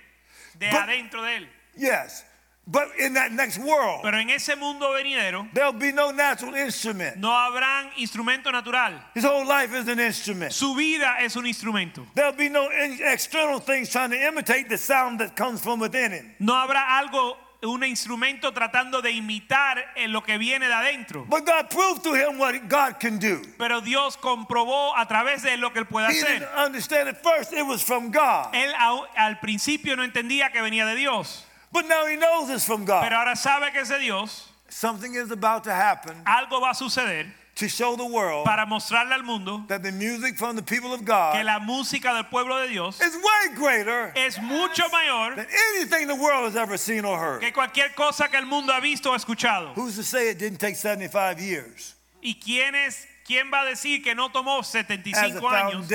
de 0.57 0.71
But- 0.71 0.81
adentro 0.89 1.21
de 1.21 1.35
él. 1.37 1.49
Yes. 1.77 2.25
But 2.71 2.87
in 2.97 3.13
that 3.15 3.33
next 3.33 3.57
world, 3.57 4.01
Pero 4.01 4.17
en 4.17 4.29
ese 4.29 4.55
mundo 4.55 4.93
venidero 4.93 5.49
there'll 5.53 5.73
be 5.73 5.91
no 5.91 6.11
natural 6.11 6.55
instrument. 6.55 7.17
no 7.17 7.29
habrán 7.29 7.89
instrumento 7.97 8.49
natural. 8.51 8.93
His 9.13 9.25
whole 9.25 9.45
life 9.45 9.73
is 9.75 9.87
an 9.89 9.99
instrument. 9.99 10.53
Su 10.53 10.73
vida 10.75 11.17
es 11.19 11.35
un 11.35 11.45
instrumento. 11.45 12.05
There'll 12.15 12.31
be 12.31 12.47
no 12.49 12.69
in- 12.71 12.99
external 13.03 13.59
things 13.59 13.89
trying 13.89 14.11
to 14.11 14.17
imitate 14.27 14.69
the 14.69 14.77
sound 14.77 15.19
that 15.19 15.35
comes 15.35 15.59
from 15.61 15.79
within 15.81 16.11
him. 16.11 16.33
No 16.39 16.53
habrá 16.53 16.97
algo, 16.99 17.35
un 17.63 17.83
instrumento 17.83 18.51
tratando 18.53 19.01
de 19.03 19.11
imitar 19.11 19.77
en 19.95 20.11
lo 20.13 20.21
que 20.21 20.37
viene 20.37 20.67
de 20.67 20.73
adentro. 20.73 21.25
But 21.29 21.45
God 21.45 21.69
proved 21.69 22.03
to 22.03 22.13
him 22.15 22.39
what 22.39 22.55
God 22.69 22.99
can 22.99 23.19
do. 23.19 23.41
Pero 23.59 23.81
Dios 23.81 24.15
comprobó 24.17 24.93
a 24.97 25.05
través 25.07 25.41
de 25.43 25.57
lo 25.57 25.71
que 25.71 25.81
él 25.81 25.87
puede 25.87 26.09
He 26.09 26.13
didn't 26.13 26.43
hacer. 26.43 26.65
understand 26.65 27.09
at 27.09 27.21
first 27.21 27.51
it 27.53 27.65
was 27.65 27.83
from 27.83 28.11
God. 28.11 28.53
Él 28.53 28.71
au- 28.79 29.05
al 29.17 29.39
principio 29.39 29.95
no 29.95 30.03
entendía 30.03 30.51
que 30.51 30.61
venía 30.61 30.85
de 30.87 30.95
Dios, 30.95 31.45
But 31.71 31.87
now 31.87 32.05
he 32.05 32.15
knows 32.17 32.49
it's 32.49 32.65
from 32.65 32.85
God. 32.85 33.03
pero 33.03 33.17
ahora 33.17 33.35
sabe 33.35 33.71
que 33.71 33.81
es 33.81 33.89
de 33.89 33.99
Dios. 33.99 34.47
Something 34.69 35.15
is 35.15 35.31
about 35.31 35.63
to 35.65 35.71
happen 35.73 36.15
Algo 36.25 36.61
va 36.61 36.71
a 36.71 36.73
suceder 36.73 37.27
to 37.55 37.67
show 37.67 37.97
the 37.97 38.05
world 38.05 38.45
para 38.45 38.65
mostrarle 38.65 39.11
al 39.11 39.23
mundo 39.23 39.63
that 39.67 39.83
the 39.83 39.91
music 39.91 40.37
from 40.37 40.55
the 40.55 40.61
people 40.63 40.93
of 40.93 41.03
God 41.03 41.35
que 41.35 41.43
la 41.43 41.59
música 41.59 42.13
del 42.13 42.23
pueblo 42.23 42.61
de 42.61 42.69
Dios 42.69 42.99
is 43.01 43.13
way 43.15 43.55
greater 43.55 44.13
es 44.15 44.39
mucho 44.41 44.83
mayor 44.89 45.35
than 45.35 45.45
anything 45.75 46.07
the 46.07 46.15
world 46.15 46.45
has 46.45 46.55
ever 46.55 46.77
seen 46.77 47.03
or 47.03 47.19
heard. 47.19 47.41
que 47.41 47.51
cualquier 47.51 47.93
cosa 47.93 48.29
que 48.29 48.37
el 48.39 48.45
mundo 48.45 48.71
ha 48.71 48.79
visto 48.79 49.11
o 49.11 49.15
escuchado. 49.15 49.73
Who's 49.75 49.97
to 49.97 50.03
say 50.03 50.29
it 50.29 50.39
didn't 50.39 50.59
take 50.59 50.75
75 50.75 51.39
years 51.41 51.95
¿Y 52.23 52.35
quién 52.41 52.73
es 52.73 53.05
quién 53.25 53.51
va 53.51 53.61
a 53.61 53.65
decir 53.65 54.01
que 54.03 54.15
no 54.15 54.29
tomó 54.31 54.59
as 54.59 54.67
a 54.75 54.83
75 54.83 55.49
años 55.49 55.87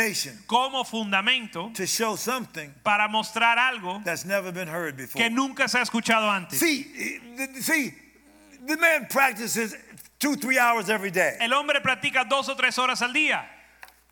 como 0.46 0.84
fundamento 0.84 1.70
to 1.74 1.86
show 1.86 2.16
something 2.16 2.70
para 2.82 3.08
mostrar 3.08 3.58
algo 3.58 4.02
que 5.14 5.30
nunca 5.30 5.68
se 5.68 5.78
ha 5.78 5.82
escuchado 5.82 6.30
antes? 6.30 6.58
See, 6.58 6.92
eh, 6.96 7.60
see, 7.60 7.90
the 8.66 8.76
man 8.76 9.06
practices 9.08 9.76
two, 10.18 10.36
three 10.36 10.58
hours 10.58 10.88
every 10.88 11.10
day, 11.10 11.36
El 11.40 11.52
hombre 11.52 11.80
practica 11.80 12.24
dos 12.24 12.48
o 12.48 12.56
tres 12.56 12.78
horas 12.78 13.02
al 13.02 13.12
día 13.12 13.55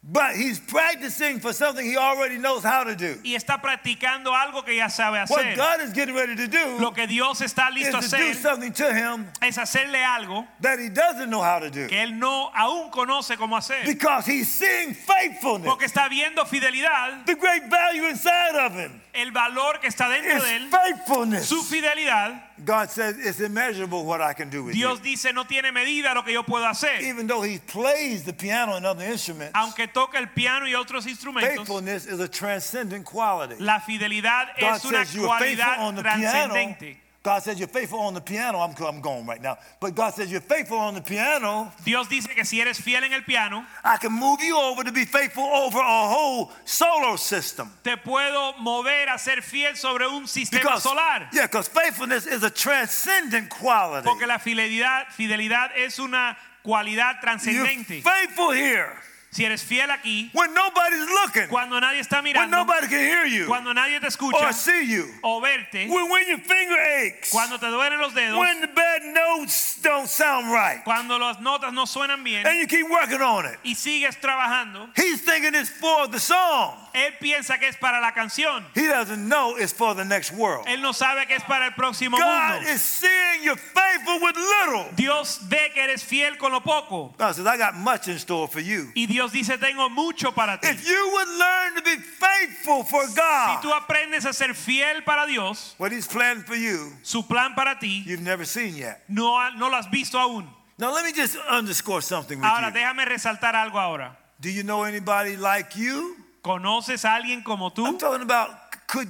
but 0.07 0.37
he's 0.37 0.59
practicing 0.61 1.41
for 1.41 1.55
something 1.55 1.85
he 1.85 1.97
already 1.97 2.37
knows 2.37 2.63
how 2.63 2.85
to 2.85 2.95
do. 2.95 3.17
y 3.25 3.35
está 3.35 3.61
practicando 3.63 4.35
algo 4.35 4.63
que 4.63 4.77
ya 4.77 4.89
sabe 4.89 5.25
What. 5.29 5.57
God 5.57 5.81
is 5.81 5.93
getting 5.95 6.15
ready 6.15 6.37
to 6.37 6.47
do 6.47 6.79
Lo 6.79 6.91
que 6.93 7.07
Dios 7.07 7.41
está 7.41 7.71
is 7.71 7.87
listo 7.87 7.99
a 7.99 8.03
to 8.03 8.17
do 8.17 8.35
something 8.35 8.73
to 8.73 8.93
him 8.95 9.27
es 9.41 9.57
hacerle 9.57 10.05
algo 10.05 10.47
that 10.61 10.79
he 10.79 10.91
doesn't 10.91 11.31
know 11.31 11.41
how 11.43 11.59
to 11.59 11.71
do 11.71 11.87
que 11.89 11.97
él 11.97 12.19
no 12.19 12.51
aún 12.55 12.91
conoce 12.91 13.37
cómo 13.37 13.57
hacer. 13.57 13.85
because 13.87 14.27
he's 14.27 14.53
seeing 14.53 14.93
faithfulness, 14.95 15.67
Porque 15.71 15.87
está 15.87 16.09
viendo 16.11 16.45
fidelidad, 16.45 17.25
the 17.25 17.35
great 17.37 17.65
value 17.71 18.05
inside 18.07 18.57
of 18.57 18.75
him. 18.75 19.01
el 19.15 19.31
valor 19.31 19.81
que 19.81 19.89
está 19.89 20.09
dentro 20.11 20.43
de 20.45 20.57
él, 20.57 20.69
faithfulness. 20.71 21.47
su 21.49 21.63
fidelidad. 21.63 22.43
God 22.63 22.91
says 22.91 23.17
it's 23.19 23.41
immeasurable 23.41 24.05
what 24.05 24.21
I 24.21 24.33
can 24.33 24.49
do 24.49 24.65
with 24.65 24.75
Dios 24.75 24.99
you. 24.99 25.17
dice 25.17 25.33
no 25.35 25.45
tiene 25.45 25.73
medida 25.73 26.15
lo 26.15 26.23
que 26.23 26.33
yo 26.33 26.43
puedo 26.45 26.65
hacer. 26.67 27.01
Even 27.01 27.27
though 27.27 27.43
he 27.43 27.59
plays 27.59 28.23
the 28.25 28.33
piano 28.33 28.75
and 28.77 28.87
other 28.87 29.05
instruments, 29.05 29.53
Aunque 29.55 29.89
toca 29.93 30.19
el 30.19 30.29
piano 30.29 30.67
y 30.67 30.75
otros 30.75 31.07
instrumentos, 31.07 31.57
faithfulness 31.57 32.07
is 32.07 32.21
a 32.21 32.29
transcendent 32.29 33.05
quality. 33.05 33.57
la 33.59 33.81
fidelidad 33.81 34.49
God 34.61 34.77
es 34.77 34.85
una 34.85 35.05
cualidad 35.05 35.81
on 35.81 35.97
trascendente. 35.97 36.99
God 37.25 37.43
says 37.43 37.59
you're 37.59 37.69
faithful 37.69 38.01
on 38.01 38.13
the 38.13 38.21
piano. 38.21 38.59
I'm, 38.59 38.75
I'm 38.85 39.01
going 39.01 39.25
right 39.25 39.41
now. 39.41 39.57
But 39.81 39.95
God 39.95 40.13
says 40.13 40.31
you're 40.31 40.43
faithful 40.43 40.77
on 40.77 40.95
the 40.95 41.01
piano. 41.01 41.73
Dios 41.83 42.07
dice 42.07 42.27
que 42.29 42.45
si 42.45 42.61
eres 42.61 42.79
fiel 42.79 43.03
en 43.03 43.15
el 43.15 43.23
piano, 43.23 43.65
I 43.83 43.97
can 43.97 44.13
move 44.13 44.43
you 44.43 44.59
over 44.59 44.85
to 44.85 44.93
be 44.93 45.07
faithful 45.07 45.43
over 45.43 45.79
a 45.79 46.09
whole 46.09 46.53
solar 46.67 47.17
system. 47.17 47.71
te 47.83 47.97
puedo 47.97 48.53
mover 48.61 49.09
a 49.09 49.19
ser 49.19 49.41
fiel 49.41 49.75
sobre 49.75 50.07
un 50.07 50.27
sistema 50.27 50.61
Because, 50.61 50.83
solar. 50.83 51.27
yeah, 51.33 51.47
because 51.47 51.67
faithfulness 51.67 52.27
is 52.27 52.43
a 52.43 52.51
transcendent 52.51 53.49
quality. 53.49 54.07
Porque 54.07 54.27
la 54.27 54.39
fidelidad, 54.39 55.07
fidelidad 55.09 55.71
es 55.79 55.99
una 55.99 56.37
cualidad 56.63 57.23
transcendente. 57.23 57.89
You're 57.89 58.03
faithful 58.03 58.51
here 58.51 58.93
Si 59.35 59.45
eres 59.45 59.65
fiel 59.65 59.91
aquí, 59.91 60.31
when 60.33 60.55
nobody's 60.55 61.09
looking, 61.09 61.49
cuando 61.49 61.81
nadie 61.81 61.99
está 61.99 62.23
mirando, 62.23 62.39
when 62.39 62.51
nobody 62.51 62.87
can 62.87 63.01
hear 63.01 63.27
you 63.27 63.47
cuando 63.47 63.73
nadie 63.73 63.99
te 64.01 64.07
escucha 64.07 64.41
or 64.41 64.53
see 64.53 64.87
you, 64.87 65.09
o 65.25 65.41
verte, 65.41 65.89
when, 65.89 66.09
when 66.09 66.29
your 66.29 66.39
finger 66.39 66.79
aches, 66.79 67.31
cuando 67.33 67.59
te 67.59 67.67
duelen 67.67 67.99
los 68.01 68.13
dedos, 68.15 68.39
when 68.39 68.61
the 68.61 68.69
bad 68.69 69.03
notes 69.03 69.81
don't 69.83 70.07
sound 70.09 70.53
right, 70.53 70.85
cuando 70.85 71.19
las 71.19 71.39
notas 71.39 71.73
no 71.73 71.85
suenan 71.85 72.23
bien 72.23 72.47
and 72.47 72.61
you 72.61 72.69
keep 72.69 72.89
working 72.89 73.21
on 73.21 73.45
it. 73.45 73.59
y 73.65 73.75
sigues 73.75 74.17
trabajando, 74.21 74.89
He's 74.95 75.21
thinking 75.23 75.53
it's 75.57 75.69
for 75.69 76.07
the 76.07 76.21
song. 76.21 76.75
él 76.95 77.13
piensa 77.21 77.59
que 77.59 77.67
es 77.67 77.77
para 77.77 78.01
la 78.01 78.13
canción. 78.13 78.65
He 78.73 78.87
doesn't 78.87 79.29
know 79.29 79.57
it's 79.57 79.73
for 79.73 79.95
the 79.95 80.05
next 80.05 80.31
world. 80.33 80.65
Él 80.69 80.81
no 80.81 80.93
sabe 80.93 81.27
que 81.27 81.35
es 81.35 81.43
para 81.43 81.67
el 81.67 81.73
próximo 81.73 82.17
God 82.17 82.53
mundo. 82.61 82.71
is 82.71 82.81
seeing 82.81 83.43
you're 83.43 83.57
faithful 83.57 84.21
with 84.23 84.37
little. 84.37 84.87
Dios 84.95 85.41
ve 85.49 85.71
que 85.75 85.83
eres 85.83 86.05
fiel 86.05 86.39
con 86.39 86.53
lo 86.53 86.61
poco. 86.61 87.13
God 87.19 87.35
says, 87.35 87.47
I 87.47 87.57
got 87.57 87.75
much 87.75 88.07
in 88.07 88.17
store 88.19 88.47
for 88.47 88.61
you. 88.61 88.93
Y 88.95 89.07
Dios 89.07 89.24
dice, 89.33 89.59
tengo 89.59 89.89
mucho 89.91 90.33
para 90.33 90.59
ti. 90.59 90.69
If 90.69 90.87
you 90.89 91.11
would 91.13 91.29
learn 91.29 91.75
to 91.77 91.83
be 91.83 91.97
faithful 91.97 92.85
for 92.85 93.07
God, 93.15 93.61
Si 93.63 93.69
tú 93.69 93.73
aprendes 93.73 94.25
a 94.25 94.33
ser 94.33 94.55
fiel 94.55 95.03
para 95.05 95.27
Dios, 95.27 95.75
what 95.79 95.93
He's 95.93 96.07
planned 96.07 96.45
for 96.47 96.55
you, 96.57 96.93
su 97.03 97.23
plan 97.23 97.55
para 97.55 97.79
ti 97.79 98.03
you've 98.07 98.23
never 98.23 98.45
seen 98.45 98.77
yet. 98.77 99.03
no, 99.09 99.37
no 99.57 99.69
lo 99.69 99.77
has 99.77 99.87
visto 99.91 100.19
aún. 100.19 100.47
Now, 100.79 100.93
let 100.93 101.05
me 101.05 101.13
just 101.13 101.37
underscore 101.49 102.03
something 102.03 102.39
with 102.39 102.47
Ahora 102.47 102.67
you. 102.69 102.73
déjame 102.75 103.05
resaltar 103.07 103.55
algo 103.55 103.79
ahora. 103.79 104.17
Do 104.41 104.51
you 104.51 104.63
know 104.65 104.83
anybody 104.85 105.37
like 105.37 105.77
you? 105.77 106.17
¿Conoces 106.43 107.05
a 107.05 107.15
alguien 107.17 107.43
como 107.45 107.71
tú? 107.71 107.87
I'm 107.87 107.97
talking 107.97 108.23
about 108.23 108.51
could 108.89 109.09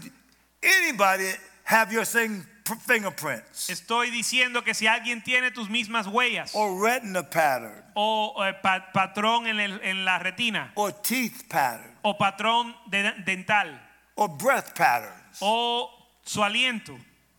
anybody 0.63 1.31
have 1.65 1.93
your 1.93 2.05
same 2.05 2.47
fingerprints 2.87 3.69
Estoy 3.69 4.11
diciendo 4.11 4.65
que 4.65 4.75
si 4.75 4.87
alguien 4.87 5.23
tiene 5.23 5.51
tus 5.51 5.69
mismas 5.69 6.07
huellas 6.07 6.53
or 6.55 6.81
retina 6.83 7.23
pattern 7.23 7.83
o 7.95 8.35
eh, 8.45 8.55
pa- 8.63 8.91
patrón 8.93 9.47
en, 9.47 9.61
el- 9.61 9.81
en 9.83 10.05
la 10.05 10.19
retina 10.19 10.73
or 10.75 10.93
teeth 10.93 11.47
pattern 11.49 11.91
o 12.03 12.17
patrón 12.17 12.75
de- 12.91 13.13
dental 13.25 13.79
or 14.17 14.29
breath 14.29 14.75
patterns. 14.75 15.39
o 15.41 15.91
su 16.25 16.41
aliento, 16.43 16.99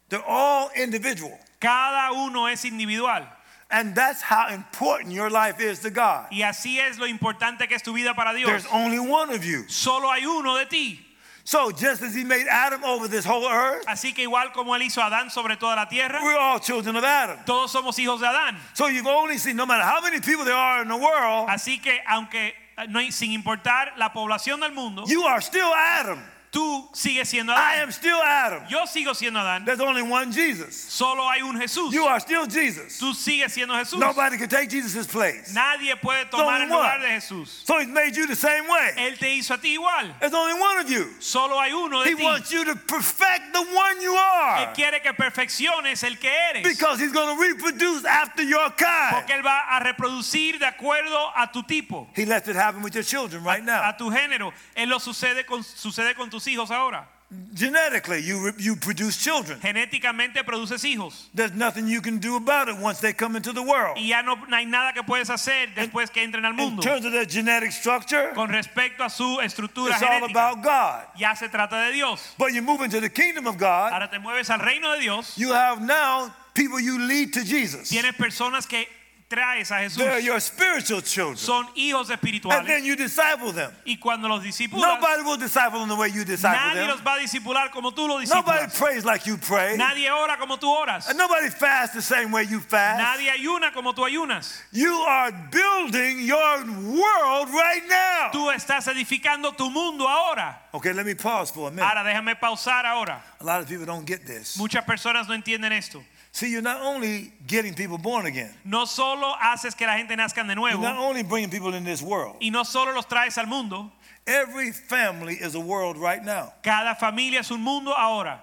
They're 0.09 0.23
all 0.25 0.69
individual. 0.75 1.37
cada 1.59 2.11
uno 2.13 2.45
es 2.47 2.63
individual. 2.65 3.27
And 3.71 3.95
that's 3.95 4.21
how 4.21 4.49
important 4.53 5.11
your 5.11 5.31
life 5.31 5.59
is 5.59 5.79
to 5.79 5.89
God. 5.89 6.27
Y 6.31 6.43
así 6.43 6.77
es 6.79 6.99
lo 6.99 7.07
importante 7.07 7.67
que 7.67 7.75
es 7.75 7.81
tu 7.81 7.93
vida 7.93 8.13
para 8.13 8.31
Dios. 8.35 8.47
There's 8.47 8.67
only 8.71 8.99
one 8.99 9.31
of 9.33 9.43
you. 9.43 9.65
Solo 9.67 10.11
hay 10.11 10.23
uno 10.27 10.55
de 10.57 10.67
ti. 10.67 11.04
So 11.47 11.69
just 11.71 12.01
as 12.01 12.15
he 12.15 12.23
made 12.23 12.47
Adam 12.49 12.83
over 12.83 13.07
this 13.07 13.23
whole 13.23 13.47
earth, 13.47 13.85
Así 13.85 14.13
que 14.15 14.23
igual 14.23 14.51
como 14.51 14.73
él 14.75 14.81
hizo 14.81 14.99
a 14.99 15.05
Adán 15.05 15.29
sobre 15.29 15.57
toda 15.57 15.75
la 15.75 15.85
tierra, 15.87 16.19
we're 16.23 16.35
all 16.35 16.59
children 16.59 16.95
of 16.95 17.03
Adam. 17.03 17.37
todos 17.45 17.71
somos 17.71 17.97
hijos 17.99 18.19
de 18.19 18.25
Adán. 18.25 18.57
So 18.73 18.87
you've 18.87 19.05
only 19.05 19.37
seen, 19.37 19.55
no 19.55 19.67
matter 19.67 19.83
how 19.83 20.01
many 20.01 20.19
people 20.19 20.43
there 20.43 20.55
are 20.55 20.81
in 20.81 20.87
the 20.87 20.97
world, 20.97 21.47
Así 21.47 21.79
que 21.79 21.99
aunque 22.07 22.51
eh, 22.77 22.87
no 22.89 22.99
sin 23.11 23.31
importar 23.31 23.95
la 23.95 24.11
población 24.11 24.59
del 24.59 24.71
mundo, 24.73 25.03
you 25.05 25.23
are 25.23 25.39
still 25.39 25.71
Adam. 25.75 26.19
Tú 26.55 26.87
sigues 26.93 27.27
siendo 27.27 27.51
I 27.53 27.81
am 27.81 27.91
still 27.91 28.21
Adam. 28.21 28.63
Yo 28.69 28.85
sigo 28.87 29.13
siendo 29.13 29.39
Adán. 29.41 29.65
There's 29.65 29.81
only 29.81 30.01
one 30.01 30.31
Jesus. 30.31 30.73
Solo 30.73 31.27
hay 31.29 31.41
un 31.41 31.59
Jesús. 31.59 31.91
You 31.91 32.05
are 32.05 32.19
still 32.21 32.45
Jesus. 32.47 32.97
Tú 32.97 33.13
sigues 33.13 33.53
siendo 33.53 33.73
Jesús. 33.75 33.99
Nobody 33.99 34.37
can 34.37 34.47
take 34.47 34.69
Jesus' 34.69 35.05
place. 35.05 35.53
Nadie 35.53 35.95
puede 36.01 36.29
tomar 36.31 36.61
el 36.61 36.69
lugar 36.69 37.01
de 37.01 37.07
Jesús. 37.09 37.65
So 37.65 37.77
he's 37.79 37.89
made 37.89 38.15
you 38.15 38.25
the 38.25 38.35
same 38.37 38.67
way. 38.69 38.91
Él 38.95 39.19
te 39.19 39.27
hizo 39.35 39.53
a 39.53 39.57
ti 39.57 39.75
igual. 39.77 40.17
There's 40.21 40.33
only 40.33 40.57
one 40.57 40.77
of 40.77 40.89
you. 40.89 41.09
Solo 41.19 41.59
hay 41.59 41.73
uno 41.73 42.03
de 42.03 42.11
He 42.11 42.15
ti. 42.15 42.23
wants 42.23 42.51
you 42.53 42.63
to 42.63 42.75
perfect 42.75 43.51
the 43.51 43.61
one 43.61 43.99
you 44.01 44.13
Él 44.13 44.17
are. 44.17 44.73
quiere 44.73 45.01
que 45.01 45.11
perfecciones 45.13 46.03
el 46.03 46.15
que 46.15 46.29
eres. 46.29 46.63
Because 46.63 47.01
he's 47.01 47.11
going 47.11 47.35
to 47.35 47.41
reproduce 47.41 48.05
after 48.05 48.43
your 48.43 48.69
kind. 48.71 49.15
Porque 49.15 49.33
Él 49.33 49.43
va 49.43 49.75
a 49.75 49.81
reproducir 49.83 50.57
de 50.57 50.65
acuerdo 50.65 51.31
a 51.35 51.51
tu 51.51 51.63
tipo, 51.63 52.07
He 52.15 52.25
lets 52.25 52.47
it 52.47 52.55
happen 52.55 52.81
with 52.81 52.93
your 52.95 53.03
children 53.03 53.43
right 53.43 53.63
now. 53.63 53.81
a 53.89 53.93
tu 53.97 54.09
género. 54.09 54.53
Él 54.77 54.87
lo 54.87 54.99
sucede 54.99 55.45
con, 55.45 55.61
sucede 55.61 56.15
con 56.15 56.29
tus 56.29 56.44
hijos 56.47 56.71
ahora. 56.71 57.07
Genetically, 57.53 58.19
you, 58.21 58.51
you 58.57 58.75
produce 58.75 59.17
children. 59.17 59.59
Genéticamente 59.59 60.43
produces 60.45 60.83
hijos. 60.83 61.25
There's 61.33 61.53
nothing 61.53 61.87
you 61.87 61.99
can 62.01 62.19
do 62.19 62.35
about 62.35 62.69
it 62.69 62.77
once 62.77 62.99
they 62.99 63.13
come 63.13 63.35
into 63.35 63.51
the 63.51 63.63
world. 63.63 63.97
Y 63.97 64.09
ya 64.09 64.21
no, 64.21 64.35
no 64.35 64.55
hay 64.55 64.65
nada 64.65 64.93
que 64.93 65.03
puedes 65.03 65.29
hacer 65.29 65.73
después 65.73 66.11
que 66.11 66.21
entren 66.23 66.45
al 66.45 66.51
In 66.51 66.57
mundo. 66.57 66.81
terms 66.83 67.03
of 67.05 67.11
their 67.11 67.25
genetic 67.25 67.71
structure, 67.71 68.31
Con 68.35 68.49
respecto 68.49 69.03
a 69.03 69.09
su 69.09 69.39
estructura 69.41 69.93
it's 69.93 70.03
all 70.03 70.23
about 70.25 70.61
God. 70.63 71.03
ya 71.17 71.33
se 71.33 71.47
trata 71.49 71.87
de 71.87 71.93
Dios. 71.93 72.21
But 72.37 72.53
you 72.53 72.61
move 72.61 72.81
into 72.81 72.99
the 73.01 73.09
kingdom 73.09 73.47
of 73.47 73.57
God, 73.57 73.91
Ahora 73.91 74.07
te 74.09 74.19
mueves 74.19 74.49
al 74.49 74.59
reino 74.59 74.93
de 74.93 75.01
Dios. 75.01 75.35
you 75.37 75.51
have 75.53 75.81
now 75.81 76.31
people 76.53 76.79
you 76.79 76.99
lead 76.99 77.33
to 77.33 77.43
Jesus. 77.43 77.89
Tienes 77.89 78.13
personas 78.15 78.67
que 78.67 78.87
traes 79.27 79.71
a 79.71 79.79
Jesús. 79.81 79.97
They're 79.97 80.19
your 80.19 80.39
spiritual 80.39 81.01
children. 81.01 81.37
Son 81.37 81.65
hijos 81.75 82.09
And 82.09 82.19
espirituales. 82.19 82.67
then 82.67 82.85
you 82.85 82.95
disciple 82.95 83.51
them. 83.51 83.71
Y 83.85 83.97
cuando 83.97 84.27
los 84.27 84.43
discipulas, 84.43 84.81
Nobody 84.99 85.23
will 85.23 85.37
disciple 85.37 85.79
them 85.79 85.89
the 85.89 85.95
way 85.95 86.09
you 86.09 86.23
disciple 86.23 86.59
nadie 86.59 86.87
los 86.87 86.97
them. 86.97 87.05
va 87.05 87.15
a 87.15 87.19
discipular 87.19 87.71
como 87.71 87.91
tú 87.91 88.07
lo 88.07 88.19
Nobody 88.19 88.25
discipulas. 88.67 88.77
prays 88.77 89.03
like 89.05 89.25
you 89.25 89.37
pray. 89.37 89.75
Nadie 89.77 90.09
ora 90.11 90.37
como 90.37 90.57
tú 90.57 90.67
oras. 90.69 91.09
And 91.09 91.17
nobody 91.17 91.49
fasts 91.49 91.95
the 91.95 92.01
same 92.01 92.31
way 92.31 92.43
you 92.43 92.59
fast. 92.59 92.99
Nadie 92.99 93.31
ayuna 93.31 93.73
como 93.73 93.93
tú 93.93 94.03
ayunas. 94.05 94.61
You 94.71 94.93
are 94.93 95.31
building 95.51 96.19
your 96.19 96.63
world 96.65 97.49
right 97.49 97.83
now. 97.89 98.29
Tú 98.31 98.51
estás 98.51 98.87
edificando 98.87 99.55
tu 99.57 99.69
mundo 99.69 100.07
ahora. 100.07 100.59
Okay, 100.73 100.93
let 100.93 101.05
me 101.05 101.15
pause 101.15 101.49
for 101.51 101.69
a 101.69 101.71
minute. 101.71 101.83
Ahora 101.85 102.03
déjame 102.03 102.35
pausar 102.39 102.85
ahora. 102.85 103.21
A 103.39 103.43
lot 103.43 103.61
of 103.61 103.67
people 103.67 103.85
don't 103.85 104.05
get 104.05 104.25
this. 104.25 104.57
Muchas 104.57 104.83
personas 104.85 105.27
no 105.27 105.33
entienden 105.35 105.71
esto. 105.71 106.03
See, 106.35 106.51
you're 106.51 106.61
not 106.61 106.81
only 106.81 107.31
getting 107.47 107.73
people 107.73 107.97
born 107.97 108.25
again, 108.25 108.53
No 108.65 108.83
solo 108.83 109.35
haces 109.41 109.73
que 109.73 109.87
la 109.87 109.95
gente 109.95 110.17
nazca 110.17 110.45
de 110.45 110.53
nuevo. 110.53 110.81
you're 110.81 110.81
not 110.81 110.97
only 110.97 111.23
bringing 111.23 111.49
people 111.49 111.73
in 111.73 111.85
this 111.85 112.01
world. 112.01 112.35
y 112.41 112.49
no 112.49 112.63
solo 112.63 112.91
los 112.93 113.05
traes 113.05 113.37
al 113.37 113.45
mundo. 113.45 113.89
Every 114.27 114.73
family 114.73 115.35
is 115.35 115.55
a 115.55 115.61
world 115.61 115.95
right 115.97 116.21
now. 116.21 116.51
Cada 116.61 116.93
familia 116.95 117.39
es 117.39 117.51
un 117.51 117.61
mundo 117.61 117.93
ahora. 117.97 118.41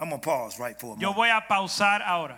I'm 0.00 0.08
going 0.08 0.20
to 0.20 0.24
pause 0.28 0.58
right 0.58 0.76
for 0.76 0.86
a 0.86 0.88
moment. 0.96 1.02
Yo 1.02 1.12
voy 1.12 1.28
a 1.28 1.40
pausar 1.48 2.00
ahora. 2.04 2.34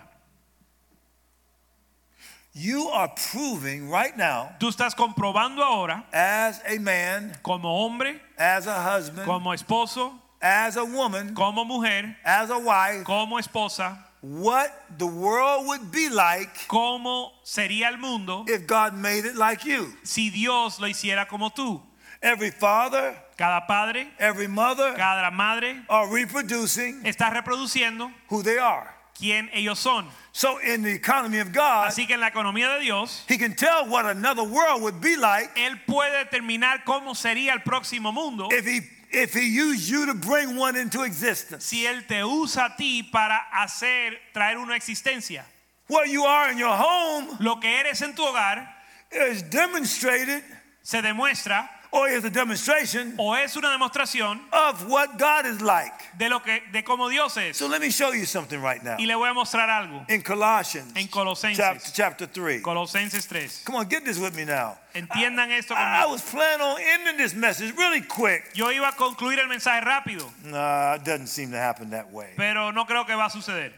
You 2.53 2.89
are 2.89 3.09
proving 3.33 3.89
right 3.89 4.15
now, 4.15 4.57
Tú 4.59 4.69
estás 4.69 4.95
comprobando 4.95 5.63
ahora 5.63 6.05
as 6.13 6.61
a 6.69 6.79
man, 6.79 7.35
como 7.43 7.67
hombre, 7.71 8.21
as 8.37 8.67
a 8.67 8.75
husband, 8.83 9.25
como 9.25 9.53
esposo, 9.55 10.13
as 10.43 10.77
a 10.77 10.85
woman, 10.85 11.35
como 11.35 11.65
mujer, 11.65 12.15
as 12.27 12.51
a 12.51 12.59
wife, 12.59 13.05
como 13.05 13.39
esposa, 13.39 13.97
what 14.23 14.71
the 14.99 15.07
world 15.07 15.67
would 15.67 15.91
be 15.91 16.09
like 16.11 16.51
cómo 16.69 17.31
sería 17.45 17.89
el 17.89 17.97
mundo 17.99 18.45
if 18.49 18.67
God 18.67 18.95
made 18.95 19.25
it 19.25 19.35
like 19.37 19.65
you. 19.65 19.93
si 20.03 20.31
Dios 20.31 20.79
lo 20.81 20.87
hiciera 20.89 21.27
como 21.29 21.51
tú. 21.51 21.81
Every 22.23 22.51
father, 22.51 23.15
Cada 23.39 23.67
padre, 23.67 24.09
every 24.19 24.47
mother 24.47 24.93
cada 24.95 25.31
madre 25.31 25.77
are 25.89 26.07
reproducing 26.13 27.03
está 27.05 27.31
reproduciendo 27.33 28.13
who 28.29 28.43
they 28.43 28.59
are. 28.59 28.95
quién 29.19 29.49
ellos 29.55 29.79
son. 29.79 30.07
So 30.33 30.59
in 30.59 30.83
the 30.83 30.93
economy 30.93 31.39
of 31.39 31.51
God, 31.53 31.89
Así 31.89 32.07
que 32.07 32.15
en 32.15 32.21
la 32.21 32.29
economía 32.31 32.75
de 32.79 32.85
Dios, 32.85 33.25
he 33.27 33.39
can 33.39 33.55
tell 33.55 33.87
what 33.89 34.05
another 34.05 34.45
world 34.45 34.83
would 34.83 35.01
be 35.01 35.17
like 35.17 35.49
Él 35.57 35.81
puede 35.87 36.25
determinar 36.27 36.85
cómo 36.85 37.15
sería 37.15 37.53
el 37.53 37.61
próximo 37.61 38.13
mundo 38.13 38.49
if 38.53 38.67
he 38.67 38.81
if 39.13 39.35
he 39.35 39.49
used 39.49 39.89
you 39.89 40.07
to 40.07 40.15
bring 40.15 40.57
one 40.57 40.77
into 40.77 41.03
existence. 41.03 41.65
si 41.65 41.85
Él 41.85 42.07
te 42.07 42.23
usa 42.23 42.67
a 42.67 42.77
ti 42.77 43.03
para 43.03 43.39
hacer, 43.53 44.13
traer 44.35 44.57
una 44.57 44.75
existencia. 44.77 45.45
What 45.89 46.09
you 46.09 46.25
are 46.25 46.53
in 46.53 46.59
your 46.59 46.77
home 46.77 47.37
Lo 47.41 47.57
que 47.57 47.69
eres 47.69 48.01
en 48.03 48.15
tu 48.15 48.23
hogar 48.23 48.65
is 49.11 49.43
demonstrated 49.43 50.45
se 50.83 51.03
demuestra 51.03 51.69
or 51.93 52.09
is 52.09 52.25
a 52.25 52.31
demonstration 52.31 53.15
o 53.19 53.35
es 53.35 53.57
una 53.57 53.69
demostración 53.71 54.41
of 54.53 54.89
what 54.89 55.19
God 55.19 55.47
is 55.47 55.61
like. 55.61 55.93
de 56.19 56.29
lo 56.29 56.41
que 56.41 56.61
de 56.73 56.83
cómo 56.83 57.09
Dios 57.11 57.37
es. 57.37 57.57
So 57.57 57.67
let 57.67 57.81
me 57.81 57.91
show 57.91 58.13
you 58.13 58.25
something 58.27 58.61
right 58.61 58.83
now. 58.83 58.97
Y 58.99 59.07
le 59.07 59.15
voy 59.15 59.29
a 59.29 59.35
mostrar 59.35 59.69
algo 59.69 60.05
In 60.09 60.23
Colossians 60.23 60.93
en 60.97 61.09
Colosenses, 61.09 61.59
chapter, 61.59 61.93
chapter 61.93 62.27
3. 62.27 62.63
Colosenses 62.63 63.27
3. 63.27 63.49
Come 63.65 63.77
on, 63.77 63.89
get 63.89 64.05
this 64.05 64.19
with 64.19 64.35
me 64.37 64.45
now. 64.45 64.79
Entiendan 64.95 65.51
esto 65.53 65.75
I, 65.75 66.03
I 66.03 66.07
was 66.07 66.21
planning 66.23 66.61
on 66.61 66.77
ending 66.81 67.17
this 67.17 67.35
message 67.35 67.75
really 67.77 68.01
quick. 68.03 68.51
Yo 68.55 68.67
iba 68.73 68.89
a 68.89 68.93
concluir 68.93 69.39
el 69.39 69.49
mensaje 69.49 69.81
rápido, 69.83 70.29
Nah, 70.45 70.95
it 70.95 71.05
doesn't 71.05 71.29
seem 71.29 71.51
to 71.53 71.59
happen 71.59 71.91
that 71.91 72.11
way. 72.13 72.31
pero 72.37 72.73
no 72.73 72.85
creo 72.87 73.07
que 73.07 73.15
va 73.15 73.27
a 73.27 73.31
suceder. 73.31 73.73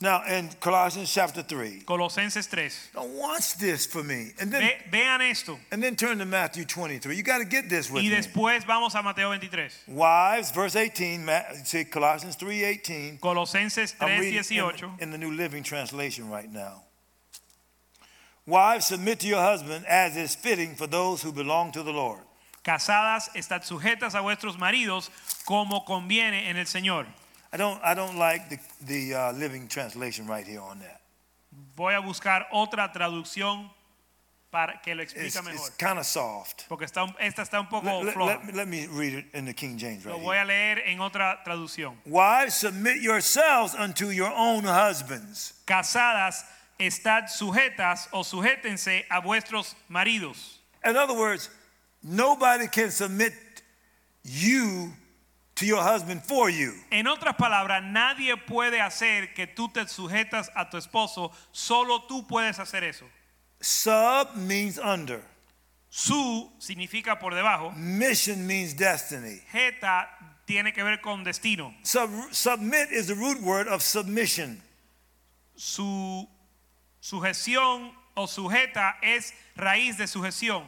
Now, 0.00 0.22
in 0.26 0.48
Colossians 0.60 1.12
chapter 1.12 1.42
3, 1.42 1.80
Colosenses 1.84 2.46
3. 2.46 2.70
now 2.94 3.04
watch 3.06 3.56
this 3.58 3.84
for 3.84 4.04
me. 4.04 4.30
And 4.38 4.52
then, 4.52 4.60
Ve- 4.62 4.90
vean 4.92 5.20
esto. 5.22 5.58
and 5.72 5.82
then 5.82 5.96
turn 5.96 6.18
to 6.18 6.24
Matthew 6.24 6.64
23. 6.64 7.16
You 7.16 7.24
got 7.24 7.38
to 7.38 7.44
get 7.44 7.68
this 7.68 7.90
with 7.90 8.04
Y 8.04 8.08
me. 8.08 8.14
después 8.14 8.64
vamos 8.64 8.94
a 8.94 9.02
Mateo 9.02 9.26
23. 9.26 9.68
Wives, 9.88 10.52
verse 10.52 10.76
18, 10.76 11.24
Ma- 11.24 11.42
see 11.64 11.84
Colossians 11.84 12.36
3 12.36 12.62
18. 12.62 13.18
Colosenses 13.20 13.96
I'm 14.00 14.20
reading 14.20 14.38
18. 14.38 14.58
in, 14.60 14.90
in 15.00 15.10
the 15.10 15.18
New 15.18 15.32
Living 15.32 15.64
Translation 15.64 16.30
right 16.30 16.48
now. 16.52 16.84
Wives, 18.46 18.86
submit 18.86 19.18
to 19.20 19.26
your 19.26 19.42
husband 19.42 19.84
as 19.86 20.16
is 20.16 20.36
fitting 20.36 20.76
for 20.76 20.86
those 20.86 21.22
who 21.22 21.32
belong 21.32 21.72
to 21.72 21.82
the 21.82 21.92
Lord. 21.92 22.20
Casadas, 22.64 23.30
estad 23.34 23.64
sujetas 23.64 24.14
a 24.14 24.20
vuestros 24.20 24.56
maridos 24.58 25.10
como 25.44 25.84
conviene 25.84 26.48
en 26.48 26.56
el 26.56 26.66
Señor. 26.66 27.06
I 27.52 27.56
don't, 27.56 27.80
I 27.82 27.94
don't 27.94 28.16
like 28.18 28.48
the, 28.50 28.58
the 28.86 29.14
uh, 29.14 29.32
Living 29.32 29.68
Translation 29.68 30.26
right 30.26 30.46
here 30.46 30.60
on 30.60 30.80
that. 30.80 31.00
Voy 31.76 31.94
a 31.94 32.00
buscar 32.02 32.46
otra 32.52 32.92
traducción 32.92 33.70
para 34.50 34.80
que 34.84 34.94
lo 34.94 35.02
It's, 35.02 35.14
mejor. 35.14 35.52
it's 35.54 35.70
kind 35.78 35.98
of 35.98 36.06
soft. 36.06 36.66
Porque 36.68 36.84
está, 36.84 37.06
esta 37.20 37.42
está 37.42 37.58
un 37.60 37.66
poco 37.68 38.02
Let, 38.02 38.14
floja. 38.14 38.26
let 38.26 38.44
me, 38.44 38.52
let 38.52 38.68
me 38.68 38.86
read 38.86 39.14
it 39.14 39.24
in 39.34 39.44
the 39.44 39.54
King 39.54 39.78
James 39.78 40.04
right 40.04 40.12
Lo 40.12 40.18
here. 40.18 40.24
voy 40.26 40.36
a 40.36 40.44
leer 40.44 40.78
en 40.86 40.98
otra 41.00 41.38
traducción. 41.44 41.94
Wives, 42.06 42.54
submit 42.54 43.00
yourselves 43.00 43.74
unto 43.74 44.08
your 44.10 44.30
own 44.34 44.64
husbands. 44.64 45.54
Casadas, 45.66 46.44
estad 46.78 47.28
sujetas 47.28 48.08
o 48.12 48.22
sujétense 48.22 49.04
a 49.10 49.20
vuestros 49.20 49.74
maridos. 49.88 50.58
In 50.84 50.96
other 50.96 51.14
words, 51.14 51.50
nobody 52.02 52.68
can 52.68 52.90
submit 52.90 53.32
you 54.24 54.92
to 55.58 55.66
your 55.66 55.82
husband 55.82 56.22
for 56.22 56.48
you. 56.50 56.72
En 56.90 57.06
otras 57.06 57.34
palabras, 57.36 57.82
nadie 57.82 58.36
puede 58.36 58.80
hacer 58.80 59.34
que 59.34 59.46
tú 59.46 59.68
te 59.72 59.86
sujetas 59.88 60.50
a 60.54 60.70
tu 60.70 60.76
esposo, 60.76 61.32
solo 61.52 62.06
tú 62.08 62.26
puedes 62.26 62.58
hacer 62.58 62.84
eso. 62.84 63.04
Sub 63.60 64.36
means 64.36 64.78
under. 64.78 65.20
Su 65.90 66.50
significa 66.58 67.18
por 67.18 67.34
debajo, 67.34 67.72
Mission 67.76 68.46
means 68.46 68.74
destiny. 68.74 69.40
jeta 69.50 70.08
tiene 70.46 70.72
que 70.72 70.82
ver 70.82 71.00
con 71.00 71.24
destino. 71.24 71.74
Sub, 71.82 72.10
submit 72.30 72.90
is 72.92 73.08
the 73.08 73.14
root 73.14 73.40
word 73.42 73.66
of 73.66 73.82
submission. 73.82 74.62
Su 75.56 76.28
sujeción 77.02 77.90
o 78.16 78.26
sujeta 78.26 78.94
es 79.02 79.32
raíz 79.56 79.96
de 79.96 80.06
sujeción. 80.06 80.64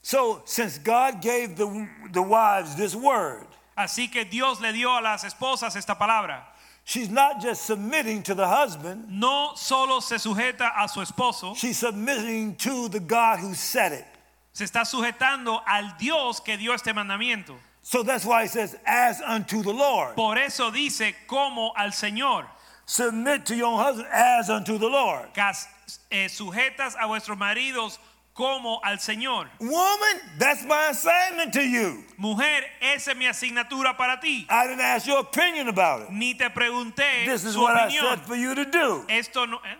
So, 0.00 0.42
since 0.44 0.78
God 0.78 1.20
gave 1.20 1.56
the, 1.56 1.88
the 2.12 2.22
wives 2.22 2.74
this 2.76 2.94
word, 2.94 3.46
Así 3.76 4.10
que 4.10 4.24
Dios 4.24 4.60
le 4.60 4.72
dio 4.72 4.90
a 4.90 5.00
las 5.00 5.24
esposas 5.24 5.76
esta 5.76 5.94
palabra. 5.96 6.42
she's 6.84 7.08
not 7.08 7.40
just 7.40 7.64
submitting 7.64 8.22
to 8.22 8.34
the 8.34 8.46
husband, 8.46 9.06
no 9.10 9.52
solo 9.56 10.00
se 10.00 10.16
sujeta 10.16 10.70
a 10.76 10.86
su 10.88 11.00
esposo, 11.00 11.56
she's 11.56 11.78
submitting 11.78 12.54
to 12.56 12.88
the 12.88 13.00
God 13.00 13.38
who 13.40 13.54
said 13.54 13.92
it. 13.92 14.04
se 14.52 14.64
está 14.64 14.84
sujetando 14.84 15.60
al 15.66 15.96
Dios 15.98 16.40
que 16.40 16.56
dio 16.56 16.72
este 16.72 16.92
mandamiento. 16.92 17.56
So 17.82 18.02
that's 18.02 18.24
why 18.24 18.42
he 18.42 18.48
says, 18.48 18.76
as 18.86 19.20
unto 19.20 19.62
the 19.62 19.72
Lord. 19.72 20.14
Por 20.14 20.38
eso 20.38 20.70
dice 20.70 21.14
como 21.26 21.72
al 21.76 21.90
Señor. 21.90 22.46
Submit 22.86 23.44
to 23.46 23.54
your 23.56 23.78
husband 23.78 24.08
as 24.12 24.48
unto 24.48 24.78
the 24.78 24.86
Lord. 24.86 25.34
Cas- 25.34 25.66
eh, 26.10 26.28
sujetas 26.28 26.94
a 26.98 27.06
vuestros 27.06 27.36
maridos 27.36 27.98
como 28.34 28.80
al 28.84 28.98
Señor. 28.98 29.48
Woman, 29.60 30.20
that's 30.38 30.64
my 30.64 30.88
assignment 30.90 31.52
to 31.52 31.62
you. 31.62 32.04
Mujer, 32.18 32.64
esa 32.82 33.12
es 33.12 33.16
mi 33.16 33.26
asignatura 33.26 33.96
para 33.96 34.18
ti. 34.20 34.46
I 34.50 34.66
didn't 34.66 34.80
ask 34.80 35.06
your 35.06 35.20
opinion 35.20 35.68
about 35.68 36.02
it. 36.02 36.10
Ni 36.10 36.34
te 36.34 36.50
pregunté 36.50 37.24
This 37.24 37.44
is 37.44 37.56
what 37.56 37.76
I 37.76 37.88
said 37.88 38.20
for 38.20 38.36
you 38.36 38.54
to 38.54 38.64
do. 38.64 39.04
Esto 39.08 39.46
no, 39.46 39.58
¿eh? 39.58 39.76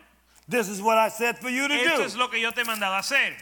This 0.49 0.69
is 0.69 0.81
what 0.81 0.99
I 0.99 1.09
said 1.09 1.39
for 1.39 1.51
you 1.51 1.67
to 1.69 1.75
Esto 1.75 1.97
do. 1.99 2.03
es 2.05 2.17
lo 2.17 2.29
que 2.29 2.41
yo 2.41 2.53
te 2.53 2.61
he 2.63 2.65
mandado 2.65 2.95
a 2.95 3.01
hacer. 3.01 3.35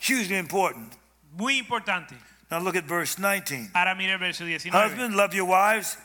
Hugely 0.00 0.36
important. 0.36 0.94
Muy 1.36 1.58
importante. 1.58 2.14
Now 2.50 2.58
look 2.58 2.76
at 2.76 2.84
verse 2.84 3.18
19. 3.18 3.70
Ahora 3.74 3.94
mire 3.94 4.12
el 4.12 4.18
verso 4.18 4.44
19. 4.44 4.72
Husband, 4.72 5.16
love 5.16 5.34
your 5.34 5.46
wives 5.46 5.96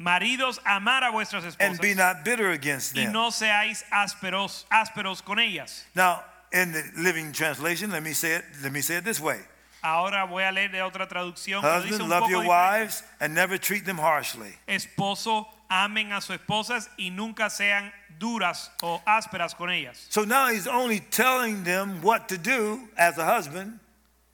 Maridos, 0.00 0.60
amar 0.64 1.02
a 1.02 1.10
vuestras 1.10 1.44
esposas. 1.44 1.56
and 1.58 1.80
be 1.80 1.92
not 1.92 2.24
bitter 2.24 2.50
against 2.50 2.94
them. 2.94 3.08
y 3.08 3.12
no 3.12 3.30
seáis 3.30 3.84
ásperos, 3.90 4.64
ásperos 4.70 5.24
con 5.24 5.40
ellas. 5.40 5.86
Now, 5.94 6.22
in 6.52 6.72
the 6.72 6.82
Living 6.96 7.32
Translation, 7.32 7.90
let 7.90 8.02
me 8.02 8.12
say 8.12 8.36
it. 8.36 8.44
Let 8.62 8.72
me 8.72 8.80
say 8.80 8.96
it 8.96 9.04
this 9.04 9.20
way: 9.20 9.38
Ahora 9.82 10.26
voy 10.26 10.42
a 10.42 10.52
leer 10.52 10.68
de 10.70 10.78
otra 10.78 11.08
traducción 11.08 11.62
Husband, 11.62 12.02
un 12.02 12.08
love 12.08 12.22
poco 12.22 12.30
your 12.30 12.42
diferente. 12.42 12.48
wives 12.48 13.02
and 13.20 13.34
never 13.34 13.58
treat 13.58 13.84
them 13.84 13.98
harshly. 13.98 14.54
Esposo, 14.66 15.46
amen 15.70 16.12
a 16.12 16.20
sus 16.20 16.36
esposas 16.38 16.88
y 16.98 17.10
nunca 17.10 17.48
sean 17.50 17.92
duras 18.18 18.70
o 18.82 19.00
ásperas 19.06 19.54
con 19.56 19.70
ellas. 19.70 20.06
So 20.10 20.24
now 20.24 20.48
he's 20.48 20.66
only 20.66 21.00
telling 21.00 21.62
them 21.64 22.02
what 22.02 22.28
to 22.30 22.38
do 22.38 22.88
as 22.96 23.18
a 23.18 23.24
husband. 23.24 23.78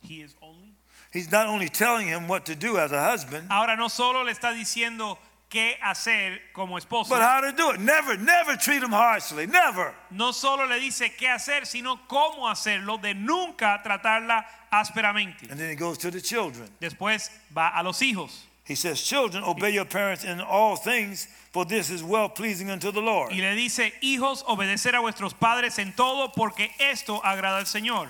He 0.02 0.22
is 0.22 0.34
only. 0.42 0.72
He's 1.12 1.30
not 1.30 1.46
only 1.46 1.68
telling 1.68 2.08
him 2.08 2.26
what 2.26 2.46
to 2.46 2.54
do 2.56 2.76
as 2.78 2.90
a 2.90 3.00
husband, 3.00 3.46
Ahora 3.50 3.76
no 3.76 3.88
solo 3.88 4.22
le 4.24 4.32
está 4.32 4.52
diciendo 4.52 5.16
qué 5.54 5.78
hacer 5.80 6.40
como 6.52 6.76
esposo, 6.76 7.08
but 7.08 7.22
how 7.22 7.40
to 7.40 7.52
do 7.52 7.70
it. 7.70 7.80
Never, 7.80 8.16
never 8.16 8.56
treat 8.56 8.80
them 8.80 8.90
harshly. 8.90 9.46
Never. 9.46 9.94
no 10.10 10.32
solo 10.32 10.66
le 10.66 10.80
dice 10.80 11.12
qué 11.16 11.28
hacer, 11.28 11.64
sino 11.64 12.00
cómo 12.08 12.48
hacerlo, 12.48 13.00
de 13.00 13.14
nunca 13.14 13.80
tratarla 13.84 14.44
ásperamente. 14.72 15.48
And 15.48 15.60
then 15.60 15.70
he 15.70 15.76
goes 15.76 15.98
to 15.98 16.10
the 16.10 16.20
children. 16.20 16.68
Después 16.80 17.30
va 17.56 17.68
a 17.68 17.82
los 17.84 18.00
hijos 18.00 18.46
He 18.64 18.74
says, 18.74 19.02
Children, 19.02 19.44
obey 19.44 19.70
your 19.70 19.84
parents 19.84 20.24
in 20.24 20.40
all 20.40 20.76
things, 20.76 21.28
for 21.52 21.66
this 21.66 21.90
is 21.90 22.02
well 22.02 22.30
pleasing 22.30 22.70
unto 22.70 22.90
the 22.90 23.00
Lord. 23.00 23.30
y 23.30 23.40
le 23.40 23.54
dice, 23.54 23.92
hijos, 24.02 24.42
obedecer 24.48 24.94
a 24.94 25.00
vuestros 25.00 25.34
padres 25.38 25.78
en 25.78 25.92
todo, 25.92 26.32
porque 26.34 26.70
esto 26.80 27.20
agrada 27.22 27.58
al 27.58 27.66
Señor. 27.66 28.08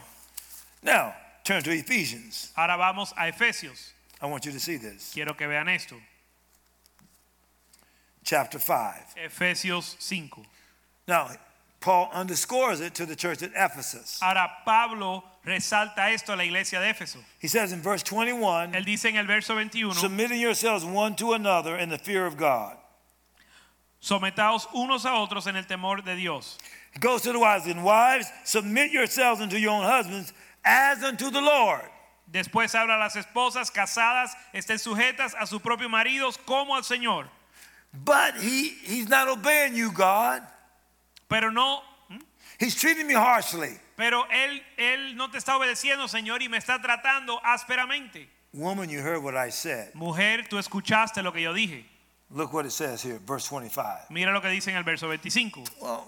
Now, 0.83 1.13
turn 1.43 1.63
to 1.65 1.73
Ephesians. 1.73 2.53
Ahora 2.57 2.77
vamos 2.77 3.13
a 3.17 3.29
Efesios. 3.29 3.91
I 4.23 4.27
want 4.27 4.47
you 4.47 4.53
to 4.53 4.61
see 4.61 4.77
this. 4.77 5.11
Quiero 5.13 5.35
que 5.35 5.49
vean 5.49 5.69
esto. 5.69 5.97
Chapter 8.25 8.59
5. 8.59 9.15
Efesios 9.27 9.97
5. 9.99 10.47
Now, 11.07 11.31
Paul 11.81 12.09
underscores 12.15 12.81
it 12.81 12.95
to 12.95 13.05
the 13.05 13.15
church 13.15 13.43
at 13.43 13.51
Ephesus. 13.55 14.19
Ahora 14.23 14.51
Pablo 14.65 15.23
resalta 15.47 16.11
esto 16.11 16.33
a 16.33 16.37
la 16.37 16.45
iglesia 16.45 16.81
de 16.81 16.87
Éfeso. 16.87 17.19
He 17.39 17.49
says 17.49 17.73
in 17.73 17.83
verse 17.83 18.03
21 18.03 18.73
Él 18.73 18.85
dice 18.87 19.05
en 19.05 19.17
el 19.17 19.27
verso 19.27 19.55
21, 19.55 19.93
submitting 19.95 20.41
yourselves 20.41 20.85
one 20.85 21.15
to 21.17 21.35
another 21.35 21.77
in 21.77 21.91
the 21.91 21.99
fear 21.99 22.25
of 22.25 22.39
God. 22.39 22.79
sometaos 24.05 24.69
unos 24.75 25.07
a 25.07 25.15
otros 25.15 25.47
en 25.47 25.57
el 25.57 25.65
temor 25.65 26.03
de 26.05 26.15
Dios. 26.15 26.59
He 26.93 27.01
goes 27.01 27.23
to 27.23 27.33
the 27.33 27.39
wives 27.39 27.67
and 27.67 27.83
wives, 27.83 28.31
submit 28.45 28.93
yourselves 28.93 29.41
unto 29.41 29.57
your 29.57 29.73
own 29.73 29.85
husbands 29.85 30.33
as 30.65 31.03
unto 31.03 31.31
the 31.31 31.41
Lord. 31.41 31.83
Después 32.31 32.75
habla 32.75 32.97
a 32.97 32.99
las 32.99 33.17
esposas 33.17 33.71
casadas, 33.71 34.31
estén 34.53 34.79
sujetas 34.79 35.35
a 35.39 35.47
sus 35.47 35.61
propios 35.61 35.91
maridos 35.91 36.39
como 36.45 36.75
al 36.75 36.83
Señor. 36.83 37.27
But 38.05 38.37
he, 38.37 38.69
he's 38.69 39.09
not 39.09 39.29
obeying 39.29 39.75
you, 39.75 39.93
God. 39.93 40.43
Pero 41.29 41.51
no, 41.51 41.81
He's 42.59 42.75
treating 42.75 43.07
me 43.07 43.15
harshly. 43.15 43.79
pero 43.97 44.25
él, 44.31 44.61
él 44.77 45.17
no 45.17 45.31
te 45.31 45.39
está 45.39 45.57
obedeciendo, 45.57 46.09
Señor, 46.09 46.43
y 46.43 46.49
me 46.49 46.59
está 46.59 46.81
tratando 46.81 47.41
ásperamente. 47.45 48.29
Woman, 48.53 48.89
you 48.89 49.01
heard 49.01 49.23
what 49.23 49.37
I 49.37 49.51
said. 49.51 49.95
Mujer, 49.95 50.47
tú 50.49 50.59
escuchaste 50.59 51.23
lo 51.23 51.33
que 51.33 51.43
yo 51.43 51.53
dije. 51.53 51.85
Look 52.31 52.53
what 52.53 52.65
it 52.67 52.73
says 52.73 53.03
here, 53.03 53.19
verse 53.19 53.49
25. 53.49 54.07
Mira 54.11 54.33
lo 54.33 54.41
que 54.41 54.49
dice 54.49 54.69
en 54.69 54.77
el 54.77 54.85
verso 54.85 55.09
25. 55.09 55.65
Well, 55.81 56.05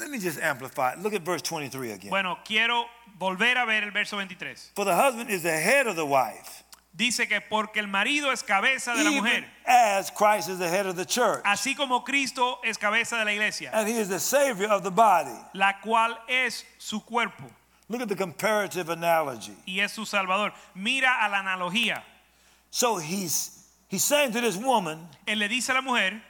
let 0.00 0.10
me 0.10 0.18
just 0.18 0.40
amplify. 0.40 0.94
Look 0.96 1.14
at 1.14 1.22
verse 1.22 1.42
23 1.42 1.92
again. 1.92 2.10
Bueno, 2.10 2.38
quiero 2.44 2.86
volver 3.18 3.56
a 3.58 3.66
ver 3.66 3.82
el 3.82 3.90
verso 3.90 4.16
23. 4.16 4.72
For 4.74 4.84
the 4.84 4.94
husband 4.94 5.30
is 5.30 5.42
the 5.42 5.50
head 5.50 5.86
of 5.86 5.96
the 5.96 6.06
wife, 6.06 6.61
Dice 6.94 7.26
que 7.26 7.40
porque 7.40 7.80
el 7.80 7.86
marido 7.88 8.30
es 8.32 8.42
cabeza 8.42 8.94
de 8.94 9.02
la 9.04 9.10
mujer, 9.12 9.46
as 9.66 10.10
Christ 10.10 10.50
is 10.50 10.58
the 10.58 10.68
head 10.68 10.86
of 10.86 10.94
the 10.94 11.06
church, 11.06 11.42
así 11.44 11.74
como 11.74 12.04
Cristo 12.04 12.60
es 12.62 12.76
cabeza 12.76 13.16
de 13.16 13.24
la 13.24 13.32
iglesia, 13.32 13.70
and 13.72 13.88
he 13.88 13.96
is 13.98 14.08
the 14.08 14.20
savior 14.20 14.68
of 14.70 14.82
the 14.82 14.90
body. 14.90 15.34
la 15.54 15.72
cual 15.82 16.18
es 16.28 16.64
su 16.78 17.00
cuerpo 17.00 17.44
Look 17.88 18.02
at 18.02 18.08
the 18.08 18.16
comparative 18.16 18.90
analogy. 18.90 19.54
y 19.66 19.80
es 19.80 19.92
su 19.92 20.04
salvador. 20.04 20.52
Mira 20.74 21.24
a 21.24 21.28
la 21.30 21.38
analogía. 21.42 22.02
So 22.70 22.98
he's 22.98 23.68
he's 23.88 24.04
saying 24.04 24.32
to 24.32 24.40
this 24.42 24.56
woman, 24.56 25.08
Él 25.26 25.38
le 25.38 25.48
dice 25.48 25.70
a 25.70 25.74
la 25.74 25.80
mujer, 25.82 26.20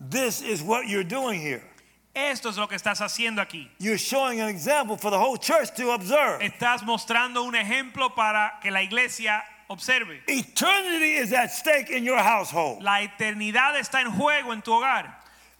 this 0.00 0.40
is 0.40 0.62
what 0.62 0.88
you're 0.88 1.04
doing 1.04 1.40
here. 1.40 1.62
esto 2.14 2.48
es 2.48 2.56
lo 2.56 2.66
que 2.66 2.76
estás 2.76 3.00
haciendo 3.02 3.40
aquí. 3.42 3.68
You're 3.78 3.98
showing 3.98 4.40
an 4.40 4.48
example 4.48 4.96
for 4.96 5.10
the 5.10 5.18
whole 5.18 5.36
church 5.36 5.74
to 5.76 5.90
observe. 5.92 6.40
Estás 6.42 6.82
mostrando 6.82 7.42
un 7.44 7.54
ejemplo 7.54 8.14
para 8.14 8.58
que 8.62 8.70
la 8.70 8.80
iglesia 8.82 9.42
observe. 9.70 10.08
Eternity 10.28 11.14
is 11.14 11.32
at 11.32 11.50
stake 11.52 11.88
in 11.90 12.04
your 12.04 12.18
household. 12.18 12.82
La 12.82 13.00
eternidad 13.00 13.76
está 13.78 14.00
en 14.02 14.10
juego 14.12 14.52
en 14.52 14.60
tu 14.60 14.72
hogar 14.72 15.14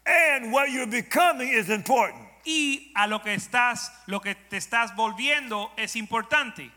And 0.06 0.52
what 0.52 0.70
you're 0.70 0.86
becoming 0.86 1.48
is 1.48 1.70
important. 1.70 2.26
y 2.44 2.90
a 2.96 3.06
lo 3.06 3.20
que 3.20 3.32
estás, 3.34 3.90
lo 4.06 4.20
que 4.20 4.34
te 4.34 4.56
estás 4.56 4.94
volviendo 4.96 5.70
es 5.78 5.94
importante. 5.96 6.70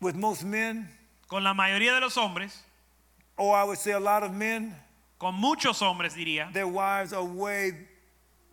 With 0.00 0.16
most 0.16 0.42
men, 0.42 0.88
Con 1.28 1.44
la 1.44 1.54
mayoría 1.54 1.94
de 1.94 2.00
los 2.00 2.16
hombres, 2.16 2.62
or 3.38 3.56
I 3.56 3.64
would 3.64 3.78
say 3.78 3.92
a 3.92 4.00
lot 4.00 4.22
of 4.22 4.32
men, 4.32 4.74
con 5.18 5.34
muchos 5.34 5.80
hombres 5.80 6.14
diría, 6.14 6.52
their 6.52 6.66
wives 6.66 7.12
are 7.14 7.24
way 7.24 7.72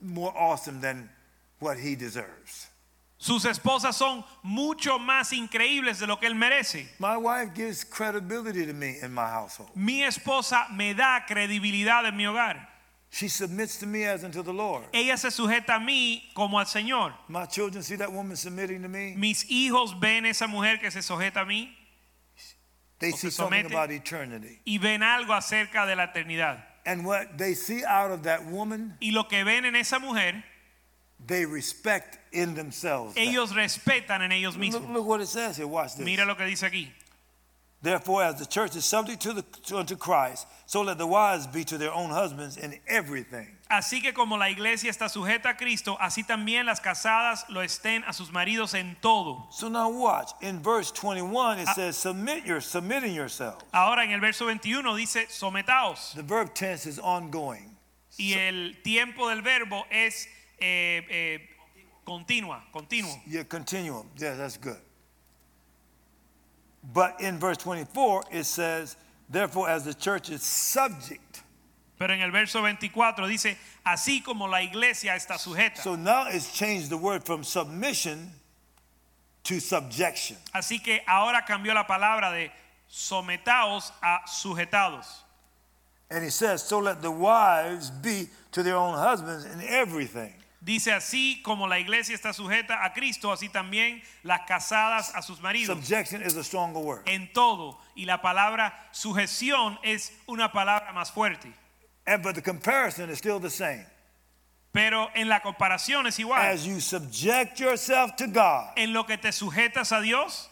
more 0.01 0.31
awesome 0.37 0.79
than 0.79 1.09
what 1.59 1.77
he 1.77 1.95
deserves. 1.95 2.68
Sus 3.21 3.43
esposas 3.43 3.97
son 3.97 4.23
mucho 4.43 4.97
más 4.97 5.33
increíbles 5.33 5.99
de 5.99 6.07
lo 6.07 6.17
que 6.17 6.25
él 6.25 6.35
merece. 6.35 6.87
My 6.99 7.17
wife 7.17 7.53
gives 7.53 7.83
credibility 7.83 8.65
to 8.65 8.73
me 8.73 8.97
in 9.01 9.13
my 9.13 9.27
household. 9.29 9.69
Mi 9.75 10.03
esposa 10.03 10.67
me 10.71 10.93
da 10.93 11.25
credibilidad 11.27 12.05
en 12.07 12.15
mi 12.15 12.23
hogar. 12.25 12.67
She 13.11 13.27
submits 13.27 13.77
to 13.79 13.85
me 13.87 14.05
as 14.05 14.23
unto 14.23 14.41
the 14.41 14.53
Lord. 14.53 14.85
Ella 14.93 15.17
se 15.17 15.29
sujeta 15.31 15.75
a 15.75 15.79
mí 15.79 16.31
como 16.33 16.59
al 16.59 16.65
Señor. 16.65 17.11
My 17.27 17.45
children 17.45 17.83
see 17.83 17.97
that 17.97 18.09
woman 18.11 18.37
submitting 18.37 18.81
to 18.83 18.87
me. 18.87 19.15
Mis 19.17 19.43
hijos 19.49 19.99
ven 19.99 20.25
esa 20.25 20.47
mujer 20.47 20.77
que 20.79 20.89
se 20.89 21.01
sujeta 21.01 21.41
a 21.41 21.45
mí 21.45 21.75
They 22.99 23.11
see 23.11 23.29
se 23.29 23.31
something 23.31 23.65
about 23.65 23.91
eternity. 23.91 24.59
y 24.65 24.77
ven 24.77 25.01
algo 25.03 25.33
acerca 25.33 25.85
de 25.85 25.95
la 25.95 26.07
eternidad. 26.13 26.63
And 26.85 27.05
what 27.05 27.37
they 27.37 27.53
see 27.53 27.83
out 27.83 28.11
of 28.11 28.23
that 28.23 28.45
woman, 28.45 28.95
Y 29.01 29.11
lo 29.11 29.27
que 29.27 29.43
ven 29.43 29.65
en 29.65 29.75
esa 29.75 29.99
mujer, 29.99 30.43
they 31.25 31.45
respect 31.45 32.17
in 32.31 32.55
themselves. 32.55 33.15
ellos 33.17 33.53
respetan 33.53 34.21
en 34.21 34.31
ellos 34.31 34.55
mismos. 34.55 34.91
look 34.91 35.05
what 35.05 35.21
it 35.21 35.27
says 35.27 35.57
here. 35.57 35.67
Watch 35.67 35.95
this. 35.95 36.05
Mira 36.05 36.25
lo 36.25 36.35
que 36.35 36.45
dice 36.45 36.63
aquí. 36.63 36.89
Therefore, 37.81 38.23
as 38.23 38.35
the 38.35 38.45
church 38.45 38.75
is 38.75 38.83
subject 38.83 39.21
to 39.21 39.31
the 39.31 39.41
to, 39.41 39.77
unto 39.77 39.95
Christ, 39.95 40.47
so 40.65 40.81
let 40.81 40.97
the 40.97 41.07
wives 41.07 41.47
be 41.47 41.63
to 41.63 41.77
their 41.77 41.93
own 41.93 42.09
husbands 42.09 42.57
in 42.57 42.77
everything. 42.87 43.47
Así 43.71 44.01
que 44.01 44.11
como 44.11 44.35
la 44.35 44.49
iglesia 44.49 44.89
está 44.89 45.07
sujeta 45.07 45.51
a 45.51 45.53
Cristo, 45.55 45.95
así 46.01 46.25
también 46.25 46.65
las 46.65 46.81
casadas 46.81 47.45
lo 47.49 47.61
estén 47.61 48.03
a 48.05 48.11
sus 48.11 48.31
maridos 48.31 48.73
en 48.73 48.97
todo. 49.01 49.47
So 49.51 49.69
now 49.69 49.89
watch. 49.89 50.31
In 50.41 50.59
verse 50.59 50.91
21, 50.91 51.59
it 51.59 51.67
ah. 51.69 51.73
says, 51.73 51.95
submit 51.95 52.45
your 52.45 52.59
submitting 52.59 53.13
yourself. 53.13 53.63
Ahora 53.73 54.03
en 54.03 54.11
el 54.11 54.19
verso 54.19 54.45
21 54.47 54.95
dice, 54.97 55.27
sometaos. 55.29 56.15
The 56.15 56.23
verb 56.23 56.53
tense 56.53 56.85
is 56.85 56.99
ongoing. 56.99 57.77
Y 58.17 58.33
el 58.33 58.73
tiempo 58.83 59.29
del 59.29 59.41
verbo 59.41 59.85
es 59.89 60.27
eh, 60.61 61.01
eh, 61.09 61.39
continua, 62.05 62.63
continuo. 62.73 63.21
Yeah, 63.27 63.43
continuum. 63.43 64.07
Yeah, 64.17 64.35
that's 64.35 64.57
good. 64.57 64.77
But 66.93 67.21
in 67.21 67.39
verse 67.39 67.57
24, 67.57 68.23
it 68.31 68.45
says, 68.45 68.95
therefore, 69.29 69.69
as 69.69 69.83
the 69.83 69.93
church 69.93 70.29
is 70.29 70.41
subject. 70.41 71.43
Pero 71.97 72.13
en 72.13 72.21
el 72.21 72.31
verso 72.31 72.61
24 72.61 73.27
dice, 73.27 73.57
así 73.85 74.23
como 74.23 74.47
la 74.47 74.61
iglesia 74.61 75.15
está 75.15 75.37
sujeta. 75.37 75.77
So 75.77 75.95
now 75.95 76.27
it's 76.29 76.53
changed 76.53 76.89
the 76.89 76.97
word 76.97 77.25
from 77.25 77.43
submission 77.43 78.31
to 79.43 79.59
subjection. 79.59 80.37
Así 80.55 80.81
que 80.81 81.01
ahora 81.05 81.43
cambió 81.45 81.73
la 81.73 81.85
palabra 81.85 82.31
de 82.31 82.51
sometaos 82.89 83.91
a 84.01 84.19
sujetados. 84.27 85.05
And 86.09 86.23
he 86.23 86.29
says, 86.29 86.63
So 86.63 86.79
let 86.79 87.01
the 87.01 87.11
wives 87.11 87.91
be 87.91 88.29
to 88.53 88.63
their 88.63 88.75
own 88.75 88.97
husbands 88.97 89.45
in 89.45 89.61
everything. 89.61 90.33
Dice 90.61 90.91
así 90.91 91.41
como 91.41 91.67
la 91.67 91.79
iglesia 91.79 92.13
está 92.13 92.33
sujeta 92.33 92.83
a 92.83 92.91
Cristo, 92.91 93.31
así 93.31 93.47
también 93.47 94.03
las 94.23 94.41
casadas 94.41 95.15
a 95.15 95.21
sus 95.21 95.39
maridos. 95.39 95.77
Subjection 95.77 96.21
is 96.21 96.35
a 96.35 96.43
stronger 96.43 96.81
word. 96.81 97.01
En 97.05 97.31
todo. 97.31 97.79
Y 97.95 98.05
la 98.05 98.21
palabra 98.21 98.89
sujeción 98.91 99.79
es 99.83 100.11
una 100.27 100.51
palabra 100.51 100.91
más 100.91 101.11
fuerte. 101.11 101.53
And 102.05 102.21
but 102.21 102.35
the 102.35 102.41
comparison 102.41 103.09
is 103.09 103.19
still 103.19 103.39
the 103.39 103.49
same. 103.49 103.85
Pero 104.73 105.09
en 105.15 105.29
la 105.29 105.39
comparación 105.39 106.07
es 106.07 106.19
igual. 106.19 106.41
As 106.41 106.65
you 106.65 106.81
subject 106.81 107.59
yourself 107.59 108.15
to 108.17 108.27
God, 108.27 108.73
En 108.75 108.91
lo 108.91 109.05
que 109.05 109.17
te 109.17 109.31
sujetas 109.31 109.91
a 109.93 110.01
Dios, 110.01 110.49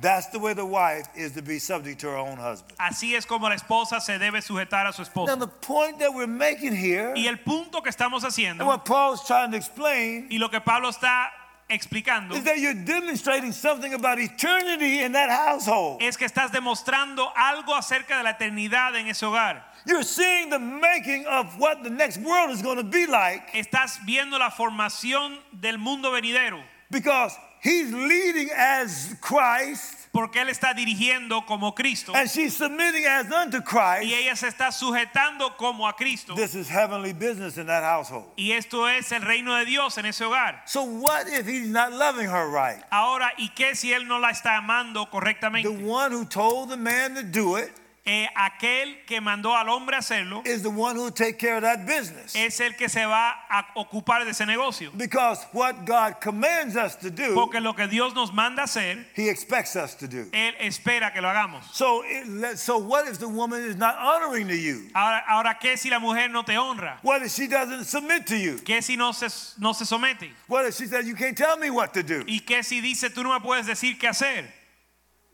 that's 0.00 0.26
the 0.28 0.38
way 0.38 0.54
the 0.54 0.64
wife 0.64 1.08
is 1.16 1.32
to 1.32 1.42
be 1.42 1.58
subject 1.58 2.00
to 2.00 2.08
her 2.08 2.16
own 2.16 2.36
husband. 2.36 2.78
así 2.78 3.14
es 3.14 3.24
como 3.24 3.48
la 3.48 3.56
esposa 3.56 4.00
se 4.00 4.18
debe 4.18 4.40
sujetar 4.42 4.86
a 4.86 4.92
su 4.92 5.02
esposo. 5.02 5.26
Now 5.26 5.36
the 5.36 5.46
point 5.46 5.98
that 5.98 6.12
we're 6.12 6.26
making 6.26 6.74
here, 6.74 7.14
Y 7.16 7.26
el 7.26 7.38
punto 7.38 7.80
que 7.80 7.90
estamos 7.90 8.22
haciendo, 8.22 8.60
and 8.60 8.66
what 8.66 8.84
Paul's 8.84 9.26
trying 9.26 9.50
to 9.50 9.56
explain, 9.56 10.28
y 10.30 10.38
lo 10.38 10.48
que 10.48 10.60
Pablo 10.60 10.90
está 10.90 11.28
explicando, 11.70 12.34
is 12.34 12.44
that 12.44 12.58
you're 12.58 12.74
demonstrating 12.74 13.52
something 13.52 13.94
about 13.94 14.18
eternity 14.18 15.00
in 15.00 15.12
that 15.12 15.30
household. 15.30 16.02
es 16.02 16.16
que 16.16 16.26
estás 16.26 16.52
demostrando 16.52 17.30
algo 17.34 17.74
acerca 17.74 18.18
de 18.18 18.22
la 18.24 18.30
eternidad 18.34 18.94
en 18.94 19.08
ese 19.08 19.24
hogar. 19.26 19.64
You're 19.86 20.04
seeing 20.04 20.50
the 20.50 20.58
making 20.58 21.24
of 21.26 21.58
what 21.58 21.82
the 21.82 21.90
next 21.90 22.18
world 22.18 22.50
is 22.50 22.60
going 22.60 22.76
to 22.76 22.84
be 22.84 23.06
like 23.06 23.52
Estás 23.54 23.98
viendo 24.06 24.38
la 24.38 24.50
formación 24.50 25.38
del 25.58 25.78
mundo 25.78 26.12
venidero, 26.12 26.62
because 26.90 27.34
he's 27.62 27.92
leading 27.92 28.50
as 28.56 29.14
Christ 29.20 30.08
porque 30.12 30.40
él 30.40 30.48
está 30.48 30.74
dirigiendo 30.74 31.44
como 31.46 31.74
Cristo 31.74 32.12
and 32.14 32.28
she's 32.28 32.56
submitting 32.56 33.04
as 33.06 33.30
unto 33.30 33.60
Christ. 33.60 34.04
y 34.04 34.14
ella 34.14 34.36
se 34.36 34.48
está 34.48 34.72
sujetando 34.72 35.56
como 35.56 35.86
a 35.86 35.94
Cristo. 35.94 36.34
This 36.34 36.54
is 36.54 36.68
heavenly 36.68 37.12
business 37.12 37.58
in 37.58 37.66
that 37.66 37.82
household. 37.82 38.26
Y 38.36 38.52
esto 38.52 38.86
es 38.88 39.12
el 39.12 39.22
reino 39.22 39.54
de 39.56 39.64
Dios 39.64 39.98
en 39.98 40.06
ese 40.06 40.24
hogar. 40.24 40.62
So 40.66 40.84
what 40.84 41.28
if 41.28 41.46
he's 41.46 41.68
not 41.68 41.92
loving 41.92 42.28
her 42.28 42.48
right? 42.48 42.82
Ahora, 42.90 43.30
¿y 43.38 43.50
qué 43.54 43.74
si 43.74 43.92
él 43.92 44.06
no 44.06 44.18
la 44.18 44.30
está 44.30 44.56
amando 44.56 45.06
correctamente? 45.10 45.68
The 45.68 45.84
one 45.84 46.12
who 46.12 46.24
told 46.24 46.70
the 46.70 46.76
man 46.76 47.14
to 47.14 47.22
do 47.22 47.56
it 47.56 47.72
Eh, 48.10 48.26
aquel 48.34 49.04
que 49.06 49.20
mandó 49.20 49.54
al 49.54 49.68
hombre 49.68 49.96
a 49.96 49.98
hacerlo 49.98 50.42
is 50.46 50.62
the 50.62 50.70
one 50.70 50.96
who 50.96 51.02
will 51.04 51.12
take 51.12 51.38
care 51.38 51.56
of 51.56 51.62
that 51.62 51.84
business. 51.86 52.34
es 52.34 52.58
el 52.60 52.72
que 52.74 52.88
se 52.88 53.04
va 53.04 53.44
a 53.50 53.66
ocupar 53.76 54.24
de 54.24 54.30
ese 54.30 54.46
negocio. 54.46 54.90
Because 54.96 55.44
what 55.52 55.84
God 55.84 56.18
commands 56.18 56.74
us 56.74 56.96
to 56.96 57.10
do, 57.10 57.34
Porque 57.34 57.60
lo 57.60 57.74
que 57.74 57.86
Dios 57.86 58.14
nos 58.14 58.32
manda 58.32 58.62
hacer, 58.62 59.04
he 59.14 59.28
expects 59.28 59.76
us 59.76 59.94
to 59.94 60.08
do. 60.08 60.24
Él 60.32 60.54
espera 60.60 61.12
que 61.12 61.20
lo 61.20 61.28
hagamos. 61.28 61.64
So, 61.72 62.02
it, 62.06 62.26
let- 62.26 62.58
so 62.58 62.78
what 62.78 63.06
if 63.06 63.18
the 63.18 63.28
woman 63.28 63.62
is 63.62 63.76
not 63.76 63.96
honoring 63.98 64.48
to 64.48 64.56
you? 64.56 64.88
Ahora, 64.94 65.22
ahora 65.28 65.58
¿qué 65.60 65.76
si 65.76 65.90
la 65.90 65.98
mujer 66.00 66.30
no 66.30 66.44
te 66.44 66.54
honra? 66.56 66.98
What 67.02 67.20
if 67.22 67.32
she 67.32 67.46
doesn't 67.46 67.84
submit 67.84 68.26
to 68.28 68.36
you? 68.38 68.56
¿Qué 68.64 68.82
si 68.82 68.96
no 68.96 69.12
se, 69.12 69.26
no 69.58 69.74
se 69.74 69.84
somete? 69.84 70.30
What 70.46 70.64
if 70.64 70.74
she 70.76 70.86
says, 70.86 71.06
you 71.06 71.14
can't 71.14 71.36
tell 71.36 71.58
me 71.58 71.68
what 71.68 71.92
to 71.92 72.02
do? 72.02 72.24
¿Y 72.26 72.40
qué 72.40 72.64
si 72.64 72.80
dice 72.80 73.10
tú 73.10 73.22
no 73.22 73.34
me 73.34 73.40
puedes 73.40 73.66
decir 73.66 73.98
qué 73.98 74.08
hacer? 74.08 74.46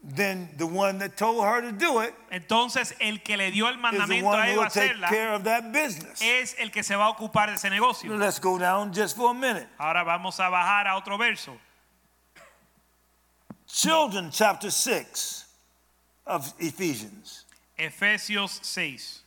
Then 0.06 0.50
the 0.58 0.66
one 0.66 0.98
that 0.98 1.16
told 1.16 1.42
her 1.44 1.62
to 1.62 1.72
do 1.72 2.00
it 2.00 2.14
Entonces 2.30 2.92
el 3.00 3.22
que 3.22 3.38
le 3.38 3.50
dio 3.50 3.68
el 3.68 3.78
mandamiento 3.78 4.34
a 4.34 4.50
ella 4.50 4.66
hacerla 4.66 5.08
care 5.08 5.32
of 5.32 5.44
that 5.44 5.72
business. 5.72 6.20
es 6.20 6.54
el 6.58 6.70
que 6.70 6.82
se 6.82 6.94
va 6.94 7.06
a 7.06 7.08
ocupar 7.10 7.46
de 7.46 7.54
ese 7.54 7.70
negocio. 7.70 8.14
Let's 8.14 8.38
go 8.38 8.58
down 8.58 8.92
just 8.92 9.16
for 9.16 9.30
a 9.30 9.34
minute. 9.34 9.66
Ahora 9.78 10.04
vamos 10.04 10.38
a 10.40 10.50
bajar 10.50 10.86
a 10.86 10.96
otro 10.96 11.16
verso. 11.16 11.56
Children, 13.66 14.30
chapter 14.30 14.70
6 14.70 15.46
of 16.26 16.52
Ephesians. 16.58 17.44
Efesios 17.78 18.62
6. 18.62 19.22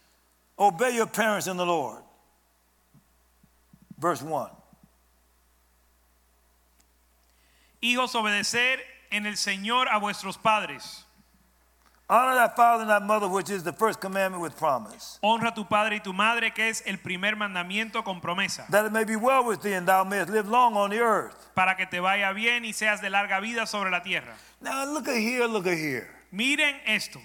Obey 0.59 0.95
your 0.95 1.07
parents 1.07 1.47
in 1.47 1.57
the 1.57 1.65
Lord. 1.65 2.01
Verse 3.97 4.21
1. 4.21 4.49
Hijos, 7.81 8.15
obedecer 8.15 8.79
en 9.11 9.25
el 9.25 9.37
Señor 9.37 9.87
a 9.89 9.99
vuestros 9.99 10.37
padres. 10.37 11.03
Honor 12.09 12.35
thy 12.35 12.47
father 12.55 12.83
and 12.83 12.89
thy 12.89 12.99
mother, 12.99 13.27
which 13.27 13.49
is 13.49 13.63
the 13.63 13.73
first 13.73 13.99
commandment 13.99 14.41
with 14.41 14.55
promise, 14.55 15.19
Honra 15.21 15.49
a 15.49 15.53
tu 15.53 15.65
padre 15.65 15.95
y 15.95 15.99
tu 15.99 16.13
madre, 16.13 16.51
que 16.53 16.69
es 16.69 16.81
el 16.85 16.99
primer 16.99 17.35
mandamiento 17.35 18.01
con 18.01 18.21
promesa, 18.21 18.65
that 18.69 18.85
it 18.85 18.93
may 18.93 19.03
be 19.03 19.17
well 19.17 19.43
with 19.43 19.61
thee 19.61 19.73
and 19.73 19.85
thou 19.85 20.05
mayest 20.05 20.29
live 20.29 20.47
long 20.47 20.77
on 20.77 20.89
the 20.89 20.99
earth. 20.99 21.35
para 21.53 21.75
que 21.75 21.85
te 21.85 21.99
vaya 21.99 22.31
bien 22.31 22.63
y 22.63 22.71
seas 22.71 23.01
de 23.01 23.09
larga 23.09 23.41
vida 23.41 23.67
sobre 23.67 23.91
la 23.91 24.03
tierra. 24.03 24.37
Now 24.61 24.85
look 24.85 25.09
at 25.09 25.17
here, 25.17 25.47
look 25.47 25.67
at 25.67 25.77
here. 25.77 26.07
Miren 26.31 26.75
esto. 26.85 27.19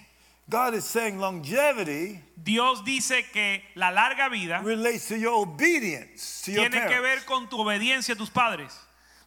God 0.49 0.73
is 0.73 0.83
saying 0.83 1.17
longevity 1.17 2.19
Dios 2.35 2.83
dice 2.83 3.23
que 3.31 3.63
la 3.75 3.91
larga 3.91 4.27
vida 4.29 4.61
relates 4.61 5.07
to 5.07 5.17
your 5.17 5.41
obedience 5.41 6.41
to 6.43 6.51
your 6.51 6.69
tiene 6.69 6.85
que 6.89 6.99
ver 6.99 7.23
con 7.25 7.47
tu 7.47 7.57
obediencia 7.57 8.15
a 8.15 8.17
tus 8.17 8.29
padres. 8.29 8.77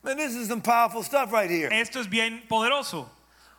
Man, 0.06 0.16
this 0.18 0.36
is 0.36 0.46
some 0.46 0.60
powerful 0.60 1.02
stuff 1.02 1.32
right 1.32 1.50
here. 1.50 1.68
Esto 1.72 1.98
es 1.98 2.06
bien 2.06 2.42
poderoso. 2.48 3.06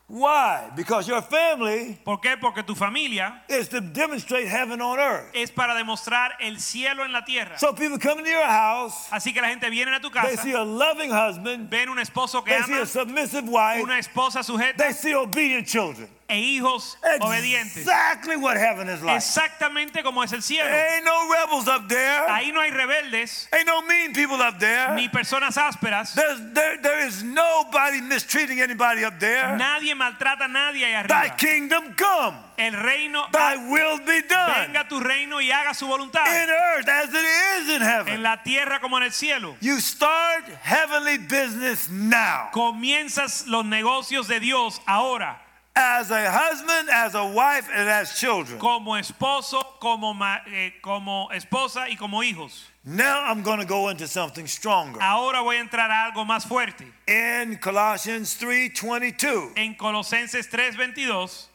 Why? 0.07 0.71
Because 0.73 1.05
your 1.05 1.21
family 1.21 1.99
¿Por 2.05 2.19
qué? 2.19 2.39
Porque 2.39 2.65
tu 2.65 2.73
familia 2.73 3.41
is 3.49 3.67
to 3.67 3.81
demonstrate 3.81 4.47
heaven 4.47 4.79
on 4.79 4.97
earth. 4.97 5.25
es 5.35 5.51
para 5.51 5.73
demostrar 5.73 6.29
el 6.39 6.55
cielo 6.55 7.03
en 7.03 7.11
la 7.11 7.25
tierra. 7.25 7.59
So 7.59 7.73
people 7.73 7.99
come 7.99 8.19
into 8.19 8.31
your 8.31 8.45
house, 8.45 9.09
Así 9.11 9.33
que 9.33 9.41
la 9.41 9.49
gente 9.49 9.69
viene 9.69 9.93
a 9.93 9.99
tu 9.99 10.09
casa. 10.09 10.29
they 10.29 10.37
see 10.37 10.53
a 10.53 10.63
loving 10.63 11.11
husband, 11.11 11.69
ven 11.69 11.89
un 11.89 11.97
esposo 11.97 12.41
que 12.45 12.53
they 12.53 12.61
see 12.61 12.79
a 12.79 12.85
submissive 12.85 13.49
wife, 13.49 13.83
una 13.83 13.99
esposa 13.99 14.41
sujeta 14.41 14.77
they 14.77 14.93
see 14.93 15.13
obedient 15.13 15.67
children. 15.67 16.07
E 16.29 16.39
hijos 16.39 16.97
obedientes. 17.21 17.77
Exactly 17.77 18.35
what 18.35 18.57
heaven 18.57 18.89
is 18.89 19.01
like. 19.01 19.17
Exactamente 19.17 20.03
como 20.03 20.23
es 20.23 20.33
el 20.33 20.41
cielo. 20.41 20.69
Ain't 20.69 21.05
no 21.05 21.31
rebels 21.31 21.67
up 21.67 21.87
there. 21.87 22.25
Ahí 22.27 22.51
no 22.51 22.61
hay 22.61 22.71
rebeldes 22.71 23.47
Ain't 23.53 23.65
no 23.65 23.81
mean 23.83 24.11
people 24.13 24.41
up 24.41 24.59
there. 24.59 24.93
ni 24.95 25.07
personas 25.07 25.57
ásperas. 25.57 26.13
There's, 26.13 26.53
there, 26.53 26.81
there 26.81 27.07
is 27.07 27.23
nobody 27.23 28.01
mistreating 28.01 28.59
anybody 28.59 29.05
up 29.05 29.19
there. 29.19 29.55
Nadie 29.57 29.95
maltrata 29.95 30.45
a 30.45 30.47
nadie 30.47 30.85
ahí 30.85 31.07
Thy 31.07 31.29
kingdom 31.37 31.95
come. 31.95 32.37
El 32.57 32.73
reino, 32.73 33.27
Thy 33.31 33.55
will 33.69 33.99
be 33.99 34.21
done. 34.23 34.67
venga 34.67 34.87
tu 34.89 34.99
reino 34.99 35.39
y 35.39 35.51
haga 35.51 35.73
su 35.73 35.87
voluntad. 35.87 36.25
In 36.25 36.49
earth 36.49 36.89
as 36.89 37.09
it 37.09 37.25
is 37.61 37.69
in 37.69 37.81
heaven. 37.81 38.13
En 38.15 38.23
la 38.23 38.41
tierra 38.43 38.79
como 38.81 38.97
en 38.97 39.03
el 39.03 39.11
cielo. 39.11 39.55
You 39.61 39.79
start 39.79 40.43
heavenly 40.63 41.19
business 41.19 41.87
now. 41.89 42.49
Comienzas 42.51 43.45
los 43.47 43.63
negocios 43.63 44.27
de 44.27 44.39
Dios 44.39 44.81
ahora. 44.87 45.46
As 45.79 46.09
a 46.09 46.31
husband, 46.31 46.89
as 46.91 47.13
a 47.13 47.23
wife, 47.23 47.69
and 47.71 47.87
as 47.87 48.17
children. 48.19 48.57
Como 48.57 48.95
esposo, 48.95 49.61
como, 49.79 50.11
ma- 50.15 50.39
eh, 50.47 50.71
como 50.81 51.29
esposa 51.31 51.87
y 51.87 51.95
como 51.95 52.23
hijos. 52.23 52.63
Now 52.83 53.21
I'm 53.25 53.43
going 53.43 53.59
to 53.59 53.65
go 53.65 53.89
into 53.89 54.07
something 54.07 54.47
stronger. 54.47 54.99
Ahora 55.01 55.41
voy 55.43 55.57
a 55.57 55.63
entrar 55.63 55.91
a 55.91 56.05
algo 56.11 56.25
más 56.25 56.45
fuerte. 56.47 56.83
In 57.07 57.57
Colossians 57.59 58.35
3:22. 58.39 59.51
En 59.55 59.75
Colosenses 59.75 60.47
3:22, 60.49 61.45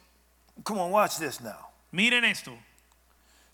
Come 0.63 0.79
on, 0.79 0.91
watch 0.91 1.17
this 1.17 1.41
now. 1.41 1.67
miren 1.91 2.23
esto. 2.23 2.51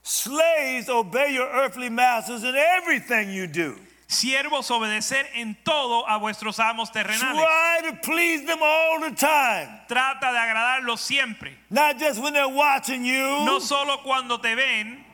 Slaves, 0.03 0.87
obey 0.89 1.33
your 1.33 1.47
earthly 1.49 1.89
masters 1.89 2.43
in 2.43 2.55
everything 2.55 3.31
you 3.31 3.47
do. 3.47 3.75
Siervos, 4.09 4.71
obedecer 4.71 5.29
en 5.35 5.55
todo 5.63 6.03
a 6.09 6.17
vuestros 6.17 6.59
amos 6.59 6.91
terrenales. 6.91 7.43
Try 7.43 7.91
to 7.91 8.01
please 8.01 8.43
them 8.43 8.57
all 8.59 8.99
the 9.01 9.15
time. 9.15 9.69
Trata 9.87 10.31
de 10.31 10.39
agradarlos 10.39 10.99
siempre. 10.99 11.55
Not 11.69 11.99
just 11.99 12.19
when 12.19 12.33
they're 12.33 12.49
watching 12.49 13.05
you. 13.05 13.45
No 13.45 13.59
solo 13.59 13.97
cuando 14.03 14.37
te 14.37 14.55
ven, 14.55 15.05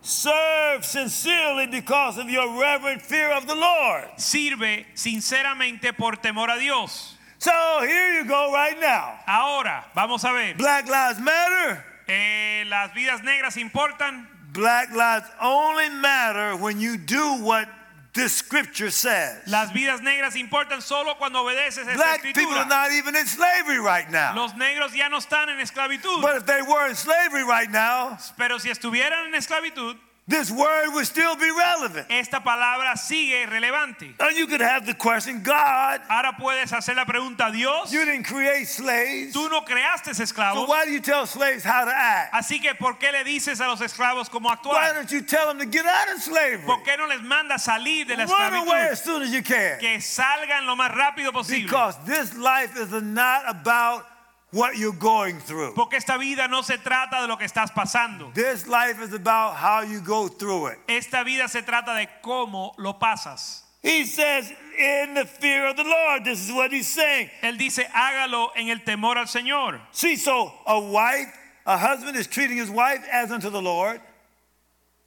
Serve 0.00 0.84
sincerely 0.84 1.66
because 1.66 2.18
of 2.18 2.30
your 2.30 2.60
reverent 2.60 3.02
fear 3.02 3.32
of 3.32 3.48
the 3.48 3.56
Lord. 3.56 4.04
sirve 4.16 4.86
sinceramente 4.94 5.92
por 5.96 6.12
temor 6.12 6.48
a 6.48 6.60
Dios. 6.60 7.16
So 7.38 7.50
here 7.80 8.20
you 8.20 8.28
go 8.28 8.52
right 8.52 8.78
now. 8.80 9.18
Ahora, 9.26 9.86
vamos 9.96 10.22
a 10.24 10.32
ver. 10.32 10.54
Black 10.54 10.88
lives 10.88 11.18
matter. 11.18 11.84
Eh, 12.06 12.64
las 12.68 12.92
vidas 12.94 13.22
negras 13.24 13.56
importan. 13.56 14.28
Black 14.52 14.94
lives 14.94 15.26
only 15.42 15.88
matter 15.90 16.56
when 16.56 16.78
you 16.80 16.96
do 16.96 17.42
what 17.42 17.68
this 18.16 18.32
scripture 18.32 18.90
says. 18.90 19.46
Las 19.46 19.72
vidas 19.72 20.00
negras 20.00 20.34
importan 20.34 20.82
solo 20.82 21.14
cuando 21.18 21.44
obedeces 21.44 21.86
esta 21.86 21.94
Black 21.94 22.22
people 22.22 22.54
are 22.54 22.66
not 22.66 22.90
even 22.90 23.14
in 23.14 23.26
slavery 23.26 23.78
right 23.78 24.10
now. 24.10 24.34
Los 24.34 24.54
negros 24.54 24.92
ya 24.92 25.08
no 25.08 25.18
están 25.18 25.48
en 25.48 25.60
esclavitud. 25.60 26.20
But 26.20 26.36
if 26.38 26.46
they 26.46 26.62
were 26.62 26.88
in 26.88 26.96
slavery 26.96 27.44
right 27.44 27.70
now, 27.70 28.18
Pero 28.36 28.58
si 28.58 28.70
estuvieran 28.70 29.28
en 29.28 29.34
esclavitud, 29.34 29.96
this 30.28 30.50
word 30.50 30.88
would 30.94 31.06
still 31.06 31.36
be 31.36 31.50
relevant. 31.50 32.06
esta 32.10 32.40
palabra 32.40 32.96
sigue 32.96 33.46
relevante. 33.48 34.14
And 34.18 34.36
you 34.36 34.46
could 34.46 34.60
have 34.60 34.84
the 34.84 34.94
question 34.94 35.42
God, 35.42 36.00
Ahora 36.08 36.32
puedes 36.38 36.72
hacer 36.72 36.96
la 36.96 37.04
pregunta, 37.04 37.52
Dios, 37.52 37.92
you 37.92 38.04
didn't 38.04 38.24
create 38.24 38.66
slaves. 38.66 39.32
tú 39.32 39.48
no 39.48 39.60
creaste 39.62 40.10
esclavos. 40.10 40.54
So 40.54 40.66
why 40.66 40.84
do 40.84 40.90
you 40.90 41.00
tell 41.00 41.26
slaves 41.26 41.62
how 41.62 41.84
to 41.84 41.92
act? 41.94 42.34
así 42.34 42.60
que 42.60 42.74
¿por 42.74 42.98
qué 42.98 43.12
le 43.12 43.24
dices 43.24 43.60
a 43.60 43.68
los 43.68 43.80
esclavos 43.80 44.28
cómo 44.28 44.50
actuar? 44.50 44.74
Why 44.74 44.92
don't 44.92 45.10
you 45.12 45.22
tell 45.22 45.46
them 45.46 45.58
to 45.58 45.66
get 45.66 45.86
out 45.86 46.16
of 46.16 46.22
slavery? 46.22 46.66
¿Por 46.66 46.82
qué 46.82 46.96
no 46.96 47.06
les 47.06 47.22
manda 47.22 47.58
salir 47.58 48.06
de 48.06 48.16
la 48.16 48.26
Run 48.26 48.54
away 48.54 48.88
as 48.90 49.02
soon 49.04 49.22
as 49.22 49.30
you 49.30 49.42
can. 49.42 49.78
Que 49.78 50.00
salgan 50.00 50.66
lo 50.66 50.74
más 50.74 50.92
rápido 50.92 51.32
posible. 51.32 51.66
Because 51.66 51.96
this 52.04 52.36
life 52.36 52.76
is 52.76 52.90
not 52.90 53.42
about 53.46 54.04
what 54.52 54.76
you're 54.76 54.92
going 54.92 55.38
through. 55.38 55.74
Porque 55.74 55.94
esta 55.94 56.18
vida 56.18 56.48
no 56.48 56.62
se 56.62 56.78
trata 56.78 57.22
de 57.22 57.26
lo 57.26 57.36
que 57.36 57.46
estás 57.46 57.70
pasando. 57.72 58.32
This 58.34 58.66
life 58.66 59.00
is 59.00 59.12
about 59.12 59.56
how 59.56 59.82
you 59.82 60.00
go 60.00 60.28
through 60.28 60.68
it. 60.68 60.78
Esta 60.88 61.24
vida 61.24 61.48
se 61.48 61.62
trata 61.62 61.94
de 61.94 62.08
cómo 62.22 62.72
lo 62.78 62.94
pasas. 62.94 63.62
He 63.82 64.04
says, 64.04 64.52
in 64.76 65.14
the 65.14 65.24
fear 65.24 65.66
of 65.66 65.76
the 65.76 65.84
Lord. 65.84 66.24
This 66.24 66.44
is 66.44 66.52
what 66.52 66.72
he's 66.72 66.88
saying. 66.88 67.30
Él 67.42 67.56
dice, 67.56 67.84
hágalo 67.84 68.48
en 68.56 68.68
el 68.68 68.78
temor 68.78 69.16
al 69.16 69.26
Señor. 69.26 69.80
See, 69.92 70.16
so 70.16 70.52
a 70.66 70.80
wife, 70.80 71.32
a 71.64 71.78
husband 71.78 72.16
is 72.16 72.26
treating 72.26 72.56
his 72.56 72.70
wife 72.70 73.04
as 73.12 73.30
unto 73.30 73.48
the 73.48 73.62
Lord. 73.62 74.00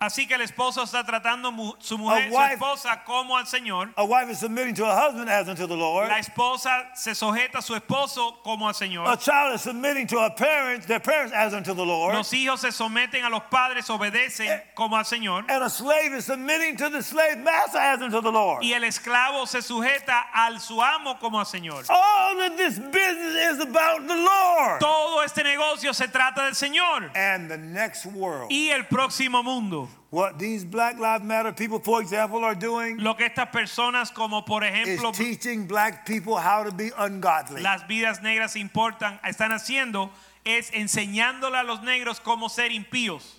Así 0.02 0.26
que 0.28 0.36
el 0.36 0.42
esposo 0.42 0.82
está 0.84 1.04
tratando 1.04 1.52
mu- 1.52 1.74
su 1.80 1.98
mujer, 1.98 2.30
su 2.30 2.36
wife- 2.38 2.54
esposa 2.54 3.04
como 3.04 3.36
al 3.36 3.46
Señor. 3.48 3.92
A 3.98 4.04
wife 4.06 4.32
is 4.32 4.40
submitting 4.40 4.74
to 4.76 4.86
a 4.86 4.96
husband 4.96 5.30
as 5.30 5.50
unto 5.50 5.68
the 5.68 5.76
Lord. 5.76 6.08
La 6.08 6.20
esposa 6.20 6.88
se 6.96 7.12
sujeta 7.14 7.58
a 7.58 7.62
su 7.62 7.76
esposo 7.76 8.42
como 8.42 8.66
al 8.66 8.72
A 8.72 8.74
Señor. 8.74 9.18
child 9.20 9.56
is 9.56 9.62
submitting 9.62 10.08
to 10.08 10.20
a 10.20 10.30
parent, 10.30 10.88
their 10.88 11.02
parents 11.02 11.34
as 11.34 11.54
unto 11.54 11.74
the 11.74 11.86
Lord. 11.86 12.16
Los 12.16 12.32
hijos 12.32 12.62
se 12.62 12.72
someten 12.72 13.26
a 13.26 13.30
los 13.30 13.42
padres, 13.52 13.90
obedecen 13.90 14.62
como 14.74 14.96
al 14.96 15.04
Señor. 15.04 15.44
And 15.50 15.64
a 15.66 15.70
slave 15.70 16.14
is 16.16 16.24
submitting 16.28 16.78
to 16.78 16.90
the 16.90 17.04
slave 17.04 17.40
master 17.40 17.80
as 17.80 18.00
unto 18.02 18.22
the 18.22 18.32
Lord. 18.32 18.64
Y 18.64 18.72
el 18.72 18.86
esclavo 18.86 19.46
se 19.50 19.62
sujeta 19.62 20.28
al 20.34 20.62
su 20.62 20.82
amo 20.82 21.18
como 21.20 21.40
al 21.40 21.46
Señor. 21.46 21.84
All 21.90 22.40
of 22.40 22.56
this 22.56 22.80
business 22.80 23.36
is 23.54 23.60
about 23.60 24.08
the 24.08 24.16
Lord 24.16 24.80
Todo 24.80 25.24
este 25.26 25.44
negocio 25.44 25.94
se 25.94 26.08
trata 26.08 26.46
del 26.46 26.56
Señor 26.56 27.12
and 27.16 27.50
the 27.52 27.58
next 27.58 28.06
world. 28.06 28.50
y 28.50 28.70
el 28.72 28.84
próximo 28.86 29.44
mundo. 29.44 29.89
What 30.12 30.40
these 30.40 30.66
Black 30.66 30.98
Lives 31.00 31.24
Matter 31.24 31.52
people, 31.54 31.80
for 31.80 32.02
example, 32.02 32.44
are 32.44 32.56
doing 32.56 32.98
Lo 32.98 33.16
que 33.16 33.26
estas 33.28 33.50
personas 33.52 34.12
como 34.14 34.42
por 34.44 34.64
is 34.64 34.72
ejemplo 34.72 35.12
teaching 35.14 35.68
black 35.68 36.06
people 36.06 36.36
how 36.38 36.64
to 36.64 36.72
be 36.72 36.92
ungodly. 36.98 37.62
las 37.62 37.84
vidas 37.88 38.22
negras 38.22 38.56
importan, 38.56 39.20
están 39.24 39.52
haciendo 39.52 40.10
es 40.46 40.72
enseñándole 40.72 41.58
a 41.60 41.64
los 41.64 41.82
negros 41.82 42.20
cómo 42.20 42.50
ser 42.50 42.72
impíos. 42.72 43.36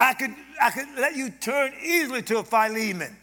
I 0.00 0.14
could, 0.14 0.34
I 0.60 0.70
could 0.70 0.88
let 0.98 1.16
you 1.16 1.30
turn 1.30 1.72
easily 1.82 2.22
to 2.22 2.42
Philemon. 2.44 3.16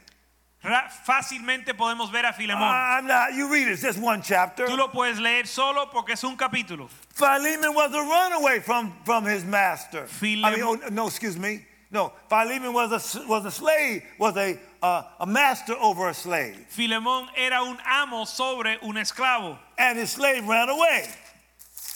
Ra- 0.63 0.89
Fácilmente 1.05 1.74
podemos 1.74 2.11
ver 2.11 2.26
a 2.26 2.32
Filemón. 2.34 3.05
Not, 3.07 3.34
you 3.34 3.51
read 3.51 3.67
it, 3.67 3.80
just 3.80 3.99
one 3.99 4.21
chapter. 4.21 4.65
Tú 4.65 4.78
lo 4.78 4.88
puedes 4.89 5.19
leer 5.19 5.45
solo 5.45 5.88
porque 5.91 6.13
es 6.13 6.24
un 6.24 6.38
capítulo. 6.38 6.89
Philemon 7.13 7.74
was 7.76 7.91
a 7.93 7.99
runaway 8.01 8.59
from, 8.59 8.93
from 9.03 9.26
his 9.26 9.43
master. 9.43 9.99
I 9.99 10.01
mean, 10.01 10.07
Philemon- 10.07 10.82
oh, 10.86 10.89
no, 10.89 11.07
excuse 11.07 11.38
me. 11.38 11.65
No, 11.94 12.12
Philemon 12.28 12.74
was 12.74 12.91
a, 12.91 13.28
was 13.28 13.46
a 13.46 13.52
slave, 13.52 14.02
was 14.18 14.36
a, 14.36 14.58
uh, 14.82 15.04
a 15.20 15.26
master 15.28 15.76
over 15.80 16.10
a 16.10 16.14
slave. 16.14 16.58
Filemón 16.76 17.28
era 17.38 17.62
un 17.62 17.78
amo 17.86 18.26
sobre 18.26 18.80
un 18.82 18.96
esclavo 18.98 19.58
And 19.78 20.00
his 20.00 20.10
slave 20.12 20.44
ran 20.48 20.70
away. 20.70 21.06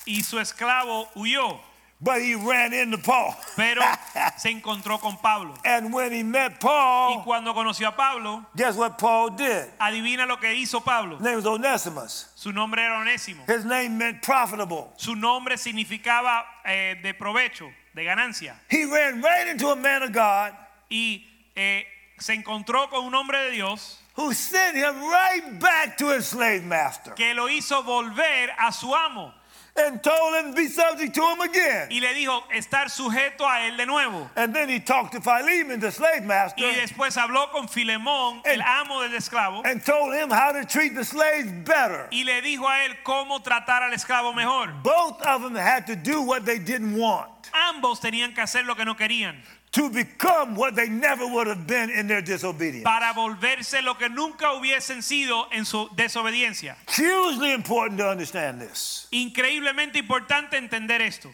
y 0.06 0.22
su 0.22 0.38
esclavo 0.38 1.08
huyó, 1.16 1.60
But 2.00 2.22
he 2.22 2.36
ran 2.36 2.74
into 2.74 3.00
Paul. 3.00 3.34
pero 3.56 3.82
se 4.38 4.52
encontró 4.52 5.00
con 5.02 5.18
Pablo. 5.18 5.56
and 5.66 5.92
when 5.92 6.12
he 6.12 6.22
met 6.22 6.60
Paul, 6.60 7.18
Y 7.18 7.24
cuando 7.24 7.52
conoció 7.56 7.88
a 7.88 7.92
Pablo, 7.98 8.46
guess 8.56 8.76
what 8.78 9.00
Paul 9.00 9.32
did? 9.32 9.66
adivina 9.82 10.28
lo 10.28 10.38
que 10.38 10.54
hizo 10.54 10.80
Pablo. 10.86 11.16
His 11.18 11.24
name 11.24 11.36
was 11.38 11.46
Onesimus. 11.48 12.28
Su 12.36 12.52
nombre 12.54 12.84
era 12.84 13.00
Onésimo. 13.04 13.50
His 13.50 13.66
name 13.66 13.98
meant 13.98 14.22
profitable. 14.22 14.90
Su 14.98 15.16
nombre 15.16 15.58
significaba 15.58 16.44
eh, 16.64 16.98
de 17.02 17.16
provecho, 17.16 17.68
de 17.98 18.06
ganancia. 18.06 18.56
He 18.70 18.86
ran 18.86 19.22
right 19.22 19.48
into 19.48 19.70
a 19.70 19.76
man 19.76 20.04
of 20.04 20.14
God 20.14 20.54
Y 20.90 21.26
eh, 21.56 21.86
se 22.18 22.34
encontró 22.34 22.90
con 22.90 23.04
un 23.04 23.14
hombre 23.14 23.38
de 23.46 23.52
Dios 23.52 24.00
who 24.16 24.34
sent 24.34 24.76
him 24.76 24.96
right 25.10 25.60
back 25.60 25.98
to 25.98 26.10
his 26.10 26.26
slave 26.26 26.64
master 26.64 27.14
que 27.14 27.34
lo 27.34 27.50
hizo 27.50 27.84
volver 27.84 28.50
a 28.58 28.72
su 28.72 28.94
amo 28.96 29.34
and 29.78 30.02
told 30.04 30.36
him 30.36 30.52
to 30.52 30.56
be 30.56 30.68
subject 30.68 31.14
to 31.16 31.22
him 31.22 31.42
again. 31.42 31.88
y 31.92 32.00
le 32.00 32.14
dijo 32.14 32.44
estar 32.54 32.90
sujeto 32.90 33.42
a 33.42 33.68
él 33.70 33.78
de 33.78 33.86
nuevo. 33.86 34.30
And 34.36 34.54
then 34.54 34.70
he 34.70 34.80
talked 34.80 35.14
to 35.14 35.22
Philemon, 35.22 35.80
the 35.80 35.92
slave 35.92 36.24
master, 36.24 36.64
Y 36.66 36.76
después 36.76 37.16
habló 37.18 37.52
con 37.52 37.68
Filemón, 37.68 38.42
el 38.46 38.62
amo 38.62 39.02
del 39.02 39.14
esclavo, 39.18 39.62
and 39.66 39.84
told 39.86 40.14
him 40.14 40.30
how 40.30 40.52
to 40.52 40.66
treat 40.66 40.96
the 40.96 41.06
slaves 41.06 41.52
better. 41.66 42.08
y 42.12 42.24
le 42.24 42.42
dijo 42.42 42.68
a 42.68 42.86
él 42.86 42.96
cómo 43.04 43.42
tratar 43.44 43.84
al 43.84 43.94
esclavo 43.94 44.34
mejor. 44.36 44.72
Both 44.84 45.22
of 45.26 45.44
them 45.44 45.56
had 45.56 45.88
to 45.88 45.96
do 45.96 46.22
what 46.22 46.46
they 46.46 46.60
didn't 46.60 46.96
want 46.98 47.30
Ambos 47.54 48.02
tenían 48.02 48.36
que 48.36 48.42
hacer 48.44 48.66
lo 48.66 48.76
que 48.76 48.84
no 48.84 48.96
querían 48.96 49.36
to 49.72 49.90
become 49.90 50.56
what 50.56 50.76
they 50.76 50.90
never 50.90 51.26
would 51.28 51.48
have 51.48 51.68
been 51.68 51.90
in 51.90 52.08
their 52.08 52.22
disobedience. 52.22 52.84
para 52.84 53.14
volverse 53.14 53.82
lo 53.84 53.96
que 53.96 54.10
nunca 54.10 54.54
hubiesen 54.54 55.02
sido 55.04 55.48
en 55.52 55.66
su 55.66 55.90
desobediencia. 55.96 56.76
Hugely 56.88 57.54
important 57.54 58.00
to 58.00 58.10
understand 58.10 58.62
this. 58.62 59.08
Increíblemente 59.12 59.98
importante 60.00 60.58
entender 60.58 61.02
esto. 61.02 61.30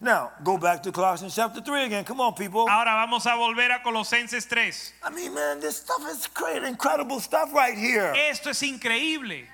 Now, 0.00 0.30
go 0.44 0.58
back 0.58 0.82
to 0.84 0.92
Colossians 0.92 1.34
chapter 1.34 1.60
3 1.60 1.84
again. 1.84 2.04
Come 2.04 2.20
on, 2.20 2.34
people. 2.34 2.66
Ahora 2.68 2.94
vamos 2.94 3.26
a 3.26 3.30
volver 3.30 3.74
a 3.74 3.82
Colosenses 3.82 4.46
3. 4.46 4.72
I 5.02 5.10
mean, 5.10 5.34
man, 5.34 5.58
this 5.58 5.78
stuff 5.78 6.08
is 6.08 6.28
great, 6.28 6.62
incredible 6.62 7.18
stuff 7.18 7.52
right 7.52 7.76
here. 7.76 8.12
Esto 8.14 8.50
es 8.50 8.62
increíble. 8.62 9.44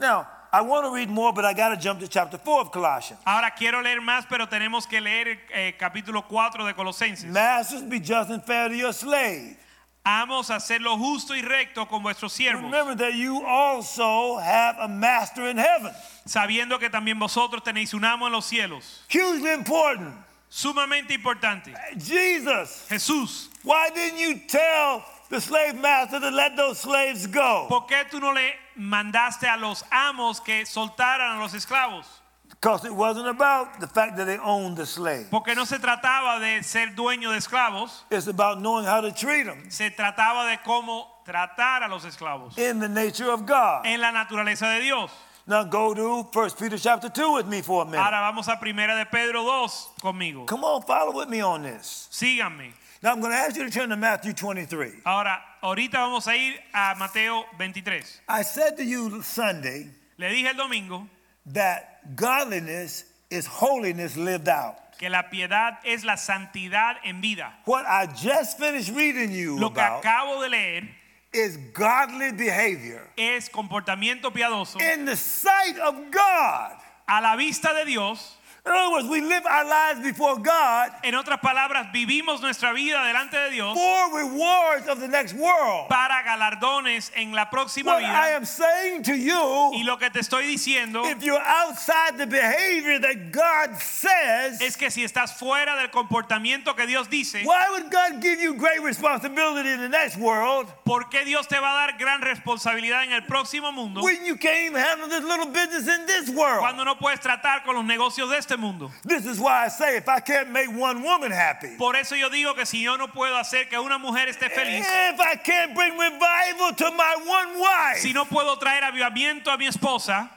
Now, 0.00 0.26
I 0.54 0.60
want 0.60 0.84
to 0.84 0.92
read 0.94 1.08
more, 1.08 1.32
but 1.32 1.46
I 1.46 1.54
got 1.54 1.70
to 1.70 1.76
jump 1.78 2.00
to 2.00 2.08
chapter 2.08 2.36
4 2.36 2.60
of 2.60 2.70
Colossians. 2.72 3.18
Ahora 3.26 3.50
quiero 3.56 3.80
leer 3.82 4.00
más, 4.02 4.26
pero 4.28 4.46
tenemos 4.46 4.86
que 4.86 5.00
leer 5.00 5.38
el 5.50 5.72
capítulo 5.78 6.28
4 6.28 6.66
de 6.66 6.74
Colosenses. 6.74 7.24
Masters, 7.24 7.82
be 7.82 7.98
just 7.98 8.28
and 8.30 8.44
fair 8.44 8.68
to 8.68 8.76
your 8.76 8.92
slave. 8.92 9.56
Amos 10.04 10.50
hacer 10.50 10.80
lo 10.80 10.96
justo 10.98 11.32
y 11.34 11.40
recto 11.42 11.86
con 11.86 12.02
vuestros 12.02 12.32
siervos, 12.32 12.64
Remember 12.64 12.94
that 12.96 13.14
you 13.14 13.42
also 13.46 14.36
have 14.38 14.76
a 14.80 14.88
master 14.88 15.46
in 15.48 15.56
heaven. 15.56 15.92
sabiendo 16.26 16.78
que 16.78 16.90
también 16.90 17.18
vosotros 17.18 17.62
tenéis 17.62 17.94
un 17.94 18.04
amo 18.04 18.26
en 18.26 18.32
los 18.32 18.44
cielos. 18.44 19.04
Hugely 19.08 19.52
important. 19.54 20.12
Sumamente 20.50 21.14
importante. 21.14 21.72
Jesus, 21.96 22.84
Jesús, 22.90 23.48
why 23.62 23.88
didn't 23.94 24.18
you 24.18 24.38
tell 24.48 25.02
the 25.32 25.40
slave 25.40 25.74
master 25.80 26.20
to 26.20 26.30
let 26.30 26.56
those 26.56 26.78
slaves 26.78 27.26
go? 27.26 27.66
¿por 27.68 27.86
qué 27.86 28.04
tú 28.10 28.20
no 28.20 28.32
le 28.32 28.52
mandaste 28.76 29.48
a 29.48 29.56
los 29.56 29.82
amos 29.90 30.40
que 30.40 30.64
soltaran 30.66 31.38
a 31.38 31.40
los 31.40 31.54
esclavos? 31.54 32.04
Because 32.50 32.84
it 32.84 32.94
wasn't 32.94 33.26
about 33.26 33.80
the 33.80 33.88
fact 33.88 34.16
that 34.18 34.26
they 34.26 34.36
owned 34.38 34.76
the 34.76 34.84
slave. 34.86 35.26
Porque 35.30 35.54
no 35.56 35.64
se 35.64 35.78
trataba 35.78 36.38
de 36.38 36.62
ser 36.62 36.94
dueño 36.94 37.30
de 37.32 37.38
esclavos, 37.38 38.02
It's 38.10 38.26
about 38.28 38.60
knowing 38.60 38.84
how 38.84 39.00
to 39.00 39.10
treat 39.10 39.44
them 39.44 39.68
se 39.70 39.90
trataba 39.90 40.48
de 40.50 40.58
cómo 40.64 41.06
tratar 41.26 41.82
a 41.82 41.88
los 41.88 42.04
esclavos 42.04 42.56
in 42.58 42.78
the 42.78 42.88
nature 42.88 43.30
of 43.30 43.46
God. 43.46 43.86
en 43.86 44.00
la 44.00 44.12
naturaleza 44.12 44.68
de 44.76 44.82
Dios. 44.82 45.10
Now 45.44 45.64
go 45.64 45.92
to 45.92 46.22
1 46.30 46.50
Peter 46.56 46.78
chapter 46.78 47.08
2 47.08 47.32
with 47.32 47.46
me 47.48 47.62
for 47.62 47.82
a 47.82 47.84
minute. 47.84 47.98
Ahora 47.98 48.20
vamos 48.20 48.46
a 48.48 48.60
Primera 48.60 48.94
de 48.96 49.06
Pedro 49.06 49.42
2 49.42 49.88
conmigo. 50.00 50.46
Come 50.46 50.62
on, 50.62 50.82
follow 50.82 51.16
with 51.16 51.28
me 51.28 51.40
on 51.40 51.62
this. 51.62 52.06
Síganme. 52.12 52.72
Now 53.02 53.10
I'm 53.12 53.20
going 53.20 53.32
to 53.32 53.36
ask 53.38 53.56
you 53.56 53.64
to 53.64 53.70
turn 53.70 53.88
to 53.88 53.96
Matthew 53.96 54.32
23. 54.32 54.90
Ahora, 55.04 55.40
ahorita 55.62 55.94
vamos 55.94 56.26
a 56.28 56.36
ir 56.36 56.54
a 56.72 56.94
Mateo 56.96 57.44
23. 57.56 58.00
I 58.28 58.42
said 58.42 58.76
to 58.76 58.84
you 58.84 59.22
Sunday 59.22 59.88
Le 60.18 60.28
dije 60.28 60.46
el 60.46 60.54
domingo 60.54 61.08
that 61.46 62.14
godliness 62.14 63.04
is 63.28 63.44
holiness 63.46 64.16
lived 64.16 64.48
out. 64.48 64.76
que 64.98 65.10
la 65.10 65.22
piedad 65.24 65.78
es 65.84 66.04
la 66.04 66.14
santidad 66.14 66.94
en 67.04 67.20
vida. 67.20 67.52
What 67.64 67.84
I 67.86 68.06
just 68.06 68.56
finished 68.58 68.94
reading 68.94 69.32
you 69.32 69.58
Lo 69.58 69.70
que 69.70 69.80
about 69.80 70.04
acabo 70.04 70.40
de 70.42 70.50
leer 70.50 70.88
is 71.32 71.56
godly 71.72 72.30
behavior 72.30 73.10
es 73.16 73.48
comportamiento 73.48 74.30
piadoso 74.32 74.80
in 74.80 75.06
the 75.06 75.16
sight 75.16 75.76
of 75.78 75.96
God. 76.12 76.76
a 77.08 77.20
la 77.20 77.34
vista 77.36 77.74
de 77.74 77.84
Dios. 77.84 78.36
In 78.64 78.70
other 78.70 78.92
words, 78.92 79.08
we 79.08 79.20
live 79.20 79.44
our 79.44 79.64
lives 79.64 80.00
before 80.00 80.38
God 80.38 80.92
En 81.02 81.14
otras 81.16 81.40
palabras, 81.40 81.90
vivimos 81.92 82.40
nuestra 82.40 82.72
vida 82.72 83.04
delante 83.04 83.36
de 83.36 83.50
Dios 83.50 83.76
for 83.76 84.16
rewards 84.16 84.86
of 84.86 85.00
the 85.00 85.08
next 85.08 85.34
world. 85.34 85.88
para 85.88 86.22
galardones 86.22 87.10
en 87.16 87.32
la 87.32 87.50
próxima 87.50 87.94
What 87.94 88.04
I 88.04 88.30
am 88.30 88.44
saying 88.44 89.02
to 89.02 89.16
you. 89.16 89.72
Y 89.74 89.82
lo 89.82 89.98
que 89.98 90.10
te 90.10 90.20
estoy 90.20 90.46
diciendo 90.46 91.04
if 91.04 91.24
you're 91.24 91.42
outside 91.42 92.16
the 92.18 92.26
behavior 92.26 93.00
that 93.00 93.32
God 93.32 93.76
says, 93.80 94.60
es 94.60 94.76
que 94.76 94.92
si 94.92 95.02
estás 95.02 95.32
fuera 95.32 95.74
del 95.76 95.90
comportamiento 95.90 96.76
que 96.76 96.86
Dios 96.86 97.08
dice, 97.08 97.42
why 97.44 97.66
would 97.70 97.90
God 97.90 98.22
give 98.22 98.40
you 98.40 98.54
great 98.54 98.80
responsibility 98.80 99.70
in 99.70 99.80
the 99.80 99.88
next 99.88 100.16
world 100.18 100.68
¿por 100.84 101.10
qué 101.10 101.24
Dios 101.24 101.48
te 101.48 101.58
va 101.58 101.72
a 101.72 101.86
dar 101.88 101.98
gran 101.98 102.20
responsabilidad 102.20 103.02
en 103.02 103.12
el 103.12 103.22
próximo 103.22 103.72
mundo 103.72 104.02
when 104.02 104.24
you 104.24 104.36
can't 104.36 104.76
handle 104.76 105.08
this 105.08 105.24
little 105.24 105.46
business 105.46 105.88
in 105.88 106.06
this 106.06 106.30
world? 106.30 106.60
cuando 106.60 106.84
no 106.84 106.94
puedes 106.96 107.18
tratar 107.18 107.64
con 107.64 107.74
los 107.74 107.84
negocios 107.84 108.30
de 108.30 108.38
este 108.38 108.51
mundo? 108.56 108.90
This 109.04 109.26
is 109.26 109.38
why 109.38 109.64
I 109.64 109.68
say 109.68 109.96
if 109.96 110.08
I 110.08 110.20
can't 110.20 110.50
make 110.50 110.68
one 110.68 111.02
woman 111.02 111.30
happy, 111.30 111.76
Por 111.78 111.94
eso 111.96 112.14
yo 112.14 112.28
digo 112.30 112.54
que 112.54 112.64
si 112.66 112.82
yo 112.82 112.96
no 112.96 113.08
puedo 113.08 113.36
hacer 113.38 113.68
que 113.68 113.78
una 113.78 113.98
mujer 113.98 114.28
esté 114.28 114.50
feliz, 114.50 114.84
if 114.86 115.20
I 115.20 115.36
can't 115.36 115.74
bring 115.74 115.96
revival 115.98 116.72
to 116.76 116.90
my 116.92 117.16
one 117.26 117.60
wife, 117.60 117.98
si 117.98 118.12
no 118.12 118.24
puedo 118.24 118.56
traer 118.58 118.82
avivamiento 118.82 119.48
a 119.52 119.58
mi 119.58 119.66
esposa, 119.66 120.28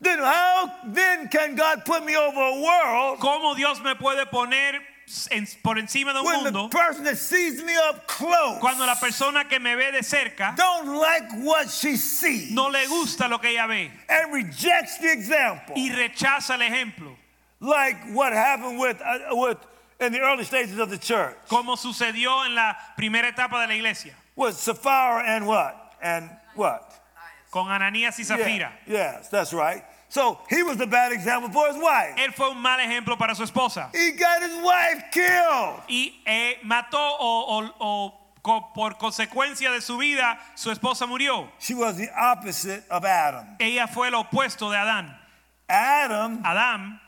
then 0.00 0.18
how 0.18 0.70
then 0.86 1.28
can 1.28 1.54
God 1.54 1.84
put 1.84 2.04
me 2.04 2.16
over 2.16 2.40
a 2.40 2.54
world 2.60 3.18
¿cómo 3.20 3.54
Dios 3.54 3.80
me 3.82 3.94
puede 3.94 4.24
poner 4.26 4.80
en- 5.32 5.46
por 5.62 5.76
encima 5.76 6.14
de 6.14 6.20
un 6.20 6.24
when 6.24 6.44
the 6.44 6.52
mundo, 6.52 6.68
person 6.70 7.04
that 7.04 7.18
sees 7.18 7.62
me 7.64 7.76
up 7.76 8.06
close 8.06 8.58
cuando 8.60 8.86
la 8.86 8.94
persona 8.94 9.44
que 9.44 9.58
me 9.60 9.74
ve 9.74 9.90
de 9.90 10.02
cerca 10.02 10.54
don't 10.56 10.86
like 10.86 11.30
what 11.44 11.68
she 11.68 11.96
sees 11.96 12.50
no 12.52 12.68
le 12.68 12.86
gusta 12.86 13.28
lo 13.28 13.38
que 13.38 13.50
ella 13.50 13.66
ve 13.66 13.90
and 14.08 14.32
rejects 14.32 14.96
the 14.98 15.12
example, 15.12 15.74
y 15.76 15.90
rechaza 15.90 16.54
el 16.54 16.60
ejemplo, 16.62 17.14
like 17.60 17.96
what 18.12 18.32
happened 18.32 18.78
with, 18.78 19.00
uh, 19.00 19.18
with 19.36 19.58
in 20.00 20.12
the 20.12 20.20
early 20.20 20.44
stages 20.44 20.78
of 20.78 20.88
the 20.90 20.98
church 20.98 21.36
como 21.48 21.76
sucedió 21.76 22.46
en 22.46 22.54
la 22.54 22.74
primera 22.96 23.28
etapa 23.28 23.60
de 23.60 23.66
la 23.68 23.74
iglesia, 23.74 24.14
with 24.36 24.54
Sapphira 24.56 25.22
and 25.26 25.46
what 25.46 25.94
and 26.02 26.30
what. 26.54 26.92
con 27.52 27.66
Ananías 27.66 28.16
y 28.18 28.24
Zafira. 28.24 28.70
Yeah, 28.86 29.18
yes, 29.18 29.28
that's 29.28 29.52
right. 29.52 29.82
So 30.08 30.38
he 30.48 30.62
was 30.62 30.80
a 30.80 30.86
bad 30.86 31.12
example 31.12 31.50
for 31.50 31.66
his 31.68 31.76
wife. 31.76 32.16
Él 32.16 32.32
fue 32.32 32.48
un 32.50 32.58
mal 32.62 32.78
ejemplo 32.80 33.16
para 33.18 33.34
su 33.34 33.42
esposa 33.44 33.90
He 33.94 34.12
got 34.12 34.40
his 34.42 34.56
wife 34.62 35.04
killed. 35.12 35.82
y 35.88 36.14
eh, 36.26 36.54
mató 36.64 36.98
o, 36.98 37.60
o- 37.60 37.74
o 37.80 38.14
co- 38.42 38.70
por 38.74 38.92
consecuencia 38.98 39.70
de 39.72 39.80
su 39.80 39.98
vida 39.98 40.38
su 40.56 40.70
esposa 40.70 41.06
murió. 41.06 41.48
She 41.60 41.74
was 41.74 41.96
the 41.96 42.08
opposite 42.16 42.84
of 42.90 43.04
Adam. 43.04 43.56
Ella 43.60 43.86
fue 43.86 44.08
el 44.08 44.14
opuesto 44.14 44.70
de 44.70 44.76
Adán. 44.78 45.14
Adam 45.68 46.42
Adán 46.44 47.00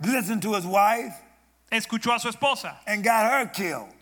listened 0.00 0.42
to 0.42 0.54
his 0.54 0.66
wife. 0.66 1.14
Escuchó 1.70 2.14
a 2.14 2.20
su 2.20 2.28
esposa. 2.28 2.76
And 2.86 3.02
got 3.02 3.30
her 3.30 3.46
killed. 3.46 3.92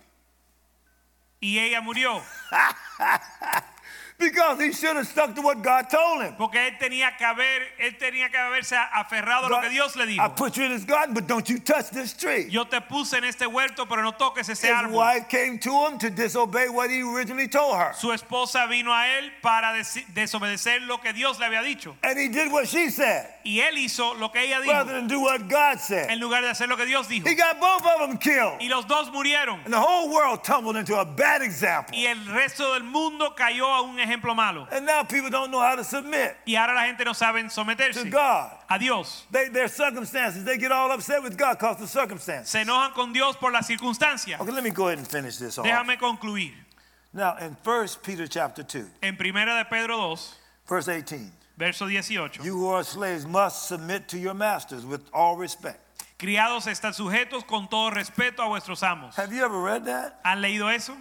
Y 1.40 1.58
ella 1.58 1.80
murió 1.82 2.22
because 4.30 4.60
he 4.60 4.72
should 4.72 4.96
have 4.96 5.06
stuck 5.06 5.34
to 5.34 5.42
what 5.42 5.62
God 5.62 5.88
told 5.90 6.22
him. 6.22 6.34
porque 6.36 6.56
él 6.56 6.78
tenía 6.78 7.16
que 7.16 7.24
haber 7.26 7.62
él 7.80 7.96
tenía 7.98 8.30
que 8.30 8.38
haberse 8.38 8.76
aferrado 8.92 9.46
a 9.46 9.48
lo 9.48 9.60
que 9.60 9.70
Dios 9.70 9.94
le 9.96 10.06
dijo. 10.06 10.20
I 10.24 10.28
put 10.28 10.56
you 10.56 10.64
in 10.64 10.72
this 10.72 10.84
garden, 10.84 11.14
but 11.14 11.26
don't 11.26 11.48
you 11.48 11.58
touch 11.58 11.90
this 11.90 12.12
tree. 12.14 12.46
Yo 12.50 12.64
te 12.64 12.80
puse 12.80 13.14
en 13.14 13.24
este 13.24 13.46
huerto, 13.46 13.86
pero 13.86 14.02
no 14.02 14.12
toques 14.12 14.48
ese 14.48 14.64
His 14.64 14.70
árbol. 14.70 14.92
wife 14.92 15.28
came 15.28 15.58
to 15.58 15.86
him 15.86 15.98
to 15.98 16.10
disobey 16.10 16.68
what 16.68 16.90
he 16.90 17.02
originally 17.02 17.48
told 17.48 17.76
her. 17.76 17.92
Su 17.94 18.08
esposa 18.12 18.66
vino 18.68 18.90
a 18.92 19.06
él 19.18 19.30
para 19.42 19.72
desobedecer 20.14 20.80
lo 20.86 20.98
que 20.98 21.12
Dios 21.12 21.38
le 21.38 21.46
había 21.46 21.62
dicho. 21.62 21.96
And 22.02 22.18
he 22.18 22.28
did 22.28 22.50
what 22.50 22.66
she 22.68 22.90
said 22.90 23.26
Y 23.44 23.60
él 23.60 23.76
hizo 23.76 24.14
lo 24.14 24.30
que 24.30 24.40
ella 24.40 24.60
dijo. 24.60 24.72
rather 24.72 24.92
than 24.94 25.06
do 25.06 25.20
what 25.20 25.48
God 25.48 25.78
said. 25.78 26.10
en 26.10 26.18
lugar 26.20 26.42
de 26.42 26.48
hacer 26.48 26.68
lo 26.68 26.76
que 26.76 26.86
Dios 26.86 27.08
dijo. 27.08 27.26
He 27.26 27.34
got 27.34 27.60
both 27.60 27.84
of 27.86 28.00
them 28.08 28.16
killed. 28.18 28.60
Y 28.60 28.68
los 28.68 28.86
dos 28.86 29.10
murieron. 29.10 29.60
And 29.64 29.72
the 29.72 29.80
whole 29.80 30.10
world 30.12 30.42
tumbled 30.44 30.76
into 30.76 30.96
a 30.98 31.04
bad 31.04 31.42
example. 31.42 31.94
Y 31.96 32.06
el 32.06 32.24
resto 32.26 32.72
del 32.74 32.84
mundo 32.84 33.34
cayó 33.36 33.66
a 33.66 33.82
un 33.82 33.98
ejemplo 33.98 34.13
malo. 34.22 34.66
And 34.70 34.86
now 34.86 35.02
people 35.02 35.30
don't 35.30 35.50
know 35.50 35.60
how 35.60 35.76
to 35.76 35.84
submit 35.84 36.36
Y 36.46 36.54
ahora 36.56 36.74
la 36.74 36.86
gente 36.86 37.04
no 37.04 37.12
sabe 37.12 37.42
to 37.92 38.10
God. 38.10 38.52
a 38.70 38.78
Dios. 38.78 39.24
They, 39.30 39.48
their 39.48 39.68
circumstances, 39.68 40.44
they 40.44 40.58
get 40.58 40.72
all 40.72 40.90
upset 40.90 41.22
with 41.22 41.36
God 41.36 41.58
because 41.58 41.80
of 41.82 41.88
circumstances. 41.88 42.50
Se 42.50 42.60
enojan 42.64 42.92
con 42.92 43.12
Dios 43.12 43.36
por 43.36 43.50
las 43.52 43.66
circunstancias. 43.66 44.40
Okay, 44.40 44.52
let 44.52 44.64
me 44.64 44.70
go 44.70 44.88
ahead 44.88 44.98
and 44.98 45.06
finish 45.08 45.36
this 45.38 45.58
off. 45.58 45.66
Déjame 45.66 45.98
concluir. 45.98 46.52
Now, 47.12 47.36
in 47.36 47.56
1 47.62 47.88
Peter 48.02 48.26
chapter 48.26 48.62
2, 48.62 48.86
En 49.02 49.16
Primera 49.16 49.58
de 49.58 49.64
Pedro 49.64 49.96
2, 49.96 50.34
verse 50.66 50.88
18, 50.88 51.30
verso 51.56 51.86
18. 51.86 52.42
you 52.42 52.56
who 52.56 52.68
are 52.68 52.82
slaves 52.82 53.24
must 53.24 53.68
submit 53.68 54.08
to 54.08 54.18
your 54.18 54.34
masters 54.34 54.84
with 54.84 55.00
all 55.12 55.36
respect. 55.36 55.78
Criados 56.18 56.66
están 56.66 56.92
sujetos 56.94 57.46
con 57.46 57.68
todo 57.68 57.90
respeto 57.90 58.40
a 58.40 58.48
vuestros 58.48 58.82
amos. 58.82 59.14
Have 59.16 59.32
you 59.32 59.44
ever 59.44 59.58
read 59.58 59.84
that? 59.84 60.20
¿Han 60.24 60.40
leído 60.40 60.68
eso? 60.74 60.96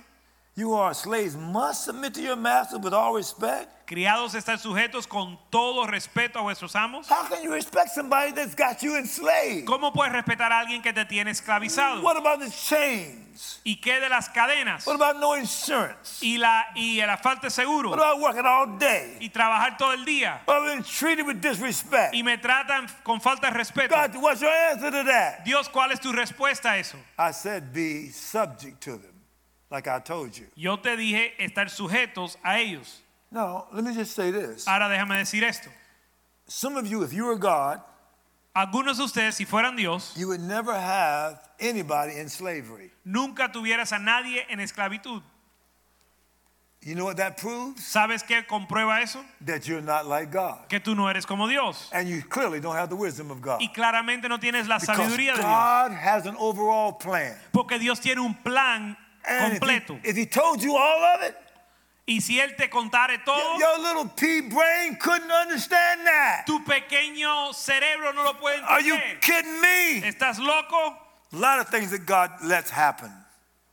You 0.56 0.76
are 0.76 0.93
slaves 0.93 1.36
must 1.36 1.84
submit 1.86 2.14
to 2.14 2.22
your 2.22 2.36
master 2.36 2.78
with 2.78 2.93
all 2.93 3.16
respect. 3.16 3.88
Criados 3.88 4.36
están 4.36 4.60
sujetos 4.60 5.08
con 5.08 5.39
todo 5.49 5.88
respeto 5.88 6.38
a 6.38 6.43
vuestros 6.43 6.76
amos. 6.76 7.10
How 7.10 7.28
can 7.28 7.43
you 7.43 7.51
respect 7.51 7.89
somebody 7.89 8.32
that's 8.34 8.54
got 8.54 8.84
you 8.84 8.95
enslaved? 8.95 9.66
¿Cómo 9.66 9.91
puedes 9.91 10.14
respetar 10.14 10.51
a 10.51 10.60
alguien 10.60 10.84
que 10.84 10.93
te 10.93 11.06
tiene 11.06 11.32
esclavizado? 11.32 12.04
What 12.04 12.18
about 12.18 12.39
the 12.39 12.51
chains? 12.51 13.62
¿Y 13.66 13.78
qué 13.82 13.99
de 13.99 14.10
las 14.10 14.30
cadenas? 14.30 14.86
What 14.86 14.95
about 14.95 15.20
no 15.20 15.36
insurance? 15.36 16.20
Y 16.22 16.38
la, 16.38 16.68
y 16.76 17.01
la 17.04 17.18
falta 17.18 17.47
de 17.47 17.49
seguro? 17.49 17.89
What 17.89 17.99
about 17.99 18.22
working 18.22 18.45
all 18.45 18.78
day? 18.78 19.18
Y 19.22 19.30
trabajar 19.30 19.76
todo 19.76 19.93
el 19.93 20.06
día. 20.06 20.41
About 20.43 20.66
being 20.66 20.84
treated 20.84 21.26
with 21.26 21.41
disrespect? 21.41 22.14
Y 22.14 22.22
me 22.22 22.38
tratan 22.38 22.88
con 23.04 23.20
falta 23.20 23.49
de 23.49 23.58
respeto. 23.58 23.89
God, 23.89 24.16
what's 24.22 24.39
your 24.39 24.51
answer 24.51 24.91
to 24.91 25.04
that? 25.04 25.43
Dios, 25.43 25.68
¿cuál 25.68 25.91
es 25.91 25.99
tu 25.99 26.12
respuesta 26.12 26.74
a 26.74 26.78
eso? 26.78 26.97
I 27.18 27.32
said, 27.32 27.74
be 27.74 28.10
subject 28.10 28.80
to 28.82 28.97
them, 28.97 29.12
like 29.74 29.88
I 29.88 29.99
told 29.99 30.38
you. 30.38 30.45
Yo 30.55 30.78
te 30.78 30.95
dije 30.95 31.34
estar 31.39 31.69
sujetos 31.69 32.38
a 32.43 32.59
ellos. 32.59 33.01
No, 33.32 33.65
let 33.74 33.84
me 33.84 33.93
just 33.93 34.15
say 34.15 34.32
this. 34.32 34.67
Ahora 34.67 34.88
déjame 34.88 35.17
decir 35.17 35.43
esto. 35.43 35.69
Some 36.47 36.78
of 36.78 36.86
you, 36.86 37.03
if 37.03 37.11
you 37.11 37.26
were 37.26 37.38
God, 37.38 37.82
Algunos 38.55 38.97
de 38.97 39.03
ustedes, 39.03 39.34
si 39.34 39.45
fueran 39.45 39.76
Dios, 39.76 40.13
you 40.15 40.28
would 40.28 40.39
never 40.39 40.74
have 40.74 41.39
anybody 41.59 42.19
in 42.19 42.30
slavery. 42.30 42.91
nunca 43.03 43.51
tuvieras 43.51 43.91
a 43.91 43.97
nadie 43.97 44.45
en 44.47 44.59
esclavitud. 44.59 45.24
You 46.86 46.95
know 46.95 47.05
what 47.05 47.15
that 47.17 47.38
proves? 47.38 47.82
¿Sabes 47.82 48.24
qué 48.24 48.45
comprueba 48.45 49.01
eso? 49.01 49.24
That 49.45 49.67
you're 49.67 49.82
not 49.82 50.05
like 50.05 50.32
God. 50.32 50.67
Que 50.69 50.80
tú 50.80 50.95
no 50.95 51.07
eres 51.07 51.26
como 51.26 51.47
Dios. 51.47 51.89
And 51.93 52.07
you 52.07 52.21
clearly 52.21 52.59
don't 52.59 52.76
have 52.76 52.89
the 52.89 52.95
wisdom 52.95 53.32
of 53.32 53.41
God. 53.41 53.61
Y 53.61 53.69
claramente 53.74 54.28
no 54.30 54.38
tienes 54.38 54.67
la 54.67 54.78
Because 54.78 54.99
sabiduría 54.99 55.34
de 55.34 55.41
Dios. 55.41 55.45
God 55.45 55.91
has 55.93 56.26
an 56.28 56.36
overall 56.38 56.91
plan. 56.91 57.36
Porque 57.53 57.80
Dios 57.80 57.99
tiene 58.01 58.19
un 58.19 58.36
plan 58.36 58.97
And 59.28 59.53
if 59.61 59.88
he, 59.88 60.09
if 60.09 60.15
he 60.17 60.26
told 60.26 60.61
you 60.61 60.76
all 60.76 61.03
of 61.15 61.21
it, 61.24 61.36
Y 62.05 62.19
si 62.19 62.38
Él 62.38 62.53
te 62.57 62.67
contare 62.67 63.24
todo, 63.24 63.57
your 63.57 63.80
little 63.80 64.05
pea 64.09 64.41
brain 64.41 64.97
couldn't 64.97 65.32
understand 65.32 66.05
that. 66.05 66.43
tu 66.45 66.59
pequeño 66.65 67.53
cerebro 67.53 68.11
no 68.13 68.24
lo 68.26 68.34
puede 68.34 68.61
Are 68.67 68.82
you 68.82 68.97
kidding 69.21 69.61
me? 69.61 70.01
¿Estás 70.01 70.38
loco? 70.38 70.97
A 71.32 71.38
lot 71.38 71.59
of 71.59 71.69
things 71.69 71.91
that 71.91 72.05
God 72.05 72.30
lets 72.43 72.69
happen. 72.69 73.09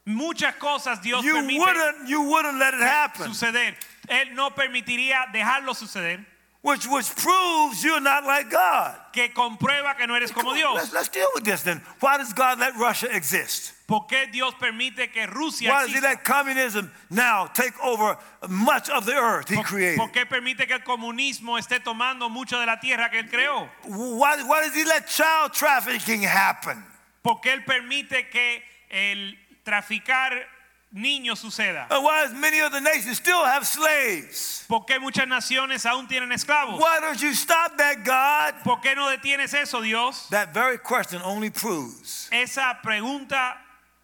Muchas 0.06 0.54
cosas 0.60 1.02
Dios 1.02 1.24
You 1.24 1.34
permite 1.34 1.58
wouldn't, 1.58 2.08
you 2.08 2.22
wouldn't 2.22 2.58
let 2.58 2.72
it 2.74 2.80
happen. 2.80 3.26
suceder. 3.32 3.74
Él 4.08 4.32
no 4.34 4.50
permitiría 4.50 5.26
dejarlo 5.32 5.74
suceder, 5.74 6.24
Which, 6.62 6.86
which 6.86 7.16
proves 7.16 7.82
you're 7.82 8.02
not 8.02 8.24
like 8.24 8.50
God. 8.50 8.94
que 9.14 9.28
comprueba 9.30 9.96
que 9.96 10.06
no 10.06 10.14
eres 10.14 10.30
como 10.30 10.50
Let's, 10.50 10.58
Dios. 10.60 10.92
let's 10.92 11.08
deal 11.08 11.26
with 11.34 11.42
this 11.44 11.62
then. 11.62 11.80
Why 12.00 12.18
does 12.18 12.34
God 12.34 12.58
let 12.58 12.76
Russia 12.76 13.08
exist? 13.10 13.72
¿Por 13.88 14.06
qué 14.06 14.30
Dios 14.30 14.52
permite 14.60 15.10
que 15.10 15.26
Rusia 15.26 15.70
Why 15.70 15.86
does 15.86 15.94
he 15.94 16.00
let 16.02 16.22
communism 16.22 16.92
now 17.08 17.46
take 17.46 17.72
over 17.82 18.16
much 18.48 18.90
of 18.90 19.06
the 19.06 19.14
earth 19.14 19.48
he 19.48 19.56
¿Por, 19.56 19.64
created? 19.64 19.98
por 19.98 20.08
qué 20.10 20.26
permite 20.28 20.66
que 20.66 20.74
el 20.74 20.82
comunismo 20.82 21.58
esté 21.58 21.82
tomando 21.82 22.28
mucho 22.28 22.60
de 22.60 22.66
la 22.66 22.76
tierra 22.78 23.08
que 23.10 23.20
Él 23.20 23.30
creó? 23.30 23.66
Why, 23.86 24.42
why 24.44 24.60
does 24.62 24.74
he 24.76 24.84
let 24.84 25.06
child 25.08 25.54
trafficking 25.54 26.22
happen? 26.24 26.84
¿Por 27.24 27.40
qué 27.40 27.54
Él 27.54 27.64
permite 27.64 28.28
que 28.30 28.62
el 28.90 29.34
traficar 29.64 30.46
niños 30.92 31.38
suceda? 31.38 31.86
Why 31.90 32.24
does 32.24 32.34
many 32.34 32.60
other 32.60 32.80
nations 32.80 33.16
still 33.18 33.44
have 33.44 33.64
slaves? 33.66 34.64
¿Por 34.68 34.84
qué 34.86 34.98
muchas 34.98 35.26
naciones 35.26 35.86
aún 35.86 36.08
tienen 36.08 36.32
esclavos? 36.32 36.78
Why 36.80 36.98
don't 37.00 37.20
you 37.20 37.32
stop 37.34 37.76
that, 37.76 38.04
God? 38.04 38.62
¿Por 38.64 38.80
qué 38.80 38.94
no 38.94 39.08
detienes 39.08 39.54
eso, 39.54 39.80
Dios? 39.80 40.28
That 40.30 40.52
very 40.52 40.78
question 40.78 41.20
only 41.22 41.50
proves 41.50 42.28
Esa 42.32 42.78
pregunta 42.82 43.56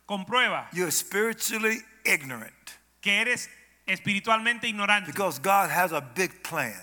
comprueba 0.06 0.68
you're 0.72 0.92
spiritually 0.92 1.78
ignorant 2.04 2.52
que 3.00 3.12
eres 3.12 3.48
espiritualmente 3.86 4.64
ignorante. 4.64 5.06
because 5.06 5.38
God 5.38 5.70
has 5.70 5.92
a 5.92 6.00
big 6.00 6.42
plan. 6.42 6.80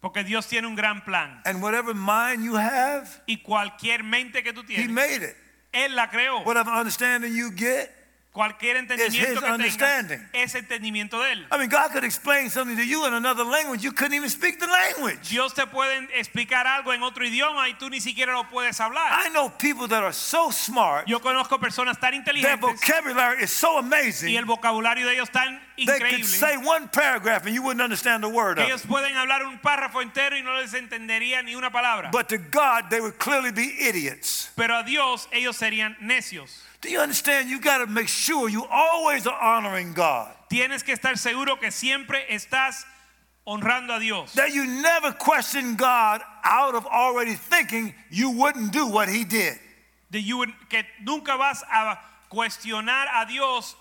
Porque 0.00 0.24
Dios 0.24 0.48
tiene 0.48 0.66
un 0.66 0.74
gran 0.74 1.00
plan. 1.02 1.40
And 1.44 1.62
whatever 1.62 1.94
mind 1.94 2.42
you 2.42 2.56
have, 2.56 3.08
Y 3.28 3.36
cualquier 3.36 4.02
mente 4.02 4.42
que 4.42 4.52
tú 4.52 4.64
He 4.68 4.88
made 4.88 5.22
it. 5.22 5.36
Él 5.72 5.94
la 5.94 6.08
creó. 6.08 6.44
Whatever 6.44 6.70
understanding 6.72 7.32
you 7.32 7.52
get, 7.52 7.88
Cualquier 8.32 8.78
entendimiento 8.78 9.42
que 9.42 9.46
tengas 9.58 10.20
es 10.32 10.54
entendimiento 10.54 11.20
de 11.20 11.32
Él. 11.32 11.46
I 11.52 11.58
mean, 11.58 11.68
God 11.68 11.92
could 11.92 12.02
explain 12.02 12.48
something 12.48 12.76
to 12.78 12.82
you 12.82 13.04
in 13.06 13.12
another 13.12 13.44
language. 13.44 13.82
You 13.84 13.92
couldn't 13.92 14.14
even 14.14 14.30
speak 14.30 14.58
the 14.58 14.66
language. 14.66 15.28
Dios 15.28 15.52
te 15.52 15.66
puede 15.66 16.08
explicar 16.18 16.66
algo 16.66 16.94
en 16.94 17.02
otro 17.02 17.26
idioma 17.26 17.68
y 17.68 17.74
tú 17.74 17.90
ni 17.90 18.00
siquiera 18.00 18.32
lo 18.32 18.44
puedes 18.44 18.80
hablar. 18.80 19.12
I 19.22 19.28
know 19.34 19.50
people 19.50 19.86
that 19.88 20.02
are 20.02 20.14
so 20.14 20.50
smart, 20.50 21.06
Yo 21.06 21.20
conozco 21.20 21.60
personas 21.60 22.00
tan 22.00 22.14
inteligentes. 22.14 22.42
their 22.42 22.56
vocabulary 22.56 23.42
is 23.42 23.52
so 23.52 23.76
amazing. 23.76 24.30
y 24.30 24.38
el 24.38 24.46
vocabulario 24.46 25.06
de 25.06 25.12
ellos 25.12 25.30
tan 25.30 25.60
they 25.76 25.84
could 25.84 26.00
increíble 26.00 26.24
say 26.24 26.56
one 26.56 26.88
paragraph 26.88 27.44
and 27.44 27.54
you 27.54 27.62
wouldn't 27.62 27.82
understand 27.82 28.24
a 28.24 28.28
word 28.30 28.58
of 28.58 28.64
ellos 28.64 28.82
it. 28.82 28.88
pueden 28.88 29.14
hablar 29.14 29.42
un 29.44 29.58
párrafo 29.58 30.00
entero 30.00 30.38
y 30.38 30.40
no 30.40 30.54
les 30.56 30.72
entendería 30.72 31.42
ni 31.44 31.54
una 31.54 31.70
palabra. 31.70 32.10
But 32.10 32.30
to 32.30 32.38
God, 32.38 32.88
they 32.88 33.02
would 33.02 33.18
clearly 33.18 33.52
be 33.52 33.74
idiots. 33.78 34.50
Pero 34.56 34.78
a 34.78 34.82
Dios 34.84 35.28
ellos 35.32 35.54
serían 35.58 35.98
necios. 36.00 36.62
Do 36.82 36.90
you 36.90 36.98
understand? 37.00 37.48
You 37.48 37.60
got 37.60 37.78
to 37.78 37.86
make 37.86 38.08
sure 38.08 38.48
you 38.48 38.64
always 38.70 39.26
are 39.26 39.40
honoring 39.40 39.92
God. 39.94 40.28
Tienes 40.50 40.84
que 40.84 40.94
estar 40.94 41.16
seguro 41.16 41.56
que 41.56 41.70
siempre 41.70 42.26
estás 42.28 42.84
honrando 43.46 43.96
a 43.96 44.00
Dios. 44.00 44.32
That 44.34 44.52
you 44.52 44.66
never 44.66 45.12
question 45.12 45.76
God 45.76 46.20
out 46.44 46.74
of 46.74 46.84
already 46.86 47.34
thinking 47.34 47.94
you 48.10 48.30
wouldn't 48.30 48.72
do 48.72 48.88
what 48.88 49.08
He 49.08 49.24
did. 49.24 49.58
De 50.10 50.20
you- 50.20 50.44
que 50.68 50.84
nunca 51.02 51.36
vas 51.38 51.62
a 51.72 51.98
cuestionar 52.28 53.06
a 53.14 53.26
Dios 53.26 53.76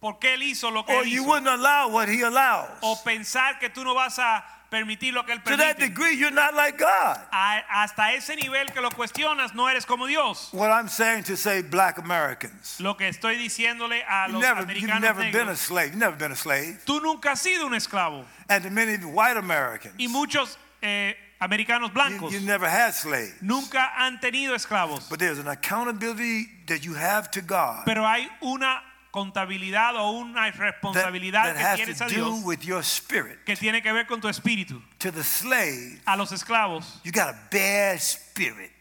por 0.00 0.14
qué 0.18 0.34
Él 0.34 0.42
hizo 0.42 0.68
lo 0.70 0.82
que 0.82 0.94
Or 0.94 1.04
Él 1.04 1.10
you 1.10 1.24
wouldn't 1.24 1.46
allow 1.46 1.88
what 1.90 2.08
He 2.08 2.22
allows. 2.22 2.68
O 2.82 2.96
pensar 3.04 3.60
que 3.60 3.68
tú 3.70 3.84
no 3.84 3.94
vas 3.94 4.18
a 4.18 4.42
permitir 4.72 5.12
lo 5.12 5.24
que 5.26 5.34
él 5.34 5.42
To 5.44 5.56
that 5.58 5.76
degree, 5.78 6.16
you're 6.16 6.34
not 6.34 6.54
like 6.54 6.78
God. 6.78 7.18
A- 7.30 7.62
hasta 7.68 8.14
ese 8.14 8.34
nivel 8.34 8.72
que 8.72 8.80
lo 8.80 8.90
cuestionas, 8.90 9.54
no 9.54 9.68
eres 9.68 9.84
como 9.84 10.06
Dios. 10.06 10.48
What 10.52 10.70
I'm 10.70 10.88
saying 10.88 11.24
to 11.24 11.36
say, 11.36 11.60
black 11.60 11.98
Americans. 11.98 12.80
Lo 12.80 12.96
que 12.96 13.06
estoy 13.06 13.36
diciéndole 13.36 14.02
a 14.08 14.28
You've 14.28 14.32
los 14.32 14.42
never, 14.42 14.60
you've 14.62 14.90
americanos 14.90 15.02
never 15.02 15.30
been 15.30 15.48
a 15.50 15.56
slave. 15.56 15.88
You've 15.90 15.98
never 15.98 16.16
been 16.16 16.32
a 16.32 16.36
slave. 16.36 16.78
tú 16.86 17.00
nunca 17.02 17.32
has 17.32 17.40
sido 17.42 17.66
un 17.66 17.74
esclavo. 17.74 18.24
And 18.48 18.70
many 18.72 18.96
white 18.96 19.36
Americans, 19.36 19.94
Y 19.98 20.08
muchos 20.08 20.56
eh, 20.80 21.14
americanos 21.38 21.90
you, 21.90 21.94
blancos 21.94 22.32
you 22.32 22.40
never 22.40 22.66
had 22.66 22.94
slaves. 22.94 23.34
nunca 23.42 23.92
han 23.96 24.20
tenido 24.20 24.54
esclavos. 24.54 25.06
But 25.10 25.18
there's 25.18 25.38
an 25.38 25.48
accountability 25.48 26.48
that 26.66 26.82
you 26.84 26.94
have 26.94 27.30
to 27.32 27.42
God 27.42 27.84
Pero 27.84 28.06
hay 28.06 28.26
una 28.42 28.82
contabilidad 29.12 29.94
o 29.96 30.10
una 30.10 30.50
that, 30.50 30.56
responsabilidad 30.58 31.44
that 31.44 31.56
que 31.56 31.62
has 31.62 31.76
tienes 31.76 32.00
a 32.00 32.06
Dios 32.08 32.40
do 32.42 32.48
with 32.48 32.60
your 32.62 32.82
spirit. 32.82 33.38
que 33.44 33.54
tiene 33.54 33.80
que 33.82 33.92
ver 33.92 34.06
con 34.06 34.20
tu 34.20 34.28
espíritu. 34.28 34.82
To 34.98 35.12
the 35.12 35.22
slave, 35.22 36.00
A 36.06 36.16
los 36.16 36.32
esclavos 36.32 37.00
you 37.04 37.12
got 37.12 37.28
a 37.28 37.38
bad 37.52 38.00
spirit. 38.00 38.71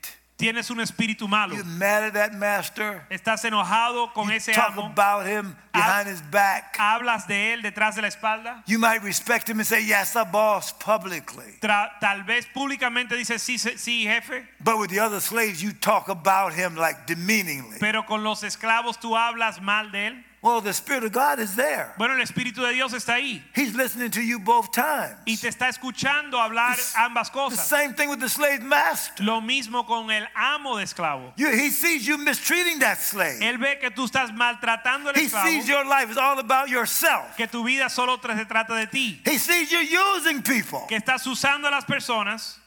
Tienes 0.42 0.70
un 0.72 0.80
espíritu 0.80 1.28
malo. 1.28 1.56
You're 1.56 1.64
mad 1.64 2.04
at 2.04 2.14
that 2.14 2.34
master. 2.34 3.06
Estás 3.10 3.46
enojado 3.46 4.12
con 4.14 4.28
You 4.28 4.34
ese 4.36 4.54
talk 4.54 4.72
amo. 4.74 4.88
about 4.88 5.28
him 5.28 5.56
behind 5.72 6.08
his 6.08 6.22
back. 6.22 6.76
Hablas 6.78 7.28
de 7.28 7.54
él 7.54 7.62
detrás 7.62 7.96
de 7.96 8.02
la 8.02 8.08
espalda. 8.08 8.64
You 8.66 8.80
might 8.80 9.04
respect 9.04 9.48
him 9.48 9.60
and 9.60 9.68
say, 9.68 9.82
yes, 9.86 10.14
the 10.14 10.26
boss 10.26 10.74
publicly. 10.74 11.60
Tal 11.62 12.24
vez 12.24 12.48
públicamente 12.48 13.16
dices 13.16 13.42
sí, 13.42 13.58
sí, 13.58 14.04
jefe. 14.04 14.44
But 14.60 14.80
with 14.80 14.90
the 14.90 15.00
other 15.00 15.20
slaves, 15.20 15.62
you 15.62 15.72
talk 15.74 16.10
about 16.10 16.54
him 16.54 16.76
like 16.76 17.06
demeaningly. 17.06 17.78
Pero 17.80 18.04
con 18.06 18.24
los 18.24 18.44
esclavos 18.44 19.00
tú 19.00 19.16
hablas 19.16 19.62
mal 19.62 19.92
de 19.92 20.08
él. 20.08 20.24
Well, 20.44 20.60
the 20.60 20.74
Spirit 20.74 21.04
of 21.04 21.12
God 21.12 21.40
is 21.40 21.56
there. 21.56 21.94
Bueno, 22.00 22.16
el 22.16 22.22
Espíritu 22.22 22.64
de 22.68 22.74
Dios 22.74 22.94
está 22.94 23.14
ahí 23.14 23.44
He's 23.54 23.76
listening 23.76 24.10
to 24.10 24.22
you 24.24 24.40
both 24.40 24.72
times. 24.72 25.16
y 25.28 25.36
te 25.36 25.48
está 25.48 25.70
escuchando 25.70 26.40
hablar 26.40 26.78
ambas 26.98 27.30
cosas. 27.30 27.60
The 27.60 27.64
same 27.64 27.94
thing 27.94 28.10
with 28.10 28.20
the 28.20 28.28
slave 28.28 28.64
master. 28.64 29.24
Lo 29.24 29.40
mismo 29.40 29.86
con 29.86 30.10
el 30.10 30.28
amo 30.36 30.78
de 30.78 30.84
esclavo. 30.86 31.32
You, 31.38 31.52
he 31.52 31.70
sees 31.70 32.08
you 32.08 32.18
mistreating 32.18 32.80
that 32.80 32.98
slave. 32.98 33.40
Él 33.40 33.60
ve 33.60 33.78
que 33.80 33.92
tú 33.92 34.06
estás 34.06 34.34
maltratando 34.34 35.10
al 35.10 35.16
He 35.16 35.26
esclavo, 35.26 35.46
sees 35.48 35.68
your 35.68 35.86
life 35.86 36.10
is 36.10 36.18
all 36.18 36.40
about 36.40 36.70
yourself. 36.70 37.38
que 37.38 37.46
tu 37.46 37.64
vida 37.64 37.88
solo 37.88 38.18
se 38.18 38.46
trata 38.46 38.76
de 38.76 38.88
ti, 38.88 39.22
He 39.24 39.38
sees 39.38 39.70
you 39.70 39.80
using 39.80 40.42
people. 40.42 40.88
que 40.90 40.98
estás 40.98 41.28
usando 41.28 41.68
a 41.68 41.72
las 41.72 41.86
personas. 41.86 42.58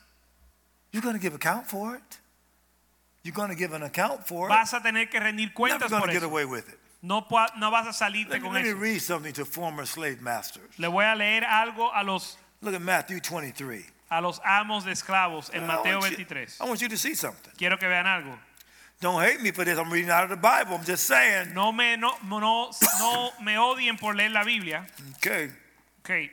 You're 0.93 1.03
going 1.03 1.17
to 1.17 1.21
give 1.21 1.35
account 1.35 1.67
for 1.67 1.97
it. 1.97 2.19
You're 3.25 3.35
going 3.35 3.49
to 3.51 3.57
give 3.57 3.73
an 3.73 3.83
account 3.83 4.29
for 4.29 4.47
it. 4.47 4.51
Vas 4.51 4.75
a 4.75 4.81
tener 4.81 5.07
que 5.07 5.19
rendir 5.19 5.53
cuentas 5.53 5.81
Never 5.81 5.89
cuentas 5.89 5.91
going 5.91 6.03
por 6.03 6.07
to 6.07 6.13
get 6.13 6.23
away 6.23 6.45
with 6.45 6.69
it. 6.69 6.79
No, 7.05 7.27
no 7.59 7.71
vas 7.71 7.87
a 7.87 7.93
salirte 7.93 8.31
Let 8.31 8.41
me, 8.41 8.49
con 8.49 8.55
let 8.55 8.65
me 8.65 8.73
read 8.73 8.99
something 9.01 9.35
to 9.35 9.45
former 9.45 9.85
slave 9.85 10.23
masters. 10.23 10.79
Le 10.79 10.89
voy 10.89 11.05
a 11.05 11.15
leer 11.15 11.45
algo 11.45 11.91
a 11.95 12.03
los, 12.03 12.39
Look 12.63 12.75
at 12.75 12.81
Matthew 12.81 13.21
23. 13.21 13.85
a 14.11 14.23
los 14.23 14.41
amos 14.43 14.85
de 14.85 14.93
esclavos 14.93 15.51
en 15.53 15.65
I 15.65 15.67
Mateo 15.67 15.99
want 16.01 16.13
you- 16.13 16.25
23. 16.25 16.61
I 16.63 16.65
want 16.65 16.81
you 16.81 16.89
to 16.89 16.97
see 16.97 17.15
something. 17.15 17.53
Quiero 17.59 17.77
que 17.77 17.87
vean 17.89 18.07
algo. 18.07 18.39
Don't 19.01 19.21
hate 19.23 19.43
me 19.43 19.51
for 19.51 19.67
this. 19.67 19.79
I'm 19.79 19.91
reading 19.91 20.11
out 20.11 20.25
of 20.25 20.31
the 20.31 20.37
Bible. 20.37 20.77
I'm 20.77 20.85
just 20.85 21.05
saying. 21.07 21.53
No 21.53 21.73
me, 21.73 21.97
no, 21.97 22.15
no, 22.25 22.71
no 22.99 23.31
me 23.43 23.57
odien 23.57 23.99
por 23.99 24.15
leer 24.15 24.31
la 24.31 24.45
Biblia. 24.45 24.87
Okay. 25.17 25.51
Okay. 26.03 26.31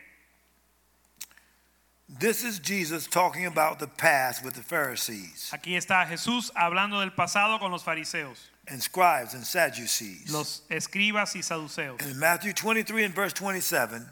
This 2.08 2.44
is 2.46 2.60
Jesus 2.60 3.08
talking 3.08 3.46
about 3.46 3.80
the 3.80 3.88
past 3.88 4.44
with 4.44 4.54
the 4.56 4.62
Pharisees 4.62 5.50
Aquí 5.54 5.76
está 5.76 6.06
Jesús 6.08 6.52
hablando 6.56 7.00
del 7.00 7.12
pasado 7.12 7.58
con 7.60 7.72
los 7.72 7.84
fariseos, 7.84 8.51
and 8.68 8.82
scribes 8.82 9.34
and 9.34 9.44
Sadducees. 9.46 10.32
los 10.32 10.62
escribas 10.70 11.36
y 11.36 11.42
saduceos. 11.42 12.02
In 12.02 12.20
Matthew 12.20 12.54
23 12.54 13.06
and 13.06 13.14
verse 13.16 13.34
27, 13.34 14.06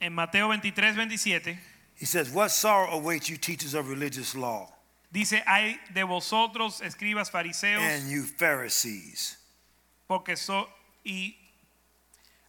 En 0.00 0.12
Mateo 0.12 0.48
23, 0.48 0.94
27 0.94 1.58
he 1.94 2.04
says, 2.06 2.30
What 2.30 2.50
sorrow 2.50 2.90
awaits 2.90 3.28
you, 3.30 3.36
teachers 3.36 3.74
of 3.74 3.88
religious 3.88 4.34
law, 4.34 4.68
dice, 5.12 5.40
hay 5.46 5.78
de 5.94 6.02
vosotros 6.04 6.80
escribas 6.80 7.30
fariseos 7.30 7.80
and 7.80 8.10
you 8.10 8.22
Pharisees. 8.24 9.36
porque 10.08 10.36
so 10.36 10.68
y 11.04 11.36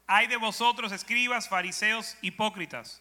hay 0.10 0.28
de 0.28 0.38
vosotros 0.38 0.92
escribas 0.92 1.48
fariseos 1.48 2.16
hipócritas. 2.24 3.00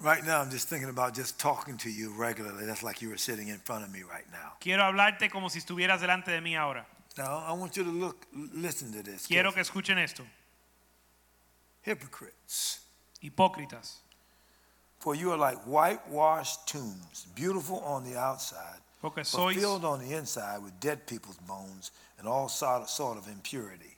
Right 0.00 0.24
now, 0.24 0.40
I'm 0.42 0.50
just 0.50 0.68
thinking 0.68 0.88
about 0.90 1.14
just 1.14 1.38
talking 1.38 1.76
to 1.78 1.88
you 1.90 2.12
regularly. 2.12 2.66
That's 2.66 2.82
like 2.82 3.00
you 3.00 3.08
were 3.08 3.16
sitting 3.16 3.48
in 3.48 3.58
front 3.58 3.84
of 3.84 3.92
me 3.92 4.02
right 4.02 4.24
now. 4.32 4.54
Quiero 4.60 4.82
hablarte 4.82 5.30
como 5.30 5.48
si 5.48 5.60
estuvieras 5.60 6.00
delante 6.00 6.32
de 6.32 6.40
mí 6.40 6.56
ahora. 6.56 6.84
Now, 7.16 7.44
I 7.46 7.52
want 7.52 7.76
you 7.76 7.84
to 7.84 7.90
look, 7.90 8.26
listen 8.52 8.92
to 8.92 9.02
this. 9.02 9.26
Quiero 9.26 9.52
que 9.52 9.62
escuchen 9.62 9.98
esto. 9.98 10.24
Hypocrites. 11.82 12.80
Hipócritas. 13.22 13.96
For 14.98 15.14
you 15.14 15.30
are 15.32 15.36
like 15.38 15.58
whitewashed 15.66 16.66
tombs, 16.66 17.26
beautiful 17.34 17.78
on 17.80 18.04
the 18.04 18.16
outside, 18.18 18.80
Porque 19.02 19.16
but 19.16 19.26
sois 19.26 19.54
filled 19.54 19.84
on 19.84 20.00
the 20.00 20.14
inside 20.16 20.58
with 20.62 20.78
dead 20.80 21.06
people's 21.06 21.36
bones 21.46 21.90
and 22.18 22.26
all 22.26 22.48
sort 22.48 22.88
sort 22.88 23.18
of 23.18 23.28
impurity. 23.28 23.90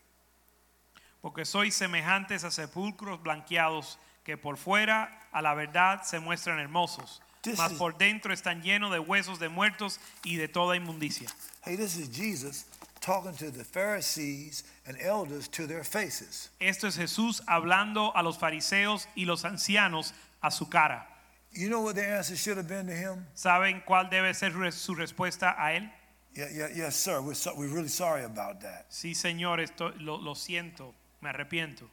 porque 1.22 1.44
sois 1.44 1.74
semejantes 1.74 2.44
a 2.44 2.50
sepulcros 2.50 3.20
blanqueados 3.22 3.96
que 4.24 4.36
por 4.36 4.56
fuera 4.56 5.08
a 5.32 5.40
la 5.42 5.54
verdad 5.54 6.02
se 6.04 6.18
muestran 6.20 6.58
hermosos, 6.60 7.20
This 7.42 7.58
mas 7.58 7.72
is- 7.72 7.78
por 7.78 7.92
dentro 7.96 8.32
están 8.32 8.62
llenos 8.62 8.90
de 8.92 8.98
huesos 8.98 9.38
de 9.38 9.48
muertos 9.48 9.98
y 10.24 10.36
de 10.36 10.48
toda 10.48 10.76
inmundicia. 10.76 11.28
Hey, 11.64 11.76
this 11.76 11.96
is 11.96 12.08
Jesus 12.08 12.64
talking 13.06 13.32
to 13.34 13.52
the 13.52 13.62
Pharisees 13.62 14.64
and 14.84 14.96
elders 15.00 15.46
to 15.46 15.66
their 15.68 15.84
faces. 15.84 16.50
Esto 16.60 16.88
es 16.88 16.96
Jesús 16.96 17.40
hablando 17.46 18.10
a 18.16 18.22
los 18.22 18.36
fariseos 18.36 19.06
y 19.16 19.24
los 19.24 19.44
ancianos 19.44 20.12
a 20.42 20.50
su 20.50 20.66
cara. 20.66 21.06
You 21.52 21.68
know 21.68 21.80
what 21.80 21.94
the 21.94 22.04
answer 22.04 22.34
should 22.34 22.56
have 22.56 22.68
been 22.68 22.86
to 22.86 22.92
him? 22.92 23.24
¿Saben 23.34 23.82
cuál 23.86 24.10
debe 24.10 24.34
ser 24.34 24.50
su 24.72 24.94
respuesta 24.96 25.54
a 25.56 25.74
él? 25.74 25.88
Yeah, 26.34 26.48
yeah, 26.52 26.68
yes, 26.74 26.96
sir. 26.96 27.22
We're, 27.22 27.34
so, 27.34 27.54
we're 27.56 27.68
really 27.68 27.88
sorry 27.88 28.24
about 28.24 28.60
that. 28.60 28.86
Sí, 28.90 29.14
Señor, 29.14 29.60
esto, 29.60 29.92
lo, 30.00 30.16
lo 30.16 30.34
siento, 30.34 30.92
me 31.22 31.30
arrepiento. 31.30 31.84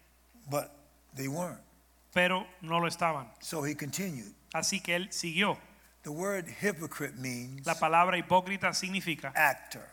But 0.50 0.72
they 1.16 1.28
weren't. 1.28 1.62
Pero 2.12 2.46
no 2.62 2.80
lo 2.80 2.88
estaban. 2.88 3.28
So 3.40 3.64
he 3.64 3.76
continued. 3.76 4.34
Así 4.54 4.84
que 4.84 4.96
él 4.96 5.14
siguió. 5.14 5.58
The 6.02 6.12
word 6.12 6.48
hypocrite 6.48 7.16
means 7.18 7.66
La 7.66 7.76
palabra 7.76 8.18
hipócrita 8.18 8.74
significa 8.74 9.32
actor. 9.36 9.88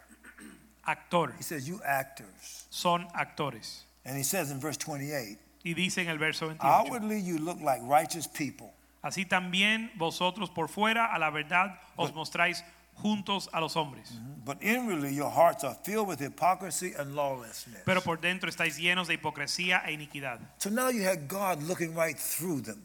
Actor. 0.91 1.35
He 1.37 1.43
says, 1.43 1.69
You 1.69 1.81
actors. 1.85 2.67
Son 2.71 3.07
actores. 3.15 3.83
And 4.05 4.17
he 4.17 4.23
says 4.23 4.51
in 4.51 4.61
verse 4.61 4.77
28, 4.79 5.39
Y 5.65 5.75
dice 5.75 5.99
en 5.99 6.09
el 6.09 6.19
verso 6.19 6.47
28. 6.47 6.65
Outwardly 6.65 7.21
you 7.21 7.39
look 7.39 7.61
like 7.61 7.81
righteous 7.85 8.27
people, 8.27 8.73
Así 9.03 9.25
también 9.27 9.91
vosotros 9.97 10.51
por 10.51 10.69
fuera 10.69 11.15
a 11.15 11.19
la 11.19 11.31
verdad 11.31 11.79
os 11.97 12.12
mostráis 12.12 12.62
juntos 13.03 13.49
a 13.53 13.61
los 13.61 13.75
hombres. 13.77 14.11
Mm-hmm. 14.11 14.45
but 14.45 14.62
inwardly 14.62 15.15
your 15.15 15.31
hearts 15.31 15.65
are 15.65 15.77
filled 15.85 16.09
with 16.09 16.19
hypocrisy 16.19 16.93
and 16.99 17.15
lawlessness. 17.15 17.83
Pero 17.85 18.01
por 18.01 18.19
dentro 18.19 18.49
estáis 18.51 18.79
llenos 18.79 19.07
de 19.07 19.15
hipocresía 19.15 19.83
e 19.87 19.93
iniquidad. 19.93 20.41
So 20.59 20.71
now 20.71 20.89
you 20.89 21.03
had 21.03 21.29
God 21.29 21.62
looking 21.62 21.95
right 21.95 22.19
through 22.19 22.62
them, 22.62 22.83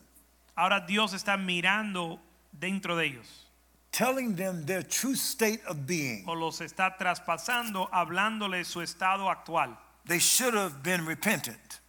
Ahora 0.56 0.86
Dios 0.88 1.14
está 1.14 1.38
mirando 1.38 2.20
dentro 2.52 2.96
de 2.96 3.08
ellos. 3.08 3.45
Telling 3.96 4.36
them 4.36 4.66
their 4.66 4.84
true 4.84 5.16
state 5.16 5.62
of 5.70 5.88
being. 5.88 6.26
O 6.28 6.34
los 6.34 6.60
está 6.60 6.98
traspasando 6.98 7.90
hablándoles 7.92 8.66
su 8.68 8.82
estado 8.82 9.30
actual. 9.30 9.78
They 10.06 10.20
should 10.20 10.54
have 10.54 10.84
been 10.84 11.06
repentant. 11.06 11.80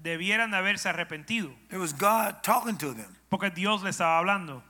Debieran 0.00 0.52
haberse 0.54 0.88
arrepentido. 0.88 1.50
It 1.70 1.76
was 1.76 1.92
God 1.92 2.42
talking 2.44 2.76
to 2.78 2.92
them. 2.94 3.16
Porque 3.28 3.50
Dios 3.52 3.82
estaba 3.82 4.18
hablando. 4.20 4.62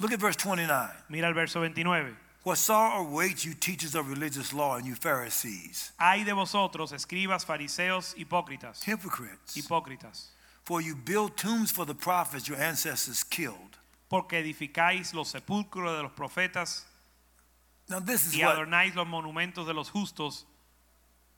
Look 0.00 0.12
at 0.12 0.18
verse 0.18 0.36
29. 0.36 0.90
Mira 1.10 1.28
el 1.28 1.34
verso 1.34 1.60
29. 1.60 2.16
What 2.44 2.56
sorrow 2.58 3.06
awaits 3.06 3.44
you, 3.44 3.52
teachers 3.54 3.94
of 3.94 4.08
religious 4.08 4.52
law, 4.54 4.76
and 4.76 4.86
you 4.86 4.94
Pharisees, 4.94 5.92
Hay 5.98 6.24
de 6.24 6.32
vosotros, 6.32 6.92
escribas, 6.92 7.44
fariseos, 7.44 8.14
hipócritas. 8.16 8.82
hypocrites, 8.84 9.54
Hipócritas. 9.56 10.28
for 10.64 10.80
you 10.80 10.94
build 10.96 11.36
tombs 11.36 11.70
for 11.70 11.84
the 11.84 11.94
prophets 11.94 12.48
your 12.48 12.56
ancestors 12.58 13.22
killed. 13.24 13.75
Porque 14.08 14.38
edificáis 14.38 15.12
los 15.14 15.28
sepulcros 15.28 15.96
de 15.96 16.02
los 16.02 16.12
profetas 16.12 16.84
Now, 17.88 18.00
this 18.00 18.26
is 18.26 18.34
y 18.34 18.42
what, 18.44 18.56
adornáis 18.56 18.94
los 18.94 19.06
monumentos 19.06 19.66
de 19.66 19.72
los 19.74 19.90
justos 19.90 20.44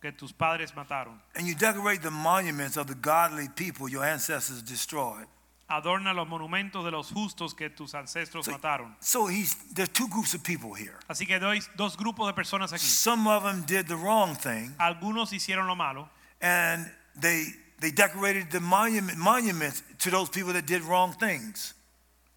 que 0.00 0.12
tus 0.12 0.32
padres 0.32 0.72
mataron. 0.74 1.20
and 1.34 1.46
you 1.46 1.54
decorate 1.54 2.00
the 2.02 2.10
monuments 2.10 2.76
of 2.76 2.86
the 2.86 2.94
godly 2.94 3.48
people 3.48 3.88
your 3.88 4.04
ancestors 4.04 4.62
destroyed. 4.62 5.26
Adorna 5.70 6.14
los 6.14 6.26
monumentos 6.26 6.82
de 6.84 6.90
los 6.90 7.10
justos 7.12 7.54
que 7.54 7.68
tus 7.68 7.92
ancestros 7.94 8.46
So, 8.46 8.52
mataron. 8.52 8.94
so 9.00 9.26
he's 9.26 9.54
there's 9.74 9.90
two 9.90 10.08
groups 10.08 10.32
of 10.34 10.42
people 10.42 10.72
here. 10.72 10.98
Así 11.10 11.26
que 11.26 11.38
doy 11.38 11.60
dos 11.76 11.96
grupos 11.96 12.26
de 12.28 12.32
personas 12.32 12.72
aquí. 12.72 12.80
Some 12.80 13.26
of 13.28 13.42
them 13.42 13.64
did 13.66 13.86
the 13.86 13.96
wrong 13.96 14.34
thing, 14.34 14.74
Algunos 14.78 15.32
hicieron 15.32 15.66
lo 15.66 15.74
malo 15.74 16.08
and 16.40 16.90
they 17.20 17.52
they 17.80 17.90
decorated 17.90 18.50
the 18.50 18.60
monument 18.60 19.18
monuments 19.18 19.82
to 19.98 20.10
those 20.10 20.30
people 20.30 20.52
that 20.54 20.64
did 20.66 20.82
wrong 20.82 21.12
things. 21.12 21.74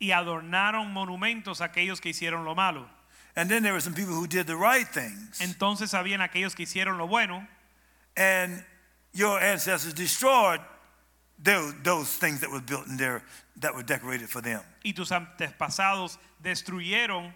Y 0.01 0.11
adornaron 0.11 0.91
monumentos 0.91 1.61
a 1.61 1.65
aquellos 1.65 2.01
que 2.01 2.09
hicieron 2.09 2.43
lo 2.43 2.55
malo. 2.55 2.89
And 3.35 3.49
then 3.49 3.61
there 3.63 3.71
were 3.71 3.79
some 3.79 3.93
people 3.93 4.13
who 4.13 4.27
did 4.27 4.47
the 4.47 4.57
right 4.57 4.87
things, 4.87 5.39
Entonces 5.39 5.93
habían 5.93 6.21
aquellos 6.21 6.55
que 6.55 6.65
hicieron 6.65 6.97
lo 6.97 7.07
bueno 7.07 7.47
and 8.17 8.65
your 9.13 9.39
ancestors 9.39 9.93
destroyed 9.93 10.59
those, 11.41 11.73
those 11.83 12.17
things 12.17 12.41
that 12.41 12.49
were 12.51 12.59
built 12.59 12.87
in 12.87 12.97
there 12.97 13.23
that 13.57 13.73
were 13.73 13.83
decorated 13.83 14.27
for 14.27 14.41
them. 14.41 14.61
y 14.83 14.93
tus 14.93 15.11
antepasados 15.11 16.17
destruyeron 16.43 17.31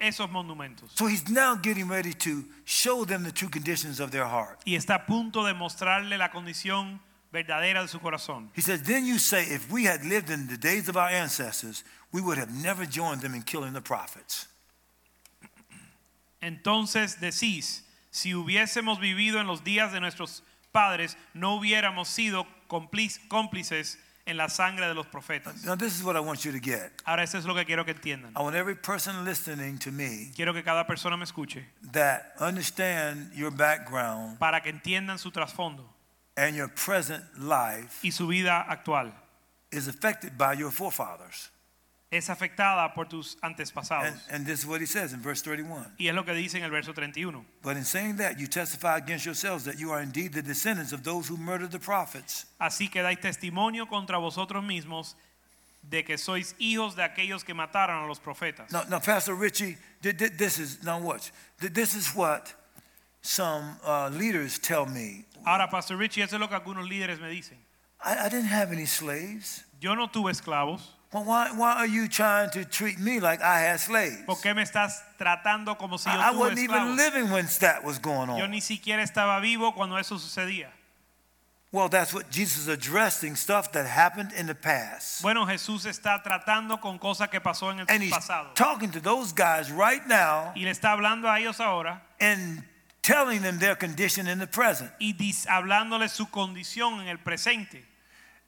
esos 0.00 0.28
monumentos. 0.28 0.90
So 0.96 1.06
he's 1.06 1.28
now 1.28 1.54
getting 1.54 1.88
ready 1.88 2.12
to 2.14 2.44
show 2.64 3.04
them 3.04 3.22
the 3.22 3.32
true 3.32 3.48
conditions 3.48 4.00
of 4.00 4.10
their 4.10 4.26
heart. 4.26 4.58
Y 4.66 4.74
está 4.74 4.96
a 4.96 5.06
punto 5.06 5.44
de 5.44 5.54
mostrarle 5.54 6.18
la 6.18 6.30
condición 6.30 7.00
verdadera 7.32 7.82
de 7.82 7.88
su 7.88 7.98
corazón. 8.00 8.50
He 8.54 8.62
says, 8.62 8.82
Then 8.82 9.04
you 9.04 9.18
say, 9.18 9.44
if 9.44 9.70
we 9.70 9.84
had 9.84 10.04
lived 10.04 10.30
in 10.30 10.46
the 10.48 10.56
days 10.56 10.88
of 10.88 10.96
our 10.96 11.08
ancestors, 11.08 11.84
we 12.12 12.20
would 12.20 12.38
have 12.38 12.50
never 12.50 12.86
joined 12.86 13.20
them 13.20 13.34
in 13.34 13.42
killing 13.42 13.72
the 13.72 13.80
prophets. 13.80 14.46
Entonces 16.40 17.20
decís, 17.20 17.82
si 18.10 18.32
hubiésemos 18.32 19.00
vivido 19.00 19.40
en 19.40 19.46
los 19.46 19.64
días 19.64 19.92
de 19.92 20.00
nuestros 20.00 20.42
padres, 20.72 21.16
no 21.34 21.56
hubiéramos 21.56 22.08
sido 22.08 22.46
cómplices 22.68 23.98
en 24.24 24.36
la 24.36 24.48
sangre 24.48 24.86
de 24.86 24.94
los 24.94 25.06
profetas. 25.06 25.64
Now, 25.64 25.74
this 25.74 25.96
is 25.96 26.04
what 26.04 26.14
I 26.14 26.20
want 26.20 26.44
you 26.44 26.52
to 26.52 26.60
get. 26.60 26.92
Ahora 27.04 27.22
eso 27.22 27.38
es 27.38 27.44
lo 27.44 27.54
que 27.54 27.64
quiero 27.64 27.84
que 27.84 27.92
entiendan. 27.92 28.32
I 28.36 28.42
want 28.42 28.54
every 28.54 28.76
person 28.76 29.24
listening 29.24 29.78
to 29.78 29.90
me 29.90 30.30
Quiero 30.36 30.52
que 30.52 30.62
cada 30.62 30.86
persona 30.86 31.16
me 31.16 31.24
escuche 31.24 31.64
that 31.92 32.34
understand 32.38 33.32
your 33.34 33.50
background 33.50 34.38
para 34.38 34.60
que 34.60 34.70
entiendan 34.70 35.18
su 35.18 35.30
trasfondo 35.30 35.88
and 36.38 36.56
your 36.56 36.68
present 36.68 37.22
life 37.38 38.00
y 38.02 38.10
su 38.10 38.26
vida 38.28 38.64
actual. 38.68 39.12
is 39.72 39.88
affected 39.88 40.38
by 40.38 40.54
your 40.54 40.70
forefathers. 40.70 41.50
Es 42.10 42.28
afectada 42.30 42.94
por 42.94 43.04
tus 43.04 43.36
antepasados. 43.42 44.14
and 44.30 44.46
this 44.46 44.60
is 44.60 44.66
what 44.66 44.80
he 44.80 44.86
says 44.86 45.12
in 45.12 45.20
verse 45.20 45.42
31. 45.42 45.84
Y 45.98 46.06
es 46.06 46.14
lo 46.14 46.22
que 46.22 46.32
dice 46.32 46.54
en 46.54 46.62
el 46.64 46.70
verso 46.70 46.94
31. 46.94 47.44
But 47.60 47.76
in 47.76 47.84
saying 47.84 48.16
that, 48.16 48.38
you 48.40 48.46
testify 48.46 48.96
against 48.96 49.26
yourselves 49.26 49.64
that 49.64 49.78
you 49.78 49.90
are 49.90 50.00
indeed 50.00 50.32
the 50.32 50.40
descendants 50.40 50.92
of 50.92 51.02
those 51.02 51.28
who 51.28 51.36
murdered 51.36 51.70
the 51.70 51.78
prophets. 51.78 52.46
Así 52.58 52.90
que 52.90 53.02
dais 53.02 53.18
testimonio 53.18 53.86
contra 53.86 54.16
vosotros 54.18 54.64
mismos 54.64 55.14
de 55.82 56.02
que 56.02 56.16
sois 56.16 56.54
hijos 56.58 56.94
de 56.96 57.02
aquellos 57.02 57.44
que 57.44 57.52
mataron 57.52 58.04
a 58.04 58.06
los 58.06 58.20
profetas. 58.20 58.70
Now, 58.72 58.84
now 58.88 59.00
Pastor 59.00 59.34
Richie, 59.34 59.76
th- 60.02 60.16
th- 60.16 60.32
this 60.38 60.58
is, 60.58 60.82
now 60.82 60.98
watch, 61.00 61.30
this 61.58 61.94
is 61.94 62.14
what 62.14 62.54
some 63.22 63.76
uh, 63.84 64.08
leaders 64.12 64.58
tell 64.58 64.86
me. 64.86 65.24
Ahora, 65.46 65.68
Pastor 65.68 65.96
Richie, 65.96 66.22
eso 66.22 66.36
es 66.36 66.40
lo 66.40 66.48
que 66.48 66.56
algunos 66.56 66.88
líderes 66.88 67.20
me 67.20 67.28
dicen. 67.28 67.56
I, 68.04 68.26
I 68.26 68.28
didn't 68.28 68.46
have 68.48 68.72
any 68.72 68.86
slaves. 68.86 69.64
Yo 69.80 69.94
no 69.94 70.06
tuve 70.08 70.30
esclavos. 70.32 70.80
Well, 71.12 71.24
why, 71.24 71.50
why 71.56 71.72
are 71.76 71.86
you 71.86 72.06
trying 72.06 72.50
to 72.50 72.64
treat 72.66 72.98
me 72.98 73.18
like 73.18 73.40
I 73.40 73.60
had 73.60 73.80
slaves? 73.80 74.24
¿Por 74.26 74.36
qué 74.36 74.54
me 74.54 74.62
estás 74.62 74.92
tratando 75.18 75.76
como 75.78 75.96
si 75.96 76.10
yo 76.10 76.16
I, 76.18 76.28
I 76.28 76.32
tuve 76.32 76.38
wasn't 76.38 76.58
even 76.58 76.76
esclavos? 76.76 76.96
living 76.96 77.30
when 77.30 77.46
that 77.60 77.82
was 77.82 77.98
going 77.98 78.28
Yo 78.36 78.44
on. 78.44 78.50
ni 78.50 78.60
siquiera 78.60 79.02
estaba 79.02 79.40
vivo 79.40 79.72
cuando 79.72 79.96
eso 79.96 80.16
sucedía. 80.16 80.68
Well, 81.70 81.88
that's 81.90 82.14
what 82.14 82.30
Jesus 82.30 82.62
is 82.62 82.68
addressing 82.68 83.36
stuff 83.36 83.72
that 83.72 83.84
happened 83.86 84.32
in 84.32 84.46
the 84.46 84.54
past. 84.54 85.22
Bueno, 85.22 85.44
Jesús 85.46 85.84
está 85.86 86.22
tratando 86.22 86.80
con 86.80 86.98
cosas 86.98 87.28
que 87.30 87.40
pasó 87.40 87.70
en 87.70 87.80
el 87.80 87.86
And 87.88 88.02
he's 88.02 88.12
pasado. 88.12 88.54
talking 88.54 88.90
to 88.90 89.00
those 89.00 89.32
guys 89.32 89.70
right 89.70 90.06
now 90.06 90.52
Y 90.56 90.62
le 90.64 90.70
está 90.70 90.92
hablando 90.92 91.24
a 91.28 91.38
ellos 91.40 91.58
ahora 91.60 92.00
and 92.20 92.62
telling 93.08 93.40
them 93.42 93.58
their 93.58 93.74
condition 93.74 94.28
in 94.28 94.38
the 94.38 94.46
present. 94.46 94.90
y 95.00 95.12
dis- 95.16 95.46
hablándole 95.46 96.08
su 96.08 96.26
condición 96.26 97.00
en 97.00 97.08
el 97.08 97.18
presente. 97.18 97.82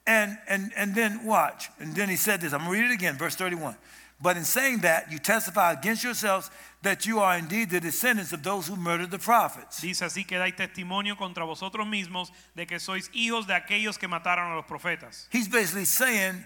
And, 0.07 0.39
and, 0.49 0.73
and 0.77 0.95
then 0.95 1.25
watch. 1.25 1.71
And 1.79 1.95
then 1.95 2.09
he 2.09 2.17
said 2.17 2.41
this. 2.41 2.53
I'm 2.53 2.61
going 2.65 2.73
to 2.75 2.83
read 2.83 2.91
it 2.91 2.95
again, 2.95 3.17
verse 3.17 3.37
31. 3.37 3.77
But 4.23 4.37
in 4.37 4.45
saying 4.45 4.81
that, 4.81 5.11
you 5.11 5.19
testify 5.19 5.73
against 5.73 6.05
yourselves 6.05 6.51
that 6.83 7.07
you 7.07 7.21
are 7.21 7.39
indeed 7.39 7.71
the 7.71 7.81
descendants 7.81 8.33
of 8.33 8.43
those 8.43 8.67
who 8.67 8.77
murdered 8.77 9.11
the 9.11 9.19
prophets. 9.19 9.81
Dice 9.81 10.03
así 10.03 10.27
que 10.27 10.37
dais 10.39 10.55
testimonio 10.55 11.17
contra 11.17 11.45
vosotros 11.45 11.87
mismos 11.87 12.31
de 12.55 12.67
que 12.67 12.79
sois 12.79 13.11
hijos 13.15 13.47
de 13.47 13.55
aquellos 13.55 13.99
que 13.99 14.09
mataron 14.09 14.53
a 14.53 14.57
los 14.57 14.67
profetas. 14.67 15.27
He's 15.31 15.49
basically 15.49 15.87
saying, 15.87 16.45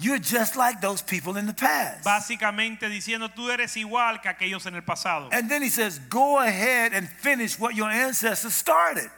you're 0.00 0.18
just 0.18 0.56
like 0.56 0.80
those 0.80 1.02
people 1.02 1.36
in 1.36 1.46
the 1.46 1.54
past. 1.54 2.04
Básicamente 2.04 2.88
diciendo 2.88 3.28
tú 3.28 3.50
eres 3.50 3.76
igual 3.76 4.20
que 4.20 4.28
aquellos 4.28 4.66
en 4.66 4.74
el 4.74 4.82
pasado. 4.82 5.28
And 5.32 5.48
then 5.48 5.62
he 5.62 5.68
says, 5.68 5.98
go 6.08 6.40
ahead 6.40 6.92
and 6.92 7.08
finish 7.08 7.58
what 7.58 7.74
your 7.74 7.90
ancestors 7.90 8.54
started. 8.54 9.10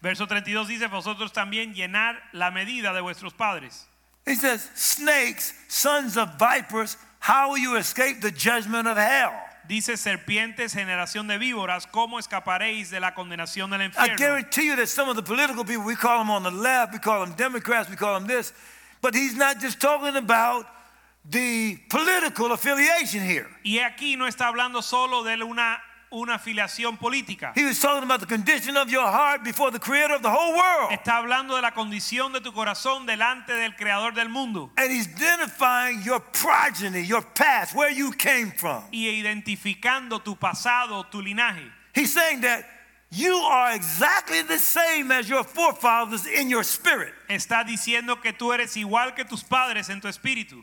Verso 0.00 0.26
32 0.26 0.68
dice, 0.68 0.86
vosotros 0.88 1.32
también 1.32 1.74
llenar 1.74 2.16
la 2.32 2.50
medida 2.50 2.92
de 2.92 3.00
vuestros 3.00 3.32
padres. 3.32 3.86
He 4.26 4.34
says, 4.34 4.70
snakes, 4.74 5.52
sons 5.68 6.16
of 6.16 6.38
vipers, 6.38 6.96
how 7.18 7.50
will 7.50 7.58
you 7.58 7.76
escape 7.76 8.20
the 8.20 8.30
judgment 8.30 8.86
of 8.86 8.96
hell? 8.96 9.32
Dice 9.66 9.96
serpientes, 9.96 10.74
generación 10.74 11.26
de 11.26 11.38
víboras, 11.38 11.86
¿cómo 11.86 12.18
escaparéis 12.18 12.90
de 12.90 13.00
la 13.00 13.14
condenación 13.14 13.70
del 13.70 13.80
infierno? 13.80 14.12
I 14.12 14.16
guarantee 14.16 14.66
you 14.66 14.76
that 14.76 14.88
some 14.88 15.08
of 15.08 15.16
the 15.16 15.22
political 15.22 15.64
people, 15.64 15.84
we 15.84 15.96
call 15.96 16.18
them 16.18 16.30
on 16.30 16.42
the 16.42 16.50
left, 16.50 16.92
we 16.92 16.98
call 16.98 17.24
them 17.24 17.34
Democrats, 17.34 17.88
we 17.88 17.96
call 17.96 18.12
them 18.12 18.26
this, 18.26 18.52
but 19.04 19.14
he's 19.14 19.36
not 19.36 19.60
just 19.60 19.78
talking 19.82 20.16
about 20.16 20.64
the 21.28 21.76
political 21.90 22.52
affiliation 22.52 23.20
here. 23.20 23.46
Y 23.62 23.78
aquí 23.78 24.16
no 24.16 24.26
está 24.26 24.48
hablando 24.48 24.82
solo 24.82 25.22
de 25.22 25.34
una, 25.44 25.78
una 26.10 26.36
afiliación 26.36 26.98
política. 26.98 27.52
He 27.54 27.64
was 27.64 27.78
talking 27.78 28.02
about 28.02 28.20
the 28.20 28.26
condition 28.26 28.78
of 28.78 28.88
your 28.88 29.04
heart 29.04 29.44
before 29.44 29.70
the 29.70 29.78
creator 29.78 30.14
of 30.14 30.22
the 30.22 30.30
whole 30.30 30.56
world. 30.56 30.90
Está 30.90 31.18
hablando 31.18 31.54
de 31.54 31.60
la 31.60 31.72
condición 31.72 32.32
de 32.32 32.40
tu 32.40 32.50
corazón 32.52 33.04
delante 33.04 33.52
del 33.52 33.76
creador 33.76 34.14
del 34.14 34.30
mundo. 34.30 34.70
And 34.78 34.90
he's 34.90 35.06
identifying 35.06 36.00
your 36.00 36.20
progeny, 36.20 37.02
your 37.02 37.20
past, 37.20 37.74
where 37.74 37.90
you 37.90 38.10
came 38.12 38.52
from. 38.52 38.84
Y 38.90 39.06
identificando 39.22 40.24
tu 40.24 40.36
pasado, 40.36 41.04
tu 41.10 41.20
linaje. 41.20 41.70
He's 41.94 42.10
saying 42.10 42.40
that 42.40 42.64
you 43.14 43.34
are 43.34 43.74
exactly 43.74 44.42
the 44.42 44.58
same 44.58 45.10
as 45.12 45.28
your 45.28 45.44
forefathers 45.44 46.26
in 46.26 46.50
your 46.50 46.64
spirit. 46.64 47.12
Está 47.28 47.64
diciendo 47.64 48.20
que 48.20 48.32
tú 48.32 48.52
eres 48.52 48.76
igual 48.76 49.14
que 49.14 49.24
tus 49.24 49.42
padres 49.42 49.88
en 49.90 50.00
tu 50.00 50.08
espíritu. 50.08 50.62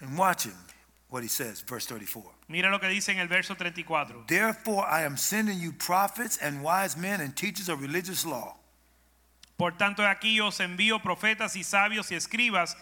And 0.00 0.18
watch 0.18 0.44
him, 0.44 0.56
what 1.08 1.22
he 1.22 1.28
says, 1.28 1.62
verse 1.62 1.86
34. 1.86 2.22
Mira 2.48 2.70
lo 2.70 2.78
que 2.78 2.88
dice 2.88 3.08
en 3.10 3.18
el 3.18 3.28
verso 3.28 3.54
34. 3.54 4.24
Therefore, 4.26 4.84
I 4.84 5.02
am 5.02 5.16
sending 5.16 5.58
you 5.58 5.72
prophets 5.72 6.38
and 6.42 6.62
wise 6.62 6.96
men 6.96 7.20
and 7.20 7.34
teachers 7.34 7.68
of 7.68 7.80
religious 7.80 8.26
law. 8.26 8.56
Por 9.56 9.72
tanto, 9.72 10.02
aquí 10.02 10.40
os 10.40 10.58
envío 10.58 11.00
profetas 11.00 11.56
y 11.56 11.62
sabios 11.62 12.10
y 12.10 12.16
escribas 12.16 12.76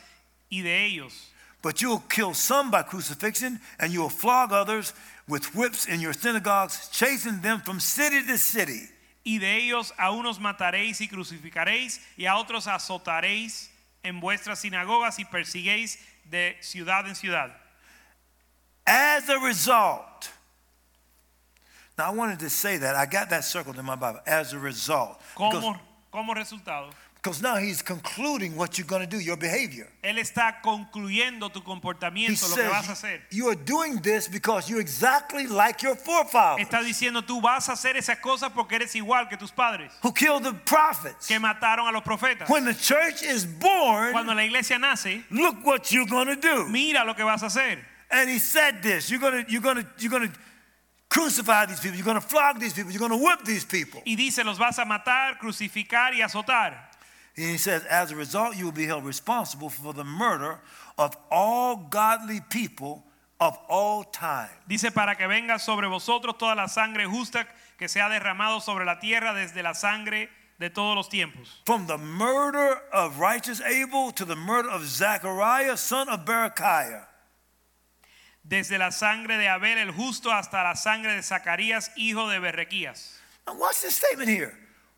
y 0.51 0.63
de 0.63 0.87
ellos. 0.87 1.29
But 1.63 1.81
you'll 1.81 2.03
kill 2.09 2.35
some 2.35 2.73
by 2.73 2.83
crucifixion, 2.83 3.61
and 3.79 3.93
you'll 3.93 4.09
flog 4.09 4.53
others 4.53 4.93
with 5.29 5.55
whips 5.55 5.87
in 5.87 6.01
your 6.01 6.13
synagogues, 6.13 6.89
chasing 6.91 7.41
them 7.41 7.61
from 7.61 7.81
city 7.81 8.25
to 8.27 8.39
city. 8.39 8.89
Y 9.25 9.39
de 9.39 9.59
ellos 9.59 9.93
a 9.99 10.11
unos 10.11 10.39
mataréis 10.39 11.01
y 11.01 11.09
crucificaréis, 11.09 12.01
y 12.17 12.27
a 12.27 12.37
otros 12.37 12.67
azotaréis 12.67 13.69
en 14.03 14.21
vuestras 14.21 14.61
sinagogas 14.61 15.19
y 15.19 15.25
persiguéis 15.25 15.99
de 16.29 16.57
ciudad 16.61 17.07
en 17.07 17.15
ciudad. 17.15 17.53
As 18.85 19.29
a 19.29 19.39
result, 19.39 20.31
now 21.97 22.11
I 22.11 22.15
wanted 22.15 22.41
to 22.41 22.51
say 22.51 22.79
that. 22.79 22.97
I 22.97 23.07
got 23.07 23.31
that 23.31 23.45
circled 23.45 23.79
in 23.79 23.85
my 23.85 23.95
Bible. 23.95 24.21
As 24.27 24.53
a 24.53 24.59
result. 24.59 25.21
Because, 25.37 25.63
Como, 25.63 25.81
como 26.11 26.35
resultado, 26.35 26.91
because 27.23 27.41
now 27.41 27.55
he's 27.55 27.83
concluding 27.83 28.57
what 28.57 28.77
you're 28.77 28.87
going 28.87 29.01
to 29.01 29.07
do, 29.07 29.21
your 29.21 29.37
behavior. 29.37 29.87
Él 30.03 30.19
está 30.19 30.61
concluyendo 30.61 31.53
tu 31.53 31.61
He 31.61 31.65
comportamiento, 31.65 32.49
lo 32.49 32.57
que 32.57 32.69
vas 32.69 32.89
a 32.89 32.97
says 32.97 33.05
hacer. 33.05 33.21
you 33.31 33.49
are 33.49 33.55
doing 33.55 34.01
this 34.03 34.27
because 34.27 34.69
you're 34.69 34.81
exactly 34.81 35.47
like 35.47 35.83
your 35.83 35.95
forefathers 35.95 36.67
Está 36.67 36.83
diciendo 36.83 37.23
tú 37.23 37.41
vas 37.41 37.69
a 37.69 37.73
hacer 37.75 37.97
esas 37.97 38.19
cosas 38.19 38.51
porque 38.53 38.75
eres 38.75 38.95
igual 38.97 39.29
que 39.29 39.37
tus 39.37 39.53
padres 39.53 39.93
who 40.03 40.13
killed 40.13 40.43
the 40.43 40.53
prophets. 40.67 41.29
que 41.29 41.39
mataron 41.39 41.87
a 41.87 41.93
los 41.93 42.03
profetas. 42.03 42.49
When 42.49 42.65
the 42.65 42.75
church 42.75 43.23
is 43.23 43.47
born, 43.47 44.13
Cuando 44.13 44.35
la 44.35 44.43
iglesia 44.43 44.79
nace, 44.79 45.25
look 45.31 45.65
what 45.65 45.93
you're 45.93 46.07
going 46.07 46.27
to 46.27 46.37
do. 46.37 46.67
mira 46.69 47.05
lo 47.05 47.15
que 47.15 47.25
vas 47.25 47.43
a 47.43 47.47
hacer. 47.47 47.79
And 48.11 48.29
he 48.29 48.41
said 48.41 48.83
this, 48.83 49.11
you're 49.11 49.21
going 49.21 49.45
to 49.45 49.51
you're 49.51 49.63
going 49.63 49.77
to 49.77 49.87
you're 49.99 50.11
going 50.11 50.29
to 50.29 50.39
crucify 51.09 51.67
these 51.67 51.79
people, 51.79 51.97
you're 51.97 52.05
going 52.05 52.21
to 52.21 52.27
flog 52.27 52.59
these 52.59 52.73
people, 52.73 52.91
you're 52.91 52.99
going 52.99 53.13
to 53.13 53.25
whip 53.25 53.45
these 53.45 53.65
people. 53.65 54.03
Y 54.05 54.17
dice, 54.17 54.43
los 54.45 54.59
vas 54.59 54.79
a 54.79 54.85
matar, 54.85 55.39
crucificar 55.39 56.15
y 56.15 56.23
azotar. 56.23 56.91
And 57.37 57.47
he 57.47 57.57
says 57.57 57.85
as 57.85 58.11
a 58.11 58.17
result 58.17 58.57
you 58.57 58.67
will 58.67 58.73
be 58.73 58.87
held 58.87 59.05
responsible 59.05 59.71
for 59.71 59.93
the 59.93 60.05
murder 60.05 60.61
of 60.99 61.17
all 61.31 61.77
godly 61.77 62.41
people 62.51 63.05
of 63.41 63.59
all 63.69 64.05
time. 64.05 64.51
Dice, 64.69 64.91
para 64.93 65.17
que 65.17 65.27
venga 65.27 65.59
sobre 65.59 65.89
vosotros 65.89 66.39
toda 66.39 66.55
la 66.55 66.69
sangre 66.69 67.07
justa 67.07 67.47
que 67.79 67.89
se 67.89 68.01
ha 68.01 68.09
derramado 68.09 68.61
sobre 68.61 68.85
la 68.85 69.01
tierra 69.01 69.35
desde 69.35 69.63
la 69.63 69.75
sangre 69.75 70.29
de 70.61 70.71
todos 70.71 70.95
los 70.95 71.09
tiempos. 71.09 71.61
From 71.67 71.87
the 71.87 71.99
murder 71.99 72.79
of 72.93 73.19
righteous 73.19 73.61
Abel 73.61 74.13
to 74.13 74.25
the 74.25 74.37
murder 74.37 74.71
of 74.71 74.85
Zechariah, 74.85 75.77
son 75.77 76.09
of 76.09 76.25
Berechiah. 76.25 77.09
Desde 78.47 78.79
la 78.79 78.91
sangre 78.91 79.39
de 79.39 79.49
Abel 79.49 79.79
el 79.79 79.93
justo 79.93 80.31
hasta 80.31 80.63
la 80.63 80.75
sangre 80.75 81.15
de 81.15 81.23
Zacarías, 81.23 81.91
hijo 81.97 82.29
de 82.29 82.39
Berrequías. 82.39 83.17
Now 83.47 83.57
watch 83.57 83.83
this 83.83 83.97
statement 83.97 84.29
here. 84.29 84.57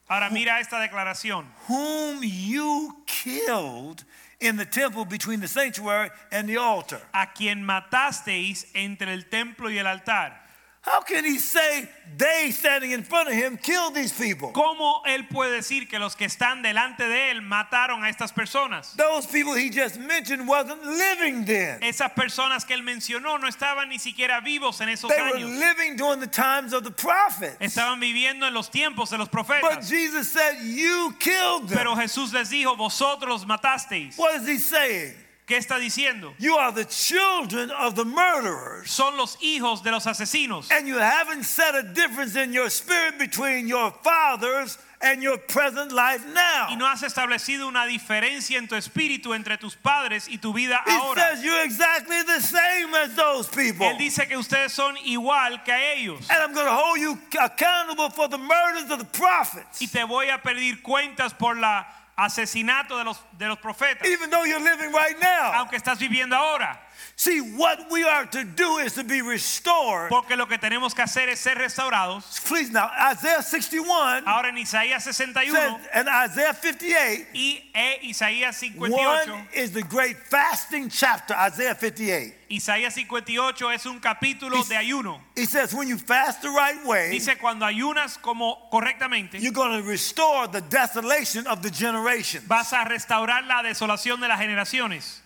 Ahora 0.08 0.30
mira 0.30 0.60
esta 0.60 0.78
declaración. 0.78 1.46
Whom 1.68 2.22
you 2.22 3.02
killed 3.06 4.04
in 4.40 4.56
the 4.56 4.66
temple 4.66 5.04
between 5.04 5.40
the 5.40 5.48
sanctuary 5.48 6.10
and 6.30 6.48
the 6.48 6.58
altar. 6.58 7.00
A 7.12 7.32
quien 7.32 7.64
matasteis 7.64 8.66
entre 8.74 9.12
el 9.12 9.24
templo 9.24 9.70
y 9.70 9.78
el 9.78 9.86
altar. 9.86 10.43
How 10.84 11.00
can 11.00 11.24
he 11.24 11.38
say 11.38 11.88
they 12.18 12.50
standing 12.50 12.90
in 12.90 13.04
front 13.04 13.28
of 13.28 13.34
him 13.34 13.56
killed 13.56 13.94
these 13.94 14.12
people? 14.12 14.52
¿Cómo 14.52 15.00
él 15.06 15.26
puede 15.30 15.52
decir 15.52 15.88
que 15.88 15.98
los 15.98 16.14
que 16.14 16.26
están 16.26 16.62
delante 16.62 17.08
de 17.08 17.30
él 17.30 17.40
mataron 17.40 18.04
a 18.04 18.10
estas 18.10 18.32
personas? 18.32 18.94
Those 18.94 19.26
people 19.26 19.54
he 19.54 19.70
just 19.70 19.98
mentioned 19.98 20.46
wasn't 20.46 20.84
living 20.84 21.46
then. 21.46 21.80
Esas 21.80 22.12
personas 22.12 22.66
que 22.66 22.76
él 22.76 22.82
mencionó 22.82 23.40
no 23.40 23.48
estaban 23.48 23.88
ni 23.88 23.98
siquiera 23.98 24.42
vivos 24.42 24.82
en 24.82 24.90
esos 24.90 25.08
They 25.08 25.22
were 25.22 25.38
años. 25.38 25.58
living 25.58 25.96
during 25.96 26.20
the 26.20 26.26
times 26.26 26.74
of 26.74 26.84
the 26.84 26.90
prophets. 26.90 27.56
Estaban 27.60 27.98
viviendo 27.98 28.46
en 28.46 28.52
los 28.52 28.68
tiempos 28.70 29.08
de 29.08 29.16
los 29.16 29.30
But 29.30 29.46
profetas. 29.46 29.88
Jesus 29.88 30.30
said, 30.30 30.58
You 30.62 31.14
killed 31.18 31.68
them. 31.68 31.78
Pero 31.78 31.94
Jesús 31.96 32.34
les 32.34 32.50
dijo, 32.50 32.76
vosotros 32.76 33.26
los 33.26 33.44
matasteis. 33.46 34.18
What 34.18 34.34
is 34.42 34.46
he 34.46 34.58
saying? 34.58 35.14
¿Qué 35.46 35.58
está 35.58 35.78
diciendo? 35.78 36.32
You 36.38 36.56
are 36.56 36.72
the 36.72 36.86
children 36.86 37.70
of 37.70 37.94
the 37.96 38.04
murderers. 38.06 38.90
Son 38.90 39.16
los 39.18 39.36
hijos 39.42 39.82
de 39.82 39.90
los 39.90 40.06
asesinos. 40.06 40.70
And 40.70 40.88
you 40.88 40.96
haven't 40.96 41.44
set 41.44 41.74
a 41.74 41.82
difference 41.82 42.34
in 42.34 42.54
your 42.54 42.70
spirit 42.70 43.18
between 43.18 43.68
your 43.68 43.90
fathers 44.02 44.78
and 45.02 45.22
your 45.22 45.36
present 45.36 45.92
life 45.92 46.24
now. 46.32 46.68
Y 46.70 46.76
no 46.76 46.86
has 46.86 47.02
establecido 47.02 47.68
una 47.68 47.84
diferencia 47.86 48.56
en 48.56 48.66
tu 48.66 48.74
espíritu 48.74 49.34
entre 49.34 49.58
tus 49.58 49.74
padres 49.74 50.28
y 50.30 50.38
tu 50.38 50.54
vida 50.54 50.80
He 50.86 50.92
ahora. 50.92 51.20
says 51.20 51.44
you're 51.44 51.62
exactly 51.62 52.22
the 52.22 52.40
same 52.40 52.94
as 52.94 53.14
those 53.14 53.46
people. 53.46 53.84
Él 53.86 53.98
dice 53.98 54.26
que 54.26 54.38
ustedes 54.38 54.70
son 54.72 54.96
igual 55.06 55.62
que 55.62 55.74
ellos. 55.74 56.26
And 56.30 56.42
I'm 56.42 56.54
going 56.54 56.64
to 56.66 56.72
hold 56.74 56.98
you 56.98 57.18
accountable 57.38 58.08
for 58.08 58.28
the 58.28 58.38
murders 58.38 58.90
of 58.90 58.98
the 58.98 59.04
prophets. 59.04 59.82
Y 59.82 59.88
te 59.88 60.04
voy 60.06 60.30
a 60.30 60.38
pedir 60.38 60.80
cuentas 60.82 61.36
por 61.38 61.54
la 61.54 61.84
asesinato 62.16 62.98
de 62.98 63.04
los, 63.04 63.20
de 63.32 63.46
los 63.48 63.58
profetas. 63.58 64.06
Even 64.08 64.30
though 64.30 64.44
you're 64.44 64.62
living 64.62 64.92
right 64.92 65.16
now. 65.20 65.52
Aunque 65.54 65.76
estás 65.76 65.98
viviendo 65.98 66.36
ahora. 66.36 66.80
See, 67.16 67.38
what 67.38 67.90
we 67.92 68.02
are 68.02 68.26
to 68.26 68.44
do 68.44 68.78
is 68.78 68.94
to 68.94 69.04
be 69.04 69.22
restored. 69.22 70.10
Porque 70.10 70.36
lo 70.36 70.46
que 70.46 70.58
tenemos 70.58 70.94
que 70.94 71.04
hacer 71.04 71.28
es 71.28 71.38
ser 71.38 71.54
restaurados. 71.54 72.44
Please 72.44 72.70
now, 72.70 72.90
Isaiah 73.12 73.40
61 73.40 74.24
Ahora 74.26 74.48
en 74.48 74.58
Isaías 74.58 75.04
says, 75.04 75.16
61 75.16 75.80
and 75.92 76.08
Isaiah 76.08 76.52
58, 76.52 77.26
y 77.32 77.62
e 77.72 78.10
Isaías 78.10 78.56
58. 78.56 78.90
one 78.90 79.48
is 79.54 79.70
the 79.70 79.82
great 79.82 80.16
fasting 80.16 80.88
chapter, 80.88 81.34
Isaiah 81.34 81.76
58. 81.76 82.34
Isaías 82.50 82.94
58 82.94 83.70
es 83.70 83.86
un 83.86 84.00
capítulo 84.00 84.64
de 84.68 84.76
ayuno. 84.76 85.20
He 85.36 85.44
says, 85.46 85.72
when 85.72 85.88
you 85.88 85.96
fast 85.96 86.42
the 86.42 86.50
right 86.50 86.84
way, 86.84 87.10
Dice 87.10 87.38
cuando 87.40 87.64
ayunas 87.64 88.20
como 88.20 88.68
correctamente, 88.72 89.40
you're 89.40 89.52
going 89.52 89.80
to 89.80 89.88
restore 89.88 90.48
the 90.48 90.60
desolation 90.62 91.46
of 91.46 91.62
the 91.62 91.70
generation. 91.70 92.42
vas 92.48 92.72
a 92.72 92.84
restaurar 92.84 93.46
la 93.46 93.62
desolación 93.62 94.20
de 94.20 94.26
las 94.26 94.40
generaciones. 94.40 95.23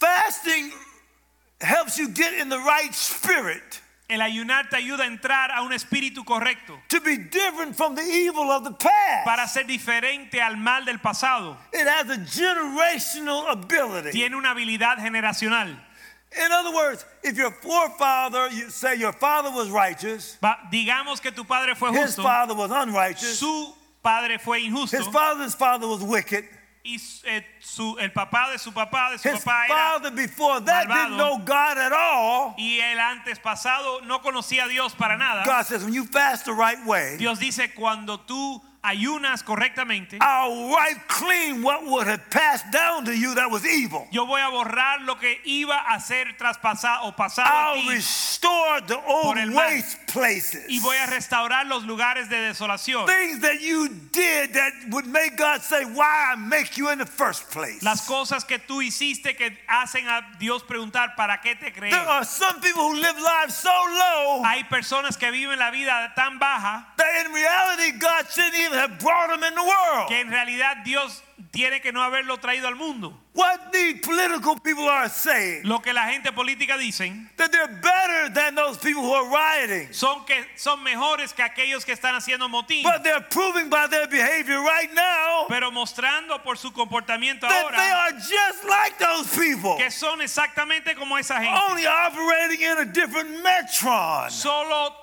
Fasting 0.00 0.72
helps 1.60 1.98
you 1.98 2.08
get 2.08 2.32
in 2.34 2.48
the 2.48 2.58
right 2.58 2.94
spirit 2.94 3.80
El 4.08 4.18
ayunar 4.22 4.68
te 4.68 4.76
ayuda 4.76 5.04
a 5.04 5.06
entrar 5.06 5.50
a 5.52 5.62
un 5.62 5.70
espíritu 5.72 6.24
correcto 6.24 6.76
to 6.88 7.00
be 7.00 7.16
different 7.16 7.76
from 7.76 7.94
the 7.94 8.02
evil 8.02 8.50
of 8.50 8.64
the 8.64 8.72
past. 8.72 9.24
para 9.24 9.46
ser 9.46 9.62
diferente 9.64 10.40
al 10.40 10.56
mal 10.56 10.84
del 10.84 10.98
pasado. 10.98 11.56
It 11.72 11.86
has 11.86 12.08
a 12.10 12.16
generational 12.18 13.48
ability. 13.52 14.10
Tiene 14.10 14.34
una 14.34 14.52
habilidad 14.54 14.96
generacional. 14.98 15.68
In 16.36 16.50
other 16.52 16.72
words, 16.74 17.04
if 17.22 17.36
your 17.36 17.50
forefather, 17.52 18.48
you 18.50 18.70
say 18.70 18.96
your 18.96 19.12
father 19.12 19.50
was 19.50 19.68
righteous, 19.70 20.36
Va- 20.40 20.58
digamos 20.72 21.20
que 21.20 21.30
tu 21.30 21.44
padre 21.44 21.74
fue 21.76 21.90
justo. 21.90 22.00
his 22.06 22.16
father 22.16 22.54
was 22.54 22.70
unrighteous, 22.72 23.38
su 23.38 23.72
padre 24.02 24.38
fue 24.38 24.60
injusto 24.64 24.96
his 24.98 25.06
father's 25.08 25.54
father 25.54 25.86
was 25.86 26.02
wicked, 26.02 26.44
y 26.82 26.96
eh, 27.24 27.44
su- 27.60 27.96
el 27.98 28.10
papá 28.12 28.50
de 28.50 28.58
su 28.58 28.72
papá 28.72 29.10
de 29.10 29.18
su 29.18 29.28
his 29.28 29.44
papá 29.44 29.66
era 29.66 29.74
father 29.74 30.10
before 30.12 30.60
that 30.60 30.86
didn't 30.88 31.10
malvado. 31.12 31.16
know 31.18 31.38
God 31.44 31.78
at 31.78 31.92
all. 31.92 32.54
y 32.56 32.78
el 32.80 32.98
antes 32.98 33.38
pasado 33.38 34.00
no 34.06 34.20
conocía 34.20 34.64
a 34.64 34.68
Dios 34.68 34.94
para 34.94 35.16
nada. 35.16 35.44
God 35.44 35.66
says, 35.66 35.84
when 35.84 35.92
you 35.92 36.04
fast 36.06 36.46
the 36.46 36.52
right 36.54 36.78
way, 36.86 37.16
Dios 37.18 37.38
dice 37.38 37.74
cuando 37.74 38.18
tú 38.20 38.60
ayunas 38.82 39.42
correctamente, 39.44 40.16
I'll 40.22 40.70
wipe 40.70 41.06
clean 41.06 41.62
what 41.62 41.84
would 41.84 42.06
have 42.06 42.30
passed 42.30 42.70
down 42.72 43.04
to 43.04 43.14
you 43.14 43.34
that 43.34 43.50
was 43.50 43.66
evil. 43.66 44.06
yo 44.10 44.24
voy 44.24 44.40
a 44.40 44.48
borrar 44.48 45.04
lo 45.04 45.16
que 45.16 45.38
iba 45.44 45.76
a 45.86 46.00
ser 46.00 46.34
traspasado 46.38 47.04
o 47.04 47.12
pasado 47.12 47.46
a 47.46 47.74
I'll 47.74 47.82
ti 47.82 47.90
restore 47.90 48.80
the 48.86 48.96
old 49.06 49.36
waste 49.54 49.98
places. 50.12 50.64
y 50.68 50.80
voy 50.80 50.96
a 50.96 51.06
restaurar 51.06 51.66
los 51.66 51.84
lugares 51.84 52.28
de 52.28 52.36
desolación. 52.36 53.06
Things 53.06 53.40
that 53.40 53.60
you 53.60 53.88
did 54.12 54.52
that 54.54 54.72
would 54.90 55.06
make 55.06 55.36
God 55.36 55.62
say, 55.62 55.84
Why 55.84 56.32
I 56.32 56.36
make 56.36 56.76
you 56.76 56.90
in 56.90 56.98
the 56.98 57.06
first 57.06 57.50
place. 57.50 57.82
Las 57.82 58.06
cosas 58.06 58.44
que 58.44 58.58
tú 58.58 58.82
hiciste 58.82 59.36
que 59.36 59.56
hacen 59.68 60.06
a 60.08 60.22
Dios 60.38 60.62
preguntar 60.62 61.14
para 61.16 61.40
qué 61.42 61.54
te 61.58 61.72
creé. 61.72 61.90
There 61.90 62.00
are 62.00 62.24
some 62.24 62.60
people 62.60 62.82
who 62.82 62.94
live 62.96 63.16
lives 63.16 63.56
so 63.56 63.70
low 63.70 64.42
Hay 64.44 64.64
personas 64.64 65.16
que 65.16 65.30
viven 65.30 65.58
la 65.58 65.70
vida 65.70 66.12
tan 66.14 66.38
baja 66.38 66.86
that 66.96 67.26
in 67.26 67.32
reality 67.32 67.98
God 67.98 68.26
shouldn't 68.30 68.54
even 68.54 68.78
have 68.78 68.98
brought 68.98 69.30
them 69.30 69.42
in 69.44 69.54
the 69.54 69.62
world. 69.62 70.08
que 70.08 70.16
en 70.20 70.30
realidad 70.30 70.84
Dios 70.84 71.22
tiene 71.50 71.80
que 71.80 71.92
no 71.92 72.02
haberlo 72.02 72.38
traído 72.38 72.68
al 72.68 72.76
mundo. 72.76 73.16
What 73.32 73.70
the 73.72 73.94
political 74.02 74.58
people 74.60 74.88
are 74.88 75.08
saying, 75.08 75.62
Lo 75.64 75.80
que 75.80 75.92
la 75.92 76.08
gente 76.10 76.32
política 76.32 76.76
dicen 76.76 77.30
that 77.36 77.52
they're 77.52 77.68
better 77.68 78.28
than 78.34 78.56
those 78.56 78.76
people 78.78 79.02
who 79.02 79.14
are 79.14 79.28
rioting. 79.30 79.92
son 79.92 80.24
que 80.26 80.44
son 80.56 80.82
mejores 80.82 81.32
que 81.32 81.42
aquellos 81.42 81.84
que 81.84 81.92
están 81.92 82.14
haciendo 82.16 82.48
motín, 82.48 82.82
But 82.82 83.04
they're 83.04 83.20
proving 83.30 83.70
by 83.70 83.86
their 83.86 84.08
behavior 84.08 84.60
right 84.60 84.92
now 84.92 85.46
pero 85.48 85.70
mostrando 85.70 86.42
por 86.42 86.58
su 86.58 86.72
comportamiento 86.72 87.46
that 87.46 87.70
they 87.70 87.90
ahora 87.90 88.10
are 88.10 88.12
just 88.18 88.64
like 88.68 88.98
those 88.98 89.28
people, 89.36 89.76
que 89.76 89.90
son 89.90 90.20
exactamente 90.20 90.96
como 90.96 91.16
esa 91.16 91.40
gente. 91.40 91.56
only 91.70 91.86
operating 91.86 92.60
in 92.62 92.78
a 92.78 92.84
different 92.84 93.30
metron. 93.44 94.30
Solo 94.30 94.96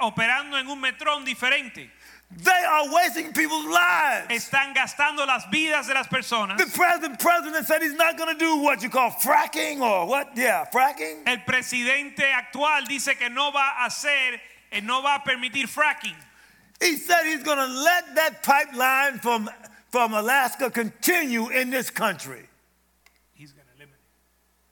operando 0.00 0.56
en 0.56 0.68
un 0.68 0.80
metrón 0.80 1.24
diferente. 1.24 1.90
They 2.36 2.50
are 2.50 2.94
wasting 2.94 3.32
people's 3.32 3.66
lives. 3.66 4.28
Están 4.28 4.72
gastando 4.74 5.26
las 5.26 5.46
vidas 5.52 5.88
de 5.88 5.94
las 5.94 6.06
personas. 6.06 6.58
The 6.58 6.66
present 6.66 7.18
president 7.18 7.66
said 7.66 7.82
he's 7.82 7.94
not 7.94 8.16
going 8.16 8.32
to 8.32 8.38
do 8.38 8.58
what 8.62 8.82
you 8.82 8.88
call 8.88 9.10
fracking 9.10 9.80
or 9.80 10.06
what? 10.06 10.36
Yeah, 10.36 10.64
fracking. 10.72 11.22
El 11.26 11.38
presidente 11.38 12.22
actual 12.32 12.86
dice 12.88 13.18
que 13.18 13.28
no 13.28 13.50
va 13.50 13.72
a 13.80 13.86
hacer, 13.86 14.38
eh, 14.70 14.80
no 14.80 15.02
va 15.02 15.16
a 15.16 15.28
permitir 15.28 15.66
fracking. 15.66 16.14
He 16.80 16.96
said 16.96 17.24
he's 17.24 17.42
going 17.42 17.58
to 17.58 17.66
let 17.66 18.14
that 18.14 18.42
pipeline 18.42 19.18
from, 19.18 19.50
from 19.90 20.14
Alaska 20.14 20.70
continue 20.70 21.48
in 21.48 21.70
this 21.70 21.90
country. 21.90 22.49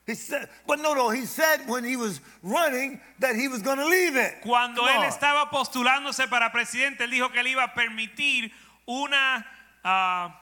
He 0.08 0.14
said, 0.14 0.48
but 0.66 0.80
no, 0.80 0.94
no, 0.94 1.10
he 1.10 1.26
said 1.26 1.68
when 1.68 1.84
he 1.84 1.94
was 1.94 2.22
running 2.42 2.98
that 3.18 3.36
he 3.36 3.46
was 3.46 3.60
going 3.60 3.76
to 3.76 3.84
leave 3.86 4.16
it. 4.16 4.36
Cuando 4.42 4.80
Come 4.80 4.88
él 4.88 5.00
on. 5.00 5.04
estaba 5.12 5.50
postulándose 5.50 6.26
para 6.30 6.50
presidente, 6.50 7.00
él 7.04 7.10
dijo 7.10 7.30
que 7.30 7.40
él 7.40 7.48
iba 7.48 7.64
a 7.64 7.74
permitir 7.74 8.50
una 8.88 9.44
ah, 9.84 10.34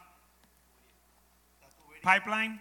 pipeline, 2.00 2.60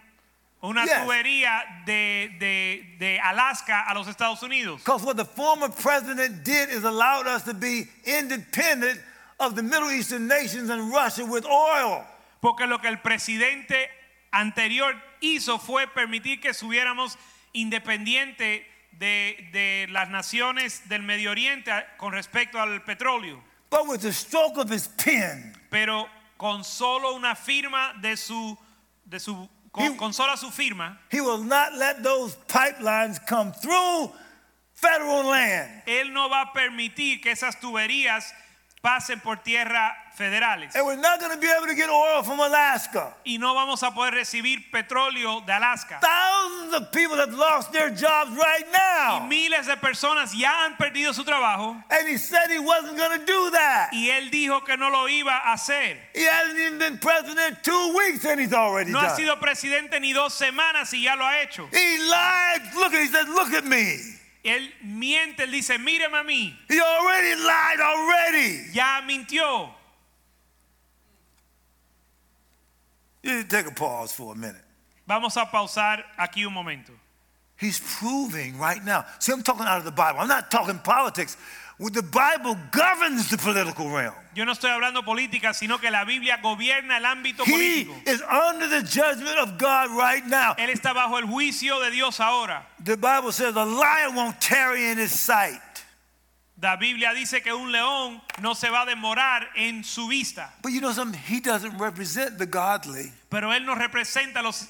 una 0.62 0.84
Yes. 0.84 0.98
tubería 1.04 1.62
de, 1.86 2.34
de, 2.40 2.96
de 2.98 3.20
Alaska 3.20 3.84
a 3.88 3.94
los 3.94 4.08
Estados 4.08 4.42
Unidos. 4.42 4.78
Because 4.78 5.04
what 5.04 5.16
the 5.16 5.24
former 5.24 5.68
president 5.68 6.42
did 6.44 6.70
is 6.70 6.82
allowed 6.82 7.28
us 7.28 7.44
to 7.44 7.54
be 7.54 7.84
independent 8.04 9.00
of 9.38 9.54
the 9.54 9.62
Middle 9.62 9.90
Eastern 9.92 10.26
nations 10.26 10.70
and 10.70 10.90
Russia 10.90 11.24
with 11.24 11.46
oil. 11.46 12.04
Porque 12.42 12.66
lo 12.66 12.78
que 12.78 12.88
el 12.90 12.96
presidente 12.96 13.86
anterior 14.32 14.92
hizo 15.20 15.58
fue 15.58 15.86
permitir 15.86 16.40
que 16.40 16.52
subiéramos 16.54 17.18
independiente 17.52 18.66
de, 18.92 19.48
de 19.52 19.86
las 19.90 20.08
naciones 20.08 20.88
del 20.88 21.02
Medio 21.02 21.30
Oriente 21.30 21.72
con 21.98 22.12
respecto 22.12 22.60
al 22.60 22.82
petróleo. 22.84 23.42
But 23.70 23.86
with 23.88 24.00
the 24.00 24.12
stroke 24.12 24.56
of 24.58 24.70
his 24.70 24.88
pen, 24.88 25.52
Pero 25.70 26.08
con 26.38 26.64
solo 26.64 27.14
una 27.14 27.34
firma 27.34 27.92
de 28.00 28.16
su, 28.16 28.56
de 29.04 29.18
su 29.20 29.48
con, 29.72 29.84
He- 29.84 29.96
con 29.96 30.12
sola 30.14 30.36
su 30.36 30.50
firma, 30.50 30.98
he 31.10 31.20
will 31.20 31.42
not 31.44 31.72
let 31.74 32.02
those 32.02 32.36
pipelines 32.48 33.18
come 33.26 33.52
through 33.60 34.12
federal 34.74 35.24
land. 35.24 35.82
él 35.86 36.12
no 36.12 36.28
va 36.28 36.42
a 36.42 36.52
permitir 36.52 37.20
que 37.20 37.30
esas 37.32 37.58
tuberías 37.60 38.32
pasen 38.82 39.20
por 39.20 39.38
tierra 39.42 39.94
federales. 40.16 40.74
And 40.74 40.86
we're 40.86 40.96
not 40.96 41.20
going 41.20 41.32
to 41.32 41.38
be 41.38 41.46
able 41.46 41.66
to 41.66 41.74
get 41.74 41.88
oil 41.90 42.22
from 42.22 42.40
Alaska. 42.40 43.14
Y 43.24 43.36
no 43.38 43.54
vamos 43.54 43.82
a 43.82 43.90
poder 43.90 44.16
recibir 44.16 44.70
petróleo 44.70 45.44
de 45.46 45.52
Alaska. 45.52 45.98
Thousands 46.00 46.74
of 46.74 46.92
people 46.92 47.16
have 47.16 47.34
lost 47.34 47.72
their 47.72 47.90
jobs 47.90 48.30
right 48.36 48.64
now. 48.72 49.20
Y 49.20 49.28
miles 49.28 49.66
de 49.66 49.76
personas 49.76 50.32
ya 50.34 50.64
han 50.64 50.76
perdido 50.76 51.12
su 51.14 51.24
trabajo. 51.24 51.82
And 51.90 52.08
he 52.08 52.16
said 52.16 52.50
he 52.50 52.58
wasn't 52.58 52.96
going 52.96 53.18
to 53.18 53.26
do 53.26 53.50
that. 53.50 53.90
Y 53.92 54.08
él 54.10 54.30
dijo 54.30 54.64
que 54.64 54.76
no 54.76 54.88
lo 54.90 55.06
iba 55.06 55.38
a 55.44 55.52
hacer. 55.54 55.96
He 56.14 56.24
hasn't 56.24 56.58
even 56.58 56.78
been 56.78 56.98
president 56.98 57.62
two 57.62 57.94
weeks 57.96 58.24
and 58.24 58.40
he's 58.40 58.52
already 58.52 58.90
No 58.90 59.00
ha 59.00 59.14
sido 59.16 59.38
presidente 59.38 60.00
ni 60.00 60.12
dos 60.12 60.34
semanas 60.34 60.92
y 60.92 61.04
ya 61.04 61.14
lo 61.14 61.24
ha 61.24 61.42
hecho. 61.42 61.68
He 61.72 61.98
lied. 61.98 62.62
Look, 62.74 62.92
he 62.92 63.06
said, 63.06 63.28
look 63.28 63.52
at 63.52 63.64
me. 63.64 63.98
Él 64.44 64.72
miente, 64.84 65.42
él 65.42 65.50
dice, 65.50 65.76
míreme 65.78 66.20
a 66.20 66.24
mí. 66.24 66.56
He 66.68 66.80
already 66.80 67.34
lied 67.34 67.80
already. 67.80 68.66
Ya 68.72 69.02
mintió. 69.04 69.70
You 73.26 73.42
take 73.44 73.66
a 73.66 73.72
pause 73.72 74.12
for 74.12 74.32
a 74.32 74.36
minute. 74.36 74.62
Vamos 75.06 75.36
a 75.36 75.46
pausar 75.50 76.04
aquí 76.18 76.44
un 76.46 76.52
momento. 76.52 76.92
He's 77.58 77.80
proving 77.98 78.58
right 78.58 78.84
now. 78.84 79.04
See, 79.18 79.32
I'm 79.32 79.42
talking 79.42 79.66
out 79.66 79.78
of 79.78 79.84
the 79.84 79.90
Bible. 79.90 80.20
I'm 80.20 80.28
not 80.28 80.50
talking 80.50 80.78
politics. 80.78 81.36
Well, 81.78 81.90
The 81.90 82.02
Bible 82.02 82.56
governs 82.70 83.28
the 83.28 83.36
political 83.36 83.88
realm. 83.90 84.14
Yo 84.34 84.44
no 84.44 84.52
estoy 84.52 84.70
hablando 84.70 85.02
política, 85.04 85.52
sino 85.54 85.78
que 85.78 85.90
la 85.90 86.04
Biblia 86.04 86.38
gobierna 86.42 86.96
el 86.98 87.04
ámbito 87.04 87.44
He 87.44 87.84
político. 87.86 88.08
is 88.08 88.22
under 88.22 88.68
the 88.68 88.82
judgment 88.82 89.38
of 89.38 89.58
God 89.58 89.90
right 89.90 90.24
now. 90.26 90.54
Él 90.58 90.70
está 90.70 90.94
bajo 90.94 91.18
el 91.18 91.26
juicio 91.26 91.78
de 91.84 91.90
Dios 91.90 92.18
ahora. 92.20 92.66
The 92.82 92.96
Bible 92.96 93.30
says 93.32 93.54
a 93.56 93.64
lion 93.64 94.14
won't 94.14 94.40
tarry 94.40 94.86
in 94.90 94.96
his 94.98 95.12
sight. 95.12 95.60
La 96.60 96.76
Biblia 96.76 97.12
dice 97.12 97.42
que 97.42 97.52
un 97.52 97.70
león 97.70 98.22
no 98.40 98.54
se 98.54 98.70
va 98.70 98.82
a 98.82 98.86
demorar 98.86 99.46
en 99.56 99.84
su 99.84 100.08
vista, 100.08 100.54
But 100.62 100.72
you 100.72 100.80
know 100.80 100.92
something? 100.92 101.20
He 101.28 101.40
doesn't 101.40 101.76
represent 101.78 102.38
the 102.38 102.46
godly. 102.46 103.12
pero 103.28 103.52
él 103.52 103.66
no 103.66 103.74
representa 103.74 104.40
a 104.40 104.42
los, 104.42 104.66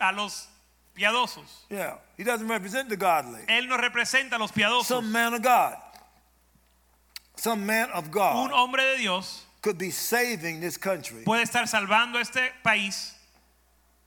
a 0.00 0.12
los 0.12 0.48
piadosos. 0.94 1.66
Yeah, 1.68 1.96
he 2.16 2.22
doesn't 2.22 2.46
represent 2.48 2.88
the 2.88 2.96
godly. 2.96 3.40
Él 3.48 3.66
no 3.68 3.76
representa 3.76 4.36
a 4.36 4.38
los 4.38 4.52
piadosos. 4.52 4.86
Some 4.86 5.10
man 5.10 5.34
of 5.34 5.42
God, 5.42 5.74
some 7.36 7.66
man 7.66 7.90
of 7.92 8.04
Un 8.06 8.10
God 8.12 8.50
hombre 8.52 8.82
de 8.92 8.98
Dios 8.98 9.42
could 9.62 9.76
be 9.78 9.90
saving 9.90 10.60
this 10.60 10.76
country. 10.78 11.24
puede 11.24 11.42
estar 11.42 11.66
salvando 11.66 12.20
este 12.20 12.52
país, 12.64 13.14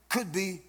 Could 0.08 0.32
be 0.32 0.62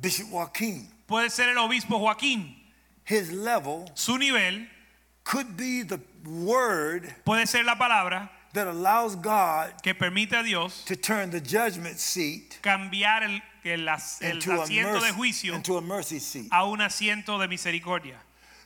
Bishop 0.00 0.30
Joaquin. 0.30 0.88
puede 1.06 1.28
ser 1.30 1.50
el 1.50 1.58
obispo 1.58 1.98
Joaquín. 1.98 2.56
His 3.04 3.30
level 3.30 3.90
Su 3.94 4.16
nivel 4.16 4.66
could 5.24 5.56
be 5.56 5.82
the 5.82 6.00
word 6.26 7.14
puede 7.24 7.48
ser 7.48 7.62
la 7.64 7.74
palabra 7.74 8.28
that 8.52 8.66
allows 8.66 9.14
God 9.16 9.72
que 9.82 9.94
permite 9.94 10.32
a 10.32 10.42
Dios 10.42 10.84
to 10.84 10.96
turn 10.96 11.30
the 11.30 11.40
judgment 11.40 11.98
seat 11.98 12.58
cambiar 12.62 13.22
el, 13.22 13.40
el 13.64 13.88
el 13.88 14.32
into 14.32 14.60
a, 14.60 14.66
de 14.66 14.82
mercy, 14.82 15.12
juicio 15.12 15.54
into 15.54 15.76
a 15.76 15.80
mercy 15.80 16.18
seat. 16.18 16.48
a 16.52 16.66
un 16.66 16.78
asiento 16.78 17.38
de 17.38 17.48
misericordia. 17.48 18.16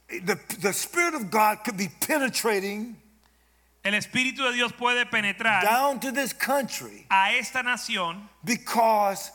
The, 0.09 0.39
the 0.61 0.73
Spirit 0.73 1.15
of 1.15 1.31
God 1.31 1.65
could 1.65 1.79
be 1.79 1.89
penetrating 2.01 2.97
El 3.85 3.93
Espíritu 3.93 4.39
de 4.39 4.53
Dios 4.55 4.73
puede 4.73 5.05
penetrar 5.11 5.63
down 5.63 6.01
to 6.01 6.11
this 6.11 6.33
country 6.33 7.07
a 7.11 7.37
esta 7.39 7.63
nación 7.63 8.23
because 8.43 9.31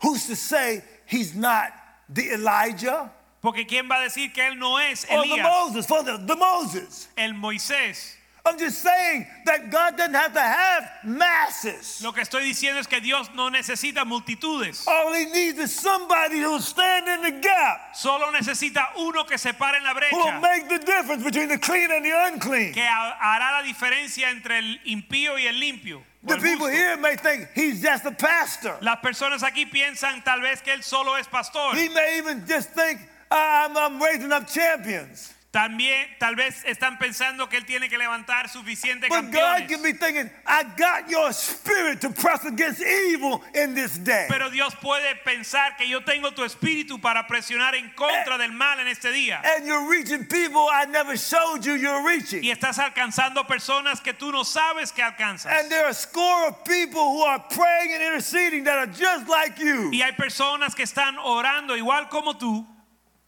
who's 0.00 0.26
to 0.26 0.34
say 0.34 0.82
he's 1.06 1.34
not 1.34 1.72
the 2.08 2.32
Elijah 2.32 3.12
porque 3.42 3.66
quién 3.66 3.88
va 3.90 3.96
a 3.96 4.02
decir 4.02 4.32
que 4.32 4.46
él 4.46 4.58
no 4.58 4.78
es 4.78 5.04
or 5.10 5.22
the 5.22 5.34
Elías, 5.34 5.42
Moses, 5.42 5.86
for 5.86 6.02
the, 6.04 6.16
the 6.26 6.36
Moses? 6.36 7.08
el 7.16 7.32
Moisés. 7.34 8.14
I'm 8.44 8.58
just 8.58 8.82
saying 8.82 9.24
that 9.46 9.70
God 9.70 9.96
doesn't 9.96 10.14
have 10.14 10.32
to 10.32 10.40
have 10.40 10.90
masses. 11.04 12.00
Lo 12.02 12.10
que 12.12 12.22
estoy 12.22 12.42
diciendo 12.42 12.80
es 12.80 12.88
que 12.88 13.00
Dios 13.00 13.30
no 13.36 13.50
necesita 13.50 14.04
multitudes. 14.04 14.84
All 14.88 15.12
he 15.12 15.26
needs 15.26 15.58
is 15.60 15.72
somebody 15.78 16.40
who'll 16.40 16.58
stand 16.60 17.06
in 17.06 17.22
the 17.22 17.40
gap, 17.40 17.94
Solo 17.94 18.32
necesita 18.32 18.88
uno 18.98 19.24
que 19.24 19.38
se 19.38 19.52
pare 19.52 19.76
en 19.76 19.84
la 19.84 19.92
who'll 19.92 20.24
brecha, 20.26 20.40
make 20.40 20.68
the 20.68 20.84
difference 20.84 21.22
between 21.22 21.48
the 21.48 21.58
clean 21.58 21.90
and 21.92 22.04
the 22.04 22.10
unclean. 22.10 22.72
que 22.72 22.82
ha- 22.82 23.16
hará 23.20 23.60
la 23.60 23.62
diferencia 23.62 24.28
entre 24.30 24.58
el 24.58 24.80
impío 24.86 25.38
y 25.38 25.46
el 25.46 25.60
limpio. 25.60 26.02
The 26.24 26.38
people 26.38 26.68
here 26.68 26.96
may 26.96 27.16
think 27.16 27.48
he's 27.54 27.80
just 27.82 28.04
a 28.06 28.12
pastor. 28.12 28.76
Las 28.80 28.98
personas 29.00 29.42
aquí 29.42 29.66
piensan 29.66 30.22
tal 30.24 30.40
vez 30.40 30.62
que 30.62 30.72
él 30.72 30.82
solo 30.82 31.14
es 31.16 31.26
pastor. 31.26 31.74
He 31.74 31.88
may 31.88 32.18
even 32.18 32.44
just 32.46 32.70
think 32.70 33.00
Ah, 33.34 33.64
I'm, 33.64 33.76
I'm 33.76 34.02
raising 34.02 34.30
up 34.30 34.46
champions. 34.46 35.32
También 35.52 36.08
tal 36.18 36.34
vez 36.34 36.64
están 36.64 36.98
pensando 36.98 37.46
que 37.50 37.58
él 37.58 37.66
tiene 37.66 37.90
que 37.90 37.98
levantar 37.98 38.48
suficientes 38.48 39.10
But 39.10 39.30
God 39.30 39.68
can 39.68 39.82
be 39.82 39.92
thinking, 39.92 40.30
I 40.46 40.64
got 40.78 41.10
your 41.10 41.30
spirit 41.34 42.00
to 42.00 42.08
press 42.08 42.46
against 42.46 42.80
evil 42.80 43.42
in 43.54 43.74
this 43.74 43.98
day. 43.98 44.28
Pero 44.30 44.48
Dios 44.48 44.74
puede 44.76 45.14
pensar 45.26 45.76
que 45.76 45.86
yo 45.86 46.00
tengo 46.04 46.30
tu 46.32 46.42
espíritu 46.42 47.02
para 47.02 47.26
presionar 47.26 47.74
en 47.74 47.90
contra 47.94 48.36
eh, 48.36 48.38
del 48.38 48.52
mal 48.52 48.80
en 48.80 48.88
este 48.88 49.12
día. 49.12 49.42
And 49.44 49.66
you're 49.66 49.90
reaching 49.90 50.24
people 50.24 50.66
I 50.72 50.86
never 50.86 51.18
showed 51.18 51.66
you 51.66 51.74
you're 51.74 52.02
reaching. 52.02 52.42
Y 52.42 52.50
estás 52.50 52.78
alcanzando 52.78 53.46
personas 53.46 54.00
que 54.00 54.14
tú 54.14 54.32
no 54.32 54.44
sabes 54.44 54.90
que 54.90 55.02
alcanzas. 55.02 55.52
And 55.52 55.70
there 55.70 55.84
are 55.84 55.90
a 55.90 55.94
score 55.94 56.48
of 56.48 56.64
people 56.64 57.12
who 57.12 57.24
are 57.24 57.40
praying 57.50 57.92
and 57.92 58.02
interceding 58.02 58.64
that 58.64 58.78
are 58.78 58.86
just 58.86 59.28
like 59.28 59.58
you. 59.58 59.90
Y 59.92 60.00
hay 60.00 60.12
personas 60.12 60.74
que 60.74 60.84
están 60.84 61.18
orando 61.18 61.76
igual 61.76 62.08
como 62.08 62.38
tú, 62.38 62.66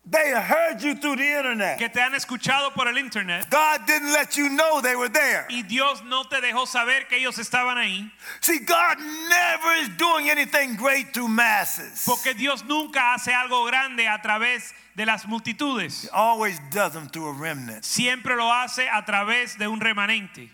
They 0.07 0.33
heard 0.33 0.83
you 0.83 0.95
through 0.97 1.17
the 1.17 1.37
internet. 1.37 1.79
que 1.79 1.89
te 1.89 1.99
han 1.99 2.15
escuchado 2.15 2.75
por 2.75 2.89
el 2.89 2.99
internet. 2.99 3.49
God 3.49 3.87
didn't 3.87 4.13
let 4.13 4.37
you 4.37 4.51
know 4.51 4.83
they 4.83 4.95
were 4.95 5.09
there. 5.09 5.47
Y 5.49 5.63
Dios 5.63 6.03
no 6.05 6.25
te 6.25 6.43
dejó 6.43 6.67
saber 6.67 7.09
que 7.09 7.17
ellos 7.17 7.39
estaban 7.39 7.79
ahí. 7.79 8.11
See, 8.43 8.59
God 8.59 8.99
never 8.99 9.75
is 9.81 9.89
doing 9.97 10.29
anything 10.29 10.77
great 10.77 11.15
through 11.15 11.29
masses. 11.29 12.05
Porque 12.05 12.35
Dios 12.35 12.63
nunca 12.65 13.15
hace 13.15 13.33
algo 13.33 13.65
grande 13.67 14.07
a 14.07 14.21
través 14.21 14.75
de 14.95 15.07
las 15.07 15.27
multitudes. 15.27 16.05
He 16.05 16.09
always 16.13 16.61
does 16.71 16.93
them 16.93 17.09
through 17.09 17.31
a 17.31 17.33
remnant. 17.33 17.83
Siempre 17.85 18.37
lo 18.37 18.53
hace 18.53 18.87
a 18.87 19.03
través 19.07 19.57
de 19.57 19.69
un 19.69 19.81
remanente. 19.81 20.51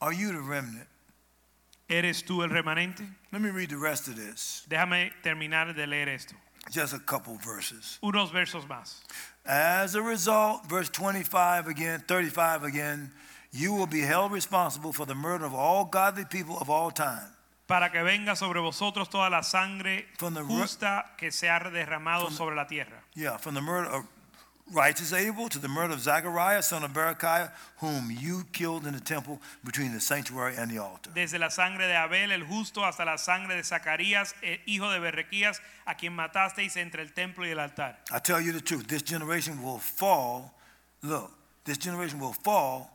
Are 0.00 0.12
you 0.12 0.32
the 0.32 0.40
remnant? 0.40 0.86
¿Eres 1.88 2.22
tú 2.24 2.42
el 2.42 2.50
remanente? 2.50 3.06
Let 3.32 3.40
me 3.40 3.50
read 3.50 3.70
the 3.70 3.76
rest 3.78 4.08
of 4.08 4.16
this. 4.16 4.66
Déjame 4.68 5.12
terminar 5.22 5.74
de 5.74 5.86
leer 5.86 6.08
esto. 6.08 6.34
Just 6.70 6.92
a 6.94 6.98
couple 6.98 7.36
verses. 7.36 7.98
Unos 8.02 8.32
versos 8.32 8.66
más. 8.66 9.02
As 9.44 9.94
a 9.94 10.02
result, 10.02 10.66
verse 10.66 10.88
25 10.90 11.68
again, 11.68 12.02
35 12.08 12.64
again, 12.64 13.12
you 13.52 13.72
will 13.72 13.86
be 13.86 14.00
held 14.00 14.32
responsible 14.32 14.92
for 14.92 15.06
the 15.06 15.14
murder 15.14 15.44
of 15.44 15.54
all 15.54 15.84
godly 15.84 16.24
people 16.24 16.58
of 16.58 16.68
all 16.68 16.90
time. 16.90 17.28
Para 17.68 17.90
que 17.90 18.02
venga 18.02 18.34
sobre 18.36 18.60
vosotros 18.60 19.08
toda 19.08 19.30
la 19.30 19.42
sangre 19.42 20.06
From 20.18 20.34
the 20.34 20.42
ru- 20.42 20.58
justa 20.60 21.04
que 21.16 21.30
se 21.30 21.48
ha 21.48 21.60
derramado 21.60 22.30
sobre 22.30 22.56
la 22.56 22.66
tierra. 22.66 23.00
Yeah, 23.14 23.36
from 23.38 23.54
the 23.54 23.60
murder 23.62 23.88
of 23.90 24.04
righteous 24.72 25.12
Abel 25.12 25.48
to 25.48 25.58
the 25.58 25.68
murder 25.68 25.94
of 25.94 26.00
Zachariah, 26.00 26.62
son 26.62 26.84
of 26.84 26.92
Berechiah, 26.92 27.52
whom 27.78 28.10
you 28.10 28.44
killed 28.52 28.86
in 28.86 28.92
the 28.92 29.00
temple 29.00 29.40
between 29.64 29.92
the 29.92 30.00
sanctuary 30.00 30.56
and 30.56 30.70
the 30.70 30.78
altar. 30.78 31.10
Desde 31.14 31.38
la 31.38 31.48
sangre 31.48 31.86
de 31.86 31.94
Abel 31.94 32.32
el 32.32 32.42
justo 32.42 32.84
hasta 32.84 33.04
la 33.04 33.16
sangre 33.16 33.56
de 33.56 33.62
Zacarías, 33.62 34.34
eh, 34.42 34.60
hijo 34.66 34.90
de 34.90 34.98
Berrequías, 34.98 35.60
a 35.86 35.94
quien 35.94 36.14
matasteis 36.14 36.76
entre 36.76 37.02
el 37.02 37.12
templo 37.12 37.46
y 37.46 37.50
el 37.50 37.60
altar. 37.60 37.98
I 38.10 38.18
tell 38.18 38.40
you 38.40 38.52
the 38.52 38.60
truth, 38.60 38.86
this 38.88 39.02
generation 39.02 39.62
will 39.62 39.78
fall. 39.78 40.52
Look, 41.02 41.30
this 41.64 41.78
generation 41.78 42.18
will 42.18 42.32
fall. 42.32 42.90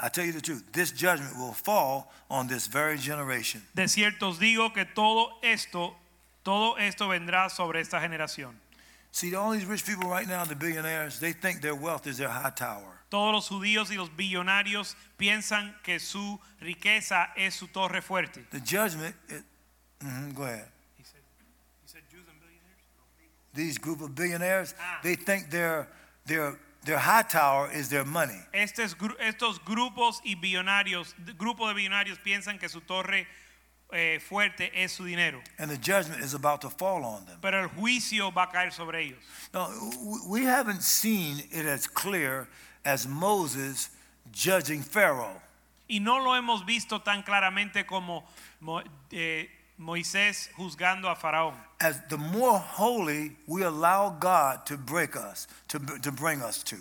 I 0.00 0.08
tell 0.08 0.24
you 0.24 0.32
the 0.32 0.40
truth, 0.40 0.64
this 0.72 0.92
judgment 0.92 1.36
will 1.36 1.52
fall 1.52 2.10
on 2.30 2.48
this 2.48 2.66
very 2.66 2.96
generation. 2.96 3.62
De 3.74 3.86
cierto 3.86 4.30
os 4.30 4.38
digo 4.38 4.72
que 4.72 4.86
todo 4.86 5.38
esto, 5.42 5.94
todo 6.42 6.78
esto 6.78 7.08
vendrá 7.08 7.50
sobre 7.50 7.80
esta 7.80 8.00
generación. 8.00 8.58
See, 9.12 9.34
all 9.34 9.50
these 9.50 9.64
rich 9.64 9.84
people 9.84 10.08
right 10.08 10.26
now, 10.28 10.44
the 10.44 10.54
billionaires, 10.54 11.18
they 11.18 11.32
think 11.32 11.60
their 11.60 11.74
wealth 11.74 12.06
is 12.06 12.16
their 12.18 12.28
high 12.28 12.50
tower. 12.50 12.98
Todos 13.10 13.32
los 13.32 13.48
judíos 13.48 13.90
y 13.90 13.96
los 13.96 14.08
billonarios 14.10 14.94
piensan 15.18 15.74
que 15.82 15.98
su 15.98 16.38
riqueza 16.60 17.32
es 17.36 17.54
su 17.56 17.66
torre 17.66 18.00
fuerte. 18.02 18.44
The 18.50 18.60
judgment, 18.60 19.16
it, 19.28 19.42
mhm, 20.00 20.32
go 20.34 20.44
ahead. 20.44 20.68
These 23.52 23.78
group 23.78 24.00
of 24.00 24.14
billionaires, 24.14 24.74
Ah. 24.78 25.00
they 25.02 25.16
think 25.16 25.50
their, 25.50 25.88
their, 26.24 26.56
their 26.84 26.98
high 26.98 27.22
tower 27.24 27.68
is 27.72 27.88
their 27.88 28.04
money. 28.04 28.40
Estos, 28.54 28.94
estos 29.18 29.58
grupos 29.64 30.20
y 30.24 30.36
billonarios, 30.36 31.14
grupo 31.36 31.66
de 31.66 31.74
billonarios 31.74 32.18
piensan 32.20 32.60
que 32.60 32.68
su 32.68 32.80
torre 32.80 33.26
eh, 33.92 34.18
fuerte 34.20 34.70
es 34.74 34.92
su 34.92 35.04
dinero, 35.04 35.40
And 35.58 35.70
the 35.70 35.76
judgment 35.78 36.22
is 36.22 36.34
about 36.34 36.60
to 36.62 36.70
fall 36.70 37.04
on 37.04 37.24
them. 37.26 37.38
pero 37.40 37.60
el 37.62 37.68
juicio 37.68 38.30
va 38.32 38.44
a 38.44 38.50
caer 38.50 38.72
sobre 38.72 39.02
ellos. 39.04 39.18
Now, 39.52 39.68
we 40.26 40.44
haven't 40.44 40.82
seen 40.82 41.38
it 41.50 41.66
as 41.66 41.86
clear 41.86 42.48
as 42.84 43.06
Moses 43.06 43.90
judging 44.32 44.82
Pharaoh. 44.82 45.40
Y 45.88 45.98
no 45.98 46.18
lo 46.18 46.34
hemos 46.36 46.64
visto 46.64 47.00
tan 47.00 47.22
claramente 47.24 47.84
como 47.84 48.24
Mo- 48.60 48.82
eh, 49.10 49.48
Moisés 49.78 50.50
juzgando 50.56 51.08
a 51.10 51.16
Faraón. 51.16 51.54
As 51.80 52.00
the 52.08 52.16
more 52.18 52.58
holy 52.58 53.36
we 53.46 53.62
allow 53.64 54.10
God 54.10 54.64
to 54.66 54.76
break 54.76 55.16
us, 55.16 55.48
to, 55.68 55.78
to 56.02 56.12
bring 56.12 56.42
us 56.42 56.62
to. 56.64 56.76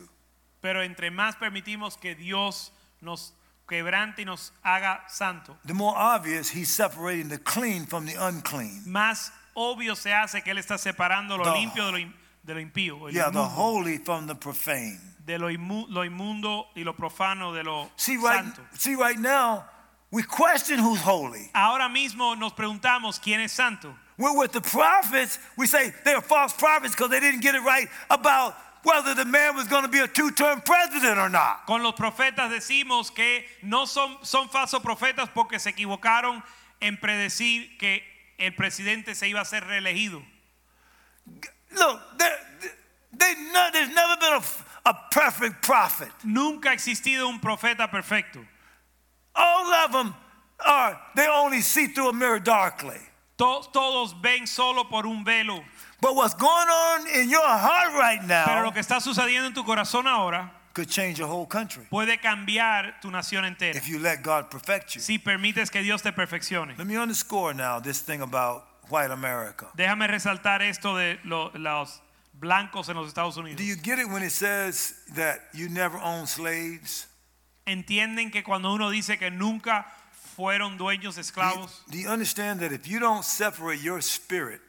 Pero 0.62 0.84
entre 0.84 1.10
más 1.10 1.36
permitimos 1.38 1.98
que 2.00 2.14
Dios 2.16 2.72
nos 3.02 3.32
quebrante 3.70 4.24
y 4.24 4.26
nos 4.26 4.52
haga 4.64 5.02
santo, 5.08 5.56
the 5.66 5.74
more 5.74 5.96
obvious 5.96 6.50
he's 6.50 6.70
separating 6.70 7.30
the 7.30 7.38
clean 7.38 7.86
from 7.86 8.06
the 8.06 8.16
unclean. 8.18 8.82
más 8.86 9.32
obvio 9.56 9.96
se 9.96 10.12
hace 10.14 10.42
que 10.42 10.52
Él 10.52 10.58
está 10.58 10.78
separando 10.78 11.38
lo 11.38 11.44
The- 11.46 11.52
limpio 11.60 11.86
de 11.86 11.92
lo, 11.92 11.98
de 12.44 12.54
lo 12.56 12.60
impío, 12.60 13.10
Yeah, 13.12 13.30
the 13.30 13.44
holy 13.44 13.98
from 14.00 14.26
the 14.28 14.36
profane. 14.36 15.00
de 15.26 15.38
lo, 15.38 15.48
inmu- 15.50 15.86
lo 15.90 16.04
inmundo 16.04 16.66
y 16.76 16.84
lo 16.84 16.94
profano 16.94 17.54
de 17.54 17.64
lo 17.64 17.90
See 17.96 18.18
right, 18.18 18.44
santo. 18.44 18.62
see 18.76 18.96
right 18.96 19.20
now, 19.20 19.64
we 20.12 20.24
question 20.24 20.80
who's 20.80 21.00
holy. 21.02 21.52
Ahora 21.54 21.88
mismo 21.88 22.36
nos 22.36 22.54
preguntamos 22.54 23.20
quién 23.22 23.40
es 23.42 23.52
santo. 23.52 23.94
We're 24.18 24.36
with 24.36 24.52
the 24.52 24.60
prophets. 24.62 25.38
We 25.56 25.66
say 25.68 25.94
they're 26.04 26.20
false 26.22 26.52
prophets 26.54 26.94
because 26.96 27.10
they 27.12 27.20
didn't 27.22 27.42
get 27.42 27.54
it 27.56 27.62
right 27.62 27.88
about 28.10 28.56
whether 28.84 29.14
the 29.14 29.26
man 29.26 29.56
was 29.56 29.68
going 29.68 29.84
to 29.84 29.90
be 29.90 30.00
a 30.00 30.08
two-term 30.08 30.62
president 30.62 31.18
or 31.18 31.30
not. 31.30 31.66
Con 31.66 31.84
los 31.84 31.94
profetas 31.94 32.50
decimos 32.50 33.14
que 33.14 33.44
no 33.62 33.86
son, 33.86 34.18
son 34.24 34.48
falsos 34.50 34.82
profetas 34.82 35.30
porque 35.34 35.60
se 35.60 35.72
equivocaron 35.72 36.42
en 36.82 36.98
predecir 36.98 37.78
que 37.78 38.02
el 38.38 38.52
presidente 38.52 39.14
se 39.16 39.28
iba 39.28 39.42
a 39.42 39.46
ser 39.46 39.62
reelegido. 39.62 40.24
Look, 41.76 42.00
there, 42.18 42.38
they, 43.18 43.34
no, 43.52 43.70
there's 43.72 43.94
never 43.94 44.16
been 44.20 44.34
a, 44.34 44.90
a 44.90 44.94
perfect 45.12 45.62
prophet. 45.62 46.12
Nunca 46.24 46.70
ha 46.70 46.74
existido 46.74 47.28
un 47.28 47.40
profeta 47.40 47.90
perfecto. 47.90 48.40
All 49.36 49.74
of 49.74 49.92
them 49.92 50.16
are, 50.66 51.00
they 51.16 51.28
only 51.28 51.62
see 51.62 51.88
through 51.88 52.10
a 52.10 52.14
mirror 52.14 52.40
darkly. 52.40 52.98
To- 53.38 53.62
todos 53.72 54.14
ven 54.22 54.48
solo 54.48 54.86
por 54.86 55.06
un 55.06 55.24
velo. 55.24 55.64
But 56.02 56.16
what's 56.16 56.34
going 56.34 56.68
on 56.70 57.08
in 57.08 57.30
your 57.30 57.46
heart 57.46 57.94
right 57.94 58.22
now 58.26 58.46
Pero 58.46 58.64
lo 58.64 58.72
que 58.72 58.80
está 58.82 59.02
sucediendo 59.02 59.48
en 59.48 59.54
tu 59.54 59.64
corazón 59.64 60.08
ahora 60.08 60.52
could 60.74 60.88
change 60.88 61.20
a 61.20 61.28
whole 61.28 61.46
country 61.46 61.84
puede 61.90 62.20
cambiar 62.22 63.00
tu 63.02 63.10
nación 63.12 63.44
entera. 63.46 63.76
if 63.76 63.88
you 63.90 64.00
let 64.00 64.22
God 64.24 64.50
perfect 64.50 64.96
you. 64.96 65.02
Si 65.02 65.18
permites 65.18 65.70
que 65.70 65.82
Dios 65.82 66.02
te 66.02 66.12
perfeccione. 66.12 66.78
Let 66.78 66.88
me 66.88 66.96
underscore 66.98 67.54
now 67.54 67.80
this 67.82 68.02
thing 68.02 68.22
about 68.22 68.64
white 68.90 69.12
America. 69.12 69.68
Déjame 69.76 70.08
resaltar 70.08 70.62
esto 70.62 70.96
de 70.96 71.20
lo- 71.26 71.52
los 71.56 72.02
blancos 72.40 72.88
en 72.90 72.96
los 72.96 73.08
Estados 73.08 73.36
Unidos. 73.38 73.58
Do 73.58 73.64
you 73.66 73.76
get 73.76 74.00
it 74.00 74.08
when 74.08 74.24
it 74.24 74.32
says 74.32 74.94
that 75.16 75.40
you 75.54 75.68
never 75.68 75.98
owned 75.98 76.30
slaves? 76.30 77.08
Entienden 77.68 78.32
que 78.32 78.42
cuando 78.42 78.72
uno 78.74 78.90
dice 78.90 79.18
que 79.20 79.30
nunca 79.30 79.86
fueron 80.38 80.78
dueños 80.78 81.16
Do 81.16 81.22
you, 81.22 81.24
esclavos, 81.24 81.82
do 81.92 81.98
you 81.98 82.08
understand 82.10 82.62
that 82.62 82.72
if 82.72 82.88
you 82.88 83.00
don't 83.00 83.24
separate 83.26 83.82
your 83.82 84.02
spirit 84.02 84.62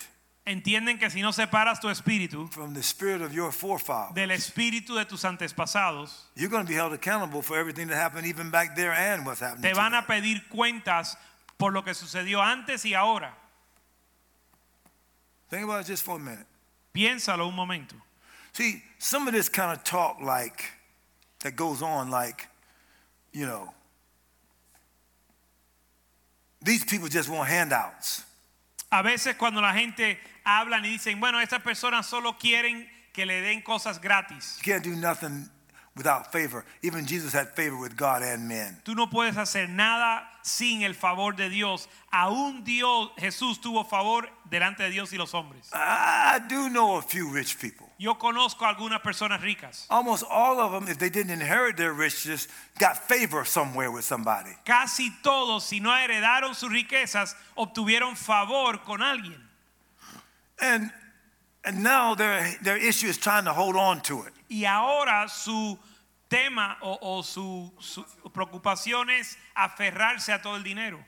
entienden 0.50 0.98
que 0.98 1.10
si 1.10 1.22
no 1.22 1.32
separas 1.32 1.80
tu 1.80 1.88
espíritu 1.88 2.50
from 2.50 2.74
the 2.74 2.82
spirit 2.82 3.22
of 3.22 3.32
your 3.32 3.52
forefathers, 3.52 4.14
del 4.14 4.30
espíritu 4.30 4.96
de 4.96 5.04
tus 5.04 5.24
antepasados, 5.24 6.26
you're 6.34 6.50
going 6.50 6.64
to 6.64 6.68
be 6.68 6.74
held 6.74 6.92
accountable 6.92 7.42
for 7.42 7.58
everything 7.58 7.86
that 7.88 7.96
happened 7.96 8.26
even 8.26 8.50
back 8.50 8.74
there 8.76 8.92
and 8.92 9.24
what's 9.24 9.40
happening 9.40 9.62
te 9.62 9.72
van 9.72 9.94
a 9.94 10.02
pedir 10.02 10.42
cuentas 10.50 11.16
por 11.56 11.72
lo 11.72 11.82
que 11.82 11.92
sucedió 11.94 12.42
antes 12.42 12.84
y 12.84 12.94
ahora. 12.94 13.34
Think 15.50 15.64
about 15.64 15.82
it 15.82 15.86
just 15.86 16.04
for 16.04 16.16
a 16.16 16.18
minute. 16.18 16.46
Piénsalo 16.94 17.48
un 17.48 17.54
momento. 17.54 17.96
See, 18.52 18.82
some 18.98 19.28
of 19.28 19.34
this 19.34 19.48
kind 19.48 19.76
of 19.76 19.84
talk 19.84 20.20
like 20.20 20.64
that 21.40 21.56
goes 21.56 21.82
on 21.82 22.10
like, 22.10 22.48
you 23.32 23.46
know, 23.46 23.72
these 26.62 26.84
people 26.84 27.08
just 27.08 27.28
want 27.28 27.48
handouts. 27.48 28.24
A 28.92 29.02
veces 29.02 29.36
cuando 29.36 29.60
la 29.60 29.72
gente 29.72 30.18
hablan 30.44 30.84
y 30.84 30.90
dicen, 30.90 31.20
bueno, 31.20 31.40
estas 31.40 31.62
personas 31.62 32.06
solo 32.06 32.38
quieren 32.38 32.88
que 33.12 33.26
le 33.26 33.40
den 33.40 33.62
cosas 33.62 34.00
gratis. 34.00 34.58
You 34.64 34.72
can't 34.72 34.84
do 34.84 34.94
nothing 34.96 35.48
without 35.96 36.32
favor. 36.32 36.64
Even 36.82 37.06
Jesus 37.06 37.32
had 37.32 37.54
favor 37.54 37.76
with 37.76 37.96
God 37.96 38.22
and 38.22 38.48
men. 38.48 38.80
Tú 38.84 38.94
no 38.94 39.08
puedes 39.08 39.36
hacer 39.36 39.68
nada 39.68 40.26
sin 40.42 40.82
el 40.82 40.94
favor 40.94 41.36
de 41.36 41.48
Dios. 41.50 41.88
Aún 42.12 42.64
Dios, 42.64 43.10
Jesús 43.18 43.60
tuvo 43.60 43.84
favor 43.84 44.28
delante 44.48 44.84
de 44.84 44.90
Dios 44.90 45.12
y 45.12 45.18
los 45.18 45.34
hombres. 45.34 45.68
I, 45.72 46.40
do 46.48 46.68
know 46.70 46.96
a 46.96 47.02
few 47.02 47.28
rich 47.28 47.58
people. 47.58 47.88
Yo 47.98 48.14
conozco 48.14 48.64
algunas 48.64 49.00
personas 49.02 49.42
ricas. 49.42 49.86
Almost 49.90 50.24
all 50.30 50.58
of 50.60 50.72
them, 50.72 50.88
if 50.88 50.98
they 50.98 51.10
didn't 51.10 51.32
inherit 51.32 51.76
their 51.76 51.92
riches, 51.92 52.48
got 52.78 52.96
favor 52.96 53.44
somewhere 53.44 53.90
with 53.90 54.04
somebody. 54.04 54.50
Casi 54.64 55.10
todos, 55.22 55.64
si 55.64 55.80
no 55.80 55.90
heredaron 55.90 56.54
sus 56.54 56.70
riquezas, 56.70 57.36
obtuvieron 57.56 58.16
favor 58.16 58.82
con 58.84 59.02
alguien. 59.02 59.49
And 60.62 60.90
and 61.64 61.82
now 61.82 62.14
their 62.14 62.56
their 62.62 62.76
issue 62.76 63.08
is 63.08 63.18
trying 63.18 63.44
to 63.44 63.52
hold 63.52 63.76
on 63.76 64.00
to 64.02 64.22
it. 64.24 64.32
Y 64.50 64.64
ahora 64.64 65.28
su 65.28 65.78
tema 66.28 66.76
o, 66.82 66.98
o 67.00 67.22
su, 67.22 67.72
su 67.80 68.04
preocupación 68.32 69.10
es 69.10 69.36
aferrarse 69.56 70.32
a 70.32 70.40
todo 70.42 70.56
el 70.56 70.62
dinero. 70.62 70.98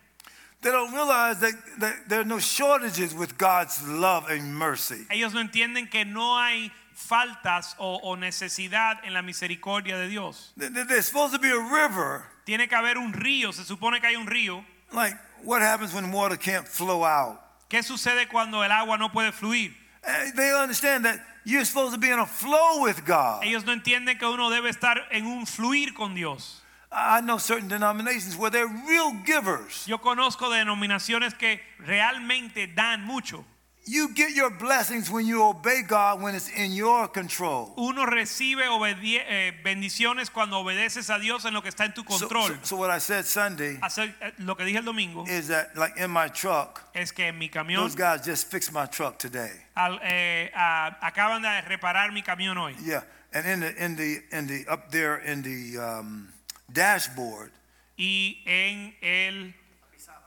They 0.63 0.71
don't 0.71 0.93
realize 0.93 1.41
that, 1.41 1.55
that 1.81 2.09
there 2.09 2.21
are 2.21 2.25
no 2.25 2.39
shortages 2.39 3.15
with 3.15 3.37
God's 3.37 3.83
love 3.87 4.29
and 4.31 4.55
mercy. 4.55 5.07
Ellos 5.11 5.35
no 5.35 5.41
entienden 5.41 5.91
que 5.91 6.05
no 6.05 6.39
hay 6.39 6.71
faltas 6.95 7.75
o, 7.79 7.99
o 8.05 8.15
necesidad 8.17 8.99
en 9.05 9.13
la 9.13 9.23
misericordia 9.23 9.97
de 9.99 10.07
Dios. 10.09 10.53
There- 10.57 10.71
there- 10.71 10.85
There's 10.85 11.07
supposed 11.07 11.33
to 11.35 11.41
be 11.41 11.51
a 11.51 11.59
river. 11.59 12.25
Tiene 12.47 12.69
que 12.69 12.77
haber 12.77 12.97
un 12.97 13.13
río, 13.13 13.53
se 13.53 13.65
supone 13.65 14.01
que 14.01 14.07
hay 14.09 14.15
un 14.17 14.27
río. 14.29 14.65
Like 14.93 15.17
what 15.43 15.63
happens 15.63 15.93
when 15.95 16.13
water 16.13 16.37
can't 16.37 16.67
flow 16.69 17.03
out? 17.05 17.41
¿Qué 17.73 17.83
sucede 17.83 18.29
cuando 18.29 18.63
el 18.63 18.71
agua 18.71 18.99
no 18.99 19.11
puede 19.11 19.33
fluir? 19.33 19.75
Eh, 20.05 20.33
They 20.37 20.53
understand 20.53 21.07
that 21.07 21.21
you're 21.43 21.65
supposed 21.65 21.95
to 21.95 21.99
be 21.99 22.11
in 22.11 22.19
a 22.19 22.27
flow 22.27 22.83
with 22.83 23.03
God. 23.07 23.43
Ellos 23.43 23.65
no 23.65 23.73
entienden 23.73 24.19
que 24.19 24.27
uno 24.27 24.51
debe 24.51 24.69
estar 24.69 25.09
en 25.11 25.25
un 25.25 25.47
fluir 25.47 25.95
con 25.95 26.15
Dios. 26.15 26.63
I 26.93 27.23
know 27.23 27.39
certain 27.39 27.69
denominations 27.69 28.37
where 28.37 28.51
they're 28.51 28.69
real 28.69 29.15
givers. 29.25 29.87
Yo 29.87 29.97
conozco 30.03 30.51
denominaciones 30.51 31.33
que 31.33 31.63
realmente 31.79 32.67
dan 32.67 33.07
mucho. 33.07 33.43
You 33.85 34.15
get 34.15 34.31
your 34.31 34.51
blessings 34.51 35.11
when 35.11 35.27
you 35.27 35.43
obey 35.43 35.83
God 35.83 36.23
when 36.23 36.37
it's 36.37 36.49
in 36.51 36.71
your 36.73 37.09
control. 37.09 37.73
Uno 37.77 38.07
recibe 38.07 38.63
eh, 38.65 39.53
bendiciones 39.65 40.31
cuando 40.31 40.59
obedeces 40.63 41.11
a 41.11 41.19
Dios 41.19 41.45
en 41.47 41.53
lo 41.53 41.63
que 41.63 41.69
está 41.71 41.87
en 41.87 41.93
tu 41.93 42.05
control. 42.05 42.47
so- 42.47 42.59
so 42.63 42.77
what 42.77 42.91
I 42.91 42.99
said 42.99 43.25
Sunday 43.27 43.79
Hacer, 43.83 44.15
eh, 44.21 44.31
lo 44.39 44.55
que 44.55 44.65
dije 44.65 44.77
el 44.79 44.85
domingo 44.85 45.25
is 45.27 45.49
that 45.49 45.77
like 45.77 45.97
in 45.97 46.13
my 46.13 46.29
truck, 46.29 46.81
es 46.95 47.11
que 47.11 47.25
en 47.27 47.39
mi 47.39 47.49
camión 47.49 47.81
those 47.83 47.97
guys 47.97 48.25
just 48.25 48.49
fixed 48.49 48.73
my 48.73 48.87
truck 48.87 49.19
today. 49.19 49.51
al- 49.77 49.99
eh, 50.01 50.49
a- 50.55 50.97
acaban 51.03 51.43
de 51.43 51.49
reparar 51.69 52.13
mi 52.13 52.23
camión 52.23 52.57
hoy. 52.59 52.77
Yeah, 52.85 53.03
and 53.35 53.45
in 53.47 53.61
the 53.61 53.85
in 53.85 53.97
the 53.97 54.23
in 54.31 54.47
the 54.47 54.65
up 54.69 54.93
there 54.93 55.17
in 55.19 55.43
the 55.43 55.77
um, 55.79 56.29
dashboard, 56.73 57.51
Y 57.99 58.37
en 58.47 58.95
el, 59.03 59.53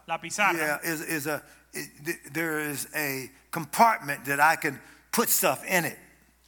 la 0.07 0.17
pizarra 0.19 0.57
yeah, 0.57 0.79
is 0.83 0.99
is 0.99 1.25
a 1.25 1.41
it, 1.73 2.33
there 2.33 2.59
is 2.59 2.87
a 2.93 3.29
compartment 3.59 4.25
that 4.25 4.39
I 4.41 4.57
can 4.57 4.79
put 5.11 5.29
stuff 5.29 5.63
in 5.65 5.85
it, 5.85 5.97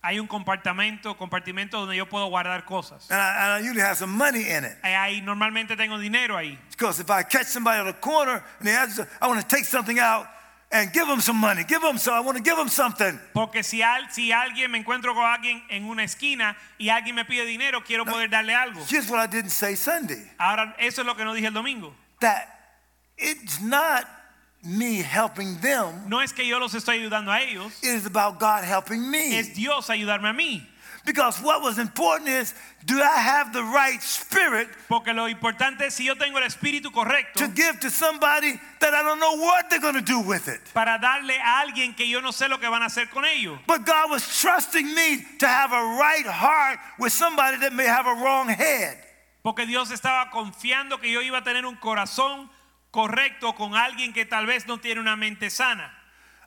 hay 0.03 0.19
un 0.19 0.27
compartimento, 0.27 1.15
compartimento 1.17 1.71
donde 1.79 1.95
yo 1.95 2.05
puedo 2.05 2.27
guardar 2.29 2.65
cosas. 2.65 3.09
and 3.09 3.19
I, 3.19 3.29
and 3.43 3.51
I 3.53 3.59
usually 3.67 3.81
have 3.81 3.97
some 3.97 4.11
money 4.11 4.43
in 4.49 4.63
it. 4.65 4.75
Eh, 4.84 4.93
Ahí 4.95 5.21
normalmente 5.21 5.75
tengo 5.77 5.97
dinero 5.97 6.35
ahí. 6.35 6.57
Because 6.71 6.99
if 6.99 7.09
I 7.09 7.23
catch 7.23 7.47
somebody 7.47 7.79
on 7.79 7.88
the 7.88 7.93
corner 7.93 8.43
and 8.59 8.67
they 8.67 8.73
ask, 8.75 8.99
I 9.21 9.27
want 9.27 9.39
to 9.41 9.47
take 9.47 9.65
something 9.65 9.99
out 9.99 10.27
and 10.71 10.91
give 10.93 11.07
them 11.07 11.21
some 11.21 11.38
money, 11.38 11.63
give 11.63 11.81
them 11.81 11.97
some. 11.97 12.13
I 12.13 12.19
want 12.19 12.38
to 12.38 12.43
give 12.43 12.57
them 12.57 12.67
something. 12.67 13.17
Porque 13.34 13.63
si, 13.63 13.81
al- 13.81 14.09
si 14.11 14.31
alguien 14.31 14.69
me 14.69 14.77
encuentro 14.84 15.13
con 15.13 15.23
alguien 15.23 15.61
en 15.69 15.85
una 15.85 16.03
esquina 16.03 16.55
y 16.77 16.89
alguien 16.89 17.15
me 17.15 17.23
pide 17.25 17.45
dinero, 17.45 17.81
quiero 17.85 18.03
poder 18.05 18.29
darle 18.29 18.53
algo. 18.53 18.81
Here's 18.88 19.09
what 19.09 19.19
I 19.19 19.27
didn't 19.27 19.51
say 19.51 19.75
Sunday: 19.75 20.21
Ahora, 20.38 20.75
eso 20.77 21.01
es 21.01 21.05
lo 21.07 21.15
que 21.15 21.23
no 21.23 21.34
dije 21.34 21.47
el 21.47 21.53
domingo. 21.53 21.93
that 22.19 22.47
it's 23.17 23.59
not 23.61 24.05
me 24.63 24.97
helping 25.01 25.57
them. 25.61 26.07
No 26.09 26.19
es 26.21 26.34
que 26.34 26.45
yo 26.45 26.59
los 26.59 26.73
estoy 26.73 26.99
ayudando 26.99 27.31
a 27.31 27.41
ellos, 27.41 27.71
It 27.84 27.89
is 27.95 28.05
about 28.05 28.39
God 28.39 28.63
helping 28.63 29.09
me. 29.09 29.38
es 29.38 29.53
Dios 29.55 29.89
ayudarme 29.89 30.29
a 30.29 30.34
mí. 30.34 30.65
Because 31.05 31.41
what 31.41 31.61
was 31.61 31.79
important 31.79 32.27
is, 32.27 32.53
do 32.85 33.01
I 33.01 33.17
have 33.17 33.53
the 33.53 33.63
right 33.63 34.01
spirit 34.01 34.67
Porque 34.89 35.13
lo 35.13 35.29
importante 35.29 35.85
es 35.85 35.93
si 35.93 36.03
yo 36.05 36.15
tengo 36.15 36.38
el 36.38 36.43
espíritu 36.43 36.91
correcto 36.91 37.39
to 37.39 37.47
give 37.47 37.79
to 37.79 37.89
somebody 37.89 38.59
that 38.81 38.93
I 38.93 39.03
don't 39.03 39.17
know 39.17 39.38
what 39.38 39.69
they're 39.69 39.79
going 39.79 39.93
to 39.95 40.01
do 40.01 40.19
with 40.19 40.49
it? 40.49 40.59
para 40.73 40.99
darle 41.01 41.39
a 41.39 41.61
alguien 41.61 41.95
que 41.95 42.05
yo 42.09 42.19
no 42.19 42.31
sé 42.31 42.49
lo 42.49 42.57
que 42.57 42.67
van 42.67 42.81
a 42.84 42.88
hacer 42.88 43.09
con 43.09 43.23
ellos. 43.23 43.57
But 43.65 43.85
God 43.85 44.09
was 44.11 44.41
trusting 44.41 44.93
me 44.93 45.23
to 45.39 45.47
have 45.47 45.71
a 45.71 45.81
right 45.97 46.25
heart 46.25 46.79
with 46.99 47.13
somebody 47.13 47.55
that 47.59 47.71
may 47.71 47.85
have 47.85 48.05
a 48.05 48.13
wrong 48.21 48.49
head. 48.49 48.97
Porque 49.43 49.65
Dios 49.65 49.91
estaba 49.91 50.29
confiando 50.29 50.99
que 50.99 51.09
yo 51.09 51.21
iba 51.21 51.38
a 51.38 51.43
tener 51.43 51.65
un 51.65 51.77
corazón 51.77 52.49
correcto 52.91 53.53
con 53.55 53.76
alguien 53.76 54.14
que 54.14 54.26
tal 54.26 54.45
vez 54.45 54.68
no 54.68 54.80
tiene 54.80 55.01
una 55.01 55.15
mente 55.15 55.49
sana. 55.49 55.93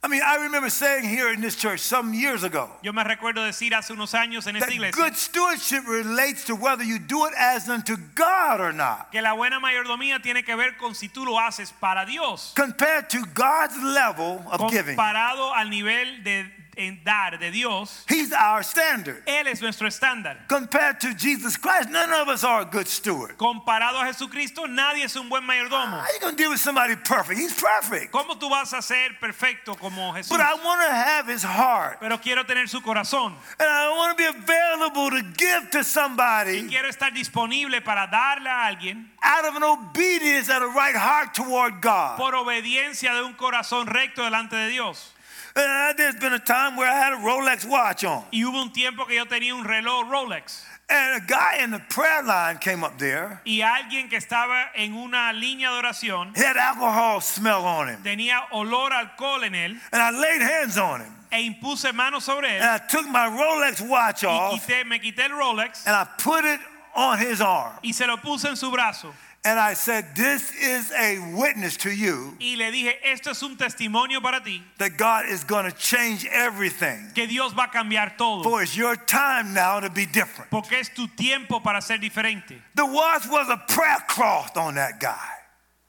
I 0.02 0.08
mean, 0.08 0.22
I 0.22 0.36
remember 0.36 0.70
saying 0.70 1.04
here 1.04 1.30
in 1.30 1.42
this 1.42 1.54
church 1.56 1.80
some 1.80 2.14
years 2.14 2.42
ago 2.42 2.70
Yo 2.82 2.90
me 2.94 3.04
recuerdo 3.04 3.44
decir 3.44 3.74
hace 3.74 3.92
unos 3.92 4.14
años 4.14 4.46
en 4.46 4.56
esta 4.56 4.72
iglesia 4.72 4.96
good 4.96 5.14
stewardship 5.14 5.86
relates 5.86 6.44
to 6.46 6.54
whether 6.54 6.82
you 6.82 6.98
do 6.98 7.26
it 7.26 7.34
as 7.36 7.68
unto 7.68 7.98
God 8.14 8.62
or 8.62 8.72
not. 8.72 9.10
que 9.12 9.20
la 9.20 9.34
buena 9.34 9.60
mayordomía 9.60 10.22
tiene 10.22 10.42
que 10.42 10.56
ver 10.56 10.78
con 10.78 10.94
si 10.94 11.10
tú 11.10 11.26
lo 11.26 11.38
haces 11.38 11.70
para 11.78 12.06
Dios, 12.06 12.54
Compared 12.56 13.10
to 13.10 13.18
God's 13.34 13.76
level 13.76 14.42
of 14.50 14.70
giving, 14.70 14.96
comparado 14.96 15.52
al 15.54 15.68
nivel 15.68 16.24
de 16.24 16.50
en 16.80 17.00
dar 17.04 17.38
de 17.38 17.50
Dios. 17.50 18.04
He's 18.08 18.32
our 18.32 18.62
standard. 18.62 19.22
Él 19.26 19.46
es 19.46 19.60
nuestro 19.60 19.86
estándar. 19.86 20.48
Compared 20.48 21.00
to 21.00 21.14
Jesus 21.14 21.56
Christ, 21.56 21.90
none 21.90 22.12
of 22.12 22.28
us 22.28 22.42
are 22.42 22.62
a 22.62 22.64
good 22.64 22.86
steward. 22.86 23.36
Comparado 23.36 24.00
a 24.00 24.06
Jesucristo, 24.06 24.66
nadie 24.66 25.04
es 25.04 25.16
un 25.16 25.28
buen 25.28 25.44
mayordomo. 25.44 26.00
How 26.00 26.06
you 26.14 26.20
gonna 26.20 26.36
deal 26.36 26.50
with 26.50 26.60
somebody 26.60 26.96
perfect? 26.96 27.38
He's 27.38 27.54
perfect. 27.54 28.10
¿Cómo 28.12 28.38
tú 28.38 28.48
vas 28.48 28.72
a 28.72 28.82
ser 28.82 29.18
perfecto 29.20 29.74
como 29.74 30.12
Jesús? 30.14 30.30
But 30.30 30.40
I 30.40 30.54
want 30.54 30.80
to 30.80 30.92
have 30.92 31.26
his 31.28 31.42
heart. 31.42 31.98
Pero 32.00 32.18
quiero 32.18 32.44
tener 32.44 32.68
su 32.68 32.80
corazón. 32.80 33.34
And 33.58 33.68
I 33.68 33.90
want 33.96 34.16
to 34.16 34.22
be 34.22 34.26
available 34.26 35.10
to 35.10 35.22
give 35.36 35.70
to 35.72 35.84
somebody. 35.84 36.60
Y 36.62 36.68
quiero 36.68 36.88
estar 36.88 37.12
disponible 37.12 37.80
para 37.82 38.06
darle 38.06 38.48
a 38.48 38.66
alguien 38.66 39.10
out 39.22 39.44
of 39.44 39.54
an 39.56 39.62
obedience 39.62 40.48
and 40.48 40.64
a 40.64 40.68
right 40.68 40.96
heart 40.96 41.34
toward 41.34 41.80
God. 41.82 42.16
por 42.16 42.34
obediencia 42.34 43.14
de 43.14 43.22
un 43.22 43.34
corazón 43.34 43.86
recto 43.86 44.22
delante 44.22 44.56
de 44.56 44.68
Dios. 44.68 45.14
Uh, 45.56 45.92
there's 45.94 46.16
been 46.16 46.32
a 46.32 46.38
time 46.38 46.76
where 46.76 46.88
I 46.88 46.94
had 46.96 47.12
a 47.12 47.16
Rolex 47.16 47.68
watch 47.68 48.04
on. 48.04 48.24
Y 48.32 48.40
hubo 48.44 48.62
un 48.62 48.70
tiempo 48.72 49.04
que 49.06 49.16
yo 49.16 49.24
tenía 49.26 49.54
un 49.54 49.64
reloj 49.64 50.08
Rolex. 50.08 50.62
And 50.88 51.22
a 51.22 51.26
guy 51.26 51.62
in 51.62 51.70
the 51.70 51.78
prayer 51.88 52.22
line 52.22 52.58
came 52.58 52.82
up 52.84 52.98
there. 52.98 53.40
Y 53.44 53.60
alguien 53.62 54.08
que 54.08 54.18
estaba 54.18 54.70
en 54.74 54.94
una 54.94 55.32
línea 55.32 55.70
de 55.70 55.78
oración 55.88 56.32
He 56.36 56.42
had 56.44 56.56
alcohol 56.56 57.20
smell 57.20 57.64
on 57.64 57.88
him. 57.88 58.02
tenía 58.02 58.40
olor 58.52 58.92
a 58.92 58.98
alcohol 59.00 59.44
en 59.44 59.54
él 59.54 59.78
And 59.92 60.02
I 60.02 60.10
laid 60.10 60.40
hands 60.42 60.78
on 60.78 61.00
him. 61.00 61.12
e 61.32 61.42
impuse 61.42 61.92
manos 61.92 62.24
sobre 62.24 62.48
él. 62.56 62.60
And 62.62 62.70
I 62.70 62.78
took 62.88 63.06
my 63.06 63.26
Rolex 63.28 63.80
watch 63.88 64.24
y 64.24 64.26
off 64.26 64.66
quité, 64.66 64.84
me 64.84 64.98
quité 64.98 65.26
el 65.26 65.30
Rolex 65.32 65.86
and 65.86 65.94
I 65.94 66.04
put 66.18 66.44
it 66.44 66.58
on 66.96 67.18
his 67.20 67.40
arm. 67.40 67.72
y 67.84 67.92
se 67.92 68.04
lo 68.06 68.16
puse 68.16 68.48
en 68.48 68.56
su 68.56 68.68
brazo 68.72 69.12
And 69.42 69.58
I 69.58 69.72
said, 69.72 70.14
This 70.14 70.52
is 70.52 70.92
a 70.92 71.18
witness 71.34 71.78
to 71.78 71.90
you 71.90 72.36
y 72.38 72.56
le 72.58 72.70
dije, 72.70 72.92
esto 73.04 73.30
es 73.30 73.42
un 73.42 73.56
testimonio 73.56 74.20
para 74.20 74.40
ti, 74.42 74.62
that 74.76 74.98
God 74.98 75.24
is 75.30 75.44
going 75.44 75.64
to 75.64 75.72
change 75.78 76.26
everything. 76.30 77.10
que 77.14 77.26
Dios 77.26 77.54
va 77.54 77.64
a 77.64 77.68
cambiar 77.68 78.18
todo, 78.18 78.42
For 78.42 78.62
it's 78.62 78.76
your 78.76 78.96
time 78.96 79.54
now 79.54 79.80
to 79.80 79.88
be 79.88 80.04
different. 80.04 80.50
porque 80.50 80.72
es 80.74 80.90
tu 80.90 81.08
tiempo 81.08 81.60
para 81.60 81.80
ser 81.80 81.96
diferente. 81.98 82.54
The 82.74 82.84
watch 82.84 83.26
was 83.28 83.48
a 83.48 83.56
prayer 83.66 84.04
cloth 84.08 84.56
on 84.58 84.74
that 84.74 85.00
guy. 85.00 85.16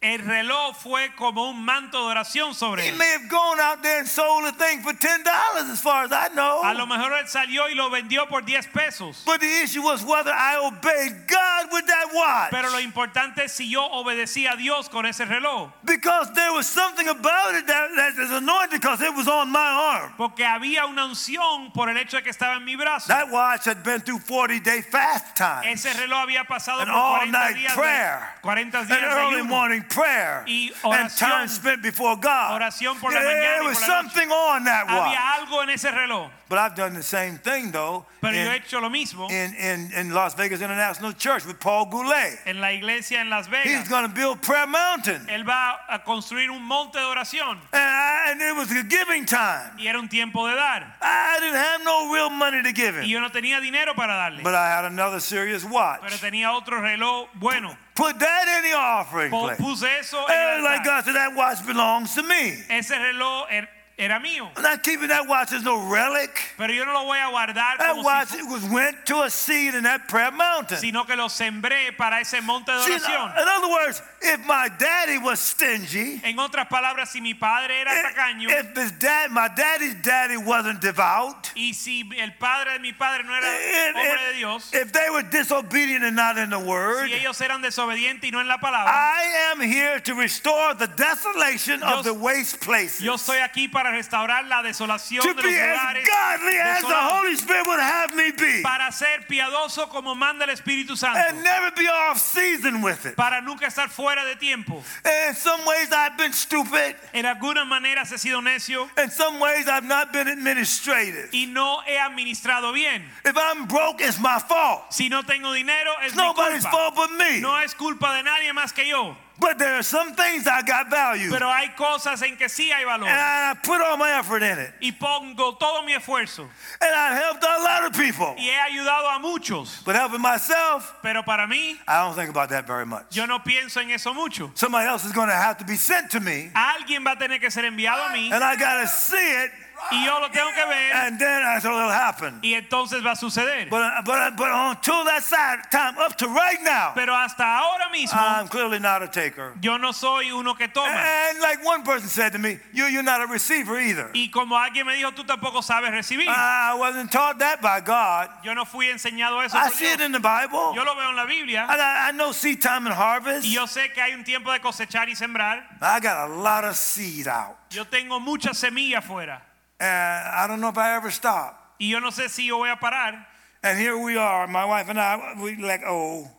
El 0.03 0.18
reloj 0.26 0.76
fue 0.82 1.14
como 1.15 1.48
un 1.52 1.64
manto 1.64 1.99
de 1.99 2.06
oración 2.15 2.56
sobre 2.56 2.86
He 2.86 2.90
él. 2.90 2.95
may 2.98 3.07
have 3.11 3.30
gone 3.30 3.60
out 3.60 3.84
there 3.84 3.99
and 3.99 4.07
sold 4.10 4.45
the 4.45 4.52
thing 4.53 4.82
for 4.82 4.94
$10 4.94 5.23
as 5.72 5.80
far 5.80 6.06
as 6.06 6.11
I 6.11 6.26
A 6.26 6.73
lo 6.73 6.73
know. 6.73 6.88
mejor 6.88 7.14
él 7.14 7.28
salió 7.28 7.69
y 7.69 7.76
lo 7.76 7.91
vendió 7.91 8.28
por 8.28 8.41
10 8.41 8.65
pesos. 8.73 9.22
But 9.28 9.41
the 9.41 9.61
issue 9.61 9.84
was 9.84 10.03
whether 10.03 10.32
I 10.34 10.57
obeyed 10.57 11.28
God 11.28 11.68
with 11.72 11.86
that 11.86 12.07
watch. 12.15 12.49
Pero 12.49 12.72
lo 12.72 12.80
importante 12.80 13.44
es 13.44 13.52
si 13.52 13.69
yo 13.69 13.84
obedecí 13.91 14.48
a 14.52 14.56
Dios 14.57 14.90
con 14.90 15.06
ese 15.06 15.19
reloj. 15.23 15.69
Because 15.84 16.34
there 16.34 16.52
was 16.52 16.65
something 16.65 17.07
about 17.07 17.53
it 17.53 17.68
that, 17.68 17.90
that 17.95 18.14
is 18.23 18.32
anointed 18.32 18.82
because 18.82 19.02
it 19.03 19.14
was 19.15 19.28
on 19.28 19.52
my 19.52 19.60
arm. 20.02 20.14
Porque 20.18 20.44
había 20.44 20.88
una 20.88 21.06
unción 21.06 21.72
por 21.76 21.90
el 21.91 21.98
hecho 21.98 22.18
de 22.18 22.23
que 22.23 22.32
estaba 22.32 22.56
en 22.57 22.65
mi 22.65 22.76
brazo. 22.76 23.07
That 23.10 23.30
watch 23.30 23.65
had 23.65 23.84
been 23.84 24.02
through 24.02 24.22
40 24.22 24.61
day 24.61 24.82
fast 24.82 25.36
time. 25.36 25.61
Ese 25.72 25.94
reloj 25.94 26.23
había 26.28 26.44
pasado 26.48 26.80
An 26.82 26.88
por 26.88 27.19
40 27.19 27.38
all-night 27.38 27.56
días, 27.56 27.73
prayer. 27.76 28.19
de, 28.38 28.41
40 28.41 28.80
An 28.80 28.88
días 28.88 28.99
de 28.99 29.06
early 29.06 29.36
ayuno. 29.41 29.49
Prayer. 29.94 30.44
Y 30.48 30.72
And 30.84 31.10
time 31.16 31.48
spent 31.48 31.82
before 31.82 32.16
God. 32.16 32.54
Oración 32.60 33.00
por 33.00 33.12
la 33.12 33.20
mañana 33.20 33.42
There 33.42 33.64
was 33.64 33.80
por 33.80 33.88
la 33.90 34.02
noche. 34.02 34.10
something 34.14 34.32
on 34.32 34.64
that 34.64 34.88
watch. 34.88 35.16
Había 35.16 35.34
algo 35.40 35.64
en 35.64 35.70
ese 35.70 35.92
reloj. 35.92 36.30
But 36.50 36.58
I've 36.60 36.76
done 36.76 36.94
the 36.94 37.04
same 37.04 37.38
thing 37.38 37.72
though 37.72 38.06
Pero 38.20 38.34
yo 38.34 38.40
he 38.42 38.46
in, 38.58 38.62
hecho 38.62 38.82
lo 38.82 38.90
mismo 38.90 39.30
in, 39.32 39.56
in, 39.56 39.90
in 39.96 40.14
Las 40.14 40.34
Vegas 40.36 40.60
International 40.62 41.14
Church 41.14 41.46
with 41.46 41.60
Paul 41.62 41.86
Goulet. 41.86 42.40
en 42.46 42.60
la 42.60 42.74
iglesia 42.74 43.22
en 43.22 43.30
Las 43.30 43.48
Vegas. 43.48 43.72
He's 43.72 43.88
going 43.88 44.04
to 44.06 44.14
build 44.14 44.42
Prayer 44.42 44.68
Mountain. 44.68 45.28
Él 45.30 45.48
va 45.48 45.80
a 45.90 46.00
construir 46.04 46.50
un 46.52 46.62
monte 46.62 46.98
de 47.00 47.06
oración 47.06 47.58
And, 47.72 47.82
I, 47.82 48.32
and 48.32 48.42
it 48.42 48.54
was 48.56 48.70
a 48.72 48.84
giving 48.84 49.26
time. 49.26 49.72
y 49.78 49.88
era 49.88 49.98
un 49.98 50.10
tiempo 50.10 50.46
de 50.48 50.56
dar. 50.56 50.94
I 51.02 51.40
didn't 51.40 51.56
have 51.56 51.84
no 51.86 52.12
real 52.14 52.30
money 52.30 52.62
to 52.64 52.74
give 52.74 52.96
Y 52.98 53.04
him. 53.04 53.10
yo 53.10 53.20
no 53.22 53.30
tenía 53.30 53.62
dinero 53.62 53.94
para 53.96 54.14
darle. 54.14 54.44
But 54.44 54.54
I 54.54 54.68
had 54.68 54.84
another 54.84 55.22
serious 55.22 55.64
watch. 55.64 56.02
Pero 56.02 56.18
tenía 56.18 56.52
otro 56.52 56.82
reloj 56.82 57.30
bueno. 57.36 57.78
Put 57.94 58.20
that 58.20 58.46
in 58.58 58.72
the 58.72 58.78
offering 58.78 59.32
plate. 59.32 59.58
Puse 59.58 59.84
eso 60.00 60.18
en 60.18 60.32
And 60.32 60.58
el 60.60 60.64
like 60.64 60.80
altar. 60.80 60.90
God 60.92 61.04
said, 61.06 61.16
that 61.16 61.36
watch 61.36 61.66
belongs 61.66 62.16
to 62.16 62.24
me. 62.24 62.64
Ese 62.70 62.92
reloj 62.92 63.48
er- 63.52 63.68
era 64.02 64.19
mío. 64.19 64.49
I'm 64.57 64.64
not 64.64 64.82
keeping 64.84 65.10
that 65.10 65.28
watch 65.28 65.53
as 65.53 65.64
no 65.64 65.78
relic. 65.88 66.32
Pero 66.57 66.73
yo 66.73 66.86
no 66.86 66.94
lo 66.94 67.06
voy 67.06 67.19
a 67.19 67.30
guardar 67.30 67.78
That 67.78 67.90
como 67.91 68.03
watch 68.03 68.30
si, 68.30 68.40
it 68.40 68.45
was 68.49 68.64
went 68.65 69.06
to 69.06 69.22
a 69.22 69.30
seed 69.30 69.76
in 69.76 69.84
that 69.84 70.07
prayer 70.07 70.32
mountain. 70.32 70.78
sino 70.80 71.03
que 71.06 71.15
lo 71.15 71.28
sembré 71.28 71.95
para 71.95 72.19
ese 72.19 72.41
monte 72.41 72.72
de 72.72 72.82
See, 72.84 72.91
oración. 72.94 73.32
in 73.40 73.48
other 73.48 73.69
words, 73.69 74.02
if 74.23 74.40
my 74.48 74.69
daddy 74.80 75.18
was 75.19 75.40
stingy, 75.40 76.19
En 76.23 76.38
otras 76.40 76.68
palabras, 76.68 77.10
si 77.11 77.22
mi 77.22 77.34
padre 77.36 77.82
era 77.82 77.91
tacaño 77.91 78.49
if 78.49 78.76
his 78.76 78.91
dad, 78.94 79.30
my 79.32 79.48
daddy's 79.49 79.95
daddy 80.02 80.38
wasn't 80.38 80.82
devout, 80.82 81.52
y 81.56 81.72
si 81.73 82.03
el 82.18 82.32
padre 82.40 82.73
de 82.73 82.80
mi 82.80 82.94
padre 82.94 83.23
no 83.23 83.34
era 83.34 83.48
if, 83.48 83.95
hombre 83.95 84.18
de 84.32 84.38
Dios, 84.40 84.72
if 84.73 84.91
they 84.91 85.10
were 85.11 85.23
disobedient 85.23 86.03
and 86.03 86.15
not 86.15 86.38
in 86.40 86.49
the 86.49 86.60
word, 86.60 87.07
si 87.07 87.14
ellos 87.14 87.40
eran 87.41 87.61
desobedientes 87.61 88.23
y 88.23 88.32
no 88.32 88.40
en 88.40 88.48
la 88.48 88.57
palabra, 88.57 88.88
I 88.91 89.52
am 89.52 89.61
here 89.61 89.99
to 89.99 90.15
restore 90.15 90.73
the 90.73 90.88
desolation 90.88 91.82
Yo- 91.82 91.99
of 91.99 92.03
the 92.03 92.14
waste 92.14 92.60
places. 92.61 93.02
yo 93.02 93.14
estoy 93.15 93.38
aquí 93.40 93.68
para 93.72 93.91
restaurar 93.92 94.46
la 94.48 94.62
desolación 94.64 95.22
to 95.24 95.34
de 95.34 95.42
be 95.44 95.50
los 95.52 95.80
as 95.80 96.08
godly 96.08 96.58
as 96.58 96.82
the 96.82 96.88
Holy 96.96 97.34
Spirit 97.36 97.68
would 97.68 97.80
have 97.80 98.16
me 98.16 98.32
be, 98.32 98.62
para 98.64 98.92
ser 98.92 99.26
piadoso 99.28 99.90
como 99.90 100.16
manda 100.16 100.46
el 100.46 100.52
Espíritu 100.52 100.98
Santo, 100.98 101.20
and 101.20 101.44
never 101.44 101.72
be 101.76 101.88
off 101.88 102.18
season 102.20 102.82
with 102.82 103.06
it. 103.06 103.16
para 103.16 103.42
nunca 103.42 103.68
estar 103.68 103.90
fuera 103.90 104.26
de 104.26 104.36
tiempo. 104.36 104.84
In 105.06 105.36
some 105.36 105.66
ways, 105.66 105.90
I've 105.92 106.18
been 106.18 106.34
stupid. 106.34 106.96
En 107.14 107.26
algunas 107.26 107.66
maneras 107.68 108.12
he 108.12 108.18
sido 108.18 108.42
necio 108.42 108.90
In 108.98 109.10
some 109.12 109.40
ways, 109.40 109.68
I've 109.68 109.86
not 109.86 110.12
been 110.14 110.28
administrative. 110.28 111.30
y 111.34 111.46
no 111.48 111.82
he 111.86 111.98
administrado 111.98 112.74
bien. 112.74 113.04
If 113.26 113.38
I'm 113.38 113.68
broke, 113.68 114.02
it's 114.02 114.20
my 114.20 114.40
fault. 114.40 114.92
Si 114.94 115.10
no 115.10 115.24
tengo 115.24 115.52
dinero 115.54 115.92
es 116.02 116.08
It's 116.08 116.16
mi 116.16 116.24
nobody's 116.24 116.64
culpa. 116.64 116.72
fault 116.72 116.96
but 116.96 117.12
me. 117.18 117.40
No 117.40 117.58
es 117.60 117.74
culpa 117.76 118.16
de 118.16 118.24
nadie 118.24 118.54
más 118.54 118.74
que 118.74 118.88
yo. 118.88 119.16
But 119.42 119.58
there 119.58 119.74
are 119.74 119.84
some 119.84 120.14
things 120.14 120.46
I 120.46 120.62
got 120.62 120.92
value. 120.92 121.32
Pero 121.32 121.50
hay 121.50 121.70
cosas 121.76 122.22
en 122.22 122.38
que 122.38 122.48
sí 122.48 122.70
hay 122.72 122.86
valor. 122.86 123.08
And 123.08 123.20
I 123.20 123.56
put 123.64 123.82
all 123.82 123.98
my 123.98 124.12
effort 124.12 124.44
in 124.44 124.60
it. 124.60 124.72
Y 124.80 124.92
pongo 124.92 125.58
todo 125.58 125.82
mi 125.84 125.94
esfuerzo. 125.94 126.48
And 126.80 126.94
I 126.96 127.16
helped 127.16 127.44
a 127.44 127.64
lot 127.64 127.84
of 127.86 127.98
people. 127.98 128.36
Y 128.38 128.44
he 128.46 128.78
ayudado 128.78 129.16
a 129.16 129.20
muchos. 129.20 129.82
But 129.84 129.96
helping 129.96 130.22
myself, 130.22 130.94
Pero 131.02 131.24
para 131.24 131.48
mí, 131.48 131.76
I 131.88 132.06
don't 132.06 132.16
think 132.16 132.30
about 132.30 132.50
that 132.50 132.68
very 132.68 132.86
much. 132.86 133.06
yo 133.10 133.26
no 133.26 133.40
pienso 133.40 133.82
en 133.82 133.90
eso 133.90 134.14
mucho. 134.14 134.52
Somebody 134.54 134.86
else 134.86 135.06
is 135.06 135.12
going 135.12 135.30
to 135.30 135.36
have 135.36 135.58
to 135.58 135.66
be 135.66 135.76
sent 135.76 136.12
to 136.12 136.20
me. 136.20 136.52
Alguien 136.54 137.04
va 137.04 137.14
a 137.14 137.18
tener 137.18 137.40
que 137.40 137.50
ser 137.50 137.64
enviado 137.64 138.10
a 138.10 138.14
mí 138.14 138.32
And 138.32 138.44
I 138.44 138.56
got 138.56 138.82
to 138.82 138.88
see 138.88 139.16
it. 139.18 139.52
Y 139.91 140.06
yo 140.06 140.20
lo 140.20 140.30
tengo 140.30 140.49
que 140.53 140.66
ver 140.66 140.94
And 140.94 141.20
then 141.20 141.41
it'll 141.58 141.90
happen. 141.90 142.40
y 142.41 142.53
entonces 142.53 143.03
va 143.03 143.12
a 143.12 143.16
suceder. 143.16 143.70
But, 143.70 144.06
but, 144.06 144.36
but 144.38 144.49
until 144.52 145.03
that 145.06 145.24
time, 145.72 145.98
up 145.98 146.18
to 146.18 146.28
right 146.28 146.60
now, 146.64 146.91
Pero 146.95 147.14
hasta 147.14 147.44
ahora 147.44 147.90
mismo, 147.91 148.18
I'm 148.18 148.48
clearly 148.48 148.80
not 148.80 149.02
a 149.02 149.08
taker. 149.08 149.53
yo 149.62 149.78
no 149.78 149.91
soy 149.91 150.32
uno 150.32 150.53
que 150.53 150.68
toma. 150.68 150.88
And 150.90 151.40
like 151.40 151.64
one 151.66 151.84
person 151.84 152.08
said 152.08 152.34
to 152.34 152.40
me, 152.40 152.60
you, 152.74 152.86
you're 152.86 153.03
not 153.03 153.22
a 153.22 153.28
receiver 153.28 153.80
either. 153.80 154.10
Y 154.14 154.30
como 154.32 154.56
alguien 154.56 154.86
me 154.86 154.94
dijo, 154.95 155.12
tú 155.14 155.26
tampoco 155.26 155.62
sabes 155.62 155.91
recibir. 155.91 156.28
I 156.28 156.76
wasn't 156.76 157.12
taught 157.12 157.40
that 157.40 157.62
by 157.62 157.82
God. 157.82 158.30
Yo 158.44 158.53
no 158.53 158.66
fui 158.66 158.88
enseñado 158.88 159.44
eso. 159.44 159.58
I 159.58 159.70
por 159.70 159.72
see 159.72 159.91
it 159.91 160.02
in 160.02 160.12
the 160.12 160.20
Bible. 160.20 160.74
Yo 160.76 160.84
lo 160.84 160.95
veo 160.95 161.10
en 161.10 161.16
la 161.16 161.26
Biblia 161.26 161.66
And 161.70 161.82
I, 161.82 162.10
I 162.10 162.12
know 162.12 162.32
seed 162.32 162.62
time 162.62 162.86
and 162.86 162.95
harvest. 162.95 163.45
y 163.45 163.53
yo 163.53 163.66
sé 163.66 163.94
que 163.94 164.02
hay 164.02 164.14
un 164.14 164.24
tiempo 164.24 164.52
de 164.52 164.60
cosechar 164.60 165.08
y 165.10 165.16
sembrar. 165.16 165.64
I 165.82 165.99
got 165.99 166.30
a 166.30 166.34
lot 166.34 166.64
of 166.64 166.76
seed 166.76 167.28
out. 167.28 167.58
Yo 167.70 167.86
tengo 167.86 168.20
mucha 168.20 168.53
semilla 168.53 168.99
afuera 168.99 169.41
And 169.82 170.28
I 170.28 170.45
don't 170.48 170.62
know 170.62 170.70
if 170.70 170.78
I 170.78 170.95
ever 170.95 171.10
stop. 171.10 171.76
y 171.80 171.88
yo 171.88 171.99
no 171.99 172.12
sé 172.12 172.30
si 172.30 172.45
yo 172.48 172.58
voy 172.60 172.70
a 172.70 172.76
parar. 172.76 173.26
And 173.64 173.80
here 173.80 173.98
we 173.98 174.16
are, 174.16 174.48
my 174.48 174.64
wife 174.64 174.90
and 174.90 174.99
I, 174.99 175.34
we 175.41 175.56
like, 175.56 175.82
oh. 175.86 176.30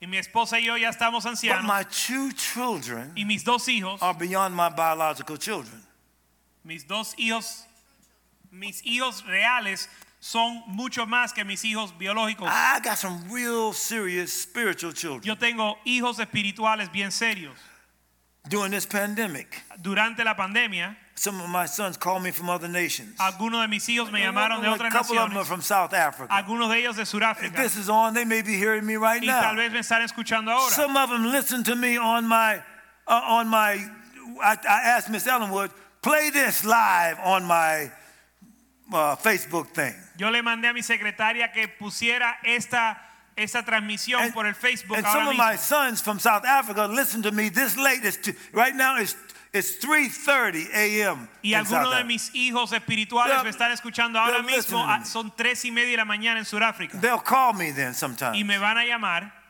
Y 0.00 0.06
mi 0.06 0.18
esposa 0.18 0.58
y 0.58 0.66
yo 0.66 0.76
ya 0.76 0.90
estamos 0.90 1.24
But 1.24 1.64
my 1.64 1.84
two 1.84 2.32
children 2.32 3.12
y 3.16 3.24
mis 3.24 3.44
dos 3.44 3.66
hijos, 3.68 4.02
are 4.02 4.14
beyond 4.14 4.54
my 4.54 4.68
biological 4.68 5.38
children. 5.38 5.80
mis 6.64 6.84
dos 6.84 7.14
hijos, 7.18 7.62
mis 8.50 8.82
hijos 8.82 9.24
reales 9.26 9.88
son 10.20 10.62
mucho 10.66 11.06
más 11.06 11.32
que 11.32 11.44
mis 11.44 11.64
hijos 11.64 11.92
biológicos. 11.98 12.46
I 12.46 12.80
got 12.80 12.98
some 12.98 13.30
real 13.30 13.72
serious 13.72 14.32
spiritual 14.32 14.92
children. 14.92 15.22
Yo 15.22 15.36
tengo 15.36 15.78
hijos 15.86 16.18
espirituales 16.18 16.92
bien 16.92 17.10
serios. 17.10 17.56
During 18.48 18.72
this 18.72 18.86
pandemic, 18.86 19.62
Durante 19.80 20.24
la 20.24 20.34
pandemia, 20.34 20.96
some 21.22 21.40
of 21.40 21.48
my 21.48 21.66
sons 21.66 21.96
called 21.96 22.20
me 22.20 22.32
from 22.32 22.50
other 22.50 22.66
nations. 22.66 23.16
algunos 23.20 23.62
de 23.62 23.68
mis 23.68 23.86
hijos 23.86 24.10
me 24.10 24.20
llamaron 24.20 24.60
de 24.60 24.68
a 24.68 24.90
couple 24.90 25.16
of 25.18 25.28
them 25.28 25.38
are 25.38 25.44
from 25.44 25.62
South 25.62 25.94
Africa. 25.94 26.28
algunos 26.34 26.68
de 26.68 26.78
ellos 26.82 26.96
de 26.96 27.02
If 27.02 27.12
Sudáfrica. 27.12 27.54
this 27.54 27.76
is 27.76 27.88
on, 27.88 28.12
they 28.12 28.24
may 28.24 28.42
be 28.42 28.54
hearing 28.54 28.84
me 28.84 28.96
right 28.96 29.22
Y 29.22 29.28
tal 29.28 29.54
vez 29.54 29.70
me 29.70 29.78
están 29.78 30.02
escuchando 30.02 30.50
ahora. 30.50 30.72
Some 30.72 30.96
of 30.96 31.10
them 31.10 31.26
listen 31.30 31.62
to 31.62 31.76
me 31.76 31.96
on 31.96 32.26
my, 32.26 32.56
uh, 33.06 33.20
on 33.24 33.46
my. 33.46 33.74
I, 34.42 34.56
I 34.68 34.80
asked 34.96 35.10
Miss 35.10 35.26
Ellenwood, 35.28 35.70
play 36.02 36.30
this 36.30 36.64
live 36.64 37.18
on 37.22 37.44
my 37.44 37.92
uh, 38.92 39.14
Facebook 39.14 39.68
thing. 39.68 39.94
Yo 40.18 40.28
le 40.28 40.42
mandé 40.42 40.68
a 40.70 40.72
mi 40.72 40.82
secretaria 40.82 41.52
que 41.52 41.68
pusiera 41.68 42.34
esta, 42.44 42.96
esta 43.36 43.62
transmisión 43.62 44.22
And, 44.22 44.34
por 44.34 44.44
el 44.46 44.54
Facebook 44.54 44.96
and 44.96 45.06
ahora 45.06 45.20
some 45.20 45.28
of 45.28 45.36
my 45.36 45.54
sons 45.54 46.00
from 46.00 46.18
South 46.18 46.44
Africa 46.44 46.86
listen 46.86 47.22
to 47.22 47.30
me 47.30 47.48
this 47.48 47.76
late. 47.76 48.00
It's 48.02 48.16
t- 48.16 48.32
right 48.52 48.74
now 48.74 48.98
it's 48.98 49.14
it's 49.52 49.78
3:30 49.78 50.68
a.m. 50.74 51.28
Y 51.42 51.54
algunos 51.54 51.94
de 51.96 52.04
mis 52.04 52.30
hijos 52.34 52.72
espirituales 52.72 53.36
They're- 53.36 53.44
me 53.44 53.50
están 53.50 53.70
escuchando 53.72 54.18
ahora 54.18 54.38
mismo. 54.42 54.56
listening. 54.56 54.84
Ah, 54.88 55.04
Son 55.04 55.30
tres 55.36 55.64
y 55.64 55.70
media 55.70 55.90
de 55.92 55.96
la 55.98 56.04
mañana 56.04 56.38
en 56.38 56.44
Sudáfrica. 56.46 57.00
They'll 57.00 57.22
call 57.22 57.54
me 57.54 57.72
then 57.72 57.94
sometime. 57.94 58.36
Y 58.36 58.44
me 58.44 58.58
van 58.58 58.78
a 58.78 58.84
llamar 58.84 59.40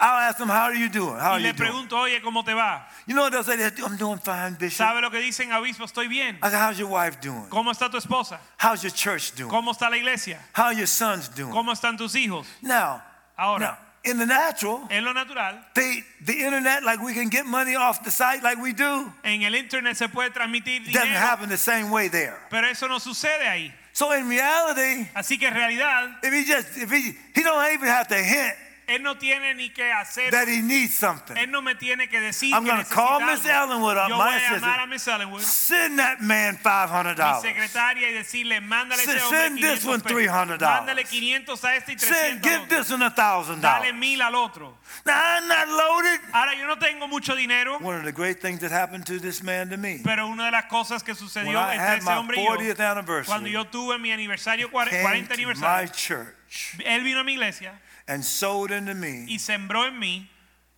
I'll 0.00 0.28
ask 0.28 0.38
them, 0.38 0.48
"How 0.48 0.66
are 0.70 0.78
you 0.78 0.88
doing? 0.88 1.18
How 1.18 1.32
y 1.32 1.34
are 1.34 1.40
you 1.40 1.46
le 1.48 1.52
doing?" 1.54 1.56
pregunto, 1.72 1.98
oye, 1.98 2.20
¿cómo 2.22 2.44
te 2.44 2.54
va? 2.54 2.86
You 3.08 3.14
know 3.16 3.24
what 3.24 3.32
they'll 3.32 3.42
say? 3.42 3.56
I'm 3.84 3.96
doing 3.96 4.20
fine, 4.20 4.54
Bishop. 4.56 4.76
¿Sabe 4.86 5.00
lo 5.00 5.10
que 5.10 5.18
dicen, 5.18 5.52
obispo? 5.52 5.82
Estoy 5.84 6.06
bien. 6.06 6.36
I 6.40 6.50
said, 6.50 6.60
"How's 6.60 6.78
your 6.78 6.88
wife 6.88 7.18
doing? 7.20 7.48
¿Cómo 7.50 7.72
está 7.72 7.90
tu 7.90 7.96
esposa? 7.96 8.38
How's 8.62 8.82
your 8.84 8.92
church 8.92 9.32
doing? 9.34 9.50
¿Cómo 9.50 9.72
está 9.72 9.90
la 9.90 9.96
iglesia? 9.96 10.38
How 10.54 10.66
are 10.66 10.76
your 10.76 10.86
sons 10.86 11.28
doing?" 11.34 11.50
¿Cómo 11.52 11.72
están 11.72 11.96
tus 11.98 12.14
hijos? 12.14 12.46
Now, 12.62 13.02
Ahora, 13.36 13.58
now, 13.58 13.76
in 14.08 14.18
the 14.18 14.26
natural, 14.26 14.86
En 14.90 15.04
lo 15.04 15.12
natural, 15.12 15.58
they, 15.74 16.02
the 16.24 16.44
internet, 16.44 16.82
like 16.82 17.00
we 17.02 17.14
can 17.14 17.28
get 17.28 17.46
money 17.46 17.74
off 17.76 18.02
the 18.04 18.10
site 18.10 18.42
like 18.42 18.58
we 18.60 18.72
do, 18.72 19.12
en 19.24 19.42
el 19.42 19.54
internet 19.54 19.96
se 19.96 20.08
puede 20.08 20.30
transmitir 20.30 20.84
dinero, 20.84 21.00
doesn't 21.04 21.14
happen 21.14 21.48
the 21.48 21.56
same 21.56 21.90
way 21.90 22.08
there. 22.08 22.36
pero 22.50 22.66
eso 22.68 22.86
no 22.88 22.98
sucede 22.98 23.46
ahí. 23.46 23.72
So 23.92 24.12
in 24.12 24.28
reality, 24.28 25.08
Así 25.14 25.38
que 25.38 25.48
en 25.48 25.54
realidad, 25.54 26.18
if 26.22 26.32
he 26.32 26.44
just, 26.44 26.76
if 26.78 26.90
he, 26.90 27.16
he 27.34 27.42
don't 27.42 27.72
even 27.72 27.88
have 27.88 28.06
to 28.08 28.14
hint 28.16 28.54
él 28.88 29.02
no 29.02 29.16
tiene 29.18 29.54
ni 29.54 29.70
que 29.70 29.92
hacer, 29.92 30.30
that 30.30 30.48
he 30.48 30.60
needs 30.62 30.94
something. 30.94 31.36
él 31.36 31.50
no 31.50 31.60
me 31.62 31.74
tiene 31.74 32.08
que 32.08 32.20
decir 32.20 32.52
I'm 32.54 32.64
gonna 32.64 32.84
call. 32.84 33.20
Miss 33.20 33.44
Ellenwood 33.44 33.96
up, 33.96 34.08
Yo 34.08 34.16
my 34.16 34.36
assistant. 34.36 34.62
llamar 34.62 34.80
a 34.80 34.86
Miss 34.86 35.06
Ellenwood, 35.06 35.42
Send 35.42 35.98
that 35.98 36.20
man 36.20 36.58
$500. 36.62 37.40
secretaria, 37.42 38.08
y 38.10 38.12
decirle, 38.14 38.60
mándale 38.60 39.00
a 39.00 39.04
ese 39.04 39.12
Send- 39.18 39.22
hombre 39.22 39.38
send 39.40 39.58
this 39.58 39.84
one 39.84 40.00
$300. 40.00 40.58
Mándale 40.60 41.04
500 41.04 41.64
a 41.64 41.76
este 41.76 41.92
y 41.92 41.96
300 41.96 42.16
Send, 42.18 42.42
give 42.42 42.68
this 42.68 42.90
one 42.90 43.02
a 43.04 43.10
thousand 43.10 43.60
Dale 43.60 43.78
dollars. 43.90 43.94
mil 43.94 44.22
al 44.22 44.34
otro. 44.34 44.78
Now 45.04 45.14
I'm 45.36 45.46
not 45.48 45.68
loaded. 45.68 46.20
Ahora 46.32 46.54
yo 46.56 46.66
no 46.66 46.76
tengo 46.78 47.06
mucho 47.08 47.34
dinero, 47.36 47.78
One 47.80 47.96
of 47.98 48.04
the 48.04 48.12
great 48.12 48.40
things 48.40 48.60
that 48.60 48.70
happened 48.72 49.04
to 49.06 49.18
this 49.20 49.42
man 49.42 49.68
to 49.70 49.76
me. 49.76 50.00
pero 50.02 50.26
una 50.28 50.46
de 50.46 50.50
las 50.52 50.64
cosas 50.66 51.02
que 51.02 51.14
sucedió 51.14 51.60
entre 51.70 51.98
ese 51.98 52.08
hombre 52.10 52.38
y 52.40 52.44
yo, 52.44 52.50
40th 52.56 52.80
anniversary, 52.80 53.26
cuando 53.26 53.48
yo 53.48 53.64
tuve 53.66 53.98
mi 53.98 54.10
aniversario, 54.12 54.68
came 54.70 55.02
40 55.02 55.28
to 55.34 55.36
my 55.36 55.44
aniversario, 55.44 55.92
church 55.92 56.76
él 56.84 57.02
vino 57.04 57.20
a 57.20 57.24
mi 57.24 57.34
iglesia 57.34 57.78
and 58.08 58.24
sowed 58.24 58.70
into 58.72 58.94
me. 58.94 59.26
y 59.28 59.38
sembró 59.38 59.86
en 59.86 59.98
mí, 60.00 60.26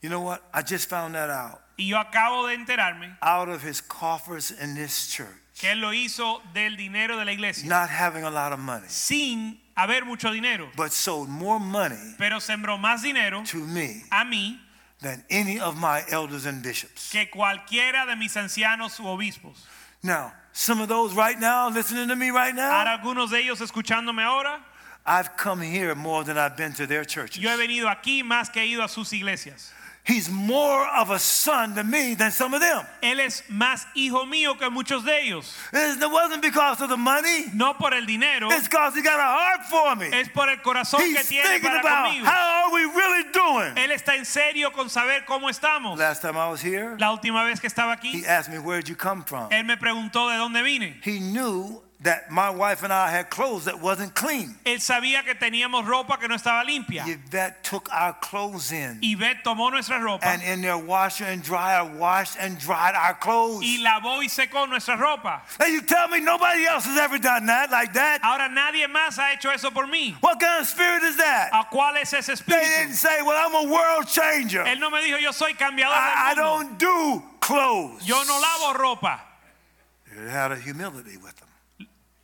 You 0.03 0.09
know 0.09 0.21
what? 0.23 0.43
I 0.55 0.63
just 0.63 0.89
found 0.89 1.15
that 1.15 1.31
out. 1.31 1.61
y 1.79 1.85
yo 1.87 1.97
acabo 1.99 2.47
de 2.49 2.55
enterarme 2.55 3.17
Out 3.23 3.49
of 3.49 3.63
his 3.63 3.81
coffers 3.81 4.51
in 4.51 4.75
this 4.75 5.09
church, 5.09 5.29
que 5.59 5.71
él 5.71 5.81
lo 5.81 5.93
hizo 5.93 6.41
del 6.55 6.77
dinero 6.77 7.17
de 7.19 7.25
la 7.25 7.33
iglesia, 7.33 7.69
not 7.69 7.89
having 7.91 8.25
a 8.25 8.31
lot 8.31 8.53
of 8.53 8.59
money, 8.59 8.87
sin 8.89 9.59
haber 9.77 10.05
mucho 10.05 10.31
dinero, 10.33 10.69
but 10.77 10.93
sowed 10.93 11.29
more 11.29 11.59
money 11.61 12.15
pero 12.19 12.39
sembró 12.41 12.79
más 12.79 13.03
dinero 13.03 13.43
to 13.45 13.59
me 13.59 14.03
a 14.11 14.25
mí 14.25 14.59
than 15.01 15.23
any 15.31 15.59
of 15.61 15.77
my 15.79 16.03
elders 16.11 16.45
and 16.47 16.63
bishops. 16.63 17.11
que 17.11 17.27
cualquiera 17.31 18.07
de 18.07 18.17
mis 18.17 18.35
ancianos 18.37 18.99
u 19.01 19.05
obispos. 19.05 19.57
Now, 20.03 20.33
some 20.53 20.81
of 20.81 20.89
those 20.89 21.13
right 21.15 21.39
now, 21.39 21.69
listening 21.69 22.09
to 22.09 22.17
me 22.17 22.31
right 22.31 22.55
now, 22.55 22.71
Ahora 22.71 22.99
algunos 22.99 23.31
de 23.31 23.39
ellos 23.43 23.61
escuchándome 23.61 24.23
ahora, 24.23 24.61
I've 25.07 25.37
come 25.37 25.61
here 25.63 25.95
more 25.95 26.25
than 26.25 26.37
I've 26.39 26.57
been 26.57 26.73
to 26.75 26.87
their 26.87 27.05
churches. 27.05 27.43
yo 27.43 27.51
he 27.51 27.57
venido 27.57 27.89
aquí 27.89 28.23
más 28.23 28.53
que 28.53 28.63
he 28.63 28.67
ido 28.67 28.83
a 28.85 28.89
sus 28.89 29.13
iglesias. 29.13 29.73
He's 30.03 30.31
more 30.31 30.87
of 30.97 31.11
a 31.11 31.19
son 31.19 31.75
to 31.75 31.85
me 31.85 32.15
than 32.15 32.31
some 32.33 32.55
of 32.55 32.61
them. 32.61 32.85
Él 33.03 33.21
es 33.21 33.43
más 33.51 33.85
hijo 33.95 34.25
mío 34.25 34.59
que 34.59 34.69
muchos 34.71 35.05
de 35.05 35.13
ellos. 35.21 35.55
It 35.75 36.11
wasn't 36.11 36.41
because 36.43 36.81
of 36.81 36.89
the 36.89 36.97
money. 36.97 37.45
No 37.53 37.75
por 37.75 37.93
el 37.93 38.07
dinero, 38.07 38.49
It's 38.51 38.67
because 38.67 38.95
he 38.95 39.03
got 39.03 39.21
a 39.21 39.23
heart 39.23 39.67
for 39.67 39.95
me. 39.97 40.07
es 40.13 40.29
por 40.31 40.49
el 40.49 40.57
corazón 40.63 41.01
que 41.01 41.07
He's 41.19 41.29
tiene 41.29 41.45
thinking 41.45 41.69
para 41.71 41.81
about 41.81 42.07
conmigo. 42.15 42.25
how 42.25 42.65
are 42.67 42.73
we 42.73 42.81
really 42.87 43.25
doing. 43.31 43.75
Él 43.77 43.91
está 43.93 44.17
en 44.17 44.25
serio 44.25 44.71
con 44.73 44.89
saber 44.89 45.25
cómo 45.27 45.51
estamos. 45.51 45.99
Last 45.99 46.23
time 46.23 46.37
I 46.37 46.49
was 46.51 46.63
here, 46.63 46.97
La 46.99 47.13
última 47.15 47.45
vez 47.45 47.61
que 47.61 47.69
estaba 47.69 47.93
aquí, 47.95 48.23
he 48.23 48.27
asked 48.27 48.51
me, 48.51 48.59
Where'd 48.59 48.89
you 48.89 48.97
come 48.97 49.23
from? 49.23 49.51
él 49.51 49.65
me 49.67 49.77
preguntó 49.77 50.31
de 50.31 50.37
dónde 50.39 50.63
vine. 50.65 50.97
He 51.05 51.21
knew 51.21 51.83
that 52.03 52.31
my 52.31 52.49
wife 52.49 52.83
and 52.83 52.93
I 52.93 53.11
had 53.11 53.29
clothes 53.29 53.67
that 53.67 53.79
wasn't 53.81 54.15
clean. 54.15 54.57
Él 54.65 54.79
sabía 54.81 55.23
que 55.23 55.35
teníamos 55.35 55.85
ropa 55.85 56.19
que 56.19 56.29
no 56.29 56.35
estaba 56.35 56.65
limpia. 56.65 57.05
Yvette 57.07 57.63
took 57.63 57.89
our 57.93 58.15
clothes 58.15 58.73
in 58.73 58.99
Y 59.03 59.15
Beth 59.19 59.39
tomó 59.45 59.71
nuestra 59.71 59.99
ropa 60.01 60.25
and 60.25 60.43
in 60.43 60.63
their 60.63 60.79
washer 60.79 61.27
and 61.27 61.43
dryer 61.43 61.85
washed 61.99 62.37
and 62.41 62.59
dried 62.59 62.95
our 62.95 63.13
clothes. 63.15 63.63
y 63.63 63.85
lavó 63.85 64.21
y 64.23 64.29
secó 64.29 64.67
nuestra 64.67 64.97
ropa. 64.97 65.43
And 65.61 65.73
you 65.75 65.83
tell 65.83 66.09
me 66.09 66.21
nobody 66.21 66.65
else 66.65 66.87
has 66.87 66.99
ever 66.99 67.19
done 67.19 67.45
that 67.47 67.71
like 67.71 67.93
that? 67.93 68.21
Ahora 68.23 68.49
nadie 68.49 68.87
más 68.89 69.19
ha 69.19 69.33
hecho 69.35 69.51
eso 69.51 69.71
por 69.71 69.87
mí. 69.87 70.15
What 70.23 70.41
kind 70.41 70.63
of 70.63 70.67
spirit 70.67 71.03
is 71.03 71.19
that? 71.19 71.51
¿A 71.53 71.67
cuál 71.71 71.97
es 72.01 72.15
ese 72.15 72.31
espíritu? 72.31 72.49
They 72.61 72.83
didn't 72.85 72.95
say, 72.95 73.21
Well, 73.23 73.37
I'm 73.37 73.69
a 73.69 73.71
world 73.73 74.07
changer. 74.07 74.65
Él 74.65 74.79
no 74.81 74.89
me 74.89 75.03
dijo 75.03 75.21
yo 75.21 75.33
soy 75.33 75.53
cambiador 75.53 75.93
I, 75.93 76.31
I 76.31 76.35
del 76.35 76.45
mundo. 76.45 76.65
don't 76.65 76.79
do 76.79 77.23
clothes. 77.41 78.09
Yo 78.09 78.23
no 78.27 78.41
lavo 78.41 78.79
ropa. 78.79 79.21
It 80.07 80.29
had 80.31 80.51
a 80.53 80.57
humility 80.57 81.19
with. 81.19 81.40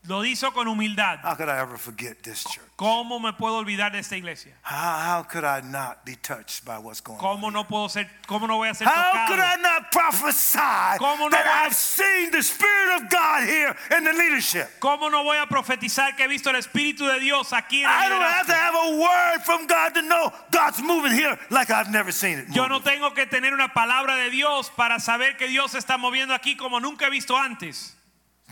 Lo 0.09 0.25
hizo 0.25 0.53
con 0.53 0.69
humildad. 0.69 1.19
How 1.25 1.35
could 1.35 1.49
I 1.49 1.59
ever 1.59 1.77
forget 1.77 2.23
this 2.23 2.45
church? 2.45 2.61
¿Cómo 2.77 3.19
me 3.21 3.33
puedo 3.33 3.57
olvidar 3.57 3.91
de 3.93 3.99
esta 4.01 4.17
iglesia? 4.17 4.53
How, 4.63 4.99
how 5.17 5.23
could 5.25 5.45
I 5.45 5.61
not 5.63 6.05
be 6.05 6.15
touched 6.15 6.65
by 6.65 6.79
what's 6.79 7.01
going 7.01 7.19
on? 7.19 7.25
¿Cómo 7.41 7.51
no 7.51 7.65
puedo 7.65 7.89
ser, 7.91 8.07
cómo 8.29 8.47
no 8.47 8.57
voy 8.59 8.69
a 8.69 8.75
ser 8.75 8.87
How 8.87 9.27
could 9.27 9.41
I 9.41 9.57
tocado? 9.57 9.63
not 9.63 9.91
prophesy 9.91 10.59
¿Cómo 10.99 11.25
no 11.25 11.31
that 11.31 11.45
voy 11.45 11.53
a- 11.53 11.65
I've 11.67 11.75
seen 11.75 12.31
the 12.31 12.43
Spirit 12.43 13.03
of 13.03 13.09
God 13.11 13.49
here 13.49 13.75
in 13.97 14.05
the 14.05 14.13
leadership? 14.13 14.69
¿Cómo 14.79 15.11
no 15.11 15.25
voy 15.25 15.39
a 15.39 15.47
profetizar 15.47 16.15
que 16.17 16.25
he 16.25 16.29
visto 16.29 16.51
el 16.51 16.57
Espíritu 16.57 17.07
de 17.07 17.19
Dios 17.19 17.53
aquí 17.53 17.83
en 17.83 17.89
I 17.91 18.05
el 18.05 18.11
don't 18.11 18.23
have 18.23 18.47
to 18.47 18.55
have 18.55 18.75
a 18.75 18.97
word 19.01 19.43
from 19.45 19.67
God 19.67 19.95
to 19.95 20.03
know 20.03 20.33
God's 20.53 20.81
moving 20.83 21.13
here 21.13 21.37
like 21.51 21.71
I've 21.71 21.91
never 21.91 22.13
seen 22.13 22.39
it. 22.39 22.49
Yo 22.51 22.69
no 22.69 22.81
tengo 22.81 23.13
que 23.15 23.27
tener 23.27 23.53
una 23.55 23.73
palabra 23.73 24.17
de 24.17 24.31
Dios 24.31 24.71
para 24.77 25.01
saber 25.01 25.37
que 25.37 25.49
Dios 25.49 25.75
está 25.75 25.97
moviendo 25.99 26.33
aquí 26.35 26.57
como 26.57 26.79
nunca 26.79 27.07
he 27.07 27.11
visto 27.11 27.37
antes. 27.37 27.95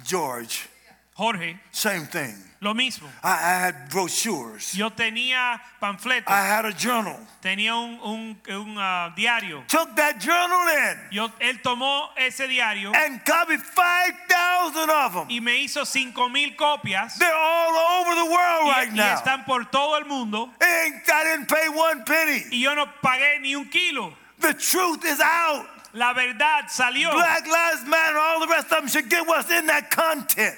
George, 0.05 0.67
Jorge, 1.17 1.57
same 1.71 2.07
thing. 2.07 2.35
lo 2.61 2.75
mismo. 2.75 3.07
I, 3.23 3.29
I 3.35 3.61
had 3.67 3.89
brochures. 3.91 4.75
Yo 4.75 4.91
tenía 4.91 5.61
panfletos, 5.81 6.27
I 6.29 6.45
had 6.45 6.65
a 6.65 6.73
journal. 6.73 7.17
tenía 7.41 7.75
un, 7.77 8.01
un- 8.03 8.37
un, 8.53 8.77
ah, 8.79 9.13
diario. 9.17 9.63
Took 9.69 9.95
that 9.95 10.19
journal 10.19 10.67
in 10.69 10.99
Yo, 11.13 11.29
él 11.41 11.61
tomó 11.63 12.09
ese 12.17 12.49
diario 12.49 12.93
and 12.97 13.25
copied 13.25 13.61
5,000 13.61 14.91
of 14.91 15.13
them. 15.15 15.27
y 15.31 15.39
me 15.41 15.63
hizo 15.65 15.85
cinco 15.87 16.29
mil 16.29 16.57
copias 16.57 17.17
They're 17.19 17.33
all 17.33 18.01
over 18.01 18.15
the 18.17 18.25
world 18.25 18.67
y, 18.67 18.73
right 18.73 18.93
y 18.93 18.97
now. 18.97 19.15
están 19.17 19.45
por 19.45 19.65
todo 19.71 19.97
el 19.99 20.07
mundo 20.07 20.51
Ain't- 20.61 21.09
I 21.09 21.25
didn't 21.25 21.47
pay 21.49 21.69
one 21.69 22.03
penny. 22.05 22.45
y 22.51 22.61
yo 22.63 22.75
no 22.75 22.87
pagué 23.03 23.41
ni 23.41 23.55
un 23.55 23.67
kilo. 23.71 24.13
The 24.41 24.55
truth 24.55 25.05
is 25.05 25.21
out. 25.21 25.67
La 25.93 26.13
verdad 26.13 26.65
salió. 26.69 27.13
Black 27.13 27.47
Lives 27.47 27.87
Matter, 27.87 28.19
all 28.19 28.41
the 28.41 28.49
rest 28.49 28.73
of 28.73 28.79
them 28.81 28.89
should 28.89 29.09
get 29.09 29.25
what's 29.29 29.49
in 29.49 29.67
that 29.69 29.91
content. 29.93 30.57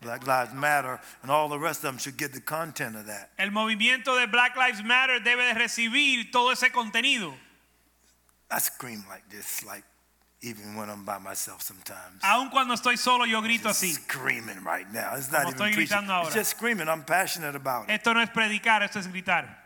Black 0.00 0.26
Lives 0.26 0.54
Matter 0.54 0.98
and 1.22 1.30
all 1.30 1.48
the 1.48 1.58
rest 1.58 1.80
of 1.80 1.90
them 1.90 1.98
should 1.98 2.16
get 2.16 2.32
the 2.32 2.40
content 2.40 2.96
of 2.96 3.06
that. 3.06 3.30
El 3.38 3.50
movimiento 3.50 4.18
de 4.18 4.26
Black 4.26 4.56
Lives 4.56 4.82
Matter 4.82 5.20
debe 5.20 5.52
de 5.52 5.54
recibir 5.54 6.30
todo 6.32 6.50
ese 6.52 6.70
contenido. 6.72 7.34
I 8.50 8.58
scream 8.58 9.04
like 9.08 9.28
this, 9.30 9.62
like 9.64 9.84
even 10.42 10.74
when 10.74 10.88
I'm 10.88 11.04
by 11.04 11.18
myself 11.18 11.62
sometimes. 11.62 12.22
Aun 12.24 12.48
cuando 12.50 12.74
estoy 12.74 12.96
solo 12.96 13.24
yo 13.24 13.42
grito 13.42 13.68
así. 13.68 13.92
Screaming 13.92 14.64
right 14.64 14.90
now. 14.92 15.14
It's 15.16 15.30
not 15.30 15.44
Como 15.44 15.66
even 15.66 15.74
preaching. 15.74 16.08
ahora. 16.08 16.26
It's 16.26 16.34
just 16.34 16.56
screaming. 16.56 16.88
I'm 16.88 17.04
passionate 17.04 17.54
about 17.54 17.88
it. 17.88 17.92
Esto 17.92 18.14
no 18.14 18.20
es 18.20 18.30
predicar, 18.30 18.82
esto 18.82 18.98
es 18.98 19.06
gritar. 19.06 19.59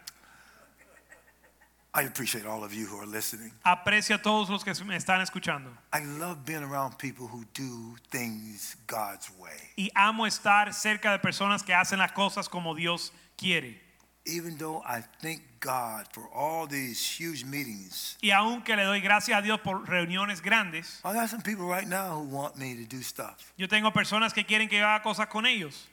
I 1.96 2.02
appreciate 2.02 2.44
all 2.44 2.64
of 2.64 2.74
you 2.74 2.86
who 2.86 2.98
are 2.98 3.06
listening. 3.06 3.52
Aprecio 3.64 4.16
a 4.16 4.18
todos 4.18 4.50
los 4.50 4.64
que 4.64 4.72
me 4.84 4.96
están 4.96 5.20
escuchando. 5.20 5.70
I 5.92 6.00
love 6.04 6.44
being 6.44 6.64
around 6.64 6.98
people 6.98 7.28
who 7.28 7.44
do 7.54 7.94
things 8.10 8.76
God's 8.88 9.30
way. 9.38 9.56
Y 9.76 9.90
amo 9.94 10.26
estar 10.26 10.72
cerca 10.74 11.12
de 11.12 11.20
personas 11.20 11.62
que 11.62 11.72
hacen 11.72 12.00
las 12.00 12.10
cosas 12.12 12.48
como 12.48 12.74
Dios 12.74 13.12
quiere. 13.36 13.80
Even 14.26 14.56
though 14.56 14.82
I 14.84 15.02
thank 15.20 15.42
God 15.60 16.06
for 16.10 16.26
all 16.34 16.66
these 16.66 16.98
huge 17.00 17.44
meetings, 17.44 18.16
Y 18.22 18.30
aunque 18.30 18.74
le 18.74 18.82
doy 18.84 19.00
gracias 19.00 19.38
a 19.38 19.42
Dios 19.42 19.60
por 19.60 19.86
reuniones 19.86 20.40
grandes, 20.42 21.00
I 21.04 21.12
got 21.12 21.28
some 21.28 21.42
people 21.42 21.66
right 21.66 21.86
now 21.86 22.18
who 22.18 22.24
want 22.34 22.56
me 22.56 22.74
to 22.74 22.86
do 22.86 23.02
stuff. 23.02 23.52
yo 23.56 23.68
tengo 23.68 23.92
personas 23.92 24.32
que 24.32 24.44
quieren 24.44 24.68
que 24.68 24.78
yo 24.78 24.86
haga 24.86 25.02
cosas 25.04 25.28
con 25.28 25.46
ellos. 25.46 25.86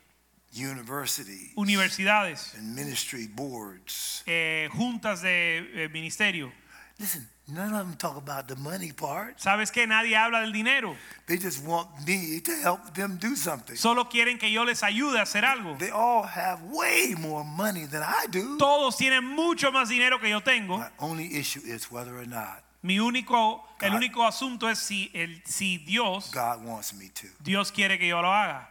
Universities 0.53 1.53
Universidades, 1.55 2.53
and 2.57 2.75
ministry 2.75 3.27
boards. 3.27 4.23
eh, 4.27 4.69
juntas 4.73 5.21
de 5.21 5.83
eh, 5.85 5.89
ministerio. 5.89 6.51
Listen, 6.99 7.27
none 7.47 7.73
of 7.73 7.87
them 7.87 7.95
talk 7.97 8.15
about 8.17 8.47
the 8.47 8.55
money 8.57 8.91
part. 8.91 9.39
¿Sabes 9.39 9.71
que 9.71 9.87
Nadie 9.87 10.15
habla 10.15 10.41
del 10.41 10.51
dinero. 10.51 10.95
They 11.25 11.37
just 11.37 11.63
want 11.65 11.87
me 12.05 12.39
to 12.41 12.51
help 12.61 12.93
them 12.93 13.17
do 13.17 13.35
something. 13.35 13.75
Solo 13.75 14.05
quieren 14.07 14.37
que 14.37 14.51
yo 14.51 14.63
les 14.65 14.83
ayude 14.83 15.17
a 15.17 15.23
hacer 15.23 15.43
algo. 15.43 15.77
They 15.79 15.89
all 15.89 16.23
have 16.23 16.61
way 16.71 17.15
more 17.17 17.43
money 17.43 17.85
than 17.87 18.03
I 18.03 18.27
do. 18.29 18.57
Todos 18.57 18.97
tienen 18.97 19.23
mucho 19.25 19.71
más 19.71 19.89
dinero 19.89 20.19
que 20.19 20.29
yo 20.29 20.41
tengo. 20.41 20.77
My 20.77 20.89
only 20.99 21.35
issue 21.37 21.61
is 21.65 21.89
whether 21.91 22.15
or 22.15 22.27
not 22.27 22.63
Mi 22.83 22.99
único, 22.99 23.63
el 23.79 23.93
único 23.93 24.25
asunto 24.25 24.67
es 24.67 24.79
si, 24.79 25.11
el, 25.13 25.41
si 25.45 25.77
Dios, 25.77 26.31
God 26.31 26.63
wants 26.65 26.93
me 26.93 27.09
to. 27.09 27.27
Dios 27.43 27.71
quiere 27.71 27.97
que 27.99 28.07
yo 28.07 28.21
lo 28.21 28.31
haga. 28.31 28.67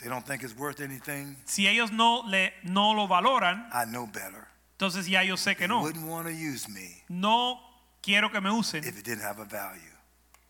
They 0.00 0.08
don't 0.08 0.24
think 0.24 0.42
it's 0.42 0.56
worth 0.56 0.80
anything. 0.80 1.36
Si 1.44 1.66
ellos 1.66 1.90
no, 1.92 2.22
le, 2.26 2.52
no 2.64 2.92
lo 2.94 3.06
valoran, 3.08 3.68
I 3.72 3.84
know 3.84 4.06
better. 4.06 4.46
entonces 4.78 5.06
ya 5.08 5.22
yo 5.22 5.36
sé 5.36 5.56
que 5.56 5.66
They 5.66 5.68
no. 5.68 5.80
wouldn't 5.82 6.06
want 6.06 6.26
to 6.28 6.32
use 6.32 6.68
me 6.68 7.02
No 7.08 7.58
quiero 8.02 8.30
que 8.30 8.40
me 8.40 8.50
usen. 8.50 8.84
if 8.84 8.96
it 8.98 9.04
didn't 9.04 9.22
have 9.24 9.40
a 9.40 9.44
value. 9.44 9.80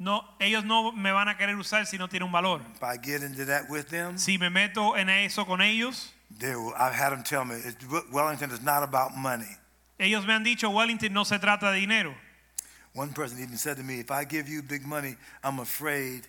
No, 0.01 0.23
ellos 0.39 0.65
no 0.65 0.93
me 0.93 1.11
van 1.11 1.29
a 1.29 1.37
querer 1.37 1.57
usar 1.57 1.85
si 1.87 1.97
no 1.99 2.09
tiene 2.09 2.25
un 2.25 2.31
valor. 2.31 2.61
If 2.77 2.83
I 2.85 2.97
get 2.99 3.23
into 3.23 3.45
that 3.47 3.69
with 3.69 3.89
them, 3.89 4.17
Si 4.19 4.39
me 4.39 4.49
meto 4.51 4.97
en 4.97 5.09
eso 5.09 5.45
con 5.45 5.61
ellos, 5.61 6.13
they 6.39 6.55
will, 6.55 6.73
I've 6.79 6.95
had 6.95 7.11
them 7.11 7.23
tell 7.25 7.45
me 7.45 7.57
Wellington 8.13 8.51
is 8.53 8.61
not 8.63 8.83
about 8.83 9.17
money. 9.17 9.57
ellos 9.99 10.25
me 10.27 10.35
han 10.35 10.45
dicho, 10.45 10.71
Wellington 10.71 11.13
no 11.13 11.25
se 11.25 11.39
trata 11.39 11.73
de 11.73 11.81
dinero. 11.81 12.15
One 12.95 13.13
person 13.13 13.39
even 13.43 13.57
said 13.57 13.77
to 13.79 13.83
me, 13.83 13.99
if 14.01 14.11
I 14.11 14.25
give 14.25 14.49
you 14.49 14.63
big 14.63 14.85
money, 14.87 15.17
I'm 15.43 15.59
afraid 15.59 16.27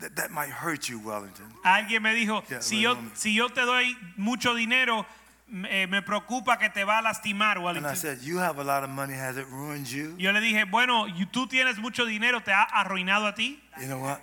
that, 0.00 0.16
that, 0.16 0.30
might 0.30 0.50
hurt 0.50 0.88
you, 0.88 0.98
Wellington. 0.98 1.46
Alguien 1.64 2.02
me 2.02 2.14
dijo, 2.14 2.42
Yeah, 2.50 2.60
si 2.60 2.80
yo, 2.82 2.96
si 3.14 3.34
yo 3.34 3.48
te 3.48 3.62
doy 3.62 3.96
mucho 4.16 4.54
dinero, 4.54 5.06
me, 5.48 5.82
eh, 5.82 5.86
me 5.86 6.02
preocupa 6.02 6.58
que 6.58 6.68
te 6.68 6.84
va 6.84 6.98
a 6.98 7.02
lastimar 7.02 7.58
o 7.58 7.68
algo 7.68 7.78
And 7.78 7.86
I 7.86 7.94
said, 7.94 8.18
You 8.22 8.38
have 8.38 8.58
a 8.58 8.64
lot 8.64 8.84
of 8.84 8.90
money. 8.90 9.14
Has 9.14 9.36
it 9.36 9.46
ruined 9.50 9.90
you? 9.90 10.14
Yo 10.18 10.32
le 10.32 10.40
dije, 10.40 10.64
bueno, 10.70 11.06
tú 11.32 11.46
tienes 11.48 11.78
mucho 11.78 12.04
dinero, 12.04 12.40
¿te 12.40 12.52
ha 12.52 12.64
arruinado 12.64 13.26
a 13.26 13.34
ti? 13.34 13.60
You 13.80 13.86
know 13.86 14.00
what? 14.00 14.20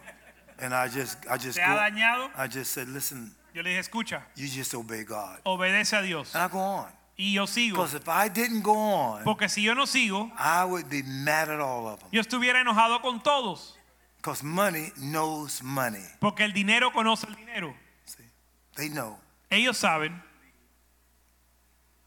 And 0.60 0.73
I 0.73 0.88
just, 0.88 1.18
I 1.30 1.38
just, 1.38 1.57
¿Te 1.57 1.64
ha 1.64 1.76
dañado? 1.76 2.30
I 2.38 2.48
just 2.48 2.72
said, 2.72 2.88
Listen, 2.88 3.32
Yo 3.53 3.61
le 3.61 3.69
dije, 3.69 3.80
escucha, 3.80 4.23
you 4.36 4.48
just 4.48 4.73
obey 4.73 5.03
God. 5.03 5.40
obedece 5.45 5.98
a 5.98 6.02
Dios. 6.02 6.34
And 6.36 6.44
I 6.44 6.48
go 6.48 6.60
on. 6.60 6.88
Y 7.18 7.34
yo 7.34 7.45
sigo. 7.48 7.77
Because 7.77 7.94
if 7.94 8.10
I 8.10 8.27
didn't 8.27 8.61
go 8.61 8.76
on, 8.76 9.23
Porque 9.23 9.48
si 9.48 9.64
yo 9.64 9.73
no 9.73 9.86
sigo, 9.86 10.30
I 10.38 10.65
would 10.65 10.90
be 10.90 11.02
mad 11.03 11.49
at 11.49 11.61
all 11.61 11.88
of 11.88 11.99
them. 12.02 12.10
yo 12.11 12.22
estuviera 12.22 12.60
enojado 12.61 13.02
con 13.02 13.22
todos. 13.22 13.75
Because 14.26 14.44
money 14.44 14.92
knows 14.98 15.62
money. 15.62 16.04
Porque 16.20 16.44
el 16.44 16.52
dinero 16.52 16.90
conoce 16.92 17.28
el 17.28 17.36
dinero. 17.36 17.76
See? 18.06 18.24
They 18.76 18.90
know. 18.90 19.20
Ellos 19.52 19.78
saben. 19.78 20.20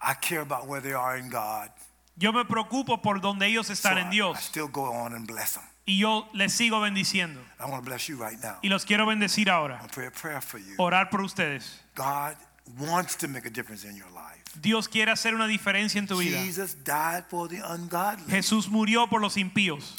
I 0.01 0.15
care 0.15 0.41
about 0.41 0.67
where 0.67 0.81
they 0.81 0.95
are 0.95 1.17
in 1.17 1.31
God. 1.31 1.71
Yo 2.17 2.33
me 2.33 2.45
preocupo 2.45 3.01
por 3.01 3.21
donde 3.21 3.47
ellos 3.47 3.71
están 3.71 3.99
I, 3.99 4.01
en 4.01 4.07
I 4.09 4.11
Dios. 4.11 4.41
still 4.41 4.67
go 4.67 4.91
on 4.91 5.15
and 5.15 5.29
bless 5.29 5.53
them. 5.55 5.63
Y 5.87 5.99
yo 5.99 6.27
les 6.35 6.53
sigo 6.53 6.81
bendiciendo. 6.81 7.39
I 7.61 7.67
want 7.71 7.85
to 7.85 7.89
bless 7.89 8.09
you 8.09 8.17
right 8.17 8.43
now. 8.43 8.59
Y 8.65 8.69
los 8.69 8.85
quiero 8.85 9.07
bendecir 9.07 9.49
ahora. 9.49 9.81
I 9.81 9.87
pray 9.87 10.09
a 10.09 10.11
prayer 10.11 10.41
for 10.41 10.59
you. 10.59 10.75
Orar 10.77 11.11
por 11.11 11.21
ustedes. 11.21 11.79
God 11.95 12.35
wants 12.81 13.15
to 13.19 13.29
make 13.29 13.47
a 13.47 13.51
difference 13.51 13.85
in 13.85 13.95
your 13.95 14.11
life. 14.13 14.43
Dios 14.61 14.89
quiere 14.89 15.13
hacer 15.13 15.37
una 15.37 15.47
diferencia 15.47 16.01
en 16.01 16.09
tu 16.09 16.19
vida. 16.19 16.37
Jesus 16.43 16.75
died 16.83 17.27
for 17.29 17.47
the 17.47 17.61
ungodly. 17.63 18.25
Jesús 18.29 18.69
murió 18.69 19.09
por 19.09 19.21
los 19.21 19.37
impíos. 19.37 19.95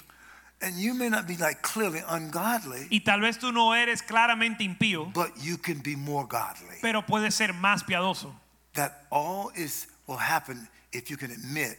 And 0.62 0.76
you 0.76 0.94
may 0.94 1.08
not 1.10 1.26
be 1.26 1.38
like 1.38 1.62
clearly 1.62 2.02
ungodly, 2.08 2.88
Y 2.92 3.00
tal 3.00 3.22
vez 3.22 3.38
tú 3.40 3.54
no 3.54 3.74
eres 3.74 4.02
claramente 4.04 4.64
impío, 4.64 5.12
but 5.14 5.32
you 5.42 5.58
can 5.58 5.80
be 5.82 5.96
more 5.96 6.26
godly. 6.28 6.78
pero 6.82 7.02
puedes 7.06 7.34
ser 7.36 7.54
más 7.54 7.84
piadoso. 7.84 8.34
That 8.74 9.06
all 9.10 9.52
is 9.56 9.88
will 10.06 10.18
happen 10.18 10.68
if 10.92 11.10
you 11.10 11.18
can 11.18 11.32
admit 11.32 11.78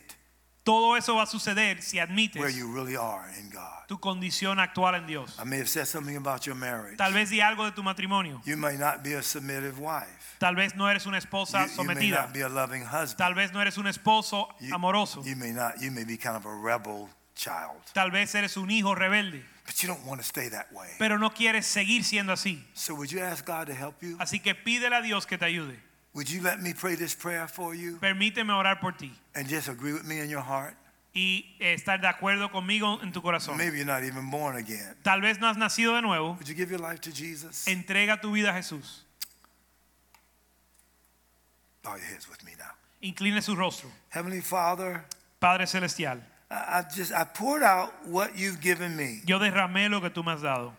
Todo 0.65 0.95
eso 0.95 1.15
va 1.17 1.23
a 1.23 1.27
suceder 1.27 1.83
si 1.83 1.99
admites 1.99 2.37
where 2.37 2.51
you 2.51 2.71
really 2.73 2.95
are 2.95 3.29
in 3.39 3.49
God. 3.51 3.87
tu 3.89 3.99
condición 3.99 4.59
actual 4.61 4.95
en 4.95 5.07
Dios. 5.07 5.37
I 5.39 5.45
may 5.45 5.59
have 5.59 5.69
said 5.69 5.87
something 5.87 6.17
about 6.17 6.47
your 6.47 6.55
marriage. 6.55 6.97
Tal 6.99 7.13
vez 7.13 7.29
di 7.31 7.41
algo 7.41 7.65
de 7.65 7.73
tu 7.73 7.83
matrimonio. 7.83 8.41
You 8.45 8.57
may 8.57 8.77
not 8.77 9.03
be 9.03 9.15
a 9.15 9.23
submissive 9.23 9.79
wife. 9.79 10.37
Tal 10.39 10.55
vez 10.55 10.75
no 10.77 10.87
eres 10.87 11.07
una 11.07 11.17
You, 11.19 11.23
esposa 11.27 11.67
you 11.77 11.85
may 11.85 11.95
sometida. 11.95 12.23
not 12.23 12.33
be 12.35 12.41
a 12.43 12.49
loving 12.49 12.83
husband. 12.85 13.19
Tal 13.19 13.35
vez 13.35 13.53
no 13.53 13.61
eres 13.61 13.77
un 13.79 13.87
esposo 13.87 14.49
You- 14.61 14.75
amoroso. 14.75 15.23
You 15.25 15.35
may 15.37 15.53
not. 15.53 15.81
You 15.83 15.91
may 15.91 16.05
be 16.05 16.17
kind 16.17 16.37
of 16.37 16.45
a 16.47 16.55
rebel 16.55 17.09
child, 17.35 17.81
Tal 17.93 18.11
vez 18.11 18.35
eres 18.35 18.57
un 18.57 18.71
hijo 18.71 18.95
rebelde. 18.95 19.43
but 19.67 19.83
you 19.83 19.89
don't 19.89 20.05
want 20.05 20.21
to 20.21 20.27
stay 20.27 20.49
that 20.49 20.71
way. 20.73 20.89
Pero 20.99 21.19
no 21.19 21.31
quieres 21.31 21.65
seguir 21.67 22.05
siendo 22.05 22.33
así. 22.33 22.63
So 22.75 22.95
would 22.95 23.11
you 23.11 23.21
ask 23.21 23.45
God 23.45 23.67
to 23.69 23.75
help 23.75 24.03
you? 24.03 24.17
Así 24.19 24.41
que 24.43 24.55
pídele 24.55 24.97
a 24.97 25.03
Dios 25.03 25.27
que 25.27 25.39
te 25.39 25.45
ayude. 25.47 25.77
Would 26.13 26.29
you 26.29 26.43
let 26.43 26.61
me 26.61 26.75
pray 26.75 26.97
this 26.97 27.15
prayer 27.15 27.47
for 27.47 27.73
you 27.75 27.97
Permíteme 28.01 28.53
orar 28.53 28.81
por 28.81 28.93
ti 28.97 29.13
and 29.35 29.49
just 29.49 29.69
agree 29.69 29.93
with 29.93 30.05
me 30.05 30.19
in 30.19 30.29
your 30.29 30.43
heart? 30.43 30.75
y 31.13 31.57
eh, 31.59 31.75
estar 31.75 32.01
de 32.01 32.07
acuerdo 32.09 32.51
conmigo 32.53 33.01
en 33.03 33.13
tu 33.13 33.21
corazón. 33.23 33.57
Maybe 33.57 33.79
you're 33.79 33.85
not 33.85 34.03
even 34.05 34.31
born 34.31 34.57
again. 34.57 34.97
Tal 35.03 35.21
vez 35.21 35.39
no 35.41 35.49
has 35.49 35.57
nacido 35.57 35.95
de 35.95 36.03
nuevo. 36.03 36.35
Would 36.35 36.49
you 36.49 36.55
give 36.55 36.71
your 36.71 36.81
life 36.81 37.01
to 37.01 37.11
Jesus? 37.13 37.67
Entrega 37.67 38.21
tu 38.21 38.33
vida 38.33 38.51
a 38.51 38.53
Jesús. 38.53 39.03
Bow 41.83 41.97
your 41.97 42.05
heads 42.07 42.29
with 42.29 42.45
me 42.45 42.53
now. 42.59 42.71
Incline 43.03 43.41
su 43.41 43.55
rostro. 43.57 43.89
Heavenly 44.11 44.41
Father, 44.41 45.05
Padre 45.41 45.67
celestial, 45.67 46.21
I, 46.51 46.83
just 46.95 47.13
I 47.13 47.25
poured 47.25 47.63
out 47.63 47.93
what 48.07 48.37
you've 48.37 48.61
given 48.61 48.97
me. 48.97 49.23
yo 49.25 49.39
derramé 49.39 49.89
lo 49.91 50.01
que 50.01 50.11
tú 50.11 50.25
me 50.25 50.33
has 50.33 50.43
dado. 50.43 50.73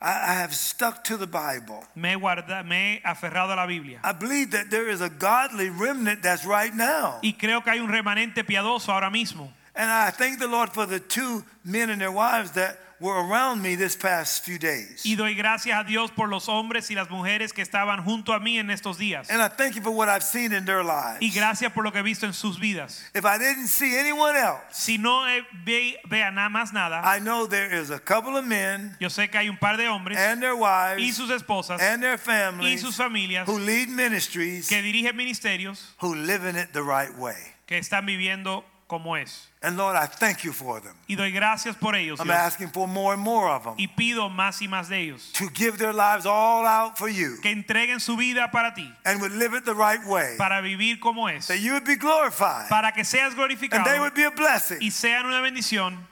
I, 0.00 0.10
I 0.30 0.34
have 0.34 0.54
stuck 0.54 1.02
to 1.04 1.16
the 1.16 1.26
Bible. 1.26 1.82
Me 1.96 2.14
guarda- 2.14 2.64
me 2.64 3.00
he 3.02 3.08
aferrado 3.08 3.52
a 3.52 3.56
la 3.56 3.66
Biblia. 3.66 3.98
I 4.04 4.12
believe 4.12 4.50
that 4.52 4.70
there 4.70 4.88
is 4.88 5.00
a 5.00 5.08
godly 5.08 5.70
remnant 5.70 6.22
that's 6.22 6.44
right 6.44 6.72
now. 6.74 7.18
Y 7.22 7.34
creo 7.38 7.64
que 7.64 7.72
hay 7.72 7.80
un 7.80 7.88
remanente 7.88 8.44
piadoso 8.44 8.90
ahora 8.92 9.10
mismo. 9.10 9.48
And 9.74 9.90
I 9.90 10.10
thank 10.10 10.38
the 10.38 10.46
Lord 10.48 10.70
for 10.72 10.86
the 10.86 11.00
two 11.00 11.44
men 11.64 11.90
and 11.90 12.00
their 12.00 12.12
wives 12.12 12.52
that 12.52 12.78
were 13.00 13.20
around 13.26 13.62
me 13.62 13.76
this 13.76 13.96
past 13.96 14.44
few 14.44 14.58
days. 14.58 15.04
Y 15.04 15.16
doy 15.16 15.34
gracias 15.34 15.78
a 15.78 15.84
Dios 15.84 16.10
por 16.10 16.28
los 16.28 16.48
hombres 16.48 16.90
y 16.90 16.94
las 16.94 17.10
mujeres 17.10 17.52
que 17.52 17.62
estaban 17.62 18.02
junto 18.04 18.32
a 18.32 18.40
mí 18.40 18.58
en 18.58 18.70
estos 18.70 18.98
días. 18.98 19.30
And 19.30 19.40
I 19.42 19.48
thank 19.48 19.74
you 19.74 19.82
for 19.82 19.90
what 19.90 20.08
I've 20.08 20.22
seen 20.24 20.52
in 20.52 20.64
their 20.64 20.82
lives. 20.82 21.20
Y 21.20 21.30
gracias 21.30 21.72
por 21.72 21.84
lo 21.84 21.92
que 21.92 22.00
he 22.00 22.02
visto 22.02 22.26
en 22.26 22.32
sus 22.32 22.58
vidas. 22.58 23.02
If 23.14 23.24
I 23.24 23.38
didn't 23.38 23.68
see 23.68 23.96
anyone 23.98 24.36
else, 24.36 24.62
Si 24.72 24.98
no 24.98 25.24
ve, 25.64 25.98
vea 26.08 26.30
nada 26.30 26.48
más 26.48 26.72
nada, 26.72 27.02
I 27.04 27.20
know 27.20 27.46
there 27.46 27.72
is 27.72 27.90
a 27.90 27.98
couple 27.98 28.36
of 28.36 28.44
men 28.44 28.96
yo 29.00 29.08
sé 29.08 29.30
que 29.30 29.38
hay 29.38 29.48
un 29.48 29.58
par 29.58 29.76
de 29.76 29.88
hombres 29.88 30.18
and 30.18 30.40
their 30.40 30.54
y 30.54 30.96
wives 30.96 31.16
sus 31.16 31.30
esposas 31.30 31.80
and 31.80 32.02
their 32.02 32.14
y 32.14 32.18
families 32.18 32.80
sus 32.80 32.96
familias 32.96 33.46
who 33.48 33.58
lead 33.58 33.88
ministries 33.88 34.68
que 34.68 34.82
dirigen 34.82 35.16
ministerios 35.16 35.94
who 36.00 36.14
live 36.14 36.44
in 36.48 36.56
it 36.56 36.72
the 36.72 36.82
right 36.82 37.14
way. 37.18 37.36
que 37.66 37.78
están 37.78 38.06
viviendo 38.06 38.64
como 38.88 39.16
es. 39.16 39.48
And 39.62 39.76
Lord, 39.76 39.96
I 39.96 40.06
thank 40.06 40.44
you 40.44 40.52
for 40.52 40.80
them. 40.80 40.94
Y 41.08 41.16
doy 41.16 41.32
gracias 41.32 41.74
por 41.76 41.94
ellos. 41.94 42.20
I'm 42.20 42.26
Dios. 42.28 42.36
asking 42.38 42.68
for 42.68 42.86
more 42.86 43.14
and 43.14 43.22
more 43.22 43.48
of 43.48 43.64
them 43.64 43.74
Y 43.78 43.88
pido 43.88 44.28
más 44.30 44.60
y 44.62 44.68
más 44.68 44.88
de 44.88 45.00
ellos. 45.00 45.32
to 45.32 45.48
give 45.48 45.78
their 45.78 45.92
lives 45.92 46.24
all 46.26 46.64
out 46.64 46.96
for 46.96 47.08
you 47.08 47.38
Que 47.42 47.50
entreguen 47.50 48.00
su 48.00 48.16
vida 48.16 48.50
para 48.52 48.72
ti. 48.74 48.90
and 49.04 49.20
would 49.20 49.32
live 49.32 49.54
it 49.54 49.64
the 49.64 49.74
right 49.74 50.04
way. 50.06 50.36
Para 50.38 50.62
vivir 50.62 51.00
como 51.00 51.26
es. 51.26 51.48
That 51.48 51.58
you 51.58 51.72
would 51.72 51.84
be 51.84 51.96
glorified 51.96 52.68
Para 52.68 52.92
que 52.92 53.04
seas 53.04 53.34
and 53.36 53.84
they 53.84 53.98
would 53.98 54.14
be 54.14 54.24
a 54.24 54.30
blessing 54.30 54.78
y 54.80 54.90
sean 54.90 55.26
una 55.26 55.40
bendición 55.40 56.06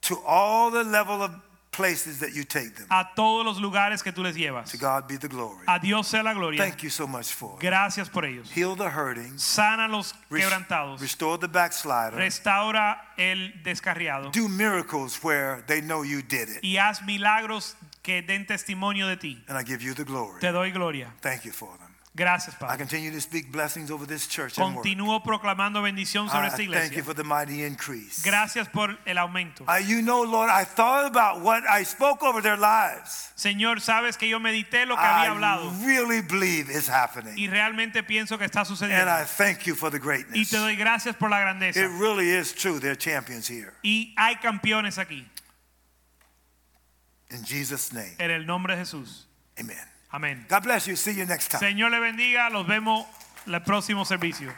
to 0.00 0.16
all 0.26 0.70
the 0.70 0.84
level 0.84 1.22
of 1.22 1.32
places 1.78 2.18
that 2.18 2.34
you 2.34 2.42
take 2.44 2.74
them. 2.74 2.86
a 2.90 3.04
todos 3.14 3.44
los 3.46 3.60
lugares 3.60 4.02
que 4.02 4.10
tú 4.12 4.22
les 4.24 4.34
llevas. 4.34 4.70
To 4.72 4.76
God 4.78 5.06
be 5.08 5.16
the 5.16 5.28
glory. 5.28 5.64
A 5.68 5.78
Dios 5.78 6.08
sea 6.08 6.22
la 6.22 6.34
gloria. 6.34 6.58
Thank 6.62 6.82
you 6.82 6.90
so 6.90 7.06
much 7.06 7.32
for 7.32 7.54
it. 7.54 7.60
Gracias 7.60 8.08
por 8.08 8.24
ellos. 8.24 8.50
Heal 8.50 8.74
the 8.76 8.88
hurting, 8.90 9.38
Sana 9.38 9.86
los 9.88 10.12
quebrantados. 10.28 11.00
restore 11.00 11.38
the 11.38 11.46
backslider, 11.48 12.16
Restaura 12.18 12.98
el 13.16 13.52
descarriado. 13.62 14.32
do 14.32 14.48
miracles 14.48 15.22
where 15.22 15.62
they 15.68 15.80
know 15.80 16.02
you 16.02 16.20
did 16.22 16.48
it. 16.48 16.62
Y 16.64 16.76
haz 16.78 17.02
milagros 17.02 17.76
que 18.02 18.22
den 18.22 18.44
testimonio 18.46 19.06
de 19.06 19.16
ti. 19.16 19.44
And 19.48 19.56
I 19.56 19.62
give 19.62 19.82
you 19.82 19.94
the 19.94 20.04
glory. 20.04 20.40
Te 20.40 20.50
doy 20.50 20.70
gloria. 20.72 21.12
Thank 21.20 21.44
you 21.44 21.52
for 21.52 21.68
Gracias, 22.18 22.56
I 22.60 22.76
continue 22.76 23.12
to 23.12 23.20
speak 23.20 23.52
blessings 23.52 23.92
over 23.92 24.04
this 24.04 24.26
church. 24.26 24.56
Continúo 24.56 25.22
proclamando 25.22 25.80
bendición 25.82 26.28
sobre 26.28 26.46
I 26.46 26.48
esta 26.48 26.80
thank 26.80 26.96
you 26.96 27.04
for 27.04 27.14
the 27.14 27.22
mighty 27.22 27.62
increase. 27.62 28.24
Gracias 28.24 28.66
por 28.68 28.98
el 29.06 29.18
aumento. 29.18 29.64
Uh, 29.68 29.76
you 29.78 30.02
know, 30.02 30.24
Lord, 30.24 30.50
I 30.50 30.64
thought 30.64 31.06
about 31.06 31.42
what 31.42 31.62
I 31.70 31.84
spoke 31.84 32.24
over 32.24 32.42
their 32.42 32.56
lives. 32.56 33.30
Señor, 33.36 33.80
sabes 33.80 34.18
que 34.18 34.28
yo 34.28 34.40
medité 34.40 34.84
lo 34.84 34.96
que 34.96 35.04
había 35.04 35.30
hablado 35.30 35.70
I 35.70 35.86
really 35.86 36.20
believe 36.20 36.68
it's 36.70 36.88
happening. 36.88 37.38
y 37.38 37.46
realmente 37.46 38.02
pienso 38.02 38.36
que 38.36 38.46
está 38.46 38.64
sucediendo. 38.64 39.08
And. 39.08 39.10
I 39.10 39.24
thank 39.24 39.64
you 39.66 39.76
for 39.76 39.88
the 39.88 40.00
greatness. 40.00 40.36
Y 40.36 40.44
te 40.44 40.56
doy 40.56 40.74
gracias 40.74 41.14
por 41.14 41.30
la 41.30 41.38
grandeza. 41.38 41.78
It 41.78 41.90
really 42.00 42.30
is 42.30 42.52
true. 42.52 42.80
They're 42.80 42.96
champions 42.96 43.46
here. 43.48 43.74
Y 43.84 44.12
hay 44.16 44.36
campeones 44.36 44.98
aquí. 44.98 45.24
In 47.30 47.44
Jesus' 47.44 47.92
name, 47.92 48.16
En 48.18 48.32
el 48.32 48.44
nombre 48.44 48.74
de 48.74 48.84
Jesús. 48.84 49.26
amen. 49.56 49.87
Amén. 50.12 50.46
God 50.48 50.62
bless 50.62 50.86
you. 50.86 50.96
See 50.96 51.12
you 51.12 51.26
next 51.26 51.50
time. 51.50 51.60
Señor 51.60 51.90
le 51.90 52.00
bendiga. 52.00 52.50
Los 52.50 52.66
vemos 52.66 53.04
en 53.46 53.54
el 53.54 53.60
próximo 53.60 54.04
servicio. 54.04 54.52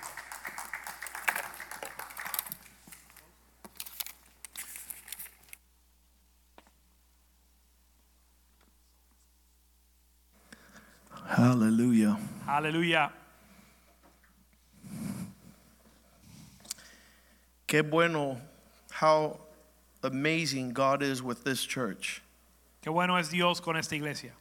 Hallelujah. 11.30 12.18
Aleluya. 12.46 13.10
Qué 17.66 17.88
bueno 17.88 18.40
how 18.90 19.38
amazing 20.02 20.72
God 20.72 21.02
is 21.02 21.22
with 21.22 21.44
this 21.44 21.64
church. 21.64 22.20
Qué 22.82 22.90
bueno 22.90 23.16
es 23.16 23.30
Dios 23.30 23.60
con 23.60 23.76
esta 23.76 23.94
iglesia. 23.94 24.32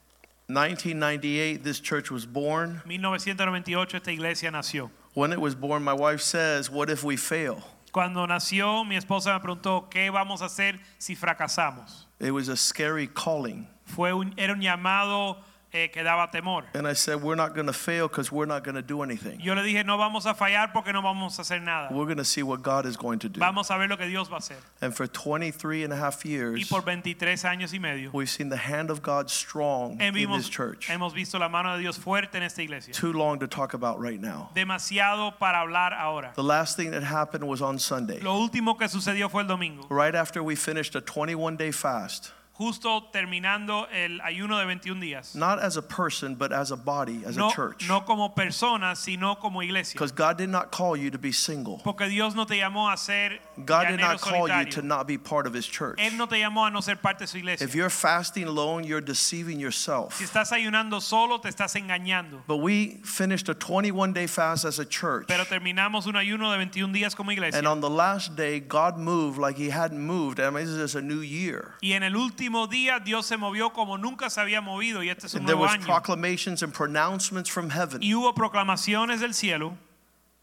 1998, 0.52 1.62
this 1.62 1.80
church 1.80 2.10
was 2.10 2.26
born. 2.26 2.82
1998 2.84 3.94
esta 3.94 4.10
iglesia 4.10 4.50
nació. 4.50 4.90
When 5.14 5.32
it 5.32 5.40
was 5.40 5.54
born, 5.54 5.82
my 5.82 5.92
wife 5.92 6.20
says, 6.20 6.70
What 6.70 6.90
if 6.90 7.04
we 7.04 7.16
fail? 7.16 7.62
Cuando 7.92 8.26
nació, 8.26 8.84
mi 8.84 8.96
esposa 8.96 9.34
me 9.34 9.40
preguntó, 9.40 9.90
¿qué 9.90 10.10
vamos 10.12 10.42
a 10.42 10.46
hacer 10.46 10.78
si 10.98 11.16
fracasamos? 11.16 12.06
It 12.20 12.30
was 12.30 12.48
a 12.48 12.56
scary 12.56 13.08
calling. 13.08 13.66
Fue 13.84 14.12
un, 14.12 14.32
era 14.36 14.52
un 14.52 14.60
llamado 14.60 15.38
eh, 15.72 15.88
que 15.88 16.02
daba 16.02 16.30
temor. 16.30 16.64
And 16.74 16.86
I 16.86 16.94
said, 16.94 17.22
We're 17.22 17.36
not 17.36 17.54
going 17.54 17.66
to 17.66 17.72
fail 17.72 18.08
because 18.08 18.32
we're 18.32 18.46
not 18.46 18.64
going 18.64 18.74
to 18.74 18.82
do 18.82 19.02
anything. 19.02 19.40
Yo 19.40 19.54
le 19.54 19.62
dije, 19.62 19.84
no 19.84 19.96
vamos 19.96 20.26
a 20.26 20.34
fallar 20.34 20.72
porque 20.72 20.92
no 20.92 21.00
vamos 21.02 21.38
a 21.38 21.42
hacer 21.42 21.60
nada. 21.62 21.88
We're 21.94 22.06
going 22.06 22.18
to 22.18 22.24
see 22.24 22.42
what 22.42 22.62
God 22.62 22.86
is 22.86 22.96
going 22.96 23.18
to 23.20 23.28
do. 23.28 23.40
Vamos 23.40 23.70
a 23.70 23.78
ver 23.78 23.88
lo 23.88 23.96
que 23.96 24.06
Dios 24.08 24.28
va 24.28 24.36
a 24.36 24.40
hacer. 24.40 24.56
And 24.80 24.94
for 24.94 25.06
23 25.06 25.84
and 25.84 25.92
a 25.92 25.96
half 25.96 26.24
years, 26.24 26.60
Y 26.60 26.66
por 26.68 26.82
23 26.82 27.44
años 27.44 27.72
y 27.72 27.78
medio, 27.78 28.10
we've 28.12 28.30
seen 28.30 28.48
the 28.48 28.56
hand 28.56 28.90
of 28.90 29.02
God 29.02 29.30
strong 29.30 30.00
in 30.00 30.14
this 30.14 30.24
hemos, 30.24 30.50
church. 30.50 30.88
hemos 30.88 31.14
visto 31.14 31.38
la 31.38 31.48
mano 31.48 31.76
de 31.76 31.82
Dios 31.82 31.98
fuerte 31.98 32.34
en 32.36 32.42
esta 32.42 32.62
iglesia. 32.62 32.92
Too 32.92 33.12
long 33.12 33.38
to 33.38 33.46
talk 33.46 33.74
about 33.74 34.00
right 34.00 34.20
now. 34.20 34.50
Demasiado 34.54 35.38
para 35.38 35.58
hablar 35.58 35.92
ahora. 35.92 36.32
The 36.34 36.42
last 36.42 36.76
thing 36.76 36.90
that 36.90 37.02
happened 37.02 37.46
was 37.46 37.62
on 37.62 37.78
Sunday. 37.78 38.20
Lo 38.20 38.38
último 38.38 38.78
que 38.78 38.88
sucedió 38.88 39.30
fue 39.30 39.42
el 39.42 39.46
domingo. 39.48 39.86
Right 39.88 40.14
after 40.14 40.42
we 40.42 40.56
finished 40.56 40.94
a 40.94 41.00
21 41.00 41.56
day 41.56 41.70
fast, 41.70 42.32
justo 42.60 43.04
terminando 43.10 43.88
el 43.90 44.20
ayuno 44.20 44.58
de 44.58 44.66
21 44.66 45.00
días. 45.00 45.34
not 45.34 45.58
as 45.58 45.78
a 45.78 45.82
person, 45.82 46.34
but 46.34 46.52
as 46.52 46.70
a 46.70 46.76
body, 46.76 47.22
as 47.24 47.34
No, 47.34 47.48
a 47.48 47.52
church. 47.52 47.88
no 47.88 48.02
como 48.02 48.34
personas, 48.34 48.98
sino 48.98 49.36
como 49.36 49.62
iglesia. 49.62 49.94
Because 49.94 50.12
God 50.12 50.36
did 50.36 50.50
not 50.50 50.70
call 50.70 50.94
you 50.94 51.10
to 51.10 51.18
be 51.18 51.32
single. 51.32 51.80
Porque 51.82 52.06
Dios 52.08 52.34
no 52.34 52.44
te 52.44 52.56
llamó 52.56 52.92
a 52.92 52.98
ser 52.98 53.38
God 53.64 53.88
did 53.88 54.00
not 54.00 54.20
call 54.20 54.46
you 54.46 54.66
to 54.72 54.82
not 54.82 55.06
be 55.06 55.16
part 55.16 55.46
of 55.46 55.54
His 55.54 55.66
church. 55.66 55.98
Él 55.98 56.18
no 56.18 56.26
te 56.26 56.36
llamó 56.36 56.66
a 56.66 56.70
no 56.70 56.80
ser 56.82 56.96
parte 56.96 57.20
de 57.20 57.26
su 57.26 57.38
iglesia. 57.38 57.64
If 57.66 57.74
you're 57.74 57.88
fasting 57.88 58.44
alone, 58.44 58.84
you're 58.84 59.00
deceiving 59.00 59.58
yourself. 59.58 60.16
Si 60.16 60.24
estás 60.24 60.52
ayunando 60.52 61.00
solo, 61.00 61.38
te 61.38 61.48
estás 61.48 61.74
engañando. 61.76 62.42
But 62.46 62.58
we 62.58 63.00
finished 63.04 63.48
a 63.48 63.54
21 63.54 64.12
day 64.12 64.26
fast 64.26 64.66
as 64.66 64.78
a 64.78 64.84
church. 64.84 65.26
Pero 65.28 65.44
terminamos 65.46 66.06
un 66.06 66.16
ayuno 66.16 66.52
de 66.52 66.58
21 66.58 66.92
días 66.92 67.16
como 67.16 67.30
iglesia. 67.30 67.58
And 67.58 67.66
on 67.66 67.80
the 67.80 67.88
last 67.90 68.36
day, 68.36 68.60
God 68.60 68.98
moved 68.98 69.38
like 69.38 69.56
He 69.56 69.70
hadn't 69.70 69.98
moved. 70.00 70.40
I 70.40 70.50
mean, 70.50 70.66
this 70.66 70.74
is 70.74 70.94
a 70.94 71.00
new 71.00 71.20
year. 71.20 71.74
Y 71.80 71.92
en 71.92 72.02
el 72.02 72.16
último 72.16 72.49
día 72.68 72.98
Dios 73.00 73.26
se 73.26 73.36
movió 73.36 73.72
como 73.72 73.96
nunca 73.98 74.28
se 74.30 74.40
había 74.40 74.60
movido 74.60 75.02
y 75.02 75.08
este 75.10 75.26
es 75.26 75.34
un 75.34 75.40
And 75.40 75.46
there 75.48 75.56
nuevo 75.56 75.62
was 75.72 75.74
año. 75.78 75.86
proclamations 75.86 76.62
and 76.62 76.72
pronouncements 76.72 77.48
from 77.50 77.70
heaven. 77.70 78.02
Y 78.02 78.14
hubo 78.14 78.34
proclamaciones 78.34 79.20
del 79.20 79.34
cielo 79.34 79.76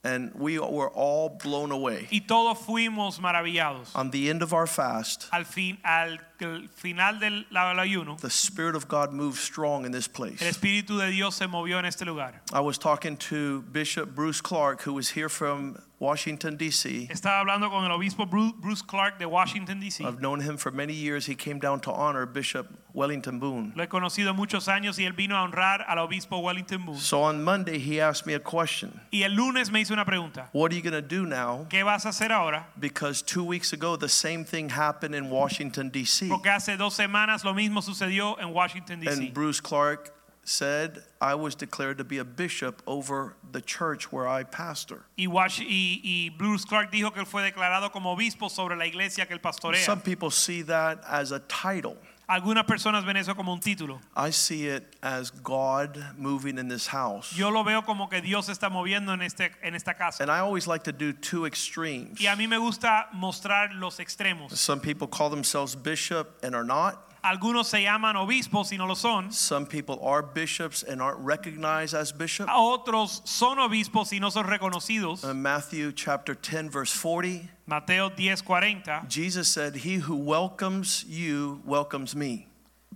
And 0.04 0.32
we 0.36 0.58
were 0.60 0.90
all 0.94 1.38
blown 1.44 1.72
away. 1.72 2.08
y 2.12 2.22
todos 2.22 2.58
fuimos 2.60 3.20
maravillados. 3.20 3.94
On 3.96 4.12
the 4.12 4.30
end 4.30 4.42
of 4.42 4.54
our 4.54 4.68
fast, 4.68 5.28
Al 5.32 5.44
fin 5.44 5.78
al 5.84 6.20
el 6.42 6.68
final 6.76 7.20
del 7.20 7.46
ayuno, 7.52 8.20
the 8.20 8.30
Spirit 8.30 8.76
of 8.76 8.88
God 8.88 9.12
moved 9.12 9.38
strong 9.38 9.86
in 9.86 9.92
this 9.92 10.08
place. 10.08 10.42
el 10.42 10.48
espíritu 10.48 10.98
de 11.00 11.10
Dios 11.12 11.36
se 11.36 11.48
movió 11.48 11.80
en 11.80 11.86
este 11.86 12.06
lugar. 12.06 12.42
I 12.54 12.60
was 12.60 12.78
talking 12.78 13.18
to 13.18 13.62
Bishop 13.72 14.14
Bruce 14.16 14.42
Clark, 14.42 14.82
who 14.82 14.94
was 14.94 15.10
here 15.10 15.30
from 15.30 15.78
Washington, 16.00 16.58
D.C. 16.58 17.08
Estaba 17.10 17.40
hablando 17.40 17.72
con 17.72 17.84
el 17.84 17.92
obispo 17.92 18.28
Bruce 18.28 18.84
Clark 18.84 19.18
de 19.18 19.28
Washington 19.28 19.80
D.C. 19.80 20.04
I've 20.06 20.22
known 20.22 20.42
him 20.42 20.56
for 20.58 20.72
many 20.72 20.94
years. 20.94 21.26
He 21.26 21.34
came 21.34 21.58
down 21.60 21.80
to 21.82 21.92
honor 21.92 22.28
Bishop 22.28 22.68
Wellington 22.94 23.40
Boone. 23.40 23.74
Lo 23.76 23.84
he 23.84 23.88
conocido 23.88 24.36
muchos 24.36 24.68
años 24.68 25.00
y 25.00 25.06
él 25.06 25.14
vino 25.14 25.36
a 25.36 25.42
honrar 25.42 25.84
al 25.88 25.98
obispo 25.98 26.40
Wellington 26.40 26.86
Boone. 26.86 27.00
So 27.00 27.24
on 27.24 27.44
Monday, 27.44 27.80
he 27.80 28.00
asked 28.00 28.28
me 28.28 28.36
a 28.36 28.40
question 28.40 29.00
Y 29.12 29.24
el 29.24 29.32
lunes 29.32 29.72
me 29.72 29.80
hizo 29.82 29.94
una 29.94 30.06
pregunta. 30.06 30.50
What 30.52 30.72
are 30.72 30.76
you 30.76 30.84
going 30.84 30.94
to 30.94 31.02
do 31.02 31.26
now? 31.26 31.66
¿Qué 31.70 31.84
vas 31.84 32.06
a 32.06 32.10
hacer 32.10 32.32
ahora? 32.32 32.68
Because 32.80 33.24
two 33.24 33.44
weeks 33.44 33.74
ago, 33.74 33.96
the 33.96 34.10
same 34.10 34.46
thing 34.46 34.70
happened 34.70 35.16
in 35.16 35.32
Washington, 35.32 35.90
D.C. 35.90 36.27
Porque 36.30 36.50
hace 36.50 36.78
dos 36.78 36.94
semanas 36.96 37.44
lo 37.44 37.54
mismo 37.54 37.82
sucedió 37.82 38.38
en 38.40 38.54
Washington 38.54 39.00
D.C. 39.00 39.12
And 39.28 39.34
Bruce 39.34 39.60
Clark 39.62 40.14
said, 40.44 41.04
I 41.22 41.36
was 41.36 41.56
declared 41.56 41.98
to 41.98 42.06
be 42.06 42.20
a 42.20 42.24
bishop 42.24 42.82
over 42.88 43.36
the 43.52 43.62
church 43.62 44.12
where 44.14 44.28
I 44.28 44.44
pastor. 44.44 45.04
Y, 45.18 45.28
Wash- 45.28 45.60
y- 45.60 46.00
y 46.04 46.30
Bruce 46.38 46.64
Clark 46.64 46.90
dijo 46.92 47.12
que 47.14 47.22
él 47.22 47.28
fue 47.28 47.42
declarado 47.44 47.92
como 47.92 48.12
obispo 48.16 48.50
sobre 48.50 48.76
la 48.78 48.86
iglesia 48.86 49.26
que 49.26 49.34
él 49.36 49.42
pastorea. 49.42 49.84
Some 49.84 50.02
people 50.02 50.32
see 50.32 50.62
that 50.64 51.04
as 51.06 51.32
a 51.32 51.40
title. 51.50 51.98
Algunas 52.30 52.66
personas 52.66 53.06
ven 53.06 53.16
eso 53.16 53.36
como 53.36 53.54
un 53.54 53.62
título. 53.62 54.02
I 54.14 54.32
see 54.32 54.68
it 54.68 54.84
as 55.02 55.32
God 55.32 55.98
moving 56.18 56.58
in 56.58 56.68
this 56.68 56.88
house. 56.88 57.34
Yo 57.34 57.50
lo 57.50 57.64
veo 57.64 57.84
como 57.84 58.10
que 58.10 58.22
Dios 58.22 58.50
está 58.50 58.70
moviendo 58.70 59.14
en, 59.14 59.22
este, 59.22 59.52
en 59.64 59.76
esta 59.76 59.94
casa. 59.94 60.24
And 60.24 60.30
I 60.30 60.40
always 60.40 60.68
like 60.68 60.84
to 60.84 60.92
do 60.92 61.14
two 61.14 61.46
extremes. 61.46 62.20
Y 62.20 62.28
a 62.28 62.36
mí 62.36 62.48
me 62.48 62.58
gusta 62.58 63.08
mostrar 63.14 63.74
los 63.74 64.00
extremos. 64.00 64.52
Some 64.52 64.82
people 64.82 65.08
call 65.08 65.30
themselves 65.30 65.74
bishop 65.76 66.44
and 66.44 66.54
are 66.54 66.66
not. 66.66 67.07
Algunos 67.28 67.68
se 67.68 67.82
llaman 67.82 68.16
obispos 68.16 68.72
y 68.72 68.78
no 68.78 68.86
lo 68.86 68.96
son. 68.96 69.34
Some 69.34 69.66
people 69.66 70.00
are 70.02 70.22
bishops 70.22 70.82
and 70.82 71.02
aren't 71.02 71.20
recognized 71.20 71.94
as 71.94 72.14
bishop. 72.14 72.48
Otros 72.48 73.22
son 73.26 73.58
obispos 73.58 74.14
y 74.14 74.20
no 74.20 74.30
son 74.30 74.46
reconocidos. 74.46 75.30
In 75.30 75.42
Matthew 75.42 75.92
chapter 75.92 76.34
10 76.34 76.70
verse 76.70 76.94
40, 76.94 77.50
Mateo 77.66 78.10
10:40. 78.10 79.10
Jesus 79.10 79.50
said, 79.50 79.76
"He 79.76 79.96
who 79.96 80.16
welcomes 80.16 81.04
you 81.04 81.62
welcomes 81.66 82.16
me, 82.16 82.47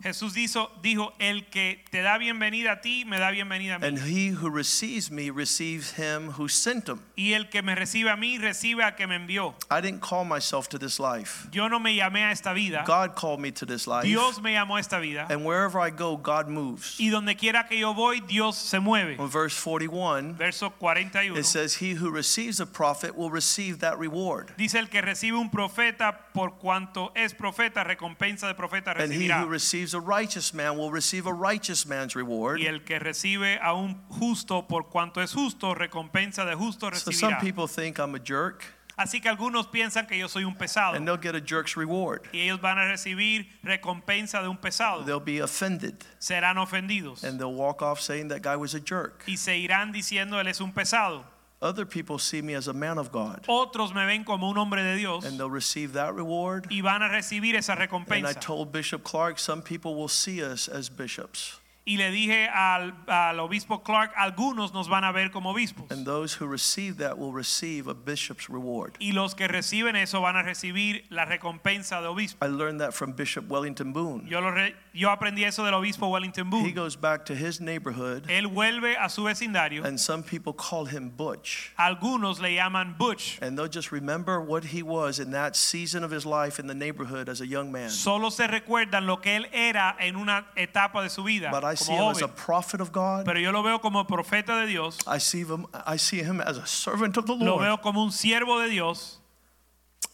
Jesús 0.04 0.34
dijo, 0.34 0.70
dijo, 0.82 1.14
el 1.20 1.46
que 1.48 1.84
te 1.92 2.02
da 2.02 2.18
bienvenida 2.18 2.74
a 2.74 2.82
ti, 2.82 3.06
me 3.06 3.20
da 3.20 3.32
bienvenida 3.32 3.76
a 3.76 3.80
mí. 3.80 3.88
and 3.88 4.00
he 4.00 4.30
who 4.30 4.50
receives 4.50 5.12
me 5.12 5.30
receives 5.30 5.94
him 5.98 6.32
who 6.38 6.48
sent 6.48 6.88
him." 6.90 7.00
Y 7.16 7.34
el 7.34 7.50
que 7.50 7.62
me 7.62 7.76
recibe 7.76 8.10
a 8.10 8.16
mí, 8.16 8.38
recibe 8.40 8.84
al 8.84 8.96
que 8.96 9.06
me 9.08 9.16
envió. 9.16 9.54
I 9.70 9.82
didn't 9.82 10.02
call 10.02 10.26
myself 10.26 10.68
to 10.70 10.80
this 10.80 11.00
life. 11.00 11.48
Yo 11.52 11.68
no 11.68 11.80
me 11.80 11.96
llamé 11.96 12.24
a 12.24 12.32
esta 12.32 12.54
vida. 12.54 12.84
God 12.86 13.16
called 13.16 13.40
me 13.40 13.52
to 13.52 13.66
this 13.66 13.88
life. 13.88 14.04
Dios 14.06 14.42
me 14.42 14.54
llamó 14.54 14.78
a 14.78 14.80
esta 14.80 15.00
vida. 15.00 15.28
And 15.30 15.46
wherever 15.46 15.80
I 15.80 15.90
go, 15.92 16.18
God 16.18 16.48
moves. 16.48 17.00
Y 17.00 17.10
donde 17.10 17.36
quiera 17.36 17.68
que 17.68 17.78
yo 17.80 17.94
voy, 17.94 18.22
Dios 18.22 18.58
se 18.58 18.80
mueve. 18.80 19.18
In 19.20 19.28
verse 19.30 19.56
41, 19.56 20.36
Verso 20.36 20.70
41. 20.72 21.38
it 21.38 21.46
says, 21.46 21.76
He 21.76 21.92
who 21.94 22.10
receives 22.10 22.60
a 22.60 22.66
prophet 22.66 23.16
will 23.16 23.30
receive 23.30 23.80
that 23.80 24.00
reward. 24.00 24.52
Dice 24.58 24.76
el 24.76 24.88
que 24.88 25.02
recibe 25.02 25.38
un 25.38 25.50
profeta 25.50 26.18
por 26.34 26.58
cuanto 26.58 27.12
es 27.16 27.34
profeta, 27.34 27.84
recompensa 27.84 28.48
de 28.48 28.54
profeta 28.56 28.92
And 28.98 29.12
he 29.12 29.28
recibirá. 29.28 29.42
who 29.44 29.48
receives 29.50 29.91
a 29.94 30.00
righteous 30.00 30.54
man 30.54 30.78
will 30.78 30.92
receive 30.92 31.28
a 31.28 31.34
righteous 31.34 31.86
man's 31.86 32.16
reward. 32.16 32.60
Y 32.60 32.68
el 32.68 32.84
que 32.84 33.00
recibe 33.00 33.60
a 33.62 33.74
un 33.74 34.02
justo 34.10 34.68
por 34.68 34.90
cuanto 34.90 35.22
es 35.22 35.34
justo, 35.34 35.74
recompensa 35.76 36.46
de 36.46 36.56
justo 36.56 36.92
So 36.94 37.12
some 37.12 37.36
people 37.40 37.68
think 37.68 38.00
I'm 38.00 38.16
a 38.16 38.20
jerk, 38.20 38.64
Así 38.98 39.22
que 39.22 39.30
algunos 39.30 39.68
piensan 39.68 40.06
que 40.06 40.18
yo 40.18 40.28
soy 40.28 40.44
un 40.44 40.56
pesado. 40.56 40.96
and 40.96 41.08
they'll 41.08 41.18
get 41.18 41.34
a 41.34 41.40
jerk's 41.42 41.76
reward. 41.76 42.22
Y 42.34 42.40
ellos 42.42 42.60
van 42.62 42.78
a 42.78 42.86
recibir 42.86 43.48
recompensa 43.64 44.42
de 44.42 44.48
un 44.50 44.58
pesado. 44.58 45.06
They'll 45.06 45.20
be 45.20 45.40
offended, 45.40 45.96
Serán 46.20 46.58
ofendidos. 46.58 47.24
and 47.24 47.40
they'll 47.40 47.54
walk 47.54 47.82
off 47.82 48.00
saying 48.00 48.28
that 48.28 48.42
guy 48.42 48.56
was 48.56 48.76
a 48.76 48.80
jerk. 48.80 49.24
Y 49.28 49.38
se 49.38 49.58
irán 49.58 49.92
diciendo 49.92 50.40
él 50.40 50.48
es 50.48 50.60
un 50.62 50.72
pesado. 50.74 51.24
Other 51.62 51.86
people 51.86 52.18
see 52.18 52.42
me 52.42 52.56
as 52.56 52.68
a 52.68 52.74
man 52.74 52.98
of 52.98 53.12
God, 53.12 53.46
Otros 53.48 53.94
me 53.94 54.04
ven 54.06 54.24
como 54.24 54.50
un 54.50 54.58
hombre 54.58 54.82
de 54.82 54.96
Dios 54.98 55.24
and 55.26 55.38
they'll 55.40 55.48
receive 55.50 55.94
that 55.94 56.16
reward. 56.16 56.68
y 56.72 56.82
van 56.82 57.04
a 57.04 57.08
recibir 57.10 57.56
esa 57.56 57.76
recompensa. 57.76 58.18
And 58.18 58.28
I 58.28 58.34
told 58.34 58.72
Bishop 58.72 59.04
Clark, 59.04 59.38
some 59.38 59.62
people 59.62 59.94
will 59.96 60.08
see 60.08 60.44
us 60.44 60.68
as 60.68 60.90
bishops, 60.90 61.60
Y 61.84 61.98
le 61.98 62.12
dije 62.12 62.48
al, 62.48 62.94
al 63.08 63.40
obispo 63.40 63.82
Clark, 63.82 64.12
algunos 64.16 64.72
nos 64.72 64.88
van 64.88 65.04
a 65.04 65.12
ver 65.12 65.32
como 65.32 65.50
obispos. 65.52 65.90
and 65.92 66.06
those 66.06 66.34
who 66.40 66.46
receive 66.46 66.98
that 66.98 67.18
will 67.18 67.34
receive 67.34 67.88
a 67.90 67.94
bishop's 67.96 68.48
reward. 68.50 68.94
Y 69.00 69.14
los 69.14 69.34
que 69.34 69.48
reciben 69.48 69.96
eso 69.96 70.22
van 70.22 70.36
a 70.36 70.44
recibir 70.44 71.06
la 71.10 71.26
recompensa 71.26 72.00
de 72.00 72.08
obispo. 72.08 72.46
I 72.46 72.50
learned 72.50 72.80
that 72.82 72.94
from 72.94 73.14
Bishop 73.14 73.50
Wellington 73.50 73.94
Boone. 73.94 74.28
Yo, 74.30 74.42
lo 74.42 74.52
re- 74.52 74.76
yo 74.94 75.10
aprendí 75.10 75.44
eso 75.44 75.64
del 75.66 75.74
obispo 75.74 76.08
Wellington 76.10 76.46
He 76.48 76.50
Boone. 76.52 76.72
goes 76.74 76.96
back 76.96 77.26
to 77.26 77.34
his 77.36 77.60
neighborhood, 77.60 78.28
Él 78.30 78.46
vuelve 78.46 78.96
a 79.00 79.10
su 79.10 79.24
vecindario. 79.24 79.84
and 79.84 80.00
some 80.00 80.22
people 80.22 80.54
call 80.54 80.86
him 80.86 81.10
Butch. 81.10 81.72
Algunos 81.80 82.40
le 82.40 82.54
llaman 82.54 82.96
Butch. 82.96 83.40
And 83.42 83.58
they'll 83.58 83.68
just 83.68 83.92
remember 83.92 84.40
what 84.40 84.66
he 84.66 84.84
was 84.84 85.20
in 85.20 85.32
that 85.32 85.56
season 85.56 86.04
of 86.04 86.12
his 86.12 86.28
life 86.28 86.60
in 86.60 86.68
the 86.68 86.76
neighborhood 86.76 87.28
as 87.28 87.42
a 87.42 87.48
young 87.48 87.72
man. 87.72 87.90
Solo 87.90 88.30
se 88.30 88.46
recuerdan 88.48 89.08
lo 89.08 89.18
que 89.20 89.36
él 89.36 89.48
era 89.52 89.96
en 90.00 90.16
una 90.16 90.46
etapa 90.56 91.02
de 91.02 91.10
su 91.10 91.24
vida 91.24 91.50
But 91.50 91.64
I 91.64 91.71
see 91.76 91.96
como 91.96 92.10
him 92.10 92.16
as 92.16 92.22
a 92.22 92.28
prophet 92.28 92.82
of 92.82 92.92
God. 92.92 93.26
Pero 93.26 93.40
yo 93.40 93.52
lo 93.52 93.62
veo 93.64 93.80
como 93.80 94.04
profeta 94.06 94.60
de 94.62 94.68
Dios. 94.68 94.98
I 95.08 95.18
see 95.20 95.44
him 95.44 95.66
I 95.86 95.98
see 95.98 96.20
him 96.22 96.42
as 96.42 96.58
a 96.58 96.66
servant 96.66 97.18
of 97.18 97.26
the 97.26 97.34
Lo 97.34 97.56
Lord. 97.58 97.62
veo 97.64 97.78
como 97.78 98.04
un 98.04 98.12
siervo 98.12 98.62
de 98.64 98.70
Dios. 98.70 99.18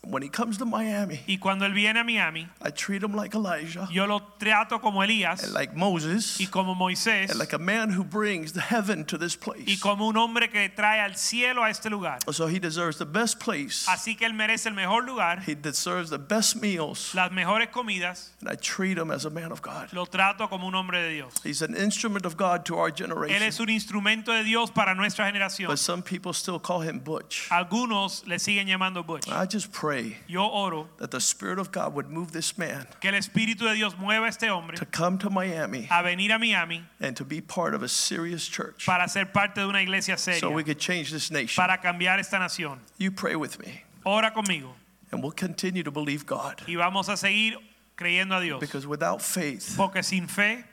When 0.04 0.22
he 0.24 0.30
comes 0.30 0.58
to 0.60 0.66
Miami, 0.66 1.20
Y 1.28 1.38
cuando 1.38 1.66
él 1.66 1.74
viene 1.74 2.00
a 2.00 2.04
Miami, 2.04 2.48
I 2.62 2.70
treat 2.72 3.04
him 3.04 3.14
like 3.14 3.34
Elijah, 3.36 3.88
yo 3.92 4.06
lo 4.06 4.22
trato 4.38 4.80
como 4.80 5.02
Elías 5.02 5.44
and 5.44 5.54
like 5.54 5.76
Moses, 5.76 6.40
y 6.40 6.48
como 6.48 6.76
Moisés 6.76 7.30
and 7.30 7.40
like 7.40 7.54
a 7.54 7.60
man 7.60 7.90
who 7.90 8.04
brings 8.04 8.54
the 8.54 8.62
heaven 8.62 9.04
to 9.06 9.18
this 9.18 9.36
place. 9.36 9.64
y 9.68 9.78
como 9.80 10.08
un 10.08 10.18
hombre 10.18 10.50
que 10.50 10.70
trae 10.70 11.00
al 11.04 11.16
cielo 11.16 11.64
a 11.64 11.70
este 11.70 11.90
lugar. 11.90 12.20
So 12.32 12.48
he 12.48 12.60
deserves 12.60 12.98
the 12.98 13.06
best 13.06 13.40
place. 13.40 13.86
Así 13.88 14.18
que 14.18 14.26
él 14.26 14.34
merece 14.34 14.68
el 14.68 14.74
mejor 14.76 15.04
lugar, 15.06 15.42
He 15.46 15.56
deserves 15.56 16.10
the 16.10 16.18
best 16.20 16.56
meals. 16.56 17.14
las 17.16 17.32
mejores 17.32 17.70
comidas. 17.72 18.32
And 18.42 18.50
I 18.50 18.56
treat 18.56 18.98
him 18.98 19.12
as 19.12 19.26
a 19.26 19.30
man 19.30 19.52
of 19.52 19.62
God. 19.62 19.90
Lo 19.94 20.06
trato 20.06 20.48
como 20.48 20.68
un 20.68 20.76
hombre 20.76 21.02
de 21.02 21.14
Dios. 21.14 21.34
He's 21.44 21.62
an 21.62 21.76
instrument 21.76 22.26
of 22.26 22.38
God 22.38 22.66
to 22.66 22.76
our 22.78 22.90
Él 22.90 22.96
generation. 22.96 23.44
es 23.44 23.60
un 23.60 23.70
instrumento 23.70 24.32
de 24.34 24.44
Dios 24.44 24.72
para 24.72 24.94
nuestra 24.96 25.26
generación. 25.26 25.68
But 25.70 25.80
some 25.80 26.02
people 26.02 26.34
still 26.34 26.60
call 26.60 26.82
him 26.82 27.00
Butch. 27.00 27.48
Algunos 27.50 28.26
le 28.28 28.38
siguen 28.40 28.68
llamando 28.68 29.06
Butch. 29.06 29.28
I 29.30 29.46
just 29.46 29.72
pray 29.72 30.18
Yo 30.28 30.46
oro 30.48 30.90
that 30.98 31.12
the 31.12 31.20
Spirit 31.20 31.60
of 31.60 31.72
God 31.72 31.94
would 31.94 32.10
move 32.10 32.32
this 32.32 32.58
man 32.58 32.88
que 33.02 33.10
el 33.10 33.16
Espíritu 33.16 33.66
de 33.66 33.74
Dios 33.76 33.96
mueva 33.96 34.27
a 34.28 34.30
este 34.30 34.44
hombre 34.44 34.76
to 34.78 34.86
come 34.86 35.18
to 35.18 35.30
Miami 35.30 35.88
a 35.90 36.04
venir 36.04 36.32
a 36.32 36.38
Miami 36.40 36.84
and 37.00 37.16
to 37.18 37.26
be 37.26 37.42
part 37.42 37.74
of 37.74 37.82
a 37.82 37.88
serious 37.88 38.48
church 38.48 38.86
para 38.86 39.08
ser 39.10 39.26
parte 39.26 39.56
de 39.56 39.68
una 39.68 39.80
iglesia 39.82 40.18
so 40.18 40.52
we 40.52 40.64
could 40.64 40.78
change 40.80 41.12
this 41.12 41.32
nation. 41.32 41.62
para 41.62 41.78
cambiar 41.78 42.20
esta 42.20 42.38
nación. 42.38 42.80
You 42.98 43.12
pray 43.12 43.36
with 43.36 43.60
me, 43.60 43.84
Ora 44.06 44.32
conmigo 44.32 44.70
and 45.12 45.24
we'll 45.24 45.32
continue 45.32 45.84
to 45.84 45.92
believe 45.92 46.26
God 46.26 46.62
y 46.68 46.76
vamos 46.76 47.08
a 47.10 47.14
seguir 47.18 47.56
creyendo 47.98 48.38
a 48.38 48.42
Dios. 48.42 48.60
because 48.60 48.86
without 48.86 49.22
faith, 49.22 49.74
Porque 49.78 50.04
sin 50.04 50.28
fe 50.28 50.64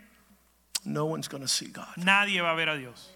no 0.85 1.06
one's 1.06 1.28
going 1.28 1.43
to 1.43 1.48
see 1.48 1.66
God. 1.66 1.86
nadie 1.97 2.40
va 2.43 2.52
a 2.52 2.56
ver 2.56 2.68
a 2.68 2.78
Dios. 2.78 3.09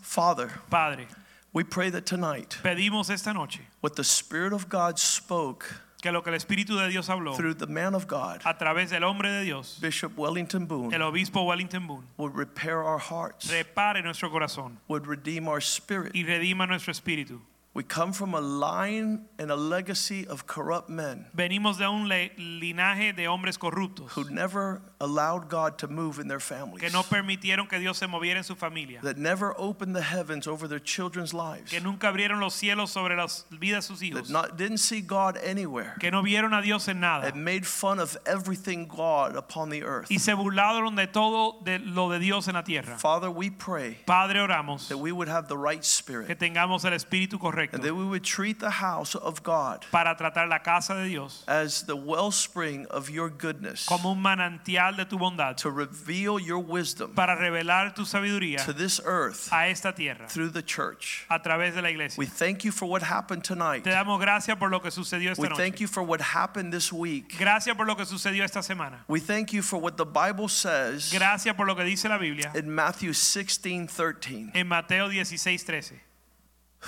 Father, 0.00 0.50
Padre, 0.70 1.06
we 1.52 1.64
pray 1.64 1.90
that 1.90 2.06
tonight, 2.06 2.58
pedimos 2.62 3.10
esta 3.10 3.32
noche 3.32 3.60
what 3.80 3.96
the 3.96 4.04
Spirit 4.04 4.52
of 4.52 4.68
God 4.68 4.98
spoke 4.98 5.80
que 6.06 6.12
lo 6.12 6.22
que 6.22 6.30
el 6.30 6.36
Espíritu 6.36 6.76
de 6.76 6.88
Dios 6.88 7.10
habló 7.10 7.34
through 7.34 7.56
the 7.56 7.66
man 7.66 7.92
of 7.92 8.06
God, 8.06 8.40
a 8.44 8.56
través 8.56 8.90
del 8.90 9.02
hombre 9.02 9.28
de 9.28 9.42
Dios, 9.42 9.78
Bishop 9.80 10.16
Wellington 10.16 10.64
Boone, 10.66 10.94
el 10.94 11.02
obispo 11.02 11.42
Wellington 11.42 11.84
Boone, 11.84 12.06
would 12.16 12.32
repair 12.36 12.80
our 12.80 12.98
hearts, 12.98 13.50
repare 13.50 14.00
nuestro 14.04 14.30
corazón 14.30 14.76
would 14.86 15.08
redeem 15.08 15.48
our 15.48 15.60
spirit, 15.60 16.12
y 16.14 16.22
redima 16.22 16.68
nuestro 16.68 16.92
espíritu, 16.92 17.40
We 17.74 17.82
come 17.82 18.14
from 18.14 18.34
a 18.34 18.40
line 18.40 19.26
and 19.38 19.50
a 19.50 19.54
legacy 19.54 20.26
of 20.26 20.46
corrupt 20.46 20.88
men 20.88 21.26
Venimos 21.36 21.76
de 21.76 21.90
un 21.90 22.08
linaje 22.08 23.14
de 23.14 23.26
hombres 23.26 23.58
corruptos 23.58 24.12
who 24.12 24.30
never 24.30 24.80
allowed 25.00 25.48
God 25.48 25.78
to 25.78 25.88
move 25.88 26.18
in 26.18 26.28
their 26.28 26.40
families, 26.40 26.80
que 26.80 26.90
no 26.90 27.02
permitieron 27.02 27.68
que 27.68 27.78
Dios 27.78 27.98
se 27.98 28.06
moviera 28.06 28.36
en 28.36 28.44
su 28.44 28.54
familia, 28.54 29.00
that 29.02 29.18
never 29.18 29.54
opened 29.58 29.94
the 29.94 30.02
heavens 30.02 30.46
over 30.46 30.66
their 30.66 30.78
children's 30.78 31.34
lives, 31.34 31.70
que 31.70 31.80
nunca 31.80 32.08
abrieron 32.08 32.40
los 32.40 32.54
cielos 32.54 32.90
sobre 32.90 33.16
las 33.16 33.44
vidas 33.50 33.88
de 33.88 33.94
sus 33.94 34.00
that 34.00 34.06
hijos, 34.06 34.30
not, 34.30 34.56
didn't 34.56 34.78
see 34.78 35.00
God 35.00 35.36
anywhere, 35.44 35.94
que 36.00 36.10
no 36.10 36.22
vieron 36.22 36.58
a 36.58 36.62
Dios 36.62 36.88
en 36.88 37.00
nada 37.00 37.26
and 37.28 37.44
made 37.44 37.66
fun 37.66 37.98
of 37.98 38.16
everything 38.26 38.86
God 38.86 39.36
upon 39.36 39.68
the 39.68 39.82
earth. 39.82 40.10
y 40.10 40.16
se 40.18 40.32
burlaron 40.32 40.96
de 40.96 41.06
todo 41.06 41.60
de 41.62 41.78
lo 41.78 42.08
de 42.10 42.18
Dios 42.18 42.48
en 42.48 42.54
la 42.54 42.62
tierra. 42.62 42.98
Father, 42.98 43.30
we 43.30 43.50
pray 43.50 43.98
Padre, 44.06 44.38
oramos 44.40 44.88
that 44.88 44.98
we 44.98 45.12
would 45.12 45.28
have 45.28 45.48
the 45.48 45.58
right 45.58 45.84
spirit. 45.84 46.26
que 46.26 46.34
tengamos 46.34 46.84
el 46.84 46.92
espíritu 46.92 47.38
correcto 47.38 47.74
and 47.74 47.82
that 47.84 47.94
we 47.94 48.04
would 48.04 48.24
treat 48.24 48.60
the 48.60 48.70
house 48.70 49.14
of 49.14 49.42
God 49.42 49.84
para 49.90 50.14
tratar 50.16 50.48
la 50.48 50.58
casa 50.58 50.94
de 50.94 51.08
Dios 51.08 51.44
as 51.46 51.82
the 51.82 51.96
wellspring 51.96 52.86
of 52.86 53.10
your 53.10 53.28
goodness 53.28 53.84
como 53.86 54.12
un 54.12 54.22
manantial 54.22 54.85
de 54.94 55.04
tu 55.06 55.16
bondad 55.18 55.56
to 55.56 55.70
reveal 55.70 56.38
your 56.38 56.58
wisdom 56.58 57.14
para 57.14 57.34
revelar 57.36 57.94
tu 57.94 58.02
sabiduría 58.02 58.62
to 58.64 58.72
this 58.74 59.00
earth 59.04 59.48
a 59.52 59.68
esta 59.68 59.92
tierra 59.92 60.26
through 60.28 60.50
the 60.50 60.62
church. 60.62 61.24
a 61.30 61.38
través 61.40 61.74
de 61.74 61.80
la 61.80 61.88
iglesia. 61.88 62.18
We 62.18 62.26
thank 62.26 62.64
you 62.64 62.70
for 62.70 62.86
what 62.86 63.02
happened 63.02 63.42
tonight. 63.42 63.82
Te 63.84 63.90
damos 63.90 64.20
gracias 64.20 64.58
por 64.58 64.68
lo 64.68 64.80
que 64.80 64.90
sucedió 64.90 65.30
esta 65.30 65.40
We 65.42 65.48
noche. 65.48 65.56
thank 65.58 65.80
you 65.80 65.86
for 65.86 66.02
what 66.02 66.20
happened 66.20 66.72
this 66.72 66.92
week. 66.92 67.36
Gracias 67.38 67.74
por 67.76 67.86
lo 67.86 67.94
que 67.96 68.04
sucedió 68.04 68.44
esta 68.44 68.62
semana. 68.62 68.98
We 69.08 69.20
thank 69.20 69.52
you 69.52 69.62
for 69.62 69.78
what 69.78 69.96
the 69.96 70.04
Bible 70.04 70.48
says 70.48 71.10
Gracias 71.12 71.56
por 71.56 71.66
lo 71.66 71.74
que 71.74 71.84
dice 71.84 72.08
la 72.08 72.18
Biblia 72.18 72.52
in 72.54 72.70
Matthew 72.74 73.14
16 73.14 73.86
13. 73.88 74.50
en 74.54 74.68
Mateo 74.68 75.08
16, 75.08 75.64
13. 75.64 76.00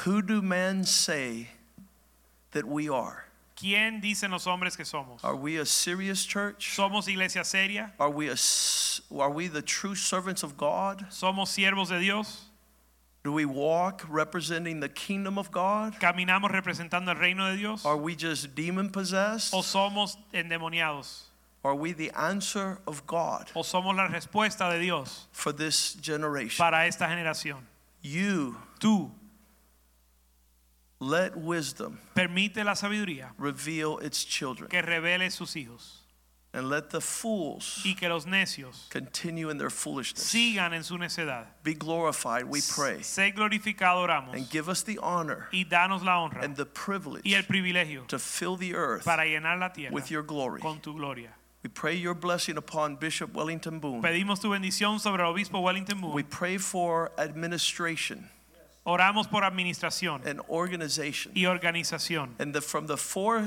Who 0.04 0.20
do 0.22 0.42
men 0.42 0.84
say 0.84 1.48
that 2.52 2.64
we 2.66 2.88
are? 2.88 3.24
¿Quién 3.58 4.00
dicen 4.00 4.30
los 4.30 4.46
hombres 4.46 4.76
que 4.76 4.84
somos? 4.84 5.24
Are 5.24 5.34
we 5.34 5.56
a 5.56 5.66
serious 5.66 6.24
church? 6.24 6.76
¿Somos 6.76 7.08
iglesia 7.08 7.44
seria? 7.44 7.92
Are 7.98 8.08
we, 8.10 8.28
a, 8.28 8.36
are 9.18 9.30
we 9.30 9.48
the 9.48 9.62
true 9.62 9.96
servants 9.96 10.44
of 10.44 10.56
God? 10.56 11.06
¿Somos 11.10 11.48
siervos 11.48 11.88
de 11.88 11.98
Dios? 11.98 12.44
Do 13.24 13.32
we 13.32 13.44
walk 13.44 14.04
representing 14.08 14.78
the 14.78 14.88
kingdom 14.88 15.38
of 15.38 15.50
God? 15.50 15.94
¿Caminamos 15.98 16.52
representando 16.52 17.08
el 17.08 17.16
reino 17.16 17.50
de 17.50 17.56
Dios? 17.56 17.84
Are 17.84 17.96
we 17.96 18.14
just 18.14 18.54
demon 18.54 18.90
possessed? 18.90 19.52
¿O 19.52 19.62
somos 19.62 20.16
endemoniados? 20.32 21.24
Are 21.64 21.74
we 21.74 21.92
the 21.92 22.12
answer 22.12 22.78
of 22.86 23.04
God 23.08 23.50
¿O 23.56 23.62
somos 23.62 23.96
la 23.96 24.06
respuesta 24.06 24.70
de 24.70 24.78
Dios 24.78 25.26
for 25.32 25.52
this 25.52 25.98
generation? 26.00 26.64
para 26.64 26.86
esta 26.86 27.08
generación? 27.08 27.58
You 28.02 28.56
Tú 28.78 29.10
let 31.00 31.36
wisdom 31.36 31.98
permite 32.14 32.56
la 32.64 32.72
sabiduría 32.74 33.30
reveal 33.38 33.98
its 33.98 34.24
children 34.24 34.68
que 34.68 34.82
revele 34.82 35.30
sus 35.30 35.54
hijos 35.54 35.98
and 36.54 36.68
let 36.70 36.90
the 36.90 37.00
fools 37.00 37.82
y 37.84 37.94
que 37.94 38.08
los 38.08 38.24
necios 38.24 38.88
continue 38.90 39.50
in 39.50 39.58
their 39.58 39.70
foolishness. 39.70 40.24
sigan 40.24 40.72
en 40.72 40.82
su 40.82 40.96
necedad. 40.96 41.44
Be 41.62 41.74
glorified, 41.74 42.44
we 42.46 42.60
pray, 42.74 42.98
Sé 43.00 43.32
glorificado, 43.34 43.98
oramos. 44.08 44.34
and 44.34 44.48
give 44.50 44.68
us 44.68 44.82
the 44.82 44.98
honor 44.98 45.48
y 45.52 45.64
danos 45.70 46.02
la 46.02 46.16
honra 46.26 46.42
and 46.42 46.56
the 46.56 46.64
privilege 46.66 47.22
y 47.24 47.34
el 47.34 47.42
privilegio 47.42 48.06
to 48.08 48.18
fill 48.18 48.56
the 48.56 48.74
earth 48.74 49.04
para 49.04 49.24
llenar 49.24 49.58
la 49.60 49.68
tierra 49.68 49.92
with 49.92 50.10
your 50.10 50.22
glory. 50.22 50.60
con 50.60 50.80
tu 50.80 50.94
gloria. 50.94 51.28
We 51.62 51.68
pray 51.70 51.94
your 51.96 52.14
blessing 52.14 52.56
upon 52.56 52.96
Bishop 52.96 53.34
Wellington 53.34 53.78
Boone. 53.80 54.00
Pedimos 54.00 54.40
tu 54.40 54.48
bendición 54.50 54.98
sobre 55.00 55.22
el 55.22 55.28
obispo 55.34 55.60
Wellington 55.60 56.00
We 56.12 56.22
pray 56.22 56.56
for 56.56 57.10
administration 57.18 58.30
Oramos 58.88 59.28
por 59.28 59.44
administración 59.44 60.26
and 60.26 60.40
organization, 60.48 61.32
y 61.34 61.44
organización. 61.44 62.30
and 62.38 62.54
the, 62.54 62.62
from 62.62 62.86
the 62.86 62.96
four 62.96 63.46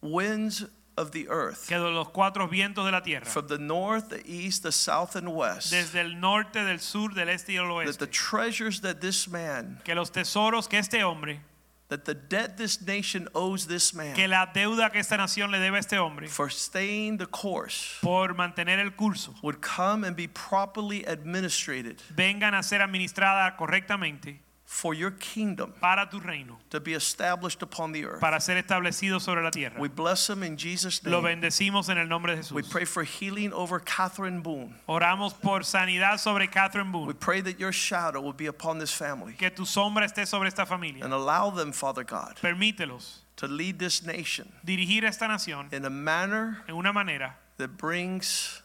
winds 0.00 0.64
of 0.96 1.10
the 1.12 1.28
earth, 1.28 1.68
Que 1.68 1.76
de 1.78 1.90
los 1.90 2.08
cuatro 2.08 2.48
vientos 2.48 2.84
de 2.86 2.90
la 2.90 3.00
tierra, 3.00 3.26
from 3.26 3.46
the 3.48 3.58
north, 3.58 4.08
the 4.08 4.22
east, 4.26 4.62
the 4.62 4.72
south, 4.72 5.16
and 5.16 5.28
west, 5.28 5.70
desde 5.70 6.00
el 6.00 6.14
norte, 6.18 6.64
del 6.64 6.78
sur, 6.78 7.10
del 7.10 7.28
este 7.28 7.50
y 7.50 7.56
el 7.56 7.84
that 7.84 7.98
the 7.98 8.06
treasures 8.06 8.80
that 8.80 9.00
this 9.02 9.28
man, 9.28 9.80
que 9.84 9.94
los 9.94 10.10
tesoros 10.10 10.66
que 10.66 10.78
este 10.78 11.02
hombre, 11.02 11.40
that 11.88 12.06
the 12.06 12.14
debt 12.14 12.56
this 12.56 12.80
nation 12.80 13.28
owes 13.34 13.66
this 13.66 13.92
man 13.92 14.14
que 14.14 14.26
la 14.26 14.46
deuda 14.54 14.90
que 14.90 14.98
esta 14.98 15.16
nación 15.18 15.50
le 15.50 15.58
debe 15.58 15.76
a 15.76 15.80
este 15.80 15.98
hombre 15.98 16.26
for 16.28 16.48
staying 16.48 17.18
the 17.18 17.26
course 17.26 17.98
por 18.00 18.28
mantener 18.34 18.78
el 18.78 18.92
curso, 18.92 19.34
would 19.42 19.60
come 19.60 20.04
and 20.04 20.16
be 20.16 20.26
properly 20.26 21.04
administrated 21.04 22.00
vengan 22.16 22.54
a 22.54 22.62
ser 22.62 22.80
administradas 22.80 23.54
correctamente 23.58 24.38
for 24.66 24.94
your 24.94 25.10
kingdom 25.10 25.72
para 25.80 26.08
tu 26.10 26.18
reino, 26.18 26.56
to 26.70 26.80
be 26.80 26.94
established 26.94 27.62
upon 27.62 27.92
the 27.92 28.04
earth. 28.06 28.20
para 28.20 28.40
ser 28.40 28.56
establecido 28.56 29.20
sobre 29.20 29.42
la 29.42 29.50
tierra. 29.50 29.78
We 29.78 29.88
bless 29.88 30.28
him 30.28 30.42
in 30.42 30.56
Jesus' 30.56 31.04
Lo 31.04 31.20
name. 31.20 31.40
bendecimos 31.42 31.88
en 31.90 31.98
el 31.98 32.06
nombre 32.06 32.34
de 32.34 32.54
We 32.54 32.62
pray 32.62 32.84
for 32.84 33.04
healing 33.04 33.52
over 33.52 33.78
Catherine 33.78 34.40
Boone. 34.40 34.74
Oramos 34.88 35.34
por 35.40 35.60
sanidad 35.60 36.18
sobre 36.18 36.46
Catherine 36.48 36.90
We 36.92 37.12
pray 37.14 37.40
that 37.42 37.60
your 37.60 37.72
shadow 37.72 38.20
will 38.20 38.32
be 38.32 38.46
upon 38.46 38.78
this 38.78 38.92
family 38.92 39.34
Que 39.34 39.50
tu 39.50 39.64
sombra 39.64 40.04
esté 40.06 40.26
sobre 40.26 40.46
esta 40.48 40.64
familia. 40.64 41.04
and 41.04 41.12
allow 41.12 41.50
them, 41.50 41.70
Father 41.70 42.02
God, 42.04 42.36
Permítelos 42.42 43.18
to 43.36 43.46
lead 43.46 43.78
this 43.78 44.02
nation 44.04 44.50
dirigir 44.64 45.04
esta 45.04 45.26
nación 45.26 45.72
in 45.72 45.84
a 45.84 45.90
manner 45.90 46.62
en 46.68 46.74
una 46.76 46.92
manera 46.92 47.34
that 47.58 47.76
brings 47.76 48.62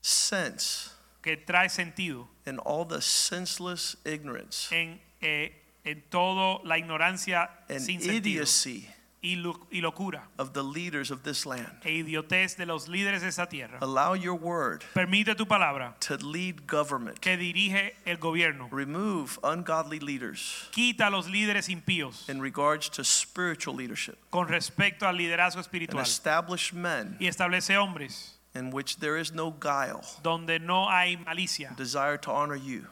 sense 0.00 0.90
que 1.22 1.36
trae 1.36 1.68
sentido 1.70 2.28
in 2.46 2.58
all 2.58 2.84
the 2.84 3.00
senseless 3.00 3.96
ignorance 4.04 4.68
en, 4.72 5.00
eh, 5.22 5.50
en 5.84 6.02
todo 6.10 6.60
la 6.64 6.76
ignorancia 6.78 7.48
and 7.68 7.80
sin 7.80 8.00
sentido 8.00 8.16
idiocy 8.40 8.88
y, 9.22 9.36
lo- 9.36 9.66
y 9.72 9.80
locura 9.80 10.28
of 10.38 10.52
the 10.52 10.62
leaders 10.62 11.10
of 11.10 11.22
this 11.22 11.46
land. 11.46 11.66
e 11.84 11.92
idiotez 12.04 12.56
de 12.58 12.66
los 12.66 12.88
líderes 12.88 13.22
de 13.22 13.28
esta 13.28 13.46
tierra. 13.48 13.78
Allow 13.80 14.12
your 14.12 14.34
word 14.34 14.84
Permite 14.92 15.34
tu 15.34 15.46
palabra 15.46 15.94
to 16.00 16.16
lead 16.18 16.66
government. 16.66 17.18
que 17.22 17.38
dirige 17.38 17.94
el 18.04 18.18
gobierno. 18.18 18.68
Remove 18.70 19.38
ungodly 19.42 19.98
leaders 19.98 20.68
Quita 20.72 21.06
a 21.06 21.10
los 21.10 21.26
líderes 21.28 21.70
impíos 21.70 22.28
in 22.28 22.38
regards 22.42 22.90
to 22.90 23.02
spiritual 23.02 23.74
leadership 23.74 24.18
con 24.30 24.46
respecto 24.46 25.06
al 25.06 25.14
liderazgo 25.16 25.56
and 25.56 25.64
espiritual 25.64 26.02
establish 26.02 26.74
men 26.74 27.16
y 27.18 27.26
establece 27.26 27.78
hombres 27.78 28.33
in 28.54 28.70
which 28.70 28.98
there 28.98 29.16
is 29.16 29.32
no 29.32 29.50
guile, 29.50 30.04
donde 30.22 30.60
no 30.60 30.88
hay 30.88 31.16
malicia, 31.16 31.74
desire 31.76 32.16
to 32.16 32.30
honor 32.30 32.56
you. 32.56 32.86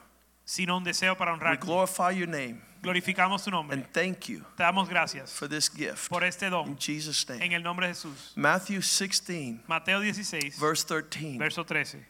sino 0.45 0.75
un 0.75 0.83
deseo 0.83 1.15
para 1.17 1.37
We 1.37 1.57
glorify 1.57 2.11
your 2.11 2.27
name 2.27 2.61
Glorificamos 2.83 3.45
tu 3.45 3.51
nombre. 3.51 3.77
and 3.77 3.85
thank 3.93 4.27
you 4.27 4.39
Te 4.57 4.63
damos 4.63 4.89
gracias 4.89 5.31
for 5.31 5.47
this 5.47 5.69
gift. 5.69 6.09
por 6.09 6.23
este 6.23 6.49
don. 6.49 6.67
In 6.67 6.77
Jesus' 6.77 7.25
en 7.29 7.53
el 7.53 7.61
nombre 7.61 7.87
de 7.87 7.93
Jesús. 7.93 8.35
Matthew 8.35 8.81
16, 8.81 9.61
Mateo 9.67 10.01
16, 10.01 10.59
verse 10.59 10.83
13. 10.83 11.37
verso 11.37 11.63
13. 11.63 12.05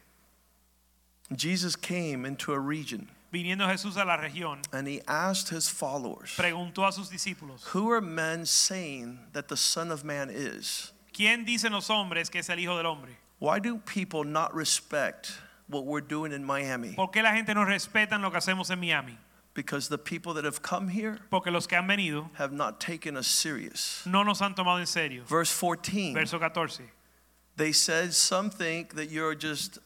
Jesus 1.35 1.75
came 1.75 2.25
into 2.25 2.53
a 2.53 2.59
region 2.59 3.07
Viniendo 3.31 3.67
Jesús 3.67 3.97
a 3.97 4.05
la 4.05 4.15
región, 4.15 4.59
and 4.71 4.87
he 4.87 5.01
asked 5.07 5.49
his 5.49 5.67
followers, 5.67 6.35
preguntó 6.37 6.87
a 6.87 6.91
sus 6.91 7.09
discípulos, 7.09 7.63
Who 7.73 7.89
are 7.91 7.99
men 7.99 8.45
saying 8.45 9.17
that 9.33 9.47
the 9.47 9.57
Son 9.57 9.91
of 9.91 10.03
Man 10.03 10.29
is? 10.31 10.91
¿quién 11.11 11.43
dicen 11.43 11.71
los 11.71 11.89
hombres 11.89 12.29
que 12.29 12.39
es 12.41 12.49
el 12.49 12.59
Hijo 12.59 12.77
del 12.77 12.85
Hombre? 12.85 13.17
Why 13.43 13.59
do 13.59 13.77
people 13.77 14.23
not 14.23 14.55
respect 14.55 15.33
what 15.67 15.85
we're 15.85 15.99
doing 15.99 16.31
in 16.31 16.45
Miami? 16.45 16.93
¿Por 16.95 17.09
qué 17.09 17.21
la 17.21 17.33
gente 17.33 17.53
no 17.53 17.65
respeta 17.65 18.17
lo 18.17 18.29
que 18.31 18.37
hacemos 18.37 18.71
en 18.71 18.79
Miami? 18.79 19.17
Because 19.53 19.89
the 19.89 19.97
people 19.97 20.33
that 20.35 20.45
have 20.45 20.61
come 20.61 20.87
here 20.87 21.19
Porque 21.29 21.47
los 21.51 21.67
que 21.67 21.77
han 21.77 21.85
venido 21.85 22.29
have 22.35 22.53
not 22.53 22.79
taken 22.79 23.17
us 23.17 23.27
serious. 23.27 24.01
no 24.05 24.23
nos 24.23 24.39
han 24.39 24.55
tomado 24.55 24.79
en 24.79 24.85
serio. 24.85 25.23
Verse 25.25 25.51
14, 25.51 26.13
Verso 26.13 26.39
14. 26.39 26.85
they 27.57 27.73
said, 27.73 28.13
Some 28.13 28.49
think 28.49 28.95
that 28.95 29.11
you're 29.11 29.35
just 29.35 29.77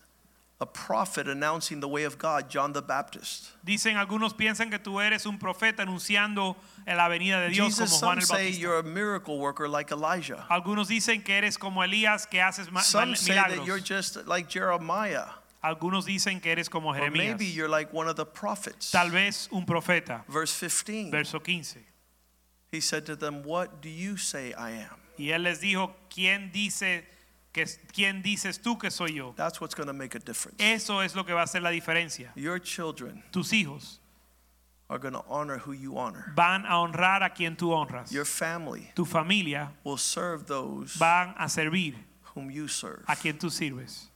a 0.60 0.66
prophet 0.66 1.28
announcing 1.28 1.80
the 1.82 1.88
way 1.88 2.04
of 2.04 2.18
God, 2.18 2.50
John 2.50 2.74
the 2.74 2.82
Baptist. 2.82 3.52
Dicen 3.64 3.96
algunos 3.96 4.34
piensan 4.34 4.72
que 4.72 4.80
tú 4.80 5.00
eres 5.00 5.26
un 5.28 5.38
profeta 5.38 5.84
anunciando 5.84 6.56
la 6.88 7.08
venida 7.08 7.42
de 7.42 7.50
Dios 7.50 7.78
Jesus, 7.78 7.92
como 7.92 8.00
Juan 8.00 8.00
some 8.00 8.18
el 8.20 8.26
say 8.26 8.44
Bautista. 8.46 8.62
you're 8.62 8.80
a 8.80 8.84
miracle 8.84 9.38
worker 9.38 9.68
like 9.68 9.92
Elijah. 9.92 10.46
Algunos 10.50 10.88
dicen 10.88 11.24
que 11.24 11.36
eres 11.36 11.58
como 11.58 11.82
Elías 11.84 12.28
que 12.28 12.40
haces 12.40 12.66
Some 12.84 13.10
mal- 13.10 13.16
say 13.16 13.36
that 13.36 13.66
you're 13.66 13.80
just 13.80 14.26
like 14.28 14.50
Jeremiah. 14.50 15.28
Algunos 15.64 16.06
dicen 16.06 16.42
que 16.42 16.52
eres 16.52 16.70
como 16.70 16.90
Or 16.94 17.12
maybe 17.12 17.46
you're 17.46 17.70
like 17.70 17.92
one 17.94 18.08
of 18.08 18.16
the 18.16 18.26
prophets. 18.26 18.92
Tal 18.92 19.10
vez 19.10 19.48
un 19.52 19.66
profeta. 19.66 20.24
Verse 20.28 20.52
15, 20.54 21.12
Verso 21.12 21.40
15. 21.40 21.84
he 22.72 22.80
said 22.80 23.06
to 23.06 23.16
them, 23.16 23.44
What 23.44 23.82
do 23.82 23.90
you 23.90 24.18
say 24.18 24.54
I 24.58 24.72
am? 24.72 24.96
Y 25.20 25.32
él 25.32 25.44
les 25.44 25.60
dijo, 25.60 25.94
¿quién 26.10 26.52
dice 26.52 27.04
quién 27.94 28.22
dices 28.24 28.60
tú 28.62 28.78
que 28.80 28.90
soy 28.92 29.14
yo? 29.14 29.34
That's 29.36 29.60
what's 29.62 29.74
going 29.76 29.88
to 29.88 29.94
make 29.94 30.16
a 30.16 30.20
difference. 30.20 30.58
Eso 30.62 31.00
es 31.02 31.16
lo 31.16 31.24
que 31.24 31.34
va 31.34 31.42
a 31.42 31.44
hacer 31.46 31.62
la 31.62 31.70
diferencia. 31.72 32.30
Your 32.36 32.60
children 32.60 33.24
Tus 33.32 33.52
hijos 33.52 34.00
are 34.90 35.00
going 35.00 35.14
to 35.14 35.24
honor 35.28 35.58
who 35.58 35.74
you 35.74 35.98
honor. 35.98 36.32
van 36.36 36.66
a 36.66 36.70
honrar 36.80 37.22
a 37.24 37.30
quien 37.30 37.56
tú 37.58 37.72
honras. 37.74 38.12
Your 38.12 38.26
family 38.26 38.92
Tu 38.96 39.04
familia 39.06 39.72
will 39.84 39.98
serve 39.98 40.48
those 40.48 40.94
van 40.96 41.34
a 41.38 41.50
servir 41.50 41.94
whom 42.36 42.50
you 42.52 42.68
serve. 42.68 43.04
a 43.08 43.16
quien 43.16 43.38
tú 43.38 43.50
sirves. 43.52 44.08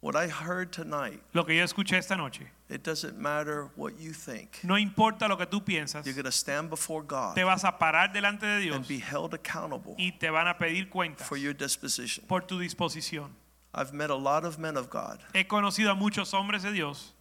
What 0.00 0.16
I 0.16 0.28
heard 0.28 0.70
tonight 0.72 1.22
Lo 1.32 1.44
que 1.44 1.54
yo 1.56 1.64
escuché 1.64 1.96
esta 1.96 2.16
noche 2.16 2.46
It 2.74 2.82
doesn't 2.82 3.16
matter 3.16 3.68
what 3.76 3.92
you 4.00 4.12
think. 4.12 4.58
No 4.64 4.76
importa 4.76 5.28
lo 5.28 5.36
que 5.36 5.46
tú 5.46 5.64
piensas, 5.64 6.04
You're 6.04 6.12
going 6.14 6.24
to 6.24 6.32
stand 6.32 6.70
before 6.70 7.04
God 7.04 7.36
te 7.36 7.44
vas 7.44 7.62
a 7.64 7.78
parar 7.78 8.12
delante 8.12 8.44
de 8.44 8.58
Dios 8.62 8.74
and 8.74 8.88
be 8.88 8.98
held 8.98 9.32
accountable 9.32 9.94
y 9.96 10.10
te 10.18 10.28
van 10.28 10.48
a 10.48 10.58
pedir 10.58 10.90
cuentas 10.90 11.24
for 11.24 11.36
your 11.36 11.54
disposition. 11.54 12.24
por 12.26 12.40
tu 12.40 12.58
disposición. 12.58 13.30
I've 13.72 13.92
met 13.92 14.10
a 14.10 14.16
lot 14.16 14.44
of 14.44 14.58
men 14.58 14.76
of 14.76 14.90
God, 14.90 15.20
He 15.32 15.44
conocido 15.44 15.92
a 15.92 15.94
muchos 15.94 16.34
hombres 16.34 16.64
de 16.64 16.72
Dios 16.72 17.13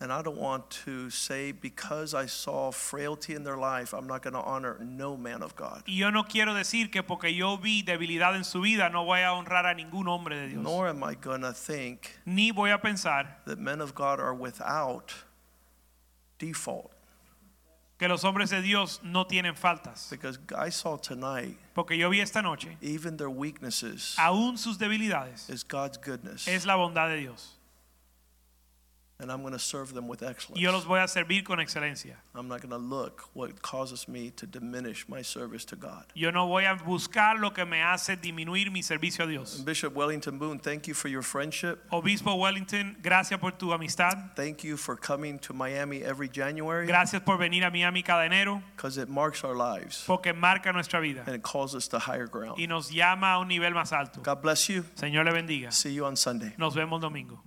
and 0.00 0.12
I 0.12 0.22
don't 0.22 0.36
want 0.38 0.70
to 0.84 1.10
say 1.10 1.50
because 1.50 2.14
I 2.14 2.26
saw 2.26 2.70
frailty 2.70 3.34
in 3.34 3.42
their 3.42 3.56
life, 3.56 3.92
I'm 3.92 4.06
not 4.06 4.22
going 4.22 4.34
to 4.34 4.40
honor 4.40 4.78
no 4.80 5.16
man 5.16 5.42
of 5.42 5.56
God. 5.56 5.82
y 5.88 5.94
yo 5.94 6.10
no 6.10 6.22
quiero 6.24 6.54
decir 6.54 6.90
que 6.92 7.02
porque 7.02 7.34
yo 7.34 7.56
vi 7.56 7.82
debilidad 7.82 8.36
en 8.36 8.44
su 8.44 8.60
vida 8.60 8.88
no 8.90 9.04
voy 9.04 9.20
a 9.22 9.32
honrar 9.32 9.66
a 9.66 9.74
ningún 9.74 10.06
hombre 10.06 10.36
de 10.36 10.48
Dios. 10.50 10.62
Nor 10.62 10.88
am 10.88 11.02
I 11.02 11.14
going 11.14 11.40
to 11.42 11.52
think 11.52 12.16
Ni 12.24 12.52
voy 12.52 12.70
a 12.70 12.78
pensar 12.78 13.26
that 13.46 13.58
men 13.58 13.80
of 13.80 13.94
God 13.94 14.20
are 14.20 14.34
without 14.34 15.12
default. 16.38 16.92
que 17.98 18.06
los 18.06 18.22
hombres 18.22 18.50
de 18.50 18.62
Dios 18.62 19.00
no 19.02 19.24
tienen 19.24 19.56
faltas. 19.56 20.08
Because 20.10 20.38
I 20.56 20.68
saw 20.68 20.96
tonight, 20.96 21.58
Porque 21.74 21.96
yo 21.98 22.08
vi 22.10 22.20
esta 22.20 22.40
noche, 22.40 22.76
even 22.80 23.16
their 23.16 23.28
weaknesses 23.30 24.14
aún 24.16 24.56
sus 24.56 24.78
debilidades 24.78 25.50
is 25.50 25.64
God's 25.64 25.96
goodness. 25.98 26.46
es 26.46 26.64
la 26.64 26.76
bondad 26.76 27.08
de 27.08 27.16
Dios. 27.16 27.57
And 29.20 29.32
I'm 29.32 29.40
going 29.40 29.52
to 29.52 29.58
serve 29.58 29.94
them 29.94 30.06
with 30.06 30.22
Y 30.22 30.28
excellence. 30.28 30.60
yo 30.62 30.70
los 30.70 30.84
voy 30.84 31.00
a 31.02 31.08
servir 31.08 31.42
con 31.44 31.58
excelencia. 31.58 32.14
I'm 32.36 32.46
not 32.46 32.60
going 32.60 32.70
to 32.70 32.78
look 32.78 33.28
what 33.34 33.60
causes 33.62 34.06
me 34.06 34.30
to 34.36 34.46
diminish 34.46 35.08
my 35.08 35.22
service 35.22 35.64
to 35.66 35.76
God. 35.76 36.04
Yo 36.14 36.30
no 36.30 36.46
voy 36.46 36.62
a 36.62 36.76
buscar 36.76 37.40
lo 37.40 37.50
que 37.50 37.66
me 37.66 37.82
hace 37.82 38.16
disminuir 38.16 38.70
mi 38.70 38.80
servicio 38.80 39.24
a 39.24 39.26
Dios. 39.26 39.56
Bishop 39.62 39.92
Wellington 39.92 40.38
Boone, 40.38 40.60
thank 40.60 40.86
you 40.86 40.94
for 40.94 41.08
your 41.08 41.22
friendship. 41.22 41.80
Obispo 41.90 42.36
Wellington, 42.36 42.96
gracias 43.02 43.40
por 43.40 43.50
tu 43.50 43.72
amistad. 43.72 44.36
Thank 44.36 44.62
you 44.62 44.76
for 44.76 44.94
coming 44.94 45.40
to 45.40 45.52
Miami 45.52 46.04
every 46.04 46.28
January 46.28 46.86
Gracias 46.86 47.20
por 47.24 47.38
venir 47.38 47.64
a 47.64 47.70
Miami 47.72 48.02
cada 48.04 48.24
enero, 48.24 48.62
because 48.76 48.98
it 48.98 49.08
marks 49.08 49.42
our 49.42 49.56
lives 49.56 50.04
porque 50.06 50.32
marca 50.32 50.72
nuestra 50.72 51.00
vida 51.00 51.24
and 51.26 51.34
it 51.34 51.42
calls 51.42 51.74
us 51.74 51.88
to 51.88 51.98
higher 51.98 52.28
ground. 52.28 52.56
y 52.56 52.66
nos 52.66 52.88
llama 52.92 53.32
a 53.32 53.40
un 53.40 53.48
nivel 53.48 53.74
más 53.74 53.92
alto. 53.92 54.20
God 54.22 54.40
bless 54.42 54.68
you. 54.68 54.84
Señor 54.94 55.24
le 55.24 55.32
bendiga. 55.32 55.72
See 55.72 55.90
you 55.90 56.04
on 56.04 56.14
Sunday. 56.14 56.52
Nos 56.56 56.76
vemos 56.76 57.00
domingo. 57.00 57.40